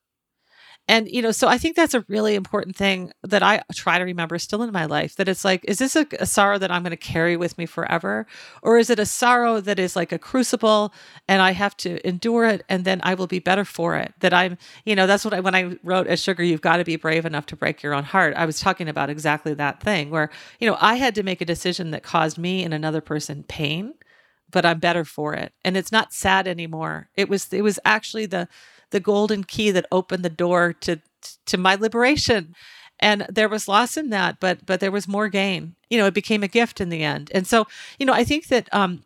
And, 0.86 1.10
you 1.10 1.22
know, 1.22 1.32
so 1.32 1.48
I 1.48 1.58
think 1.58 1.78
that's 1.78 1.94
a 1.94 2.04
really 2.10 2.36
important 2.36 2.76
thing 2.76 3.14
that 3.24 3.42
I 3.42 3.64
try 3.74 3.98
to 3.98 4.04
remember 4.04 4.38
still 4.38 4.62
in 4.64 4.74
my 4.74 4.84
life 4.86 5.16
that 5.16 5.30
it's 5.30 5.46
like, 5.46 5.64
is 5.64 5.80
this 5.80 5.96
a, 5.96 6.06
a 6.20 6.26
sorrow 6.26 6.58
that 6.58 6.72
I'm 6.72 6.84
going 6.84 6.92
to 6.92 6.98
carry 6.98 7.38
with 7.38 7.58
me 7.58 7.66
forever? 7.66 8.28
Or 8.62 8.78
is 8.78 8.90
it 8.90 9.00
a 9.00 9.06
sorrow 9.06 9.62
that 9.62 9.80
is 9.80 9.96
like 9.96 10.12
a 10.12 10.20
crucible 10.20 10.94
and 11.26 11.42
I 11.42 11.52
have 11.52 11.78
to 11.78 12.06
endure 12.06 12.46
it 12.46 12.66
and 12.68 12.84
then 12.84 13.00
I 13.02 13.14
will 13.14 13.28
be 13.28 13.40
better 13.40 13.64
for 13.64 13.96
it? 13.96 14.14
That 14.20 14.34
I'm, 14.34 14.58
you 14.84 14.94
know, 14.94 15.08
that's 15.08 15.24
what 15.24 15.34
I, 15.34 15.40
when 15.40 15.56
I 15.56 15.78
wrote 15.84 16.08
as 16.08 16.22
Sugar, 16.22 16.44
you've 16.44 16.60
got 16.60 16.78
to 16.78 16.84
be 16.84 16.98
brave 16.98 17.26
enough 17.26 17.46
to 17.48 17.56
break 17.56 17.82
your 17.82 17.94
own 17.94 18.04
heart. 18.04 18.34
I 18.36 18.46
was 18.46 18.60
talking 18.60 18.90
about 18.90 19.10
exactly 19.10 19.54
that 19.54 19.82
thing 19.82 20.10
where, 20.10 20.30
you 20.60 20.70
know, 20.70 20.78
I 20.82 20.96
had 20.96 21.16
to 21.16 21.24
make 21.24 21.40
a 21.40 21.46
decision 21.46 21.92
that 21.92 22.04
caused 22.04 22.38
me 22.38 22.62
and 22.62 22.74
another 22.74 23.00
person 23.00 23.44
pain 23.44 23.94
but 24.54 24.66
I'm 24.66 24.80
better 24.80 25.04
for 25.04 25.34
it. 25.34 25.54
And 25.66 25.76
it's 25.76 25.92
not 25.92 26.14
sad 26.14 26.48
anymore. 26.48 27.10
It 27.18 27.28
was 27.30 27.52
it 27.52 27.64
was 27.64 27.80
actually 27.84 28.28
the 28.28 28.48
the 28.92 29.02
golden 29.02 29.44
key 29.44 29.72
that 29.72 29.88
opened 29.92 30.24
the 30.24 30.30
door 30.30 30.74
to 30.82 31.02
to 31.48 31.58
my 31.58 31.76
liberation 31.76 32.56
and 33.00 33.26
there 33.30 33.50
was 33.50 33.68
loss 33.68 33.98
in 33.98 34.10
that 34.12 34.40
but 34.40 34.66
but 34.66 34.80
there 34.80 34.92
was 34.92 35.08
more 35.08 35.30
gain 35.30 35.76
you 35.90 35.98
know 35.98 36.06
it 36.06 36.14
became 36.14 36.44
a 36.44 36.48
gift 36.48 36.82
in 36.82 36.90
the 36.90 37.04
end 37.04 37.32
and 37.34 37.48
so 37.48 37.66
you 37.98 38.06
know 38.06 38.14
i 38.14 38.24
think 38.24 38.48
that 38.48 38.68
um 38.74 39.04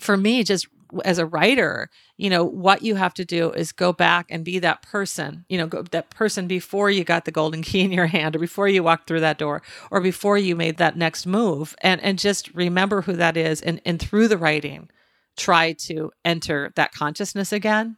for 0.00 0.16
me 0.16 0.42
just 0.44 0.66
as 1.04 1.18
a 1.18 1.26
writer 1.26 1.88
you 2.16 2.28
know 2.28 2.44
what 2.44 2.82
you 2.82 2.94
have 2.94 3.14
to 3.14 3.24
do 3.24 3.50
is 3.52 3.72
go 3.72 3.92
back 3.92 4.26
and 4.30 4.44
be 4.44 4.58
that 4.58 4.82
person 4.82 5.44
you 5.48 5.58
know 5.58 5.66
go, 5.66 5.82
that 5.82 6.10
person 6.10 6.46
before 6.46 6.90
you 6.90 7.04
got 7.04 7.24
the 7.24 7.30
golden 7.30 7.62
key 7.68 7.80
in 7.80 7.92
your 7.92 8.06
hand 8.06 8.36
or 8.36 8.38
before 8.38 8.68
you 8.68 8.82
walked 8.82 9.06
through 9.06 9.20
that 9.20 9.38
door 9.38 9.62
or 9.90 10.00
before 10.00 10.38
you 10.38 10.56
made 10.56 10.76
that 10.76 10.96
next 10.96 11.26
move 11.26 11.74
and 11.82 12.00
and 12.02 12.18
just 12.18 12.52
remember 12.54 13.02
who 13.02 13.14
that 13.14 13.36
is 13.36 13.60
and 13.60 13.80
and 13.84 14.00
through 14.00 14.28
the 14.28 14.38
writing 14.38 14.88
try 15.36 15.72
to 15.72 16.12
enter 16.24 16.72
that 16.76 16.92
consciousness 16.92 17.52
again. 17.52 17.96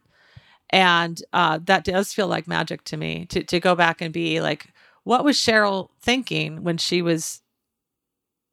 And 0.69 1.21
uh, 1.31 1.59
that 1.65 1.83
does 1.83 2.13
feel 2.13 2.27
like 2.27 2.47
magic 2.47 2.83
to 2.85 2.97
me 2.97 3.25
to, 3.27 3.43
to 3.43 3.59
go 3.59 3.75
back 3.75 4.01
and 4.01 4.13
be 4.13 4.41
like 4.41 4.67
what 5.03 5.23
was 5.23 5.37
cheryl 5.37 5.89
thinking 6.01 6.63
when 6.63 6.77
she 6.77 7.01
was 7.01 7.41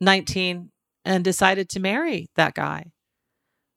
19 0.01 0.70
and 1.05 1.24
decided 1.24 1.70
to 1.70 1.81
marry 1.81 2.28
that 2.36 2.55
guy 2.55 2.93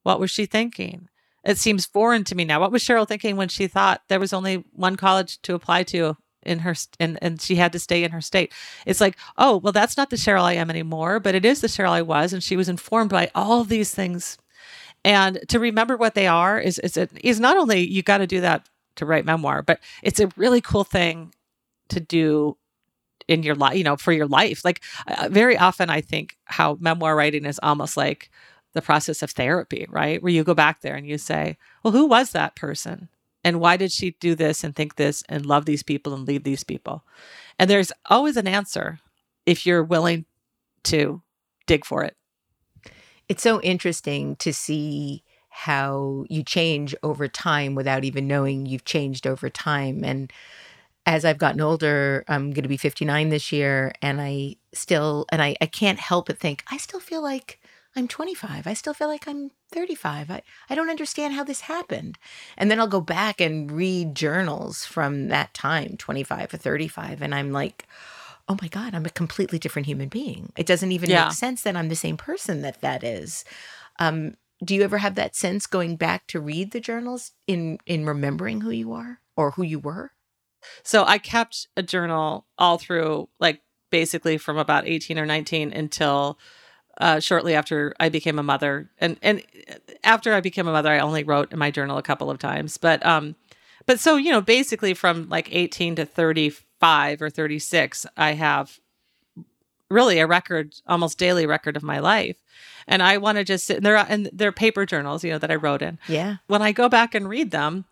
what 0.06 0.20
was 0.20 0.30
she 0.30 0.46
thinking? 0.46 1.10
It 1.44 1.58
seems 1.58 1.88
foreign 1.88 2.24
to 2.26 2.36
me 2.36 2.46
now. 2.46 2.60
What 2.60 2.72
was 2.72 2.84
cheryl 2.84 3.08
thinking 3.08 3.38
when 3.38 3.50
she 3.50 3.68
thought 3.68 4.04
there 4.08 4.20
was 4.20 4.34
only 4.34 4.64
one 4.72 4.96
college 4.98 5.42
to 5.42 5.56
apply 5.56 5.84
to 5.84 6.16
in 6.44 6.60
her 6.60 6.76
and 7.00 7.18
and 7.24 7.42
she 7.42 7.56
had 7.56 7.72
to 7.72 7.80
stay 7.80 8.04
in 8.04 8.12
her 8.12 8.22
state? 8.22 8.54
It's 8.86 9.02
like 9.02 9.18
oh 9.40 9.58
well 9.58 9.74
that's 9.74 9.98
not 9.98 10.12
the 10.12 10.16
cheryl 10.16 10.44
i 10.44 10.54
am 10.54 10.70
anymore 10.70 11.20
but 11.20 11.34
it 11.34 11.44
is 11.44 11.62
the 11.62 11.68
cheryl 11.68 11.90
i 11.90 12.04
was 12.04 12.34
and 12.34 12.44
she 12.44 12.56
was 12.56 12.70
informed 12.70 13.10
by 13.10 13.32
all 13.34 13.64
these 13.64 13.94
things. 13.94 14.38
And 15.04 15.40
to 15.50 15.60
remember 15.60 15.98
what 15.98 16.14
they 16.14 16.28
are 16.28 16.60
is 16.60 16.78
is 16.80 16.98
it 16.98 17.12
is 17.24 17.40
not 17.40 17.58
only 17.58 17.80
you 17.80 18.04
got 18.04 18.20
to 18.20 18.28
do 18.28 18.42
that 18.42 18.70
to 18.98 19.06
write 19.08 19.26
memoir, 19.26 19.64
but 19.64 19.80
it's 20.04 20.20
a 20.20 20.32
really 20.38 20.62
cool 20.62 20.84
thing 20.84 21.34
to 21.90 22.00
do 22.00 22.58
in 23.28 23.44
your 23.44 23.56
life, 23.56 23.76
you 23.76 23.84
know, 23.84 23.98
for 23.98 24.12
your 24.12 24.28
life. 24.28 24.64
Like 24.64 24.82
uh, 25.08 25.30
very 25.32 25.58
often, 25.58 25.90
I 25.90 26.02
think 26.02 26.38
how 26.46 26.78
memoir 26.80 27.16
writing 27.16 27.46
is 27.46 27.60
almost 27.64 27.98
like 27.98 28.30
the 28.76 28.82
process 28.82 29.24
of 29.24 29.32
therapy, 29.32 29.88
right? 29.90 30.22
Where 30.22 30.32
you 30.32 30.44
go 30.44 30.54
back 30.54 30.82
there 30.82 30.96
and 30.96 31.08
you 31.08 31.18
say, 31.18 31.58
well, 31.82 31.94
who 31.94 32.06
was 32.06 32.32
that 32.32 32.56
person? 32.56 33.10
And 33.44 33.60
why 33.60 33.78
did 33.78 33.92
she 33.92 34.12
do 34.20 34.36
this 34.36 34.64
and 34.64 34.76
think 34.76 34.96
this 34.96 35.24
and 35.30 35.46
love 35.46 35.66
these 35.66 35.82
people 35.82 36.14
and 36.14 36.28
leave 36.28 36.44
these 36.44 36.64
people? 36.64 37.04
And 37.58 37.70
there's 37.70 37.92
always 38.08 38.38
an 38.38 38.48
answer 38.48 39.00
if 39.46 39.66
you're 39.66 39.84
willing 39.84 40.26
to 40.84 41.22
dig 41.66 41.86
for 41.86 42.04
it. 42.04 42.16
It's 43.30 43.42
so 43.42 43.62
interesting 43.62 44.36
to 44.38 44.54
see 44.54 45.24
how 45.50 46.26
you 46.30 46.44
change 46.44 46.94
over 47.02 47.30
time 47.30 47.76
without 47.76 48.04
even 48.04 48.28
knowing 48.28 48.66
you've 48.66 48.84
changed 48.84 49.26
over 49.26 49.50
time. 49.50 50.04
And 50.04 50.32
as 51.06 51.24
I've 51.24 51.38
gotten 51.38 51.62
older, 51.62 52.26
I'm 52.28 52.52
going 52.52 52.64
to 52.64 52.70
be 52.70 52.78
59 52.78 53.30
this 53.30 53.52
year, 53.52 53.94
and 54.02 54.20
I 54.20 54.58
still, 54.74 55.28
and 55.32 55.42
I, 55.42 55.56
I 55.62 55.68
can't 55.68 56.00
help 56.00 56.28
but 56.28 56.40
think, 56.40 56.64
I 56.70 56.78
still 56.78 57.00
feel 57.00 57.24
like 57.24 57.62
I'm 57.96 58.08
25. 58.08 58.68
I 58.68 58.74
still 58.74 58.94
feel 58.94 59.08
like 59.08 59.28
I'm 59.28 59.52
35. 59.72 60.30
I, 60.30 60.42
I 60.70 60.76
don't 60.76 60.90
understand 60.90 61.34
how 61.34 61.44
this 61.44 61.62
happened. 61.62 62.18
And 62.58 62.70
then 62.70 62.80
I'll 62.80 62.88
go 62.88 63.02
back 63.02 63.40
and 63.40 63.72
read 63.72 64.16
journals 64.16 64.86
from 64.86 65.30
that 65.30 65.54
time, 65.54 65.96
25 65.98 66.54
or 66.54 66.58
35, 66.58 67.22
and 67.22 67.34
I'm 67.34 67.52
like, 67.52 67.88
oh 68.48 68.58
my 68.62 68.68
God, 68.68 68.94
I'm 68.94 69.06
a 69.06 69.10
completely 69.12 69.58
different 69.58 69.88
human 69.88 70.10
being. 70.10 70.52
It 70.58 70.66
doesn't 70.66 70.92
even 70.92 71.10
yeah. 71.10 71.26
make 71.26 71.34
sense 71.34 71.62
that 71.64 71.76
I'm 71.76 71.90
the 71.90 71.96
same 71.96 72.18
person 72.18 72.62
that 72.62 72.82
that 72.82 73.04
is. 73.04 73.46
Um, 73.98 74.36
do 74.64 74.76
you 74.76 74.84
ever 74.84 75.00
have 75.00 75.16
that 75.16 75.36
sense 75.36 75.68
going 75.68 75.96
back 75.96 76.28
to 76.28 76.40
read 76.40 76.72
the 76.72 76.80
journals 76.80 77.32
in 77.48 77.78
in 77.86 78.06
remembering 78.06 78.62
who 78.62 78.72
you 78.72 78.94
are 78.94 79.20
or 79.36 79.52
who 79.52 79.64
you 79.64 79.80
were? 79.80 80.12
So 80.84 81.04
I 81.06 81.18
kept 81.18 81.68
a 81.76 81.84
journal 81.84 82.46
all 82.58 82.78
through, 82.78 83.30
like 83.40 83.62
basically 83.90 84.38
from 84.38 84.58
about 84.58 84.88
18 84.88 85.20
or 85.20 85.26
19 85.26 85.74
until 85.74 86.40
uh, 87.00 87.20
shortly 87.20 87.54
after 87.54 87.94
I 88.00 88.10
became 88.10 88.40
a 88.40 88.44
mother. 88.44 88.90
And 89.00 89.18
and 89.22 89.44
after 90.04 90.34
I 90.34 90.42
became 90.42 90.68
a 90.68 90.72
mother, 90.72 90.92
I 90.92 91.00
only 91.00 91.24
wrote 91.24 91.52
in 91.52 91.60
my 91.60 91.72
journal 91.72 91.98
a 91.98 92.04
couple 92.04 92.30
of 92.30 92.40
times. 92.40 92.78
But 92.78 93.06
um, 93.06 93.36
but 93.86 94.00
so 94.00 94.16
you 94.16 94.32
know, 94.32 94.42
basically 94.42 94.94
from 94.94 95.30
like 95.30 95.54
18 95.54 95.96
to 95.96 96.06
35 96.06 97.22
or 97.22 97.30
36, 97.30 98.06
I 98.18 98.34
have 98.34 98.80
really 99.90 100.20
a 100.20 100.28
record, 100.28 100.76
almost 100.88 101.18
daily 101.18 101.46
record 101.46 101.78
of 101.78 101.84
my 101.84 102.00
life. 102.00 102.38
And 102.88 103.02
I 103.02 103.18
want 103.18 103.38
to 103.38 103.44
just 103.44 103.66
sit 103.66 103.78
and 103.78 103.86
they're 103.86 103.98
and 103.98 104.30
they're 104.32 104.52
paper 104.52 104.86
journals, 104.86 105.24
you 105.24 105.32
know, 105.32 105.40
that 105.40 105.52
I 105.52 105.56
wrote 105.56 105.82
in. 105.82 106.00
Yeah. 106.08 106.38
When 106.48 106.62
I 106.62 106.72
go 106.72 106.88
back 106.90 107.16
and 107.16 107.28
read 107.28 107.52
them, 107.52 107.86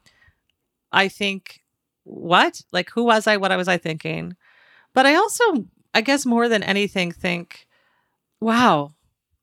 I 0.92 1.08
think, 1.08 1.62
what? 2.04 2.62
Like 2.72 2.92
who 2.92 3.04
was 3.04 3.28
I? 3.28 3.38
What 3.38 3.56
was 3.58 3.68
I 3.68 3.78
thinking? 3.78 4.36
But 4.94 5.06
I 5.06 5.16
also, 5.16 5.66
I 5.94 6.02
guess 6.02 6.26
more 6.26 6.48
than 6.48 6.62
anything, 6.62 7.12
think, 7.12 7.68
wow, 8.40 8.93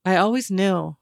I 0.05 0.17
always 0.17 0.49
knew. 0.49 0.97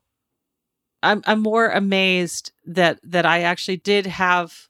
I'm 1.02 1.24
I'm 1.26 1.42
more 1.42 1.70
amazed 1.70 2.52
that 2.66 3.00
that 3.04 3.26
I 3.26 3.42
actually 3.42 3.78
did 3.78 4.06
have 4.06 4.68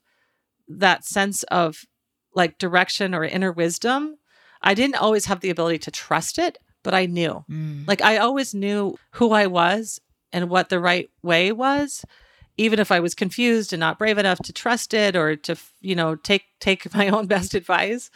that 0.68 1.04
sense 1.04 1.44
of 1.44 1.86
like 2.34 2.58
direction 2.58 3.14
or 3.14 3.24
inner 3.24 3.52
wisdom, 3.52 4.18
I 4.62 4.74
didn't 4.74 4.96
always 5.02 5.26
have 5.26 5.40
the 5.40 5.50
ability 5.50 5.80
to 5.80 5.92
trust 5.92 6.38
it, 6.38 6.58
but 6.84 6.94
I 6.94 7.06
knew. 7.06 7.44
Mm. 7.50 7.88
Like 7.88 8.02
I 8.02 8.18
always 8.18 8.54
knew 8.54 8.98
who 9.12 9.32
I 9.32 9.48
was 9.48 10.00
and 10.32 10.50
what 10.50 10.70
the 10.70 10.80
right 10.80 11.10
way 11.24 11.52
was, 11.52 12.06
even 12.58 12.80
if 12.80 12.92
I 12.92 13.00
was 13.00 13.16
confused 13.16 13.74
and 13.74 13.80
not 13.80 13.98
brave 13.98 14.18
enough 14.18 14.40
to 14.40 14.54
trust 14.54 14.94
it 14.94 15.16
or 15.16 15.36
to, 15.38 15.56
you 15.82 15.96
know, 15.96 16.16
take 16.16 16.44
take 16.60 16.94
my 16.96 17.10
own 17.10 17.28
best 17.28 17.54
advice. 17.54 18.10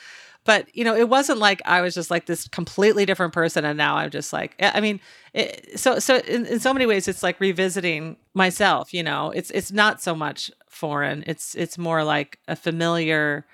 But 0.46 0.76
you 0.76 0.84
know, 0.84 0.96
it 0.96 1.08
wasn't 1.08 1.40
like 1.40 1.62
I 1.66 1.82
was 1.82 1.94
just 1.94 2.12
like 2.12 2.26
this 2.26 2.48
completely 2.50 3.06
different 3.06 3.34
person, 3.34 3.64
and 3.64 3.78
now 3.78 3.96
I'm 3.96 4.10
just 4.10 4.34
like, 4.34 4.56
I 4.60 4.82
mean, 4.82 5.00
it, 5.34 5.80
so 5.80 6.00
so 6.00 6.18
in, 6.18 6.46
in 6.46 6.60
so 6.60 6.74
many 6.74 6.86
ways, 6.86 7.08
it's 7.08 7.24
like 7.24 7.40
revisiting 7.40 8.18
myself. 8.34 8.94
You 8.94 9.04
know, 9.04 9.32
it's 9.32 9.52
it's 9.52 9.72
not 9.72 10.02
so 10.02 10.14
much 10.14 10.52
foreign; 10.70 11.24
it's 11.28 11.56
it's 11.56 11.78
more 11.78 12.04
like 12.04 12.40
a 12.48 12.56
familiar 12.56 13.46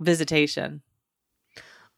visitation. 0.00 0.82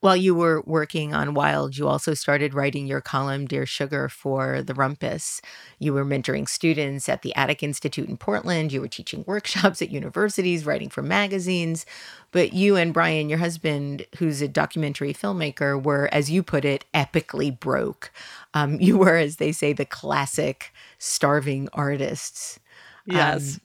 While 0.01 0.15
you 0.15 0.33
were 0.33 0.61
working 0.65 1.13
on 1.13 1.33
Wild, 1.33 1.75
you 1.75 1.85
also 1.89 2.13
started 2.13 2.53
writing 2.53 2.87
your 2.87 3.01
column, 3.01 3.45
Dear 3.45 3.65
Sugar, 3.65 4.07
for 4.07 4.61
the 4.61 4.73
Rumpus. 4.73 5.41
You 5.77 5.93
were 5.93 6.05
mentoring 6.05 6.47
students 6.47 7.09
at 7.09 7.21
the 7.21 7.35
Attic 7.35 7.63
Institute 7.63 8.07
in 8.07 8.15
Portland. 8.15 8.71
You 8.71 8.79
were 8.79 8.87
teaching 8.87 9.25
workshops 9.27 9.81
at 9.81 9.91
universities, 9.91 10.65
writing 10.65 10.87
for 10.87 11.01
magazines. 11.01 11.85
But 12.31 12.53
you 12.53 12.77
and 12.77 12.93
Brian, 12.93 13.27
your 13.27 13.39
husband, 13.39 14.05
who's 14.17 14.41
a 14.41 14.47
documentary 14.47 15.13
filmmaker, 15.13 15.81
were, 15.81 16.07
as 16.13 16.31
you 16.31 16.43
put 16.43 16.63
it, 16.63 16.85
epically 16.93 17.57
broke. 17.57 18.09
Um, 18.53 18.75
you 18.79 18.97
were, 18.97 19.17
as 19.17 19.35
they 19.35 19.51
say, 19.51 19.73
the 19.73 19.85
classic 19.85 20.71
starving 20.97 21.67
artists. 21.73 22.57
Yes. 23.05 23.55
Um, 23.55 23.61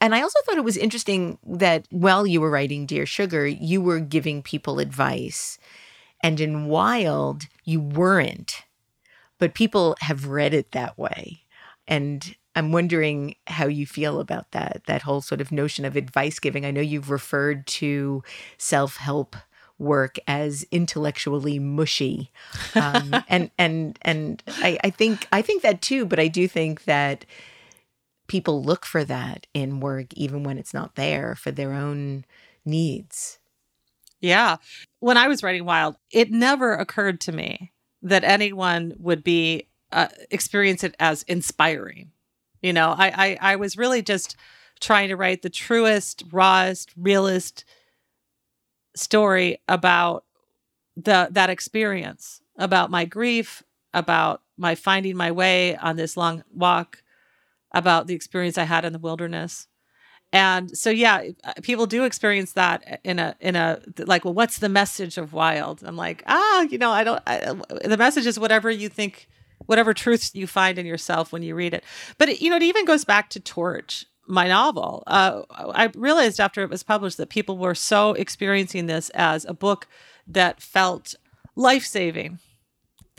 and 0.00 0.14
I 0.14 0.22
also 0.22 0.38
thought 0.44 0.56
it 0.56 0.64
was 0.64 0.76
interesting 0.76 1.38
that 1.44 1.86
while 1.90 2.26
you 2.26 2.40
were 2.40 2.50
writing 2.50 2.86
Dear 2.86 3.06
Sugar, 3.06 3.46
you 3.46 3.80
were 3.80 4.00
giving 4.00 4.42
people 4.42 4.78
advice. 4.78 5.58
And 6.22 6.40
in 6.40 6.66
Wild, 6.66 7.44
you 7.64 7.80
weren't. 7.80 8.64
But 9.38 9.54
people 9.54 9.96
have 10.00 10.26
read 10.26 10.52
it 10.52 10.72
that 10.72 10.98
way. 10.98 11.44
And 11.88 12.34
I'm 12.54 12.72
wondering 12.72 13.36
how 13.46 13.66
you 13.66 13.86
feel 13.86 14.20
about 14.20 14.50
that, 14.50 14.82
that 14.86 15.02
whole 15.02 15.20
sort 15.20 15.40
of 15.40 15.52
notion 15.52 15.84
of 15.84 15.96
advice 15.96 16.38
giving. 16.38 16.66
I 16.66 16.72
know 16.72 16.80
you've 16.80 17.10
referred 17.10 17.66
to 17.68 18.22
self 18.58 18.96
help 18.96 19.36
work 19.78 20.18
as 20.28 20.64
intellectually 20.70 21.58
mushy 21.58 22.30
um, 22.74 23.16
and 23.28 23.50
and 23.56 23.98
and 24.02 24.42
I, 24.58 24.78
I 24.84 24.90
think 24.90 25.26
i 25.32 25.40
think 25.40 25.62
that 25.62 25.80
too 25.80 26.04
but 26.04 26.20
i 26.20 26.28
do 26.28 26.46
think 26.46 26.84
that 26.84 27.24
people 28.30 28.62
look 28.62 28.86
for 28.86 29.02
that 29.02 29.48
in 29.52 29.80
work, 29.80 30.06
even 30.14 30.44
when 30.44 30.56
it's 30.56 30.72
not 30.72 30.94
there 30.94 31.34
for 31.34 31.50
their 31.50 31.72
own 31.72 32.24
needs. 32.64 33.40
Yeah. 34.20 34.58
When 35.00 35.16
I 35.16 35.26
was 35.26 35.42
writing 35.42 35.64
Wild, 35.64 35.96
it 36.12 36.30
never 36.30 36.74
occurred 36.74 37.20
to 37.22 37.32
me 37.32 37.72
that 38.02 38.22
anyone 38.22 38.94
would 38.98 39.24
be 39.24 39.66
uh, 39.90 40.06
experience 40.30 40.84
it 40.84 40.94
as 41.00 41.24
inspiring. 41.24 42.12
You 42.62 42.72
know, 42.72 42.94
I, 42.96 43.08
I 43.40 43.52
I 43.52 43.56
was 43.56 43.76
really 43.76 44.00
just 44.00 44.36
trying 44.78 45.08
to 45.08 45.16
write 45.16 45.42
the 45.42 45.50
truest, 45.50 46.22
rawest, 46.30 46.92
realest 46.96 47.64
story 48.94 49.58
about 49.66 50.24
the 50.94 51.26
that 51.32 51.50
experience, 51.50 52.42
about 52.56 52.92
my 52.92 53.06
grief, 53.06 53.64
about 53.92 54.42
my 54.56 54.76
finding 54.76 55.16
my 55.16 55.32
way 55.32 55.76
on 55.76 55.96
this 55.96 56.16
long 56.16 56.44
walk, 56.54 56.99
about 57.72 58.06
the 58.06 58.14
experience 58.14 58.58
I 58.58 58.64
had 58.64 58.84
in 58.84 58.92
the 58.92 58.98
wilderness. 58.98 59.66
And 60.32 60.76
so 60.76 60.90
yeah, 60.90 61.24
uh, 61.42 61.54
people 61.62 61.86
do 61.86 62.04
experience 62.04 62.52
that 62.52 63.00
in 63.02 63.18
a 63.18 63.34
in 63.40 63.56
a 63.56 63.80
like 63.98 64.24
well 64.24 64.34
what's 64.34 64.58
the 64.58 64.68
message 64.68 65.18
of 65.18 65.32
wild? 65.32 65.82
I'm 65.84 65.96
like, 65.96 66.22
ah, 66.26 66.62
you 66.62 66.78
know, 66.78 66.90
I 66.90 67.02
don't 67.02 67.22
I, 67.26 67.54
the 67.84 67.96
message 67.96 68.26
is 68.26 68.38
whatever 68.38 68.70
you 68.70 68.88
think 68.88 69.28
whatever 69.66 69.92
truths 69.92 70.34
you 70.34 70.46
find 70.46 70.78
in 70.78 70.86
yourself 70.86 71.32
when 71.32 71.42
you 71.42 71.54
read 71.54 71.74
it. 71.74 71.84
But 72.18 72.28
it, 72.28 72.40
you 72.40 72.50
know, 72.50 72.56
it 72.56 72.62
even 72.62 72.84
goes 72.84 73.04
back 73.04 73.28
to 73.30 73.40
Torch, 73.40 74.06
my 74.26 74.48
novel. 74.48 75.02
Uh, 75.06 75.42
I 75.50 75.90
realized 75.94 76.40
after 76.40 76.62
it 76.62 76.70
was 76.70 76.82
published 76.82 77.18
that 77.18 77.28
people 77.28 77.58
were 77.58 77.74
so 77.74 78.12
experiencing 78.14 78.86
this 78.86 79.10
as 79.10 79.44
a 79.44 79.54
book 79.54 79.86
that 80.26 80.62
felt 80.62 81.14
life 81.56 81.84
saving. 81.84 82.38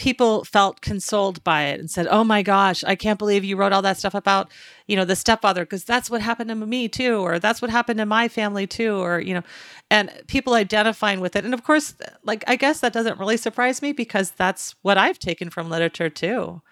People 0.02 0.44
felt 0.44 0.82
consoled 0.82 1.44
by 1.44 1.65
it 1.65 1.80
and 1.80 1.88
said, 1.91 2.07
"Oh 2.10 2.23
my 2.23 2.41
gosh, 2.41 2.84
I 2.84 2.95
can't 2.95 3.19
believe 3.19 3.44
you 3.44 3.56
wrote 3.56 3.72
all 3.72 3.84
that 3.84 3.98
stuff 3.99 4.15
about, 4.15 4.49
you 4.88 4.95
know, 4.95 5.06
the 5.06 5.15
stepfather 5.15 5.64
because 5.64 5.84
that's 5.84 6.10
what 6.10 6.22
happened 6.23 6.49
to 6.49 6.56
me 6.56 6.88
too, 6.90 7.18
or 7.19 7.38
that's 7.38 7.61
what 7.61 7.69
happened 7.69 7.99
to 7.99 8.06
my 8.07 8.28
family 8.28 8.65
too, 8.65 8.95
or 8.95 9.19
you 9.19 9.36
know." 9.36 9.44
And 9.91 10.10
people 10.26 10.56
identifying 10.56 11.19
with 11.19 11.36
it, 11.36 11.45
and 11.45 11.53
of 11.53 11.64
course, 11.64 11.94
like 12.23 12.44
I 12.48 12.56
guess 12.56 12.80
that 12.80 12.94
doesn't 12.94 13.19
really 13.19 13.38
surprise 13.38 13.84
me 13.84 13.91
because 13.94 14.32
that's 14.32 14.73
what 14.82 14.98
I've 14.98 15.19
taken 15.19 15.52
from 15.52 15.69
literature 15.69 16.10
too. 16.10 16.64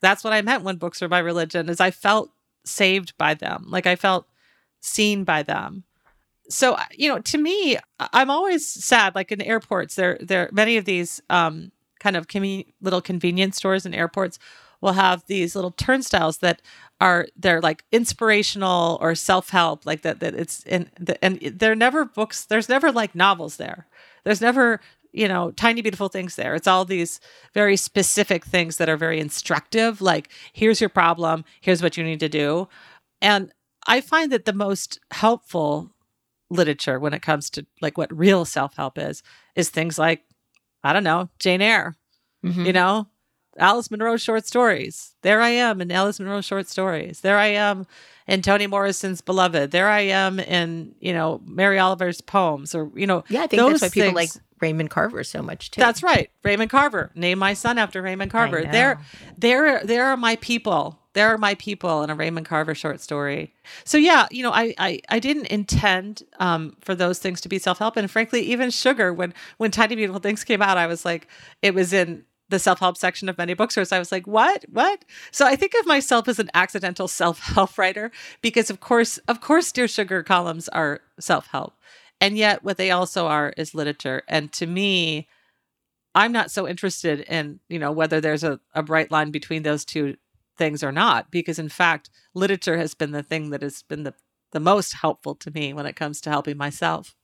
That's 0.00 0.24
what 0.24 0.32
I 0.32 0.42
meant 0.42 0.64
when 0.64 0.76
books 0.76 1.02
are 1.02 1.08
my 1.08 1.18
religion. 1.20 1.68
Is 1.68 1.80
I 1.80 1.90
felt 1.90 2.30
saved 2.64 3.12
by 3.18 3.34
them, 3.34 3.66
like 3.68 3.86
I 3.86 3.96
felt 3.96 4.26
seen 4.80 5.24
by 5.24 5.42
them 5.42 5.84
so 6.50 6.76
you 6.92 7.08
know 7.08 7.18
to 7.20 7.38
me 7.38 7.78
i'm 8.12 8.30
always 8.30 8.68
sad 8.68 9.14
like 9.14 9.32
in 9.32 9.40
airports 9.40 9.94
there 9.94 10.18
there 10.20 10.50
many 10.52 10.76
of 10.76 10.84
these 10.84 11.22
um 11.30 11.72
kind 12.04 12.16
of 12.16 12.28
com- 12.28 12.64
little 12.82 13.00
convenience 13.00 13.56
stores 13.56 13.86
and 13.86 13.94
airports 13.94 14.38
will 14.82 14.92
have 14.92 15.24
these 15.26 15.56
little 15.56 15.70
turnstiles 15.70 16.38
that 16.38 16.60
are 17.00 17.26
they're 17.34 17.62
like 17.62 17.82
inspirational 17.90 18.98
or 19.00 19.14
self-help 19.14 19.86
like 19.86 20.02
that 20.02 20.20
that 20.20 20.34
it's 20.34 20.62
and 20.64 20.90
the, 21.00 21.22
and 21.24 21.40
they're 21.40 21.74
never 21.74 22.04
books 22.04 22.44
there's 22.44 22.68
never 22.68 22.92
like 22.92 23.14
novels 23.14 23.56
there. 23.56 23.86
There's 24.24 24.42
never 24.42 24.80
you 25.12 25.26
know 25.26 25.50
tiny 25.52 25.80
beautiful 25.80 26.10
things 26.10 26.36
there. 26.36 26.54
It's 26.54 26.66
all 26.66 26.84
these 26.84 27.18
very 27.54 27.76
specific 27.78 28.44
things 28.44 28.76
that 28.76 28.90
are 28.90 28.98
very 28.98 29.18
instructive 29.18 30.02
like 30.02 30.28
here's 30.52 30.80
your 30.82 30.90
problem 30.90 31.44
here's 31.62 31.82
what 31.82 31.96
you 31.96 32.04
need 32.04 32.20
to 32.20 32.28
do. 32.28 32.68
And 33.22 33.50
i 33.86 34.02
find 34.02 34.30
that 34.32 34.44
the 34.44 34.52
most 34.52 35.00
helpful 35.10 35.90
literature 36.50 36.98
when 37.00 37.14
it 37.14 37.22
comes 37.22 37.48
to 37.50 37.64
like 37.80 37.96
what 37.96 38.16
real 38.16 38.44
self-help 38.44 38.98
is 38.98 39.22
is 39.56 39.70
things 39.70 39.98
like 39.98 40.22
i 40.84 40.92
don't 40.92 41.04
know 41.04 41.28
jane 41.38 41.60
eyre 41.60 41.96
mm-hmm. 42.44 42.64
you 42.64 42.72
know 42.72 43.06
alice 43.58 43.90
munro 43.90 44.16
short 44.16 44.46
stories 44.46 45.14
there 45.22 45.40
i 45.40 45.48
am 45.48 45.80
in 45.80 45.90
alice 45.90 46.20
munro 46.20 46.40
short 46.40 46.68
stories 46.68 47.20
there 47.20 47.38
i 47.38 47.46
am 47.46 47.86
in 48.28 48.42
toni 48.42 48.66
morrison's 48.66 49.20
beloved 49.20 49.70
there 49.70 49.88
i 49.88 50.00
am 50.00 50.38
in 50.38 50.94
you 51.00 51.12
know 51.12 51.40
mary 51.46 51.78
oliver's 51.78 52.20
poems 52.20 52.74
or 52.74 52.90
you 52.94 53.06
know 53.06 53.24
yeah 53.28 53.42
i 53.42 53.46
think 53.46 53.60
that's 53.62 53.82
why 53.82 53.88
people 53.88 54.12
things, 54.12 54.36
like 54.36 54.44
Raymond 54.60 54.88
Carver 54.88 55.24
so 55.24 55.42
much 55.42 55.72
too. 55.72 55.80
That's 55.80 56.02
right. 56.02 56.30
Raymond 56.42 56.70
Carver. 56.70 57.10
Name 57.14 57.38
my 57.38 57.52
son 57.52 57.76
after 57.76 58.00
Raymond 58.00 58.30
Carver. 58.30 58.62
There 58.62 58.98
there 59.36 59.84
there 59.84 60.06
are 60.06 60.16
my 60.16 60.36
people 60.36 60.98
there 61.14 61.32
are 61.32 61.38
my 61.38 61.54
people 61.54 62.02
in 62.02 62.10
a 62.10 62.14
Raymond 62.14 62.46
Carver 62.46 62.74
short 62.74 63.00
story. 63.00 63.54
So 63.84 63.96
yeah, 63.96 64.26
you 64.30 64.42
know, 64.42 64.52
I 64.52 64.74
I, 64.78 65.00
I 65.08 65.18
didn't 65.18 65.46
intend 65.46 66.22
um, 66.38 66.76
for 66.80 66.94
those 66.94 67.18
things 67.18 67.40
to 67.42 67.48
be 67.48 67.58
self 67.58 67.78
help, 67.78 67.96
and 67.96 68.10
frankly, 68.10 68.42
even 68.42 68.70
sugar. 68.70 69.12
When 69.12 69.32
when 69.56 69.70
Tiny 69.70 69.96
Beautiful 69.96 70.20
Things 70.20 70.44
came 70.44 70.60
out, 70.60 70.76
I 70.76 70.86
was 70.86 71.04
like, 71.04 71.28
it 71.62 71.74
was 71.74 71.92
in 71.92 72.24
the 72.48 72.58
self 72.58 72.80
help 72.80 72.96
section 72.96 73.28
of 73.28 73.38
many 73.38 73.54
bookstores. 73.54 73.92
I 73.92 73.98
was 73.98 74.12
like, 74.12 74.26
what, 74.26 74.64
what? 74.70 75.04
So 75.30 75.46
I 75.46 75.56
think 75.56 75.72
of 75.80 75.86
myself 75.86 76.28
as 76.28 76.38
an 76.38 76.50
accidental 76.54 77.08
self 77.08 77.40
help 77.40 77.78
writer 77.78 78.10
because, 78.42 78.70
of 78.70 78.80
course, 78.80 79.18
of 79.28 79.40
course, 79.40 79.72
Dear 79.72 79.88
Sugar 79.88 80.22
columns 80.22 80.68
are 80.68 81.00
self 81.20 81.46
help, 81.46 81.74
and 82.20 82.36
yet 82.36 82.64
what 82.64 82.76
they 82.76 82.90
also 82.90 83.26
are 83.26 83.52
is 83.56 83.74
literature. 83.74 84.22
And 84.28 84.52
to 84.54 84.66
me, 84.66 85.28
I'm 86.14 86.32
not 86.32 86.50
so 86.50 86.68
interested 86.68 87.20
in 87.20 87.60
you 87.68 87.78
know 87.78 87.92
whether 87.92 88.20
there's 88.20 88.44
a, 88.44 88.60
a 88.74 88.82
bright 88.82 89.10
line 89.10 89.30
between 89.30 89.62
those 89.62 89.84
two 89.84 90.16
things 90.56 90.82
or 90.82 90.92
not 90.92 91.30
because 91.30 91.58
in 91.58 91.68
fact 91.68 92.10
literature 92.34 92.76
has 92.76 92.94
been 92.94 93.10
the 93.12 93.22
thing 93.22 93.50
that 93.50 93.62
has 93.62 93.82
been 93.82 94.04
the 94.04 94.14
the 94.52 94.60
most 94.60 94.92
helpful 94.94 95.34
to 95.34 95.50
me 95.50 95.72
when 95.72 95.84
it 95.84 95.96
comes 95.96 96.20
to 96.20 96.30
helping 96.30 96.56
myself. 96.56 97.16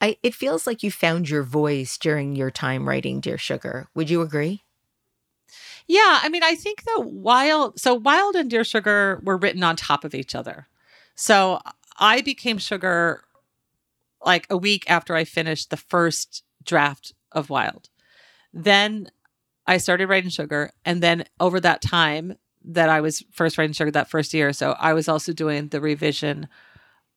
I, 0.00 0.16
it 0.22 0.32
feels 0.34 0.64
like 0.64 0.84
you 0.84 0.92
found 0.92 1.28
your 1.28 1.42
voice 1.42 1.98
during 1.98 2.36
your 2.36 2.52
time 2.52 2.88
writing 2.88 3.18
dear 3.18 3.36
sugar. 3.38 3.88
Would 3.94 4.10
you 4.10 4.22
agree? 4.22 4.62
Yeah 5.88 6.20
i 6.22 6.28
mean 6.28 6.42
i 6.42 6.54
think 6.54 6.82
that 6.84 7.04
wild 7.04 7.78
so 7.80 7.94
wild 7.94 8.34
and 8.34 8.50
dear 8.50 8.64
sugar 8.64 9.20
were 9.22 9.36
written 9.36 9.62
on 9.62 9.76
top 9.76 10.04
of 10.04 10.14
each 10.14 10.34
other. 10.34 10.66
So 11.14 11.60
i 11.98 12.20
became 12.20 12.58
sugar 12.58 13.22
like 14.24 14.46
a 14.50 14.56
week 14.56 14.84
after 14.88 15.14
i 15.14 15.24
finished 15.24 15.70
the 15.70 15.76
first 15.76 16.44
draft 16.64 17.12
of 17.32 17.50
wild. 17.50 17.88
Then 18.52 19.10
I 19.66 19.78
started 19.78 20.08
writing 20.08 20.30
sugar. 20.30 20.70
And 20.84 21.02
then 21.02 21.24
over 21.40 21.60
that 21.60 21.82
time 21.82 22.36
that 22.64 22.88
I 22.88 23.00
was 23.00 23.24
first 23.32 23.58
writing 23.58 23.72
sugar, 23.72 23.90
that 23.90 24.10
first 24.10 24.34
year 24.34 24.48
or 24.48 24.52
so, 24.52 24.76
I 24.78 24.92
was 24.92 25.08
also 25.08 25.32
doing 25.32 25.68
the 25.68 25.80
revision 25.80 26.48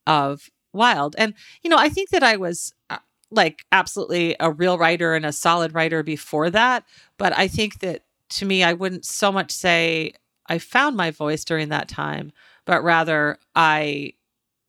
of 0.07 0.49
Wild. 0.71 1.15
And, 1.17 1.33
you 1.63 1.69
know, 1.69 1.77
I 1.77 1.89
think 1.89 2.09
that 2.09 2.21
I 2.21 2.37
was 2.37 2.73
uh, 2.89 2.97
like 3.31 3.65
absolutely 3.71 4.35
a 4.39 4.51
real 4.51 4.77
writer 4.77 5.15
and 5.15 5.25
a 5.25 5.31
solid 5.31 5.73
writer 5.73 6.03
before 6.03 6.49
that. 6.51 6.83
But 7.17 7.35
I 7.37 7.47
think 7.47 7.79
that 7.79 8.03
to 8.29 8.45
me, 8.45 8.63
I 8.63 8.73
wouldn't 8.73 9.05
so 9.05 9.31
much 9.31 9.51
say 9.51 10.13
I 10.47 10.59
found 10.59 10.95
my 10.95 11.11
voice 11.11 11.43
during 11.43 11.69
that 11.69 11.87
time, 11.87 12.31
but 12.65 12.83
rather 12.83 13.37
I 13.55 14.13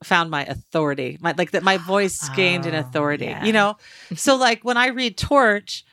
found 0.03 0.31
my 0.31 0.43
authority 0.45 1.17
my 1.21 1.33
like 1.37 1.51
that 1.51 1.61
my 1.61 1.77
voice 1.77 2.27
gained 2.35 2.65
oh, 2.65 2.69
an 2.69 2.73
authority 2.75 3.25
yeah. 3.25 3.43
you 3.43 3.53
know 3.53 3.77
so 4.15 4.35
like 4.35 4.63
when 4.63 4.75
i 4.75 4.87
read 4.87 5.15
torch 5.15 5.85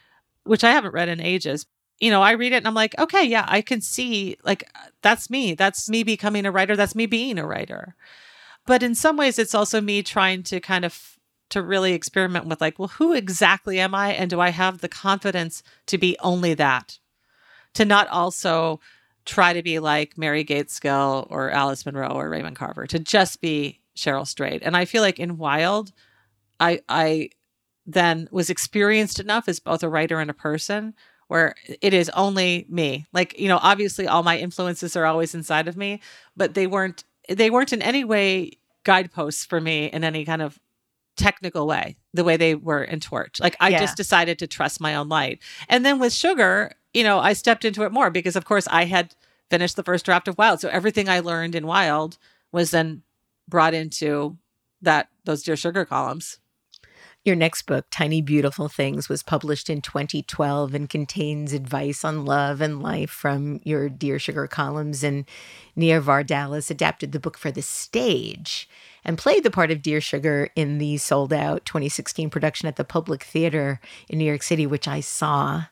which 0.44 0.64
i 0.64 0.70
haven't 0.70 0.94
read 0.94 1.10
in 1.10 1.20
ages 1.20 1.66
you 2.00 2.10
know, 2.10 2.22
I 2.22 2.32
read 2.32 2.52
it 2.52 2.56
and 2.56 2.68
I'm 2.68 2.74
like, 2.74 2.98
okay, 2.98 3.24
yeah, 3.24 3.44
I 3.48 3.60
can 3.60 3.80
see 3.80 4.36
like 4.44 4.68
that's 5.02 5.30
me. 5.30 5.54
That's 5.54 5.88
me 5.88 6.02
becoming 6.02 6.46
a 6.46 6.52
writer. 6.52 6.76
That's 6.76 6.94
me 6.94 7.06
being 7.06 7.38
a 7.38 7.46
writer. 7.46 7.94
But 8.66 8.82
in 8.82 8.94
some 8.94 9.16
ways, 9.16 9.38
it's 9.38 9.54
also 9.54 9.80
me 9.80 10.02
trying 10.02 10.42
to 10.44 10.60
kind 10.60 10.84
of 10.84 11.18
to 11.50 11.62
really 11.62 11.94
experiment 11.94 12.46
with 12.46 12.60
like, 12.60 12.78
well, 12.78 12.88
who 12.88 13.14
exactly 13.14 13.80
am 13.80 13.94
I? 13.94 14.12
And 14.12 14.28
do 14.30 14.40
I 14.40 14.50
have 14.50 14.78
the 14.78 14.88
confidence 14.88 15.62
to 15.86 15.96
be 15.96 16.16
only 16.20 16.54
that? 16.54 16.98
To 17.74 17.84
not 17.84 18.08
also 18.08 18.80
try 19.24 19.52
to 19.52 19.62
be 19.62 19.78
like 19.78 20.18
Mary 20.18 20.44
Gaitskill 20.44 21.26
or 21.30 21.50
Alice 21.50 21.84
Munro 21.84 22.08
or 22.10 22.28
Raymond 22.28 22.56
Carver, 22.56 22.86
to 22.86 22.98
just 22.98 23.40
be 23.40 23.80
Cheryl 23.96 24.26
Strayed. 24.26 24.62
And 24.62 24.76
I 24.76 24.84
feel 24.84 25.02
like 25.02 25.18
in 25.18 25.38
Wild, 25.38 25.92
I 26.60 26.80
I 26.88 27.30
then 27.86 28.28
was 28.30 28.50
experienced 28.50 29.18
enough 29.18 29.48
as 29.48 29.60
both 29.60 29.82
a 29.82 29.88
writer 29.88 30.20
and 30.20 30.30
a 30.30 30.34
person 30.34 30.94
where 31.28 31.54
it 31.80 31.94
is 31.94 32.10
only 32.10 32.66
me. 32.68 33.06
Like, 33.12 33.38
you 33.38 33.48
know, 33.48 33.60
obviously 33.62 34.08
all 34.08 34.22
my 34.22 34.38
influences 34.38 34.96
are 34.96 35.06
always 35.06 35.34
inside 35.34 35.68
of 35.68 35.76
me, 35.76 36.00
but 36.36 36.54
they 36.54 36.66
weren't 36.66 37.04
they 37.28 37.50
weren't 37.50 37.74
in 37.74 37.82
any 37.82 38.04
way 38.04 38.52
guideposts 38.84 39.44
for 39.44 39.60
me 39.60 39.86
in 39.86 40.02
any 40.02 40.24
kind 40.24 40.40
of 40.40 40.58
technical 41.16 41.66
way, 41.66 41.96
the 42.14 42.24
way 42.24 42.36
they 42.36 42.54
were 42.54 42.82
in 42.82 43.00
Torch. 43.00 43.38
Like 43.40 43.56
I 43.60 43.68
yeah. 43.68 43.80
just 43.80 43.96
decided 43.96 44.38
to 44.38 44.46
trust 44.46 44.80
my 44.80 44.94
own 44.94 45.08
light. 45.08 45.40
And 45.68 45.84
then 45.84 45.98
with 45.98 46.12
Sugar, 46.12 46.72
you 46.94 47.04
know, 47.04 47.18
I 47.18 47.34
stepped 47.34 47.64
into 47.64 47.82
it 47.82 47.92
more 47.92 48.10
because 48.10 48.36
of 48.36 48.46
course 48.46 48.66
I 48.68 48.86
had 48.86 49.14
finished 49.50 49.76
the 49.76 49.82
first 49.82 50.04
draft 50.04 50.28
of 50.28 50.38
Wild. 50.38 50.60
So 50.60 50.68
everything 50.68 51.08
I 51.08 51.20
learned 51.20 51.54
in 51.54 51.66
Wild 51.66 52.16
was 52.52 52.70
then 52.70 53.02
brought 53.46 53.74
into 53.74 54.38
that 54.80 55.08
those 55.24 55.42
Dear 55.42 55.56
Sugar 55.56 55.84
columns. 55.84 56.38
Your 57.24 57.36
next 57.36 57.62
book, 57.62 57.86
Tiny 57.90 58.22
Beautiful 58.22 58.68
Things, 58.68 59.08
was 59.08 59.22
published 59.22 59.68
in 59.68 59.82
2012 59.82 60.72
and 60.72 60.88
contains 60.88 61.52
advice 61.52 62.04
on 62.04 62.24
love 62.24 62.60
and 62.60 62.80
life 62.80 63.10
from 63.10 63.60
your 63.64 63.88
Dear 63.88 64.18
Sugar 64.18 64.46
columns. 64.46 65.02
And 65.02 65.24
Nia 65.74 66.00
Vardalos 66.00 66.70
adapted 66.70 67.12
the 67.12 67.20
book 67.20 67.36
for 67.36 67.50
the 67.50 67.60
stage 67.60 68.68
and 69.04 69.18
played 69.18 69.42
the 69.42 69.50
part 69.50 69.70
of 69.70 69.82
Dear 69.82 70.00
Sugar 70.00 70.48
in 70.54 70.78
the 70.78 70.96
sold 70.96 71.32
out 71.32 71.64
2016 71.64 72.30
production 72.30 72.68
at 72.68 72.76
the 72.76 72.84
Public 72.84 73.24
Theater 73.24 73.80
in 74.08 74.18
New 74.18 74.24
York 74.24 74.42
City, 74.42 74.66
which 74.66 74.86
I 74.86 75.00
saw 75.00 75.64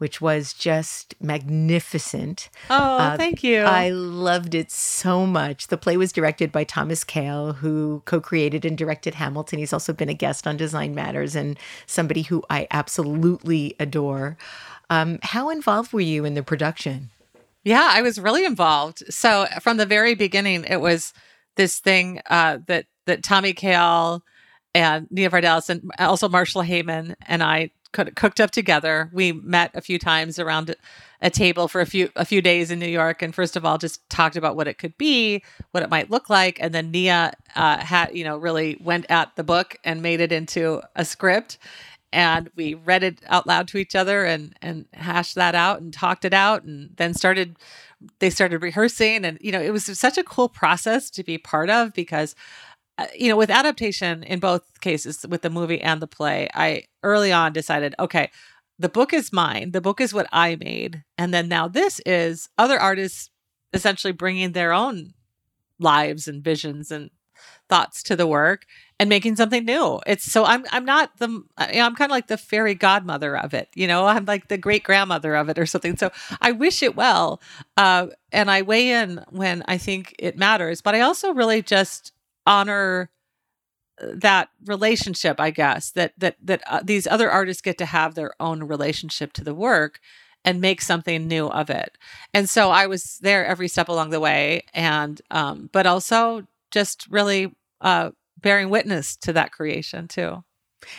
which 0.00 0.18
was 0.18 0.54
just 0.54 1.14
magnificent. 1.20 2.48
Oh, 2.70 2.96
uh, 2.96 3.16
thank 3.18 3.44
you. 3.44 3.60
I 3.60 3.90
loved 3.90 4.54
it 4.54 4.70
so 4.70 5.26
much. 5.26 5.66
The 5.66 5.76
play 5.76 5.98
was 5.98 6.10
directed 6.10 6.50
by 6.50 6.64
Thomas 6.64 7.04
Kail, 7.04 7.52
who 7.52 8.00
co 8.06 8.18
created 8.18 8.64
and 8.64 8.78
directed 8.78 9.16
Hamilton. 9.16 9.58
He's 9.58 9.74
also 9.74 9.92
been 9.92 10.08
a 10.08 10.14
guest 10.14 10.46
on 10.46 10.56
Design 10.56 10.94
Matters 10.94 11.36
and 11.36 11.58
somebody 11.84 12.22
who 12.22 12.42
I 12.48 12.66
absolutely 12.70 13.76
adore. 13.78 14.38
Um, 14.88 15.18
how 15.22 15.50
involved 15.50 15.92
were 15.92 16.00
you 16.00 16.24
in 16.24 16.32
the 16.32 16.42
production? 16.42 17.10
Yeah, 17.62 17.90
I 17.92 18.00
was 18.00 18.18
really 18.18 18.46
involved. 18.46 19.02
So 19.12 19.46
from 19.60 19.76
the 19.76 19.84
very 19.84 20.14
beginning, 20.14 20.64
it 20.64 20.80
was 20.80 21.12
this 21.56 21.78
thing 21.78 22.22
uh, 22.30 22.60
that 22.68 22.86
that 23.04 23.22
Tommy 23.22 23.52
Kail 23.52 24.24
and 24.74 25.06
Nia 25.10 25.28
Vardalos 25.28 25.68
and 25.68 25.90
also 25.98 26.26
Marshall 26.26 26.62
Heyman 26.62 27.16
and 27.26 27.42
I 27.42 27.70
cooked 27.92 28.40
up 28.40 28.50
together. 28.50 29.10
We 29.12 29.32
met 29.32 29.70
a 29.74 29.80
few 29.80 29.98
times 29.98 30.38
around 30.38 30.74
a 31.22 31.30
table 31.30 31.68
for 31.68 31.80
a 31.80 31.86
few 31.86 32.10
a 32.16 32.24
few 32.24 32.40
days 32.40 32.70
in 32.70 32.78
New 32.78 32.88
York, 32.88 33.22
and 33.22 33.34
first 33.34 33.56
of 33.56 33.64
all, 33.64 33.78
just 33.78 34.08
talked 34.08 34.36
about 34.36 34.56
what 34.56 34.68
it 34.68 34.78
could 34.78 34.96
be, 34.96 35.42
what 35.72 35.82
it 35.82 35.90
might 35.90 36.10
look 36.10 36.30
like, 36.30 36.58
and 36.60 36.72
then 36.74 36.90
Nia 36.90 37.32
uh, 37.56 37.78
had 37.78 38.16
you 38.16 38.24
know 38.24 38.36
really 38.38 38.76
went 38.80 39.06
at 39.10 39.34
the 39.36 39.44
book 39.44 39.76
and 39.84 40.02
made 40.02 40.20
it 40.20 40.32
into 40.32 40.80
a 40.96 41.04
script. 41.04 41.58
and 42.12 42.50
we 42.56 42.74
read 42.74 43.02
it 43.02 43.20
out 43.28 43.46
loud 43.46 43.68
to 43.68 43.78
each 43.78 43.94
other 43.94 44.24
and 44.24 44.54
and 44.62 44.86
hashed 44.94 45.34
that 45.36 45.54
out 45.54 45.80
and 45.80 45.92
talked 45.92 46.24
it 46.24 46.34
out 46.34 46.64
and 46.64 46.90
then 46.96 47.14
started 47.14 47.56
they 48.18 48.30
started 48.30 48.62
rehearsing 48.62 49.24
and 49.24 49.38
you 49.40 49.52
know 49.52 49.60
it 49.60 49.70
was 49.70 49.84
such 49.98 50.18
a 50.18 50.24
cool 50.24 50.48
process 50.48 51.10
to 51.10 51.22
be 51.22 51.38
part 51.38 51.70
of 51.70 51.92
because 51.92 52.34
you 53.16 53.28
know 53.28 53.36
with 53.36 53.50
adaptation 53.50 54.22
in 54.22 54.38
both 54.38 54.80
cases 54.80 55.24
with 55.28 55.42
the 55.42 55.50
movie 55.50 55.80
and 55.80 56.00
the 56.00 56.06
play 56.06 56.48
i 56.54 56.82
early 57.02 57.32
on 57.32 57.52
decided 57.52 57.94
okay 57.98 58.30
the 58.78 58.88
book 58.88 59.12
is 59.12 59.32
mine 59.32 59.72
the 59.72 59.80
book 59.80 60.00
is 60.00 60.14
what 60.14 60.26
i 60.32 60.56
made 60.56 61.02
and 61.18 61.32
then 61.32 61.48
now 61.48 61.68
this 61.68 62.00
is 62.06 62.48
other 62.58 62.78
artists 62.78 63.30
essentially 63.72 64.12
bringing 64.12 64.52
their 64.52 64.72
own 64.72 65.12
lives 65.78 66.28
and 66.28 66.44
visions 66.44 66.90
and 66.90 67.10
thoughts 67.68 68.02
to 68.02 68.16
the 68.16 68.26
work 68.26 68.66
and 68.98 69.08
making 69.08 69.36
something 69.36 69.64
new. 69.64 70.00
It's 70.06 70.30
so 70.30 70.44
I'm 70.44 70.64
I'm 70.72 70.84
not 70.84 71.16
the 71.18 71.28
you 71.28 71.46
know, 71.74 71.86
I'm 71.86 71.94
kind 71.94 72.10
of 72.10 72.14
like 72.14 72.26
the 72.26 72.36
fairy 72.36 72.74
godmother 72.74 73.36
of 73.36 73.54
it. 73.54 73.68
You 73.74 73.86
know, 73.86 74.06
I'm 74.06 74.24
like 74.26 74.48
the 74.48 74.58
great 74.58 74.84
grandmother 74.84 75.34
of 75.34 75.48
it 75.48 75.58
or 75.58 75.66
something. 75.66 75.96
So 75.96 76.10
I 76.40 76.52
wish 76.52 76.82
it 76.82 76.96
well, 76.96 77.40
uh, 77.76 78.08
and 78.32 78.50
I 78.50 78.62
weigh 78.62 78.90
in 78.90 79.24
when 79.30 79.62
I 79.66 79.78
think 79.78 80.14
it 80.18 80.36
matters. 80.36 80.82
But 80.82 80.94
I 80.94 81.00
also 81.00 81.32
really 81.32 81.62
just 81.62 82.12
honor 82.46 83.10
uh, 84.02 84.06
that 84.16 84.48
relationship. 84.66 85.40
I 85.40 85.50
guess 85.50 85.90
that 85.92 86.14
that 86.18 86.36
that 86.42 86.62
uh, 86.68 86.80
these 86.84 87.06
other 87.06 87.30
artists 87.30 87.62
get 87.62 87.78
to 87.78 87.86
have 87.86 88.14
their 88.14 88.34
own 88.40 88.64
relationship 88.64 89.32
to 89.34 89.44
the 89.44 89.54
work 89.54 90.00
and 90.44 90.60
make 90.60 90.80
something 90.80 91.28
new 91.28 91.48
of 91.48 91.68
it. 91.70 91.98
And 92.32 92.48
so 92.48 92.70
I 92.70 92.86
was 92.86 93.18
there 93.22 93.44
every 93.46 93.68
step 93.68 93.88
along 93.88 94.10
the 94.10 94.20
way, 94.20 94.64
and 94.74 95.20
um, 95.30 95.70
but 95.72 95.86
also 95.86 96.46
just 96.70 97.06
really 97.10 97.54
uh, 97.80 98.10
bearing 98.40 98.70
witness 98.70 99.16
to 99.18 99.32
that 99.34 99.52
creation 99.52 100.08
too. 100.08 100.42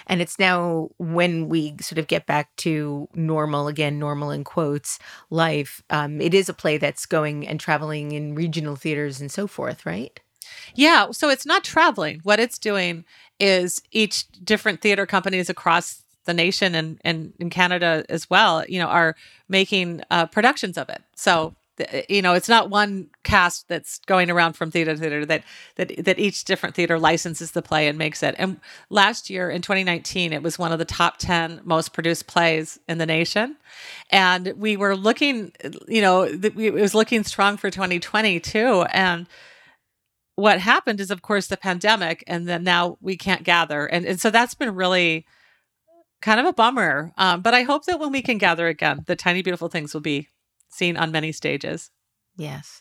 And 0.08 0.22
it's 0.22 0.38
now 0.38 0.90
when 1.00 1.50
we 1.50 1.76
sort 1.82 1.98
of 2.00 2.08
get 2.08 2.28
back 2.28 2.56
to 2.58 3.08
normal 3.16 3.68
again, 3.68 3.98
normal 4.00 4.30
in 4.32 4.44
quotes, 4.44 5.00
life. 5.32 5.82
Um, 5.90 6.22
it 6.22 6.34
is 6.36 6.50
a 6.50 6.54
play 6.54 6.78
that's 6.78 7.06
going 7.08 7.48
and 7.48 7.60
traveling 7.60 8.12
in 8.12 8.36
regional 8.36 8.76
theaters 8.76 9.20
and 9.22 9.32
so 9.32 9.48
forth, 9.48 9.86
right? 9.86 10.20
Yeah. 10.76 11.12
So 11.12 11.30
it's 11.30 11.46
not 11.46 11.64
traveling. 11.64 12.20
What 12.24 12.40
it's 12.40 12.58
doing 12.58 13.06
is 13.40 13.82
each 13.92 14.28
different 14.44 14.82
theater 14.82 15.06
companies 15.06 15.50
across 15.50 16.04
the 16.26 16.34
nation 16.34 16.76
and, 16.76 17.00
and 17.04 17.34
in 17.40 17.50
Canada 17.50 18.06
as 18.10 18.30
well, 18.30 18.64
you 18.68 18.80
know, 18.80 18.88
are 18.88 19.16
making 19.50 20.02
uh, 20.12 20.28
productions 20.28 20.78
of 20.78 20.90
it. 20.90 21.02
So 21.16 21.56
you 22.10 22.22
know 22.22 22.34
it's 22.34 22.50
not 22.50 22.70
one 22.70 23.10
cast 23.24 23.68
that's 23.68 24.00
going 24.00 24.30
around 24.30 24.54
from 24.54 24.72
theater 24.72 24.94
to 24.94 25.00
theater 25.00 25.26
that 25.26 25.44
that 25.76 25.94
that 26.04 26.20
each 26.20 26.44
different 26.46 26.76
theater 26.76 27.00
licenses 27.00 27.52
the 27.52 27.62
play 27.62 27.88
and 27.88 27.98
makes 27.98 28.22
it 28.24 28.36
and 28.38 28.60
last 28.90 29.30
year 29.30 29.50
in 29.50 29.62
2019 29.62 30.34
it 30.34 30.44
was 30.44 30.60
one 30.60 30.72
of 30.72 30.80
the 30.80 30.86
top 30.86 31.18
10 31.18 31.62
most 31.64 31.94
produced 31.94 32.28
plays 32.28 32.80
in 32.88 32.98
the 32.98 33.06
nation 33.06 33.56
and 34.10 34.54
we 34.58 34.78
were 34.78 34.96
looking 34.96 35.52
you 35.88 36.02
know 36.02 36.24
it 36.24 36.74
was 36.74 36.94
looking 36.94 37.24
strong 37.24 37.58
for 37.58 37.70
2020 37.70 38.40
too 38.40 38.84
and 38.92 39.28
what 40.42 40.60
happened 40.60 41.00
is 41.00 41.12
of 41.12 41.22
course 41.22 41.48
the 41.48 41.58
pandemic 41.58 42.24
and 42.28 42.48
then 42.48 42.64
now 42.64 42.98
we 43.02 43.16
can't 43.16 43.44
gather 43.44 43.86
and, 43.86 44.06
and 44.06 44.20
so 44.20 44.30
that's 44.30 44.56
been 44.56 44.76
really 44.76 45.26
kind 46.22 46.40
of 46.40 46.46
a 46.46 46.54
bummer 46.54 47.12
um, 47.18 47.42
but 47.42 47.54
i 47.54 47.64
hope 47.64 47.86
that 47.86 48.00
when 48.00 48.12
we 48.12 48.22
can 48.22 48.38
gather 48.38 48.68
again 48.68 49.04
the 49.08 49.16
tiny 49.16 49.42
beautiful 49.42 49.70
things 49.70 49.94
will 49.94 50.02
be 50.02 50.28
seen 50.74 50.98
on 50.98 51.12
many 51.12 51.32
stages. 51.32 51.92
Yes. 52.38 52.80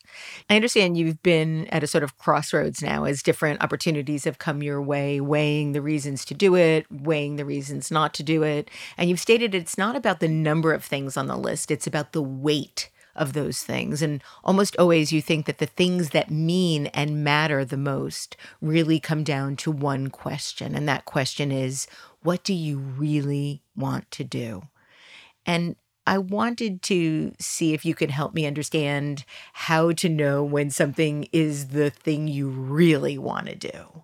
I 0.48 0.56
understand 0.56 0.96
you've 0.96 1.22
been 1.22 1.66
at 1.66 1.82
a 1.82 1.88
sort 1.88 2.04
of 2.04 2.16
crossroads 2.16 2.82
now 2.82 3.04
as 3.04 3.22
different 3.22 3.62
opportunities 3.62 4.24
have 4.24 4.38
come 4.38 4.62
your 4.62 4.80
way, 4.80 5.20
weighing 5.20 5.72
the 5.72 5.82
reasons 5.82 6.24
to 6.26 6.34
do 6.34 6.54
it, 6.54 6.86
weighing 6.90 7.36
the 7.36 7.44
reasons 7.44 7.90
not 7.90 8.14
to 8.14 8.22
do 8.22 8.44
it. 8.44 8.70
And 8.96 9.10
you've 9.10 9.20
stated 9.20 9.54
it's 9.54 9.76
not 9.76 9.96
about 9.96 10.20
the 10.20 10.28
number 10.28 10.72
of 10.72 10.84
things 10.84 11.16
on 11.16 11.26
the 11.26 11.36
list, 11.36 11.70
it's 11.70 11.86
about 11.86 12.12
the 12.12 12.22
weight 12.22 12.90
of 13.20 13.34
those 13.34 13.62
things. 13.62 14.00
And 14.02 14.22
almost 14.42 14.74
always 14.78 15.12
you 15.12 15.20
think 15.20 15.46
that 15.46 15.58
the 15.58 15.66
things 15.66 16.10
that 16.10 16.30
mean 16.30 16.86
and 16.86 17.22
matter 17.22 17.64
the 17.64 17.76
most 17.76 18.36
really 18.60 18.98
come 18.98 19.22
down 19.22 19.56
to 19.56 19.70
one 19.70 20.08
question. 20.08 20.74
And 20.74 20.88
that 20.88 21.04
question 21.04 21.52
is 21.52 21.86
what 22.22 22.42
do 22.42 22.54
you 22.54 22.78
really 22.78 23.62
want 23.76 24.10
to 24.12 24.24
do? 24.24 24.62
And 25.46 25.76
I 26.06 26.18
wanted 26.18 26.82
to 26.82 27.32
see 27.38 27.74
if 27.74 27.84
you 27.84 27.94
could 27.94 28.10
help 28.10 28.34
me 28.34 28.46
understand 28.46 29.24
how 29.52 29.92
to 29.92 30.08
know 30.08 30.42
when 30.42 30.70
something 30.70 31.28
is 31.30 31.68
the 31.68 31.90
thing 31.90 32.26
you 32.26 32.48
really 32.48 33.18
want 33.18 33.46
to 33.46 33.54
do. 33.54 34.02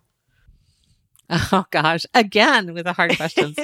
Oh 1.28 1.64
gosh, 1.70 2.06
again 2.14 2.74
with 2.74 2.84
the 2.84 2.92
hard 2.92 3.16
questions. 3.16 3.58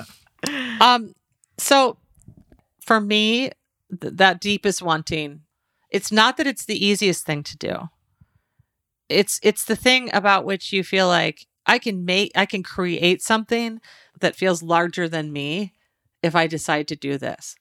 um 0.80 1.14
so 1.58 1.96
for 2.80 3.00
me 3.00 3.50
th- 4.00 4.14
that 4.16 4.40
deepest 4.40 4.82
wanting 4.82 5.42
it's 5.94 6.10
not 6.10 6.36
that 6.38 6.48
it's 6.48 6.64
the 6.64 6.84
easiest 6.84 7.24
thing 7.24 7.44
to 7.44 7.56
do. 7.56 7.88
It's 9.08 9.38
it's 9.44 9.64
the 9.64 9.76
thing 9.76 10.10
about 10.12 10.44
which 10.44 10.72
you 10.72 10.82
feel 10.82 11.06
like 11.06 11.46
I 11.66 11.78
can 11.78 12.04
make 12.04 12.32
I 12.34 12.46
can 12.46 12.64
create 12.64 13.22
something 13.22 13.80
that 14.18 14.34
feels 14.34 14.60
larger 14.60 15.08
than 15.08 15.32
me 15.32 15.72
if 16.20 16.34
I 16.34 16.48
decide 16.48 16.88
to 16.88 16.96
do 16.96 17.16
this. 17.16 17.54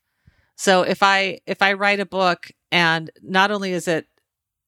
So 0.55 0.81
if 0.81 1.03
I 1.03 1.41
if 1.45 1.61
I 1.61 1.73
write 1.73 1.99
a 1.99 2.07
book 2.07 2.49
and 2.71 3.11
not 3.21 3.51
only 3.51 3.71
is 3.71 3.87
it 3.87 4.07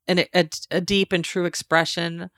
an, 0.07 0.19
a, 0.35 0.47
a 0.69 0.79
deep 0.79 1.11
and 1.11 1.25
true 1.25 1.45
expression 1.45 2.29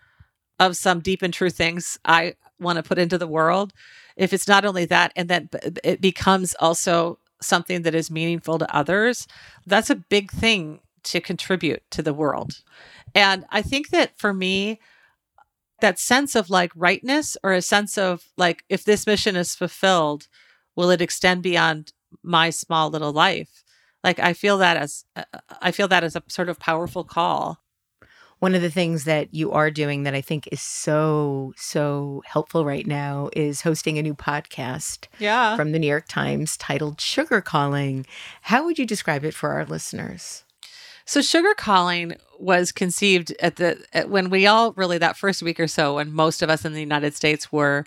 of 0.62 0.78
some 0.78 1.02
deep 1.02 1.22
and 1.22 1.34
true 1.34 1.50
things 1.50 2.00
I 2.06 2.36
want 2.58 2.78
to 2.78 2.84
put 2.84 3.00
into 3.00 3.18
the 3.18 3.28
world, 3.28 3.74
if 4.16 4.32
it's 4.32 4.48
not 4.48 4.64
only 4.64 4.86
that 4.86 5.12
and 5.18 5.28
then 5.28 5.50
it 5.84 6.00
becomes 6.00 6.56
also 6.62 7.20
something 7.42 7.84
that 7.84 7.96
is 7.96 8.12
meaningful 8.12 8.58
to 8.60 8.76
others, 8.76 9.28
that's 9.66 9.90
a 9.90 9.96
big 9.96 10.32
thing 10.32 10.80
to 11.04 11.22
contribute 11.22 11.84
to 11.92 12.02
the 12.02 12.14
world. 12.14 12.64
And 13.16 13.46
I 13.50 13.62
think 13.62 13.90
that 13.90 14.18
for 14.18 14.34
me, 14.34 14.80
that 15.80 16.00
sense 16.00 16.36
of 16.36 16.50
like 16.50 16.72
rightness 16.76 17.38
or 17.44 17.54
a 17.54 17.62
sense 17.62 17.98
of 17.98 18.26
like, 18.38 18.64
if 18.68 18.84
this 18.84 19.06
mission 19.06 19.36
is 19.36 19.56
fulfilled, 19.56 20.28
will 20.76 20.90
it 20.90 21.02
extend 21.02 21.44
beyond 21.44 21.94
my 22.24 22.50
small 22.50 22.90
little 22.90 23.12
life 23.12 23.64
like 24.04 24.20
i 24.20 24.34
feel 24.34 24.58
that 24.58 24.78
as 24.78 25.06
uh, 25.16 25.24
i 25.62 25.72
feel 25.72 25.88
that 25.88 26.04
as 26.04 26.16
a 26.16 26.24
sort 26.28 26.50
of 26.50 26.60
powerful 26.60 27.04
call 27.04 27.60
one 28.40 28.54
of 28.54 28.62
the 28.62 28.70
things 28.70 29.06
that 29.06 29.34
you 29.34 29.52
are 29.52 29.72
doing 29.72 30.04
that 30.04 30.14
I 30.14 30.22
think 30.22 30.48
is 30.52 30.62
so, 30.62 31.54
so 31.58 32.22
helpful 32.26 32.66
right 32.66 32.86
now 32.86 33.30
is 33.34 33.62
hosting 33.62 33.98
a 33.98 34.04
new 34.04 34.14
podcast 34.14 35.08
yeah. 35.20 35.56
from 35.56 35.72
the 35.72 35.80
New 35.80 35.88
York 35.88 36.08
Times 36.08 36.56
titled 36.58 37.02
Sugar 37.02 37.42
Calling. 37.42 38.06
How 38.44 38.64
would 38.66 38.78
you 38.78 38.86
describe 38.86 39.24
it 39.24 39.34
for 39.34 39.52
our 39.52 39.66
listeners? 39.66 40.44
So 41.06 41.22
Sugar 41.22 41.54
Calling 41.56 42.16
was 42.38 42.72
conceived 42.72 43.34
at 43.40 43.56
the 43.56 43.84
at 43.94 44.10
when 44.10 44.30
we 44.30 44.46
all 44.46 44.74
really 44.74 44.98
that 44.98 45.18
first 45.18 45.42
week 45.42 45.60
or 45.60 45.68
so 45.68 45.96
when 45.96 46.12
most 46.12 46.42
of 46.42 46.50
us 46.50 46.66
in 46.66 46.74
the 46.74 46.82
United 46.82 47.16
States 47.16 47.52
were 47.52 47.86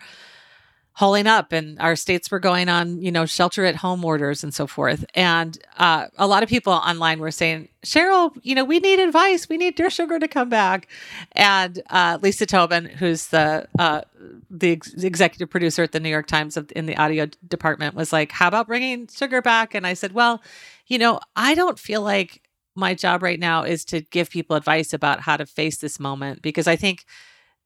holding 1.01 1.27
up 1.27 1.51
and 1.51 1.81
our 1.81 1.97
states 1.97 2.31
were 2.31 2.39
going 2.39 2.69
on, 2.69 3.01
you 3.01 3.11
know, 3.11 3.25
shelter 3.25 3.65
at 3.65 3.75
home 3.75 4.05
orders 4.05 4.45
and 4.45 4.53
so 4.53 4.67
forth. 4.67 5.03
And 5.15 5.59
uh, 5.79 6.09
a 6.19 6.27
lot 6.27 6.43
of 6.43 6.49
people 6.51 6.75
online 6.75 7.21
were 7.21 7.31
saying, 7.31 7.71
Cheryl, 7.83 8.33
you 8.43 8.55
know, 8.55 8.67
we 8.67 8.81
need 8.81 8.99
advice. 9.01 9.49
We 9.49 9.57
need 9.57 9.77
Dear 9.77 9.89
Sugar 9.89 10.19
to 10.19 10.29
come 10.29 10.51
back. 10.51 10.89
And 11.33 11.81
uh, 11.89 12.19
Lisa 12.21 12.45
Tobin, 12.45 12.85
who's 12.85 13.29
the 13.29 13.67
uh, 13.79 14.03
the 14.51 14.73
ex- 14.73 14.93
executive 14.93 15.49
producer 15.49 15.83
at 15.83 15.93
the 15.93 16.01
New 16.01 16.11
York 16.11 16.27
Times 16.27 16.59
of, 16.59 16.71
in 16.77 16.85
the 16.85 16.99
audio 16.99 17.27
department, 17.49 17.95
was 17.95 18.13
like, 18.13 18.31
how 18.31 18.49
about 18.49 18.67
bringing 18.67 19.07
sugar 19.09 19.41
back? 19.41 19.75
And 19.75 19.87
I 19.87 19.95
said, 19.95 20.13
well, 20.13 20.43
you 20.87 20.99
know, 20.99 21.19
I 21.35 21.55
don't 21.55 21.79
feel 21.79 22.03
like 22.03 22.43
my 22.75 22.93
job 22.93 23.23
right 23.23 23.41
now 23.41 23.63
is 23.63 23.87
to 23.87 24.03
give 24.03 24.29
people 24.29 24.55
advice 24.55 24.93
about 24.93 25.21
how 25.21 25.39
to 25.39 25.47
face 25.47 25.79
this 25.79 25.99
moment 25.99 26.43
because 26.43 26.69
I 26.69 26.77
think– 26.77 27.07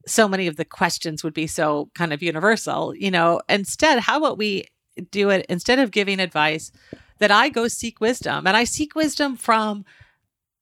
so 0.07 0.29
many 0.29 0.47
of 0.47 0.57
the 0.57 0.65
questions 0.65 1.25
would 1.25 1.35
be 1.35 1.47
so 1.47 1.91
kind 1.95 2.13
of 2.13 2.23
universal, 2.23 2.95
you 2.95 3.11
know. 3.11 3.41
Instead, 3.49 4.01
how 4.01 4.19
about 4.19 4.39
we 4.39 4.67
do 5.11 5.31
it 5.31 5.47
instead 5.49 5.79
of 5.79 5.91
giving 5.91 6.21
advice 6.21 6.71
that 7.19 7.31
I 7.31 7.49
go 7.49 7.69
seek 7.69 8.01
wisdom 8.01 8.47
and 8.47 8.57
I 8.57 8.65
seek 8.65 8.95
wisdom 8.95 9.37
from 9.37 9.85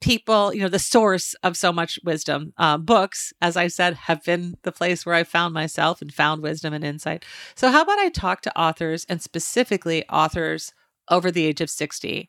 people, 0.01 0.53
you 0.53 0.61
know, 0.61 0.69
the 0.69 0.79
source 0.79 1.35
of 1.43 1.57
so 1.57 1.73
much 1.73 1.99
wisdom. 2.05 2.53
Um, 2.59 2.85
books, 2.85 3.33
as 3.41 3.57
I 3.57 3.69
said, 3.69 3.95
have 3.95 4.23
been 4.25 4.57
the 4.63 4.73
place 4.73 5.07
where 5.07 5.15
I 5.15 5.25
found 5.25 5.55
myself 5.55 6.03
and 6.03 6.13
found 6.13 6.43
wisdom 6.43 6.75
and 6.75 6.85
insight. 6.85 7.25
So, 7.55 7.71
how 7.71 7.83
about 7.83 7.99
I 7.99 8.09
talk 8.09 8.43
to 8.43 8.59
authors 8.59 9.07
and 9.09 9.23
specifically 9.23 10.07
authors 10.09 10.73
over 11.09 11.31
the 11.31 11.47
age 11.47 11.61
of 11.61 11.71
60? 11.71 12.29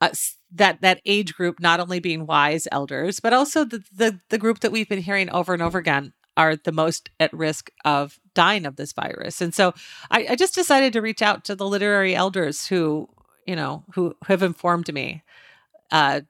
Uh, 0.00 0.10
that 0.52 0.82
that 0.82 1.00
age 1.06 1.34
group 1.34 1.58
not 1.58 1.80
only 1.80 2.00
being 2.00 2.26
wise 2.26 2.68
elders 2.70 3.18
but 3.18 3.32
also 3.32 3.64
the, 3.64 3.82
the 3.90 4.20
the 4.28 4.36
group 4.36 4.60
that 4.60 4.70
we've 4.70 4.90
been 4.90 5.00
hearing 5.00 5.30
over 5.30 5.54
and 5.54 5.62
over 5.62 5.78
again 5.78 6.12
are 6.36 6.56
the 6.56 6.72
most 6.72 7.10
at 7.18 7.32
risk 7.32 7.70
of 7.84 8.20
dying 8.34 8.66
of 8.66 8.76
this 8.76 8.92
virus. 8.92 9.40
And 9.40 9.54
so 9.54 9.72
I, 10.10 10.26
I 10.30 10.36
just 10.36 10.54
decided 10.54 10.92
to 10.92 11.00
reach 11.00 11.22
out 11.22 11.44
to 11.44 11.56
the 11.56 11.66
literary 11.66 12.14
elders 12.14 12.66
who, 12.66 13.08
you 13.46 13.56
know, 13.56 13.84
who 13.94 14.14
have 14.26 14.42
informed 14.42 14.92
me. 14.92 15.22
Uh, 15.90 16.20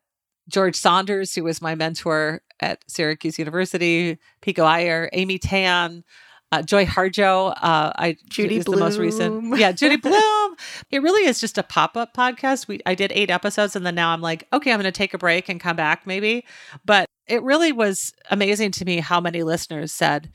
George 0.48 0.76
Saunders, 0.76 1.34
who 1.34 1.42
was 1.42 1.60
my 1.60 1.74
mentor 1.74 2.42
at 2.60 2.84
Syracuse 2.86 3.38
University, 3.38 4.18
Pico 4.40 4.64
Iyer, 4.64 5.10
Amy 5.12 5.38
Tan, 5.38 6.04
Uh, 6.52 6.62
Joy 6.62 6.86
Harjo, 6.86 7.50
uh, 7.50 7.92
I 7.96 8.16
Judy 8.28 8.58
is 8.58 8.64
the 8.64 8.76
most 8.76 8.98
recent. 8.98 9.58
Yeah, 9.58 9.72
Judy 9.72 9.96
Blume. 10.02 10.56
it 10.90 11.02
really 11.02 11.26
is 11.28 11.40
just 11.40 11.58
a 11.58 11.62
pop 11.62 11.96
up 11.96 12.14
podcast. 12.14 12.68
We 12.68 12.80
I 12.86 12.94
did 12.94 13.10
eight 13.12 13.30
episodes, 13.30 13.74
and 13.74 13.84
then 13.84 13.96
now 13.96 14.10
I'm 14.10 14.20
like, 14.20 14.46
okay, 14.52 14.72
I'm 14.72 14.78
going 14.80 14.84
to 14.84 14.96
take 14.96 15.12
a 15.12 15.18
break 15.18 15.48
and 15.48 15.60
come 15.60 15.76
back 15.76 16.06
maybe. 16.06 16.44
But 16.84 17.06
it 17.26 17.42
really 17.42 17.72
was 17.72 18.12
amazing 18.30 18.70
to 18.72 18.84
me 18.84 18.98
how 18.98 19.20
many 19.20 19.42
listeners 19.42 19.92
said, 19.92 20.30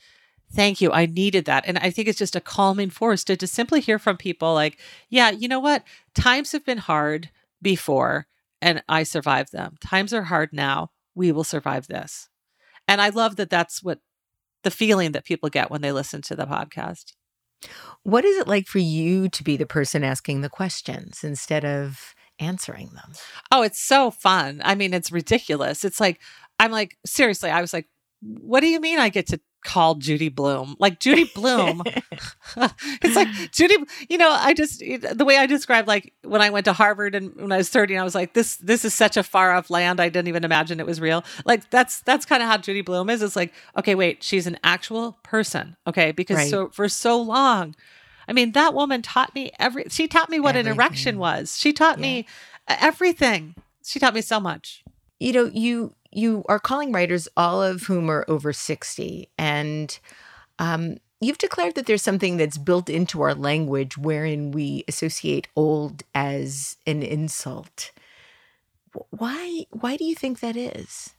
Thank 0.53 0.81
you. 0.81 0.91
I 0.91 1.05
needed 1.05 1.45
that. 1.45 1.63
And 1.65 1.77
I 1.77 1.89
think 1.91 2.07
it's 2.07 2.17
just 2.17 2.35
a 2.35 2.41
calming 2.41 2.89
force 2.89 3.23
to, 3.25 3.37
to 3.37 3.47
simply 3.47 3.79
hear 3.79 3.97
from 3.97 4.17
people 4.17 4.53
like, 4.53 4.77
yeah, 5.09 5.29
you 5.31 5.47
know 5.47 5.61
what? 5.61 5.83
Times 6.13 6.51
have 6.51 6.65
been 6.65 6.77
hard 6.77 7.29
before 7.61 8.27
and 8.61 8.83
I 8.89 9.03
survived 9.03 9.53
them. 9.53 9.77
Times 9.79 10.13
are 10.13 10.23
hard 10.23 10.49
now. 10.51 10.91
We 11.15 11.31
will 11.31 11.45
survive 11.45 11.87
this. 11.87 12.27
And 12.87 12.99
I 13.01 13.09
love 13.09 13.37
that 13.37 13.49
that's 13.49 13.81
what 13.81 13.99
the 14.63 14.71
feeling 14.71 15.11
that 15.11 15.25
people 15.25 15.49
get 15.49 15.71
when 15.71 15.81
they 15.81 15.91
listen 15.91 16.21
to 16.23 16.35
the 16.35 16.45
podcast. 16.45 17.13
What 18.03 18.25
is 18.25 18.37
it 18.37 18.47
like 18.47 18.67
for 18.67 18.79
you 18.79 19.29
to 19.29 19.43
be 19.43 19.57
the 19.57 19.65
person 19.65 20.03
asking 20.03 20.41
the 20.41 20.49
questions 20.49 21.23
instead 21.23 21.63
of 21.63 22.15
answering 22.39 22.89
them? 22.93 23.13
Oh, 23.51 23.61
it's 23.61 23.79
so 23.79 24.11
fun. 24.11 24.61
I 24.63 24.75
mean, 24.75 24.93
it's 24.93 25.11
ridiculous. 25.11 25.85
It's 25.85 25.99
like, 25.99 26.19
I'm 26.59 26.71
like, 26.71 26.97
seriously, 27.05 27.49
I 27.51 27.61
was 27.61 27.73
like, 27.73 27.87
what 28.21 28.61
do 28.61 28.67
you 28.67 28.79
mean 28.79 28.99
I 28.99 29.09
get 29.09 29.27
to 29.27 29.39
call 29.63 29.95
Judy 29.95 30.29
Blume? 30.29 30.75
Like 30.79 30.99
Judy 30.99 31.25
Blume. 31.35 31.81
it's 33.01 33.15
like 33.15 33.27
Judy, 33.51 33.77
you 34.09 34.17
know, 34.17 34.31
I 34.31 34.53
just 34.53 34.79
the 34.79 35.25
way 35.25 35.37
I 35.37 35.45
described 35.45 35.87
like 35.87 36.13
when 36.23 36.41
I 36.41 36.49
went 36.49 36.65
to 36.65 36.73
Harvard 36.73 37.15
and 37.15 37.35
when 37.35 37.51
I 37.51 37.57
was 37.57 37.69
30 37.69 37.97
I 37.97 38.03
was 38.03 38.15
like 38.15 38.33
this 38.33 38.57
this 38.57 38.85
is 38.85 38.93
such 38.93 39.17
a 39.17 39.23
far 39.23 39.51
off 39.51 39.69
land. 39.69 39.99
I 39.99 40.09
didn't 40.09 40.27
even 40.27 40.43
imagine 40.43 40.79
it 40.79 40.85
was 40.85 41.01
real. 41.01 41.23
Like 41.45 41.69
that's 41.69 42.01
that's 42.01 42.25
kind 42.25 42.43
of 42.43 42.49
how 42.49 42.57
Judy 42.57 42.81
Blume 42.81 43.09
is. 43.09 43.21
It's 43.21 43.35
like, 43.35 43.53
okay, 43.77 43.95
wait, 43.95 44.23
she's 44.23 44.47
an 44.47 44.57
actual 44.63 45.17
person. 45.23 45.75
Okay? 45.87 46.11
Because 46.11 46.37
right. 46.37 46.49
so 46.49 46.69
for 46.69 46.87
so 46.89 47.21
long 47.21 47.75
I 48.27 48.33
mean, 48.33 48.53
that 48.53 48.73
woman 48.73 49.01
taught 49.01 49.35
me 49.35 49.51
every 49.59 49.85
she 49.89 50.07
taught 50.07 50.29
me 50.29 50.39
what 50.39 50.55
everything. 50.55 50.71
an 50.71 50.77
erection 50.77 51.19
was. 51.19 51.57
She 51.57 51.73
taught 51.73 51.97
yeah. 51.97 52.01
me 52.01 52.25
everything. 52.69 53.55
She 53.83 53.99
taught 53.99 54.13
me 54.13 54.21
so 54.21 54.39
much. 54.39 54.83
You 55.19 55.33
know, 55.33 55.51
you 55.53 55.93
you 56.11 56.43
are 56.49 56.59
calling 56.59 56.91
writers, 56.91 57.27
all 57.37 57.63
of 57.63 57.83
whom 57.83 58.09
are 58.09 58.25
over 58.27 58.51
60. 58.51 59.29
And 59.37 59.97
um, 60.59 60.97
you've 61.19 61.37
declared 61.37 61.75
that 61.75 61.85
there's 61.85 62.01
something 62.01 62.37
that's 62.37 62.57
built 62.57 62.89
into 62.89 63.21
our 63.21 63.33
language 63.33 63.97
wherein 63.97 64.51
we 64.51 64.83
associate 64.87 65.47
old 65.55 66.03
as 66.13 66.77
an 66.85 67.01
insult. 67.01 67.91
Why, 69.09 69.65
why 69.71 69.95
do 69.95 70.03
you 70.03 70.15
think 70.15 70.41
that 70.41 70.57
is? 70.57 71.11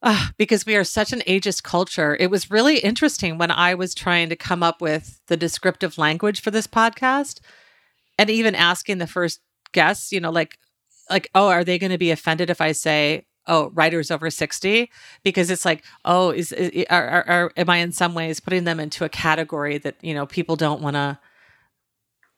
Uh, 0.00 0.28
because 0.36 0.64
we 0.64 0.76
are 0.76 0.84
such 0.84 1.12
an 1.12 1.22
ageist 1.26 1.64
culture. 1.64 2.16
It 2.18 2.30
was 2.30 2.50
really 2.50 2.78
interesting 2.78 3.36
when 3.36 3.50
I 3.50 3.74
was 3.74 3.94
trying 3.94 4.28
to 4.28 4.36
come 4.36 4.62
up 4.62 4.80
with 4.80 5.20
the 5.26 5.36
descriptive 5.36 5.98
language 5.98 6.40
for 6.40 6.52
this 6.52 6.68
podcast 6.68 7.40
and 8.16 8.30
even 8.30 8.54
asking 8.54 8.98
the 8.98 9.08
first 9.08 9.40
guests, 9.72 10.12
you 10.12 10.20
know, 10.20 10.30
like, 10.30 10.56
like, 11.10 11.28
oh, 11.34 11.48
are 11.48 11.64
they 11.64 11.78
going 11.78 11.90
to 11.90 11.98
be 11.98 12.12
offended 12.12 12.48
if 12.48 12.60
I 12.60 12.72
say 12.72 13.26
oh 13.48 13.70
writers 13.70 14.10
over 14.10 14.30
60 14.30 14.90
because 15.24 15.50
it's 15.50 15.64
like 15.64 15.84
oh 16.04 16.30
is, 16.30 16.52
is 16.52 16.84
are, 16.90 17.08
are, 17.08 17.28
are, 17.28 17.52
am 17.56 17.70
i 17.70 17.78
in 17.78 17.90
some 17.92 18.14
ways 18.14 18.38
putting 18.40 18.64
them 18.64 18.78
into 18.78 19.04
a 19.04 19.08
category 19.08 19.78
that 19.78 19.96
you 20.02 20.14
know 20.14 20.26
people 20.26 20.54
don't 20.54 20.80
want 20.80 20.94
to 20.94 21.18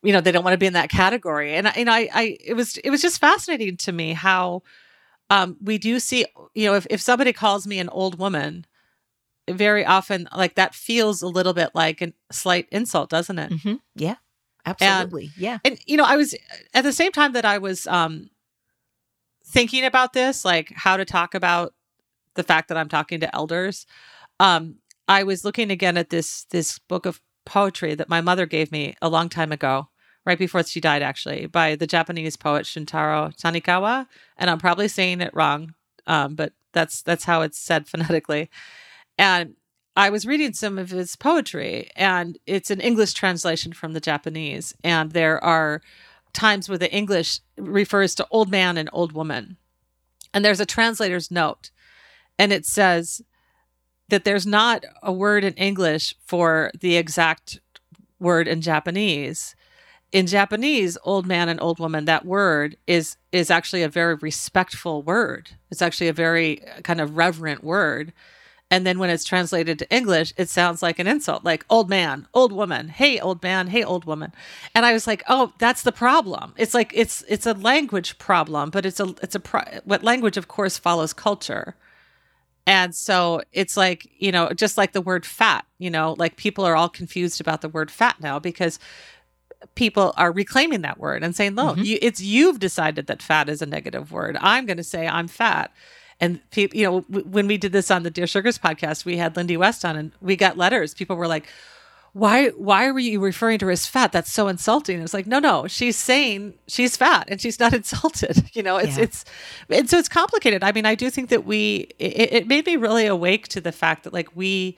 you 0.03 0.13
know 0.13 0.21
they 0.21 0.33
don't 0.33 0.45
want 0.45 0.55
to 0.55 0.59
be 0.59 0.67
in 0.67 0.73
that 0.75 0.91
category. 0.91 1.55
And 1.55 1.71
you 1.77 1.85
know 1.85 1.93
I, 1.93 2.09
I 2.13 2.39
it 2.45 2.55
was 2.55 2.79
it 2.79 2.91
was 2.91 3.03
just 3.03 3.21
fascinating 3.21 3.77
to 3.79 3.93
me 3.93 4.13
how 4.13 4.63
um 5.29 5.57
we 5.63 5.79
do 5.79 5.99
see 6.01 6.27
you 6.55 6.67
know 6.67 6.75
if, 6.75 6.87
if 6.91 7.01
somebody 7.01 7.33
calls 7.33 7.67
me 7.67 7.79
an 7.79 7.89
old 7.89 8.19
woman 8.19 8.67
very 9.49 9.85
often 9.85 10.29
like 10.35 10.55
that 10.55 10.75
feels 10.75 11.23
a 11.23 11.29
little 11.29 11.53
bit 11.53 11.71
like 11.75 12.01
a 12.01 12.13
slight 12.31 12.69
insult 12.71 13.11
doesn't 13.11 13.39
it? 13.39 13.51
Mm-hmm. 13.51 13.75
yeah. 13.97 14.17
Absolutely. 14.67 15.25
And, 15.25 15.33
yeah. 15.39 15.59
and 15.65 15.79
you 15.87 15.97
know 15.97 16.05
i 16.05 16.17
was 16.17 16.35
at 16.75 16.83
the 16.83 16.93
same 16.93 17.13
time 17.13 17.33
that 17.33 17.45
i 17.45 17.59
was 17.59 17.87
um 17.87 18.29
thinking 19.51 19.85
about 19.85 20.13
this, 20.13 20.45
like 20.45 20.73
how 20.75 20.97
to 20.97 21.05
talk 21.05 21.35
about 21.35 21.75
the 22.35 22.43
fact 22.43 22.69
that 22.69 22.79
I'm 22.79 22.89
talking 22.89 23.21
to 23.21 23.35
elders, 23.35 23.87
um, 24.39 24.77
I 25.09 25.25
was 25.25 25.45
looking 25.45 25.71
again 25.71 25.97
at 25.97 26.11
this 26.11 26.45
this 26.51 26.79
book 26.79 27.05
of 27.05 27.21
poetry 27.45 27.95
that 27.95 28.09
my 28.09 28.21
mother 28.21 28.47
gave 28.47 28.71
me 28.71 28.95
a 29.03 29.09
long 29.09 29.29
time 29.29 29.51
ago, 29.51 29.89
right 30.25 30.39
before 30.39 30.63
she 30.63 30.81
died, 30.81 31.03
actually, 31.03 31.47
by 31.47 31.75
the 31.75 31.87
Japanese 31.87 32.37
poet 32.37 32.65
Shintaro 32.65 33.35
Tanikawa, 33.37 34.07
and 34.37 34.49
I'm 34.49 34.59
probably 34.59 34.89
saying 34.89 35.21
it 35.21 35.35
wrong, 35.35 35.75
um, 36.07 36.37
but 36.37 36.53
that's 36.73 37.03
that's 37.03 37.25
how 37.25 37.43
it's 37.43 37.59
said 37.59 37.89
phonetically. 37.89 38.51
And 39.19 39.55
I 39.97 40.11
was 40.11 40.27
reading 40.27 40.53
some 40.53 40.79
of 40.79 40.91
his 40.91 41.17
poetry, 41.17 41.91
and 41.97 42.39
it's 42.47 42.71
an 42.71 42.81
English 42.81 43.15
translation 43.15 43.73
from 43.73 43.93
the 43.93 44.01
Japanese, 44.01 44.75
and 44.85 45.11
there 45.11 45.43
are 45.43 45.83
times 46.33 46.69
where 46.69 46.79
the 46.79 46.93
English 46.93 47.41
refers 47.57 48.15
to 48.15 48.27
old 48.31 48.51
man 48.51 48.77
and 48.77 48.89
old 48.93 49.13
woman. 49.13 49.57
And 50.33 50.45
there's 50.45 50.61
a 50.61 50.67
translator's 50.67 51.31
note, 51.31 51.71
and 52.39 52.53
it 52.53 52.65
says 52.65 53.23
that 54.09 54.25
there's 54.25 54.47
not 54.47 54.85
a 55.03 55.13
word 55.13 55.45
in 55.45 55.55
English 55.55 56.15
for 56.25 56.71
the 56.79 56.97
exact 56.97 57.61
word 58.19 58.47
in 58.47 58.61
Japanese. 58.61 59.57
In 60.13 60.27
Japanese, 60.27 60.99
old 61.05 61.27
man 61.27 61.49
and 61.49 61.61
old 61.61 61.79
woman, 61.79 62.05
that 62.05 62.25
word 62.25 62.77
is 62.87 63.17
is 63.33 63.51
actually 63.51 63.83
a 63.83 63.89
very 63.89 64.17
respectful 64.17 65.03
word. 65.03 65.51
It's 65.71 65.83
actually 65.83 66.09
a 66.09 66.13
very 66.13 66.67
uh, 66.67 66.81
kind 66.83 67.01
of 67.01 67.17
reverent 67.17 67.63
word. 67.63 68.13
And 68.71 68.87
then 68.87 69.01
when 69.01 69.11
it's 69.11 69.25
translated 69.25 69.79
to 69.81 69.91
English, 69.95 70.33
it 70.37 70.49
sounds 70.49 70.81
like 70.81 71.01
an 71.01 71.09
insult, 71.09 71.45
like 71.45 71.67
old 71.69 71.91
man, 71.91 72.29
old 72.33 72.53
woman, 72.53 72.89
hey 72.89 73.19
old 73.19 73.43
man, 73.43 73.67
hey 73.67 73.83
old 73.83 74.05
woman. 74.05 74.33
And 74.75 74.87
I 74.87 74.93
was 74.93 75.09
like, 75.09 75.25
oh, 75.29 75.53
that's 75.59 75.83
the 75.83 75.93
problem. 75.93 76.55
It's 76.57 76.73
like 76.73 76.93
it's 76.95 77.25
it's 77.29 77.47
a 77.47 77.55
language 77.55 78.19
problem, 78.19 78.71
but 78.71 78.87
it's 78.87 79.01
a 79.01 79.15
it's 79.23 79.35
a 79.35 79.41
pro- 79.41 79.81
what 79.85 80.05
language 80.05 80.37
of 80.37 80.47
course 80.47 80.79
follows 80.79 81.13
culture. 81.13 81.75
And 82.67 82.95
so 82.95 83.43
it's 83.53 83.77
like, 83.77 84.09
you 84.19 84.31
know, 84.31 84.51
just 84.51 84.79
like 84.79 84.93
the 84.93 85.01
word 85.01 85.27
fat, 85.27 85.67
you 85.79 85.91
know, 85.91 86.15
like 86.19 86.37
people 86.37 86.65
are 86.65 86.77
all 86.77 86.89
confused 86.89 87.41
about 87.41 87.63
the 87.63 87.69
word 87.69 87.91
fat 87.91 88.21
now 88.21 88.39
because 88.39 88.79
people 89.75 90.15
are 90.17 90.31
reclaiming 90.31 90.83
that 90.83 90.99
word 90.99 91.25
and 91.25 91.35
saying, 91.35 91.55
no, 91.55 91.73
mm-hmm. 91.73 91.83
you, 91.83 91.99
it's 92.01 92.21
you've 92.21 92.61
decided 92.61 93.09
that 93.09 93.23
fat 93.23 93.49
is 93.49 93.61
a 93.61 93.67
negative 93.67 94.13
word. 94.13 94.37
I'm 94.41 94.67
going 94.67 94.77
to 94.77 94.85
say 94.85 95.09
I'm 95.09 95.27
fat. 95.27 95.73
And 96.21 96.41
people, 96.51 96.79
you 96.79 96.85
know, 96.85 97.01
w- 97.03 97.27
when 97.27 97.47
we 97.47 97.57
did 97.57 97.73
this 97.73 97.91
on 97.91 98.03
the 98.03 98.11
Dear 98.11 98.27
Sugars 98.27 98.59
podcast, 98.59 99.05
we 99.05 99.17
had 99.17 99.37
Lindy 99.37 99.57
West 99.57 99.85
on, 99.85 99.97
and 99.97 100.13
we 100.21 100.37
got 100.37 100.57
letters. 100.59 100.93
People 100.93 101.17
were 101.17 101.27
like, 101.27 101.49
"Why? 102.13 102.49
Why 102.51 102.91
were 102.91 102.99
you 102.99 103.21
referring 103.21 103.59
to 103.61 103.67
her 103.67 103.73
as 103.73 103.87
fat? 103.87 104.13
That's 104.13 104.31
so 104.31 104.47
insulting." 104.49 104.97
And 104.97 105.05
It's 105.05 105.15
like, 105.15 105.27
no, 105.27 105.39
no, 105.39 105.67
she's 105.67 105.97
saying 105.97 106.55
she's 106.67 106.97
fat, 106.97 107.25
and 107.29 107.41
she's 107.41 107.59
not 107.59 107.73
insulted. 107.81 108.51
You 108.53 108.63
know, 108.63 108.77
it's 108.77 108.99
yeah. 108.99 109.05
it's, 109.05 109.25
and 109.71 109.89
so 109.89 109.99
it's 109.99 110.09
complicated. 110.09 110.63
I 110.63 110.73
mean, 110.73 110.87
I 110.87 110.95
do 110.95 111.09
think 111.09 111.31
that 111.31 111.47
we 111.47 111.89
it, 111.99 112.33
it 112.33 112.47
made 112.47 112.67
me 112.67 112.77
really 112.77 113.07
awake 113.07 113.49
to 113.49 113.61
the 113.61 113.73
fact 113.73 114.05
that 114.05 114.13
like 114.13 114.29
we 114.37 114.77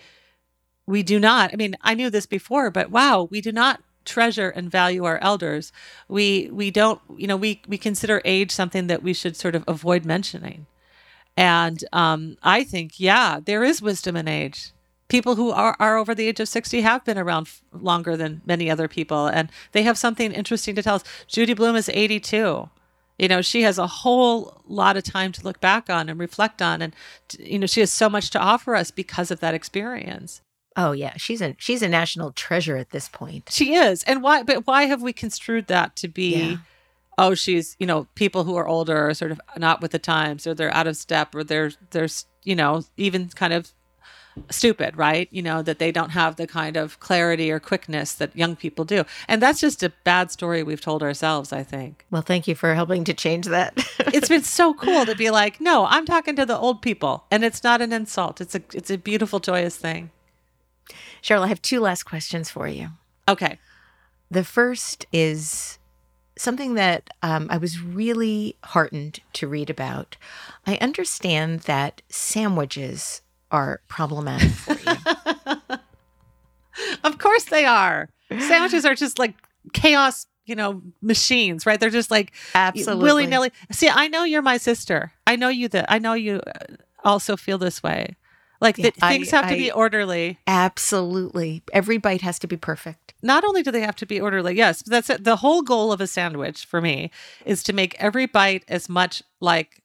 we 0.87 1.03
do 1.03 1.19
not. 1.19 1.53
I 1.53 1.57
mean, 1.57 1.77
I 1.83 1.95
knew 1.95 2.11
this 2.11 2.27
before, 2.27 2.71
but 2.71 2.91
wow, 2.91 3.29
we 3.31 3.41
do 3.41 3.53
not 3.53 3.81
treasure 4.05 4.51
and 4.51 4.69
value 4.69 5.05
our 5.05 5.19
elders 5.19 5.73
we 6.09 6.51
we 6.53 6.73
don't 6.73 7.01
you 7.17 7.27
know 7.29 7.37
we 7.37 7.63
we 7.69 7.79
consider 7.79 8.21
age 8.25 8.51
something 8.51 8.89
that 8.89 9.01
we 9.01 9.15
should 9.15 9.37
sort 9.37 9.55
of 9.55 9.63
avoid 9.69 10.05
mentioning 10.05 10.67
and 11.37 11.83
um, 11.93 12.37
I 12.43 12.65
think, 12.65 13.01
yeah, 13.01 13.41
there 13.45 13.65
is 13.65 13.81
wisdom 13.81 14.17
in 14.17 14.29
age. 14.29 14.73
People 15.09 15.37
who 15.37 15.51
are, 15.51 15.77
are 15.79 15.97
over 15.97 16.15
the 16.15 16.29
age 16.29 16.41
of 16.41 16.49
60 16.49 16.81
have 16.83 17.05
been 17.05 17.19
around 17.19 17.47
f- 17.47 17.63
longer 17.73 18.17
than 18.17 18.43
many 18.47 18.71
other 18.71 18.89
people, 18.89 19.27
and 19.27 19.51
they 19.73 19.83
have 19.83 19.99
something 19.99 20.33
interesting 20.33 20.75
to 20.75 20.83
tell 20.83 20.97
us. 20.97 21.05
Judy 21.27 21.55
Blume 21.55 21.77
is 21.77 21.91
82. 21.93 22.69
You 23.19 23.29
know, 23.29 23.43
she 23.43 23.63
has 23.63 23.79
a 23.79 23.87
whole 23.87 24.63
lot 24.67 24.97
of 24.97 25.05
time 25.05 25.33
to 25.33 25.45
look 25.45 25.61
back 25.61 25.91
on 25.91 26.09
and 26.09 26.19
reflect 26.19 26.63
on. 26.63 26.81
And, 26.81 26.95
you 27.39 27.59
know, 27.59 27.67
she 27.67 27.81
has 27.81 27.93
so 27.93 28.09
much 28.09 28.31
to 28.31 28.39
offer 28.39 28.75
us 28.75 28.91
because 28.91 29.31
of 29.31 29.41
that 29.41 29.55
experience. 29.55 30.41
Oh 30.75 30.93
yeah, 30.93 31.13
she's 31.19 31.43
a 31.43 31.55
she's 31.59 31.83
a 31.83 31.89
national 31.89 32.33
treasure 32.33 32.79
at 32.79 32.91
this 32.91 33.07
point. 33.07 33.51
She 33.53 33.75
is. 33.75 34.03
And 34.05 34.23
why 34.23 34.43
but 34.43 34.67
why 34.67 34.85
have 34.85 35.03
we 35.03 35.13
construed 35.13 35.67
that 35.67 35.97
to 35.97 36.09
be 36.09 36.35
yeah 36.37 36.57
oh 37.19 37.35
she's 37.35 37.77
you 37.79 37.87
know 37.87 38.07
people 38.15 38.45
who 38.45 38.57
are 38.57 38.67
older 38.67 39.09
are 39.09 39.15
sort 39.15 39.31
of 39.31 39.41
not 39.57 39.81
with 39.81 39.93
the 39.93 39.99
times 39.99 40.47
or 40.47 40.55
they're 40.55 40.75
out 40.75 40.87
of 40.87 40.97
step 40.97 41.35
or 41.35 41.45
they're 41.45 41.73
they're 41.91 42.09
you 42.43 42.55
know 42.57 42.83
even 42.97 43.29
kind 43.29 43.53
of 43.53 43.73
stupid 44.51 44.97
right? 44.97 45.29
You 45.31 45.43
know 45.43 45.63
that 45.63 45.79
they 45.79 45.93
don't 45.93 46.11
have 46.11 46.37
the 46.37 46.47
kind 46.47 46.77
of 46.77 46.99
clarity 47.01 47.51
or 47.51 47.61
quickness 47.61 48.15
that 48.15 48.35
young 48.37 48.57
people 48.57 48.85
do. 48.85 49.05
And 49.29 49.43
that's 49.43 49.61
just 49.61 49.83
a 49.83 49.93
bad 50.05 50.31
story 50.31 50.63
we've 50.63 50.81
told 50.81 51.03
ourselves 51.03 51.53
i 51.53 51.63
think. 51.63 52.07
Well 52.11 52.23
thank 52.23 52.49
you 52.49 52.55
for 52.55 52.75
helping 52.75 53.05
to 53.05 53.15
change 53.15 53.47
that. 53.47 53.75
It's 54.13 54.29
been 54.29 54.43
so 54.43 54.75
cool 54.75 55.07
to 55.07 55.15
be 55.15 55.31
like 55.31 55.61
no 55.61 55.87
i'm 55.87 56.05
talking 56.05 56.37
to 56.37 56.45
the 56.47 56.59
old 56.59 56.83
people 56.83 57.25
and 57.31 57.45
it's 57.45 57.63
not 57.63 57.81
an 57.81 57.93
insult. 57.93 58.41
It's 58.41 58.55
a 58.55 58.63
it's 58.73 58.91
a 58.91 58.99
beautiful 58.99 59.39
joyous 59.39 59.77
thing. 59.77 60.11
Cheryl 61.23 61.43
i 61.43 61.49
have 61.49 61.63
two 61.63 61.81
last 61.81 62.05
questions 62.05 62.51
for 62.51 62.69
you. 62.69 62.89
Okay. 63.29 63.59
The 64.31 64.45
first 64.45 65.07
is 65.13 65.79
something 66.43 66.75
that 66.75 67.09
um, 67.23 67.47
I 67.51 67.57
was 67.57 67.81
really 67.81 68.57
heartened 68.65 69.21
to 69.35 69.47
read 69.47 69.71
about. 69.71 70.17
I 70.67 70.77
understand 70.77 71.61
that 71.61 72.03
sandwiches 72.09 73.23
are 73.51 73.81
problematic 73.89 74.51
for 74.51 74.75
you. 74.75 75.77
Of 77.05 77.19
course 77.19 77.45
they 77.45 77.67
are. 77.67 78.09
Sandwiches 78.31 78.87
are 78.87 78.95
just 78.95 79.19
like 79.19 79.35
chaos, 79.75 80.27
you 80.47 80.55
know, 80.55 80.83
machines, 81.03 81.67
right? 81.67 81.79
They're 81.79 81.91
just 81.91 82.11
like 82.11 82.33
Absolutely. 82.55 83.03
willy 83.03 83.27
nilly. 83.27 83.53
See, 83.71 83.91
I 83.91 84.09
know 84.09 84.25
you're 84.25 84.41
my 84.43 84.57
sister. 84.57 85.13
I 85.27 85.37
know 85.37 85.49
you 85.49 85.69
that 85.69 85.85
I 85.91 85.99
know 85.99 86.15
you 86.15 86.41
uh, 86.47 86.77
also 87.05 87.37
feel 87.37 87.59
this 87.59 87.83
way. 87.83 88.17
Like 88.63 88.79
Yeah, 88.79 88.85
that 88.91 88.95
things 89.09 89.33
I- 89.33 89.37
have 89.37 89.51
to 89.51 89.57
be 89.57 89.71
orderly. 89.73 90.39
Absolutely. 90.47 91.63
Every 91.73 91.99
bite 91.99 92.23
has 92.23 92.39
to 92.39 92.47
be 92.47 92.57
perfect. 92.57 93.13
Not 93.23 93.45
only 93.45 93.63
do 93.63 93.71
they 93.71 93.81
have 93.83 93.97
to 93.97 94.07
be 94.07 94.21
orderly, 94.21 94.55
yes, 94.57 94.83
but 94.83 94.91
that's 94.91 95.11
it. 95.11 95.25
The 95.25 95.37
whole 95.37 95.63
goal 95.63 95.93
of 95.93 96.01
a 96.01 96.07
sandwich 96.07 96.65
for 96.65 96.81
me 96.81 97.11
is 97.45 97.63
to 97.65 97.73
make 97.73 97.95
every 97.99 98.27
bite 98.27 98.65
as 98.69 98.89
much 98.89 99.23
like 99.41 99.83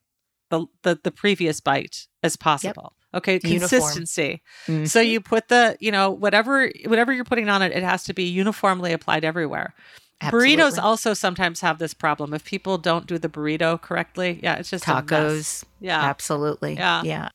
the 0.49 0.65
the, 0.83 0.99
the 1.03 1.11
previous 1.11 1.59
bite 1.59 2.07
as 2.23 2.35
possible. 2.37 2.93
Okay, 3.13 3.39
Uniform. 3.43 3.59
consistency. 3.59 4.41
So 4.65 4.71
Mhm. 5.01 5.07
you 5.09 5.21
put 5.21 5.47
the, 5.47 5.75
you 5.79 5.91
know, 5.91 6.11
whatever 6.11 6.69
whatever 6.85 7.11
you're 7.13 7.23
putting 7.25 7.49
on 7.49 7.61
it, 7.61 7.71
it 7.71 7.83
has 7.83 8.03
to 8.05 8.13
be 8.13 8.23
uniformly 8.23 8.93
applied 8.93 9.23
everywhere. 9.25 9.73
Burritos 10.21 10.77
also 10.81 11.13
sometimes 11.13 11.61
have 11.61 11.77
this 11.79 11.93
problem. 11.93 12.33
If 12.33 12.43
people 12.43 12.77
don't 12.79 13.05
do 13.07 13.17
the 13.19 13.29
burrito 13.29 13.79
correctly, 13.79 14.39
yeah, 14.43 14.55
it's 14.55 14.69
just 14.71 14.83
tacos. 14.83 15.63
Yeah. 15.79 16.01
Absolutely. 16.01 16.73
Yeah. 16.73 17.03
Yeah. 17.03 17.29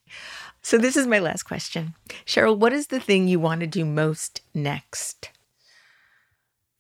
So 0.62 0.78
this 0.78 0.96
is 0.96 1.06
my 1.06 1.18
last 1.18 1.42
question. 1.42 1.94
Cheryl, 2.24 2.56
what 2.56 2.72
is 2.72 2.86
the 2.86 3.00
thing 3.00 3.26
you 3.26 3.40
want 3.40 3.60
to 3.60 3.66
do 3.66 3.84
most 3.84 4.42
next? 4.54 5.30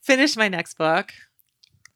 finish 0.02 0.36
my 0.36 0.48
next 0.48 0.74
book. 0.74 1.12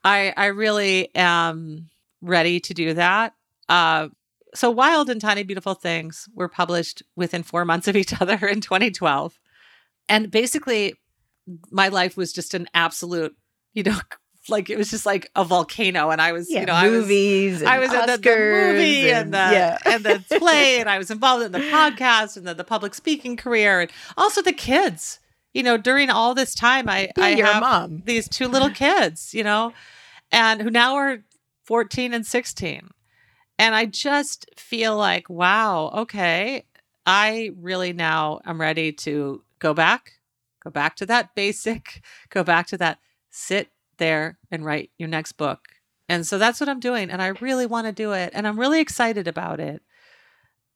I 0.02 0.32
I 0.36 0.46
really 0.46 1.14
am 1.14 1.90
ready 2.22 2.60
to 2.60 2.72
do 2.72 2.94
that. 2.94 3.34
Uh, 3.68 4.08
so 4.54 4.70
Wild 4.70 5.10
and 5.10 5.20
Tiny 5.20 5.42
Beautiful 5.42 5.74
Things 5.74 6.28
were 6.34 6.48
published 6.48 7.02
within 7.14 7.42
four 7.42 7.64
months 7.64 7.88
of 7.88 7.96
each 7.96 8.18
other 8.20 8.46
in 8.46 8.60
2012, 8.60 9.38
and 10.08 10.30
basically, 10.30 10.94
my 11.70 11.88
life 11.88 12.16
was 12.16 12.32
just 12.32 12.54
an 12.54 12.68
absolute, 12.72 13.36
you 13.74 13.82
know, 13.82 13.98
like 14.48 14.70
it 14.70 14.78
was 14.78 14.90
just 14.90 15.06
like 15.06 15.30
a 15.36 15.44
volcano, 15.44 16.10
and 16.10 16.20
I 16.20 16.32
was, 16.32 16.48
you 16.50 16.64
know, 16.64 16.72
I 16.72 16.88
was 16.88 17.02
movies. 17.02 17.62
I 17.62 17.78
was 17.78 17.92
in 17.92 18.00
the, 18.00 18.18
the 18.18 18.36
movie 18.36 19.10
and, 19.10 19.32
the 19.32 19.36
yeah. 19.36 19.78
and 19.84 20.04
the 20.04 20.22
play, 20.38 20.80
and 20.80 20.88
I 20.88 20.98
was 20.98 21.10
involved 21.10 21.44
in 21.44 21.52
the 21.52 21.60
podcast 21.60 22.36
and 22.36 22.46
the, 22.46 22.54
the 22.54 22.64
public 22.64 22.94
speaking 22.94 23.36
career, 23.36 23.80
and 23.80 23.90
also 24.16 24.42
the 24.42 24.52
kids. 24.52 25.20
You 25.54 25.62
know, 25.62 25.78
during 25.78 26.10
all 26.10 26.34
this 26.34 26.54
time, 26.54 26.88
I 26.88 27.10
Yeah, 27.16 27.24
I 27.24 27.30
have 27.40 27.62
mom. 27.62 28.02
these 28.04 28.28
two 28.28 28.46
little 28.48 28.70
kids. 28.84 29.32
You 29.34 29.44
know, 29.44 29.72
and 30.30 30.60
who 30.60 30.70
now 30.70 30.96
are 30.96 31.18
fourteen 31.64 32.12
and 32.12 32.26
sixteen, 32.26 32.90
and 33.58 33.74
I 33.74 33.86
just 33.86 34.46
feel 34.56 34.96
like, 34.96 35.28
wow, 35.30 35.90
okay, 35.94 36.64
I 37.06 37.52
really 37.56 37.92
now 37.92 38.40
am 38.44 38.60
ready 38.60 38.92
to 38.92 39.42
go 39.58 39.72
back, 39.74 40.12
go 40.62 40.70
back 40.70 40.96
to 40.96 41.06
that 41.06 41.34
basic, 41.34 42.02
go 42.30 42.44
back 42.44 42.66
to 42.68 42.78
that 42.78 42.98
sit 43.30 43.70
there 43.98 44.38
and 44.50 44.64
write 44.64 44.90
your 44.98 45.08
next 45.08 45.32
book. 45.32 45.60
And 46.08 46.26
so 46.26 46.38
that's 46.38 46.60
what 46.60 46.68
I'm 46.68 46.80
doing. 46.80 47.10
And 47.10 47.20
I 47.20 47.28
really 47.28 47.66
want 47.66 47.86
to 47.86 47.92
do 47.92 48.12
it. 48.12 48.30
And 48.32 48.46
I'm 48.46 48.58
really 48.58 48.80
excited 48.80 49.26
about 49.26 49.60
it. 49.60 49.82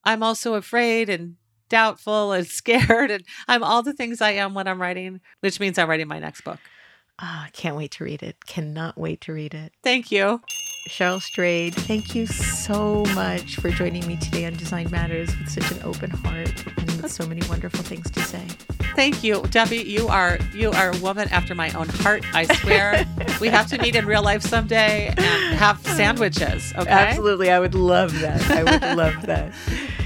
I'm 0.04 0.22
also 0.22 0.54
afraid 0.54 1.08
and 1.08 1.36
doubtful 1.68 2.32
and 2.32 2.46
scared. 2.48 3.10
And 3.10 3.24
I'm 3.48 3.62
all 3.62 3.82
the 3.82 3.92
things 3.92 4.20
I 4.20 4.32
am 4.32 4.54
when 4.54 4.66
I'm 4.66 4.80
writing, 4.80 5.20
which 5.40 5.60
means 5.60 5.78
I'm 5.78 5.88
writing 5.88 6.08
my 6.08 6.18
next 6.18 6.42
book. 6.42 6.58
Ah, 7.18 7.48
can't 7.52 7.76
wait 7.76 7.92
to 7.92 8.04
read 8.04 8.22
it. 8.22 8.46
Cannot 8.46 8.96
wait 8.98 9.20
to 9.22 9.32
read 9.32 9.54
it. 9.54 9.72
Thank 9.82 10.10
you. 10.10 10.40
Cheryl 10.88 11.20
Strayed, 11.22 11.74
thank 11.74 12.14
you 12.14 12.26
so 12.26 13.04
much 13.14 13.56
for 13.56 13.70
joining 13.70 14.06
me 14.06 14.16
today 14.16 14.46
on 14.46 14.54
Design 14.54 14.90
Matters 14.90 15.28
with 15.38 15.48
such 15.48 15.70
an 15.70 15.82
open 15.84 16.10
heart 16.10 16.66
and 16.66 16.90
with 17.02 17.12
so 17.12 17.26
many 17.26 17.46
wonderful 17.48 17.84
things 17.84 18.10
to 18.10 18.20
say. 18.22 18.42
Thank 18.96 19.22
you, 19.22 19.42
Debbie. 19.50 19.76
You 19.78 20.08
are 20.08 20.38
you 20.52 20.70
are 20.72 20.90
a 20.92 20.96
woman 20.98 21.28
after 21.30 21.54
my 21.54 21.70
own 21.72 21.88
heart. 21.88 22.24
I 22.34 22.44
swear. 22.56 23.06
we 23.40 23.48
have 23.48 23.68
to 23.68 23.78
meet 23.80 23.94
in 23.94 24.04
real 24.04 24.22
life 24.22 24.42
someday 24.42 25.08
and 25.08 25.18
have 25.56 25.80
sandwiches. 25.86 26.72
Okay. 26.76 26.90
Absolutely. 26.90 27.50
I 27.50 27.60
would 27.60 27.74
love 27.74 28.18
that. 28.20 28.42
I 28.50 28.64
would 28.64 28.96
love 28.96 29.26
that. 29.26 29.54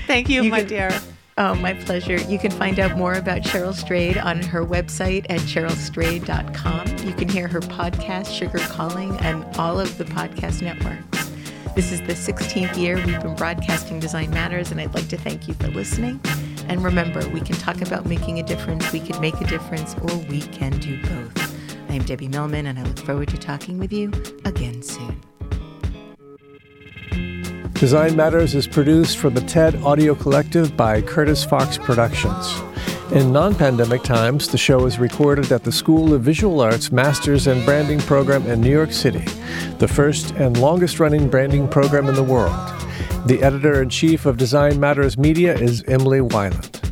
Thank 0.07 0.29
you, 0.29 0.43
You 0.43 0.51
my 0.51 0.61
can- 0.61 0.69
dear. 0.69 1.01
Oh, 1.37 1.55
my 1.57 1.75
pleasure. 1.75 2.17
You 2.17 2.39
can 2.39 2.53
find 2.53 2.79
out 2.79 2.97
more 2.97 3.15
about 3.15 3.43
Cheryl 3.43 3.75
Strayed 3.75 4.17
on 4.17 4.41
her 4.43 4.65
website 4.65 5.27
at 5.29 5.41
cherylstrayed.com. 5.41 7.07
You 7.07 7.13
can 7.13 7.29
hear 7.29 7.49
her 7.49 7.61
podcast, 7.61 8.33
Sugar 8.33 8.59
Calling, 8.59 9.17
and 9.19 9.45
all 9.57 9.81
of 9.81 9.99
the 9.99 10.05
podcast 10.05 10.63
networks. 10.63 11.29
This 11.75 11.91
is 11.91 12.01
the 12.03 12.13
16th 12.13 12.77
year 12.77 12.95
we've 13.05 13.21
been 13.21 13.35
broadcasting 13.35 13.99
Design 13.99 14.31
Matters, 14.31 14.71
and 14.71 14.81
I'd 14.81 14.95
like 14.95 15.09
to 15.09 15.17
thank 15.17 15.49
you 15.49 15.55
for 15.55 15.67
listening. 15.69 16.21
And 16.69 16.85
remember, 16.85 17.29
we 17.31 17.41
can 17.41 17.57
talk 17.57 17.83
about 17.83 18.07
making 18.07 18.39
a 18.39 18.45
difference, 18.45 18.93
we 18.93 19.01
can 19.01 19.21
make 19.21 19.41
a 19.41 19.47
difference, 19.47 19.97
or 20.03 20.17
we 20.29 20.41
can 20.41 20.79
do 20.79 21.03
both. 21.03 21.91
I'm 21.91 22.03
Debbie 22.05 22.29
Millman, 22.29 22.67
and 22.67 22.79
I 22.79 22.85
look 22.85 23.01
forward 23.01 23.29
to 23.31 23.39
talking 23.39 23.81
with 23.81 23.93
you 23.93 24.13
again 24.45 24.83
soon. 24.83 25.21
Design 27.85 28.17
Matters 28.17 28.55
is 28.55 28.67
produced 28.67 29.19
for 29.19 29.29
the 29.29 29.43
TED 29.43 29.75
Audio 29.83 30.15
Collective 30.15 30.75
by 30.75 31.03
Curtis 31.03 31.45
Fox 31.45 31.77
Productions. 31.77 32.59
In 33.13 33.31
non 33.31 33.55
pandemic 33.55 34.03
times, 34.03 34.49
the 34.49 34.57
show 34.57 34.87
is 34.87 34.99
recorded 34.99 35.53
at 35.53 35.65
the 35.65 35.71
School 35.71 36.15
of 36.15 36.23
Visual 36.23 36.63
Arts 36.63 36.91
Masters 36.91 37.47
and 37.47 37.63
Branding 37.67 37.99
Program 37.99 38.47
in 38.47 38.63
New 38.63 38.71
York 38.71 38.91
City, 38.91 39.27
the 39.81 39.87
first 39.87 40.31
and 40.37 40.57
longest 40.57 40.99
running 40.99 41.29
branding 41.29 41.69
program 41.69 42.09
in 42.09 42.15
the 42.15 42.23
world. 42.23 42.57
The 43.27 43.43
editor 43.43 43.83
in 43.83 43.91
chief 43.91 44.25
of 44.25 44.39
Design 44.39 44.81
Matters 44.81 45.19
Media 45.19 45.55
is 45.55 45.85
Emily 45.87 46.21
Weiland. 46.21 46.84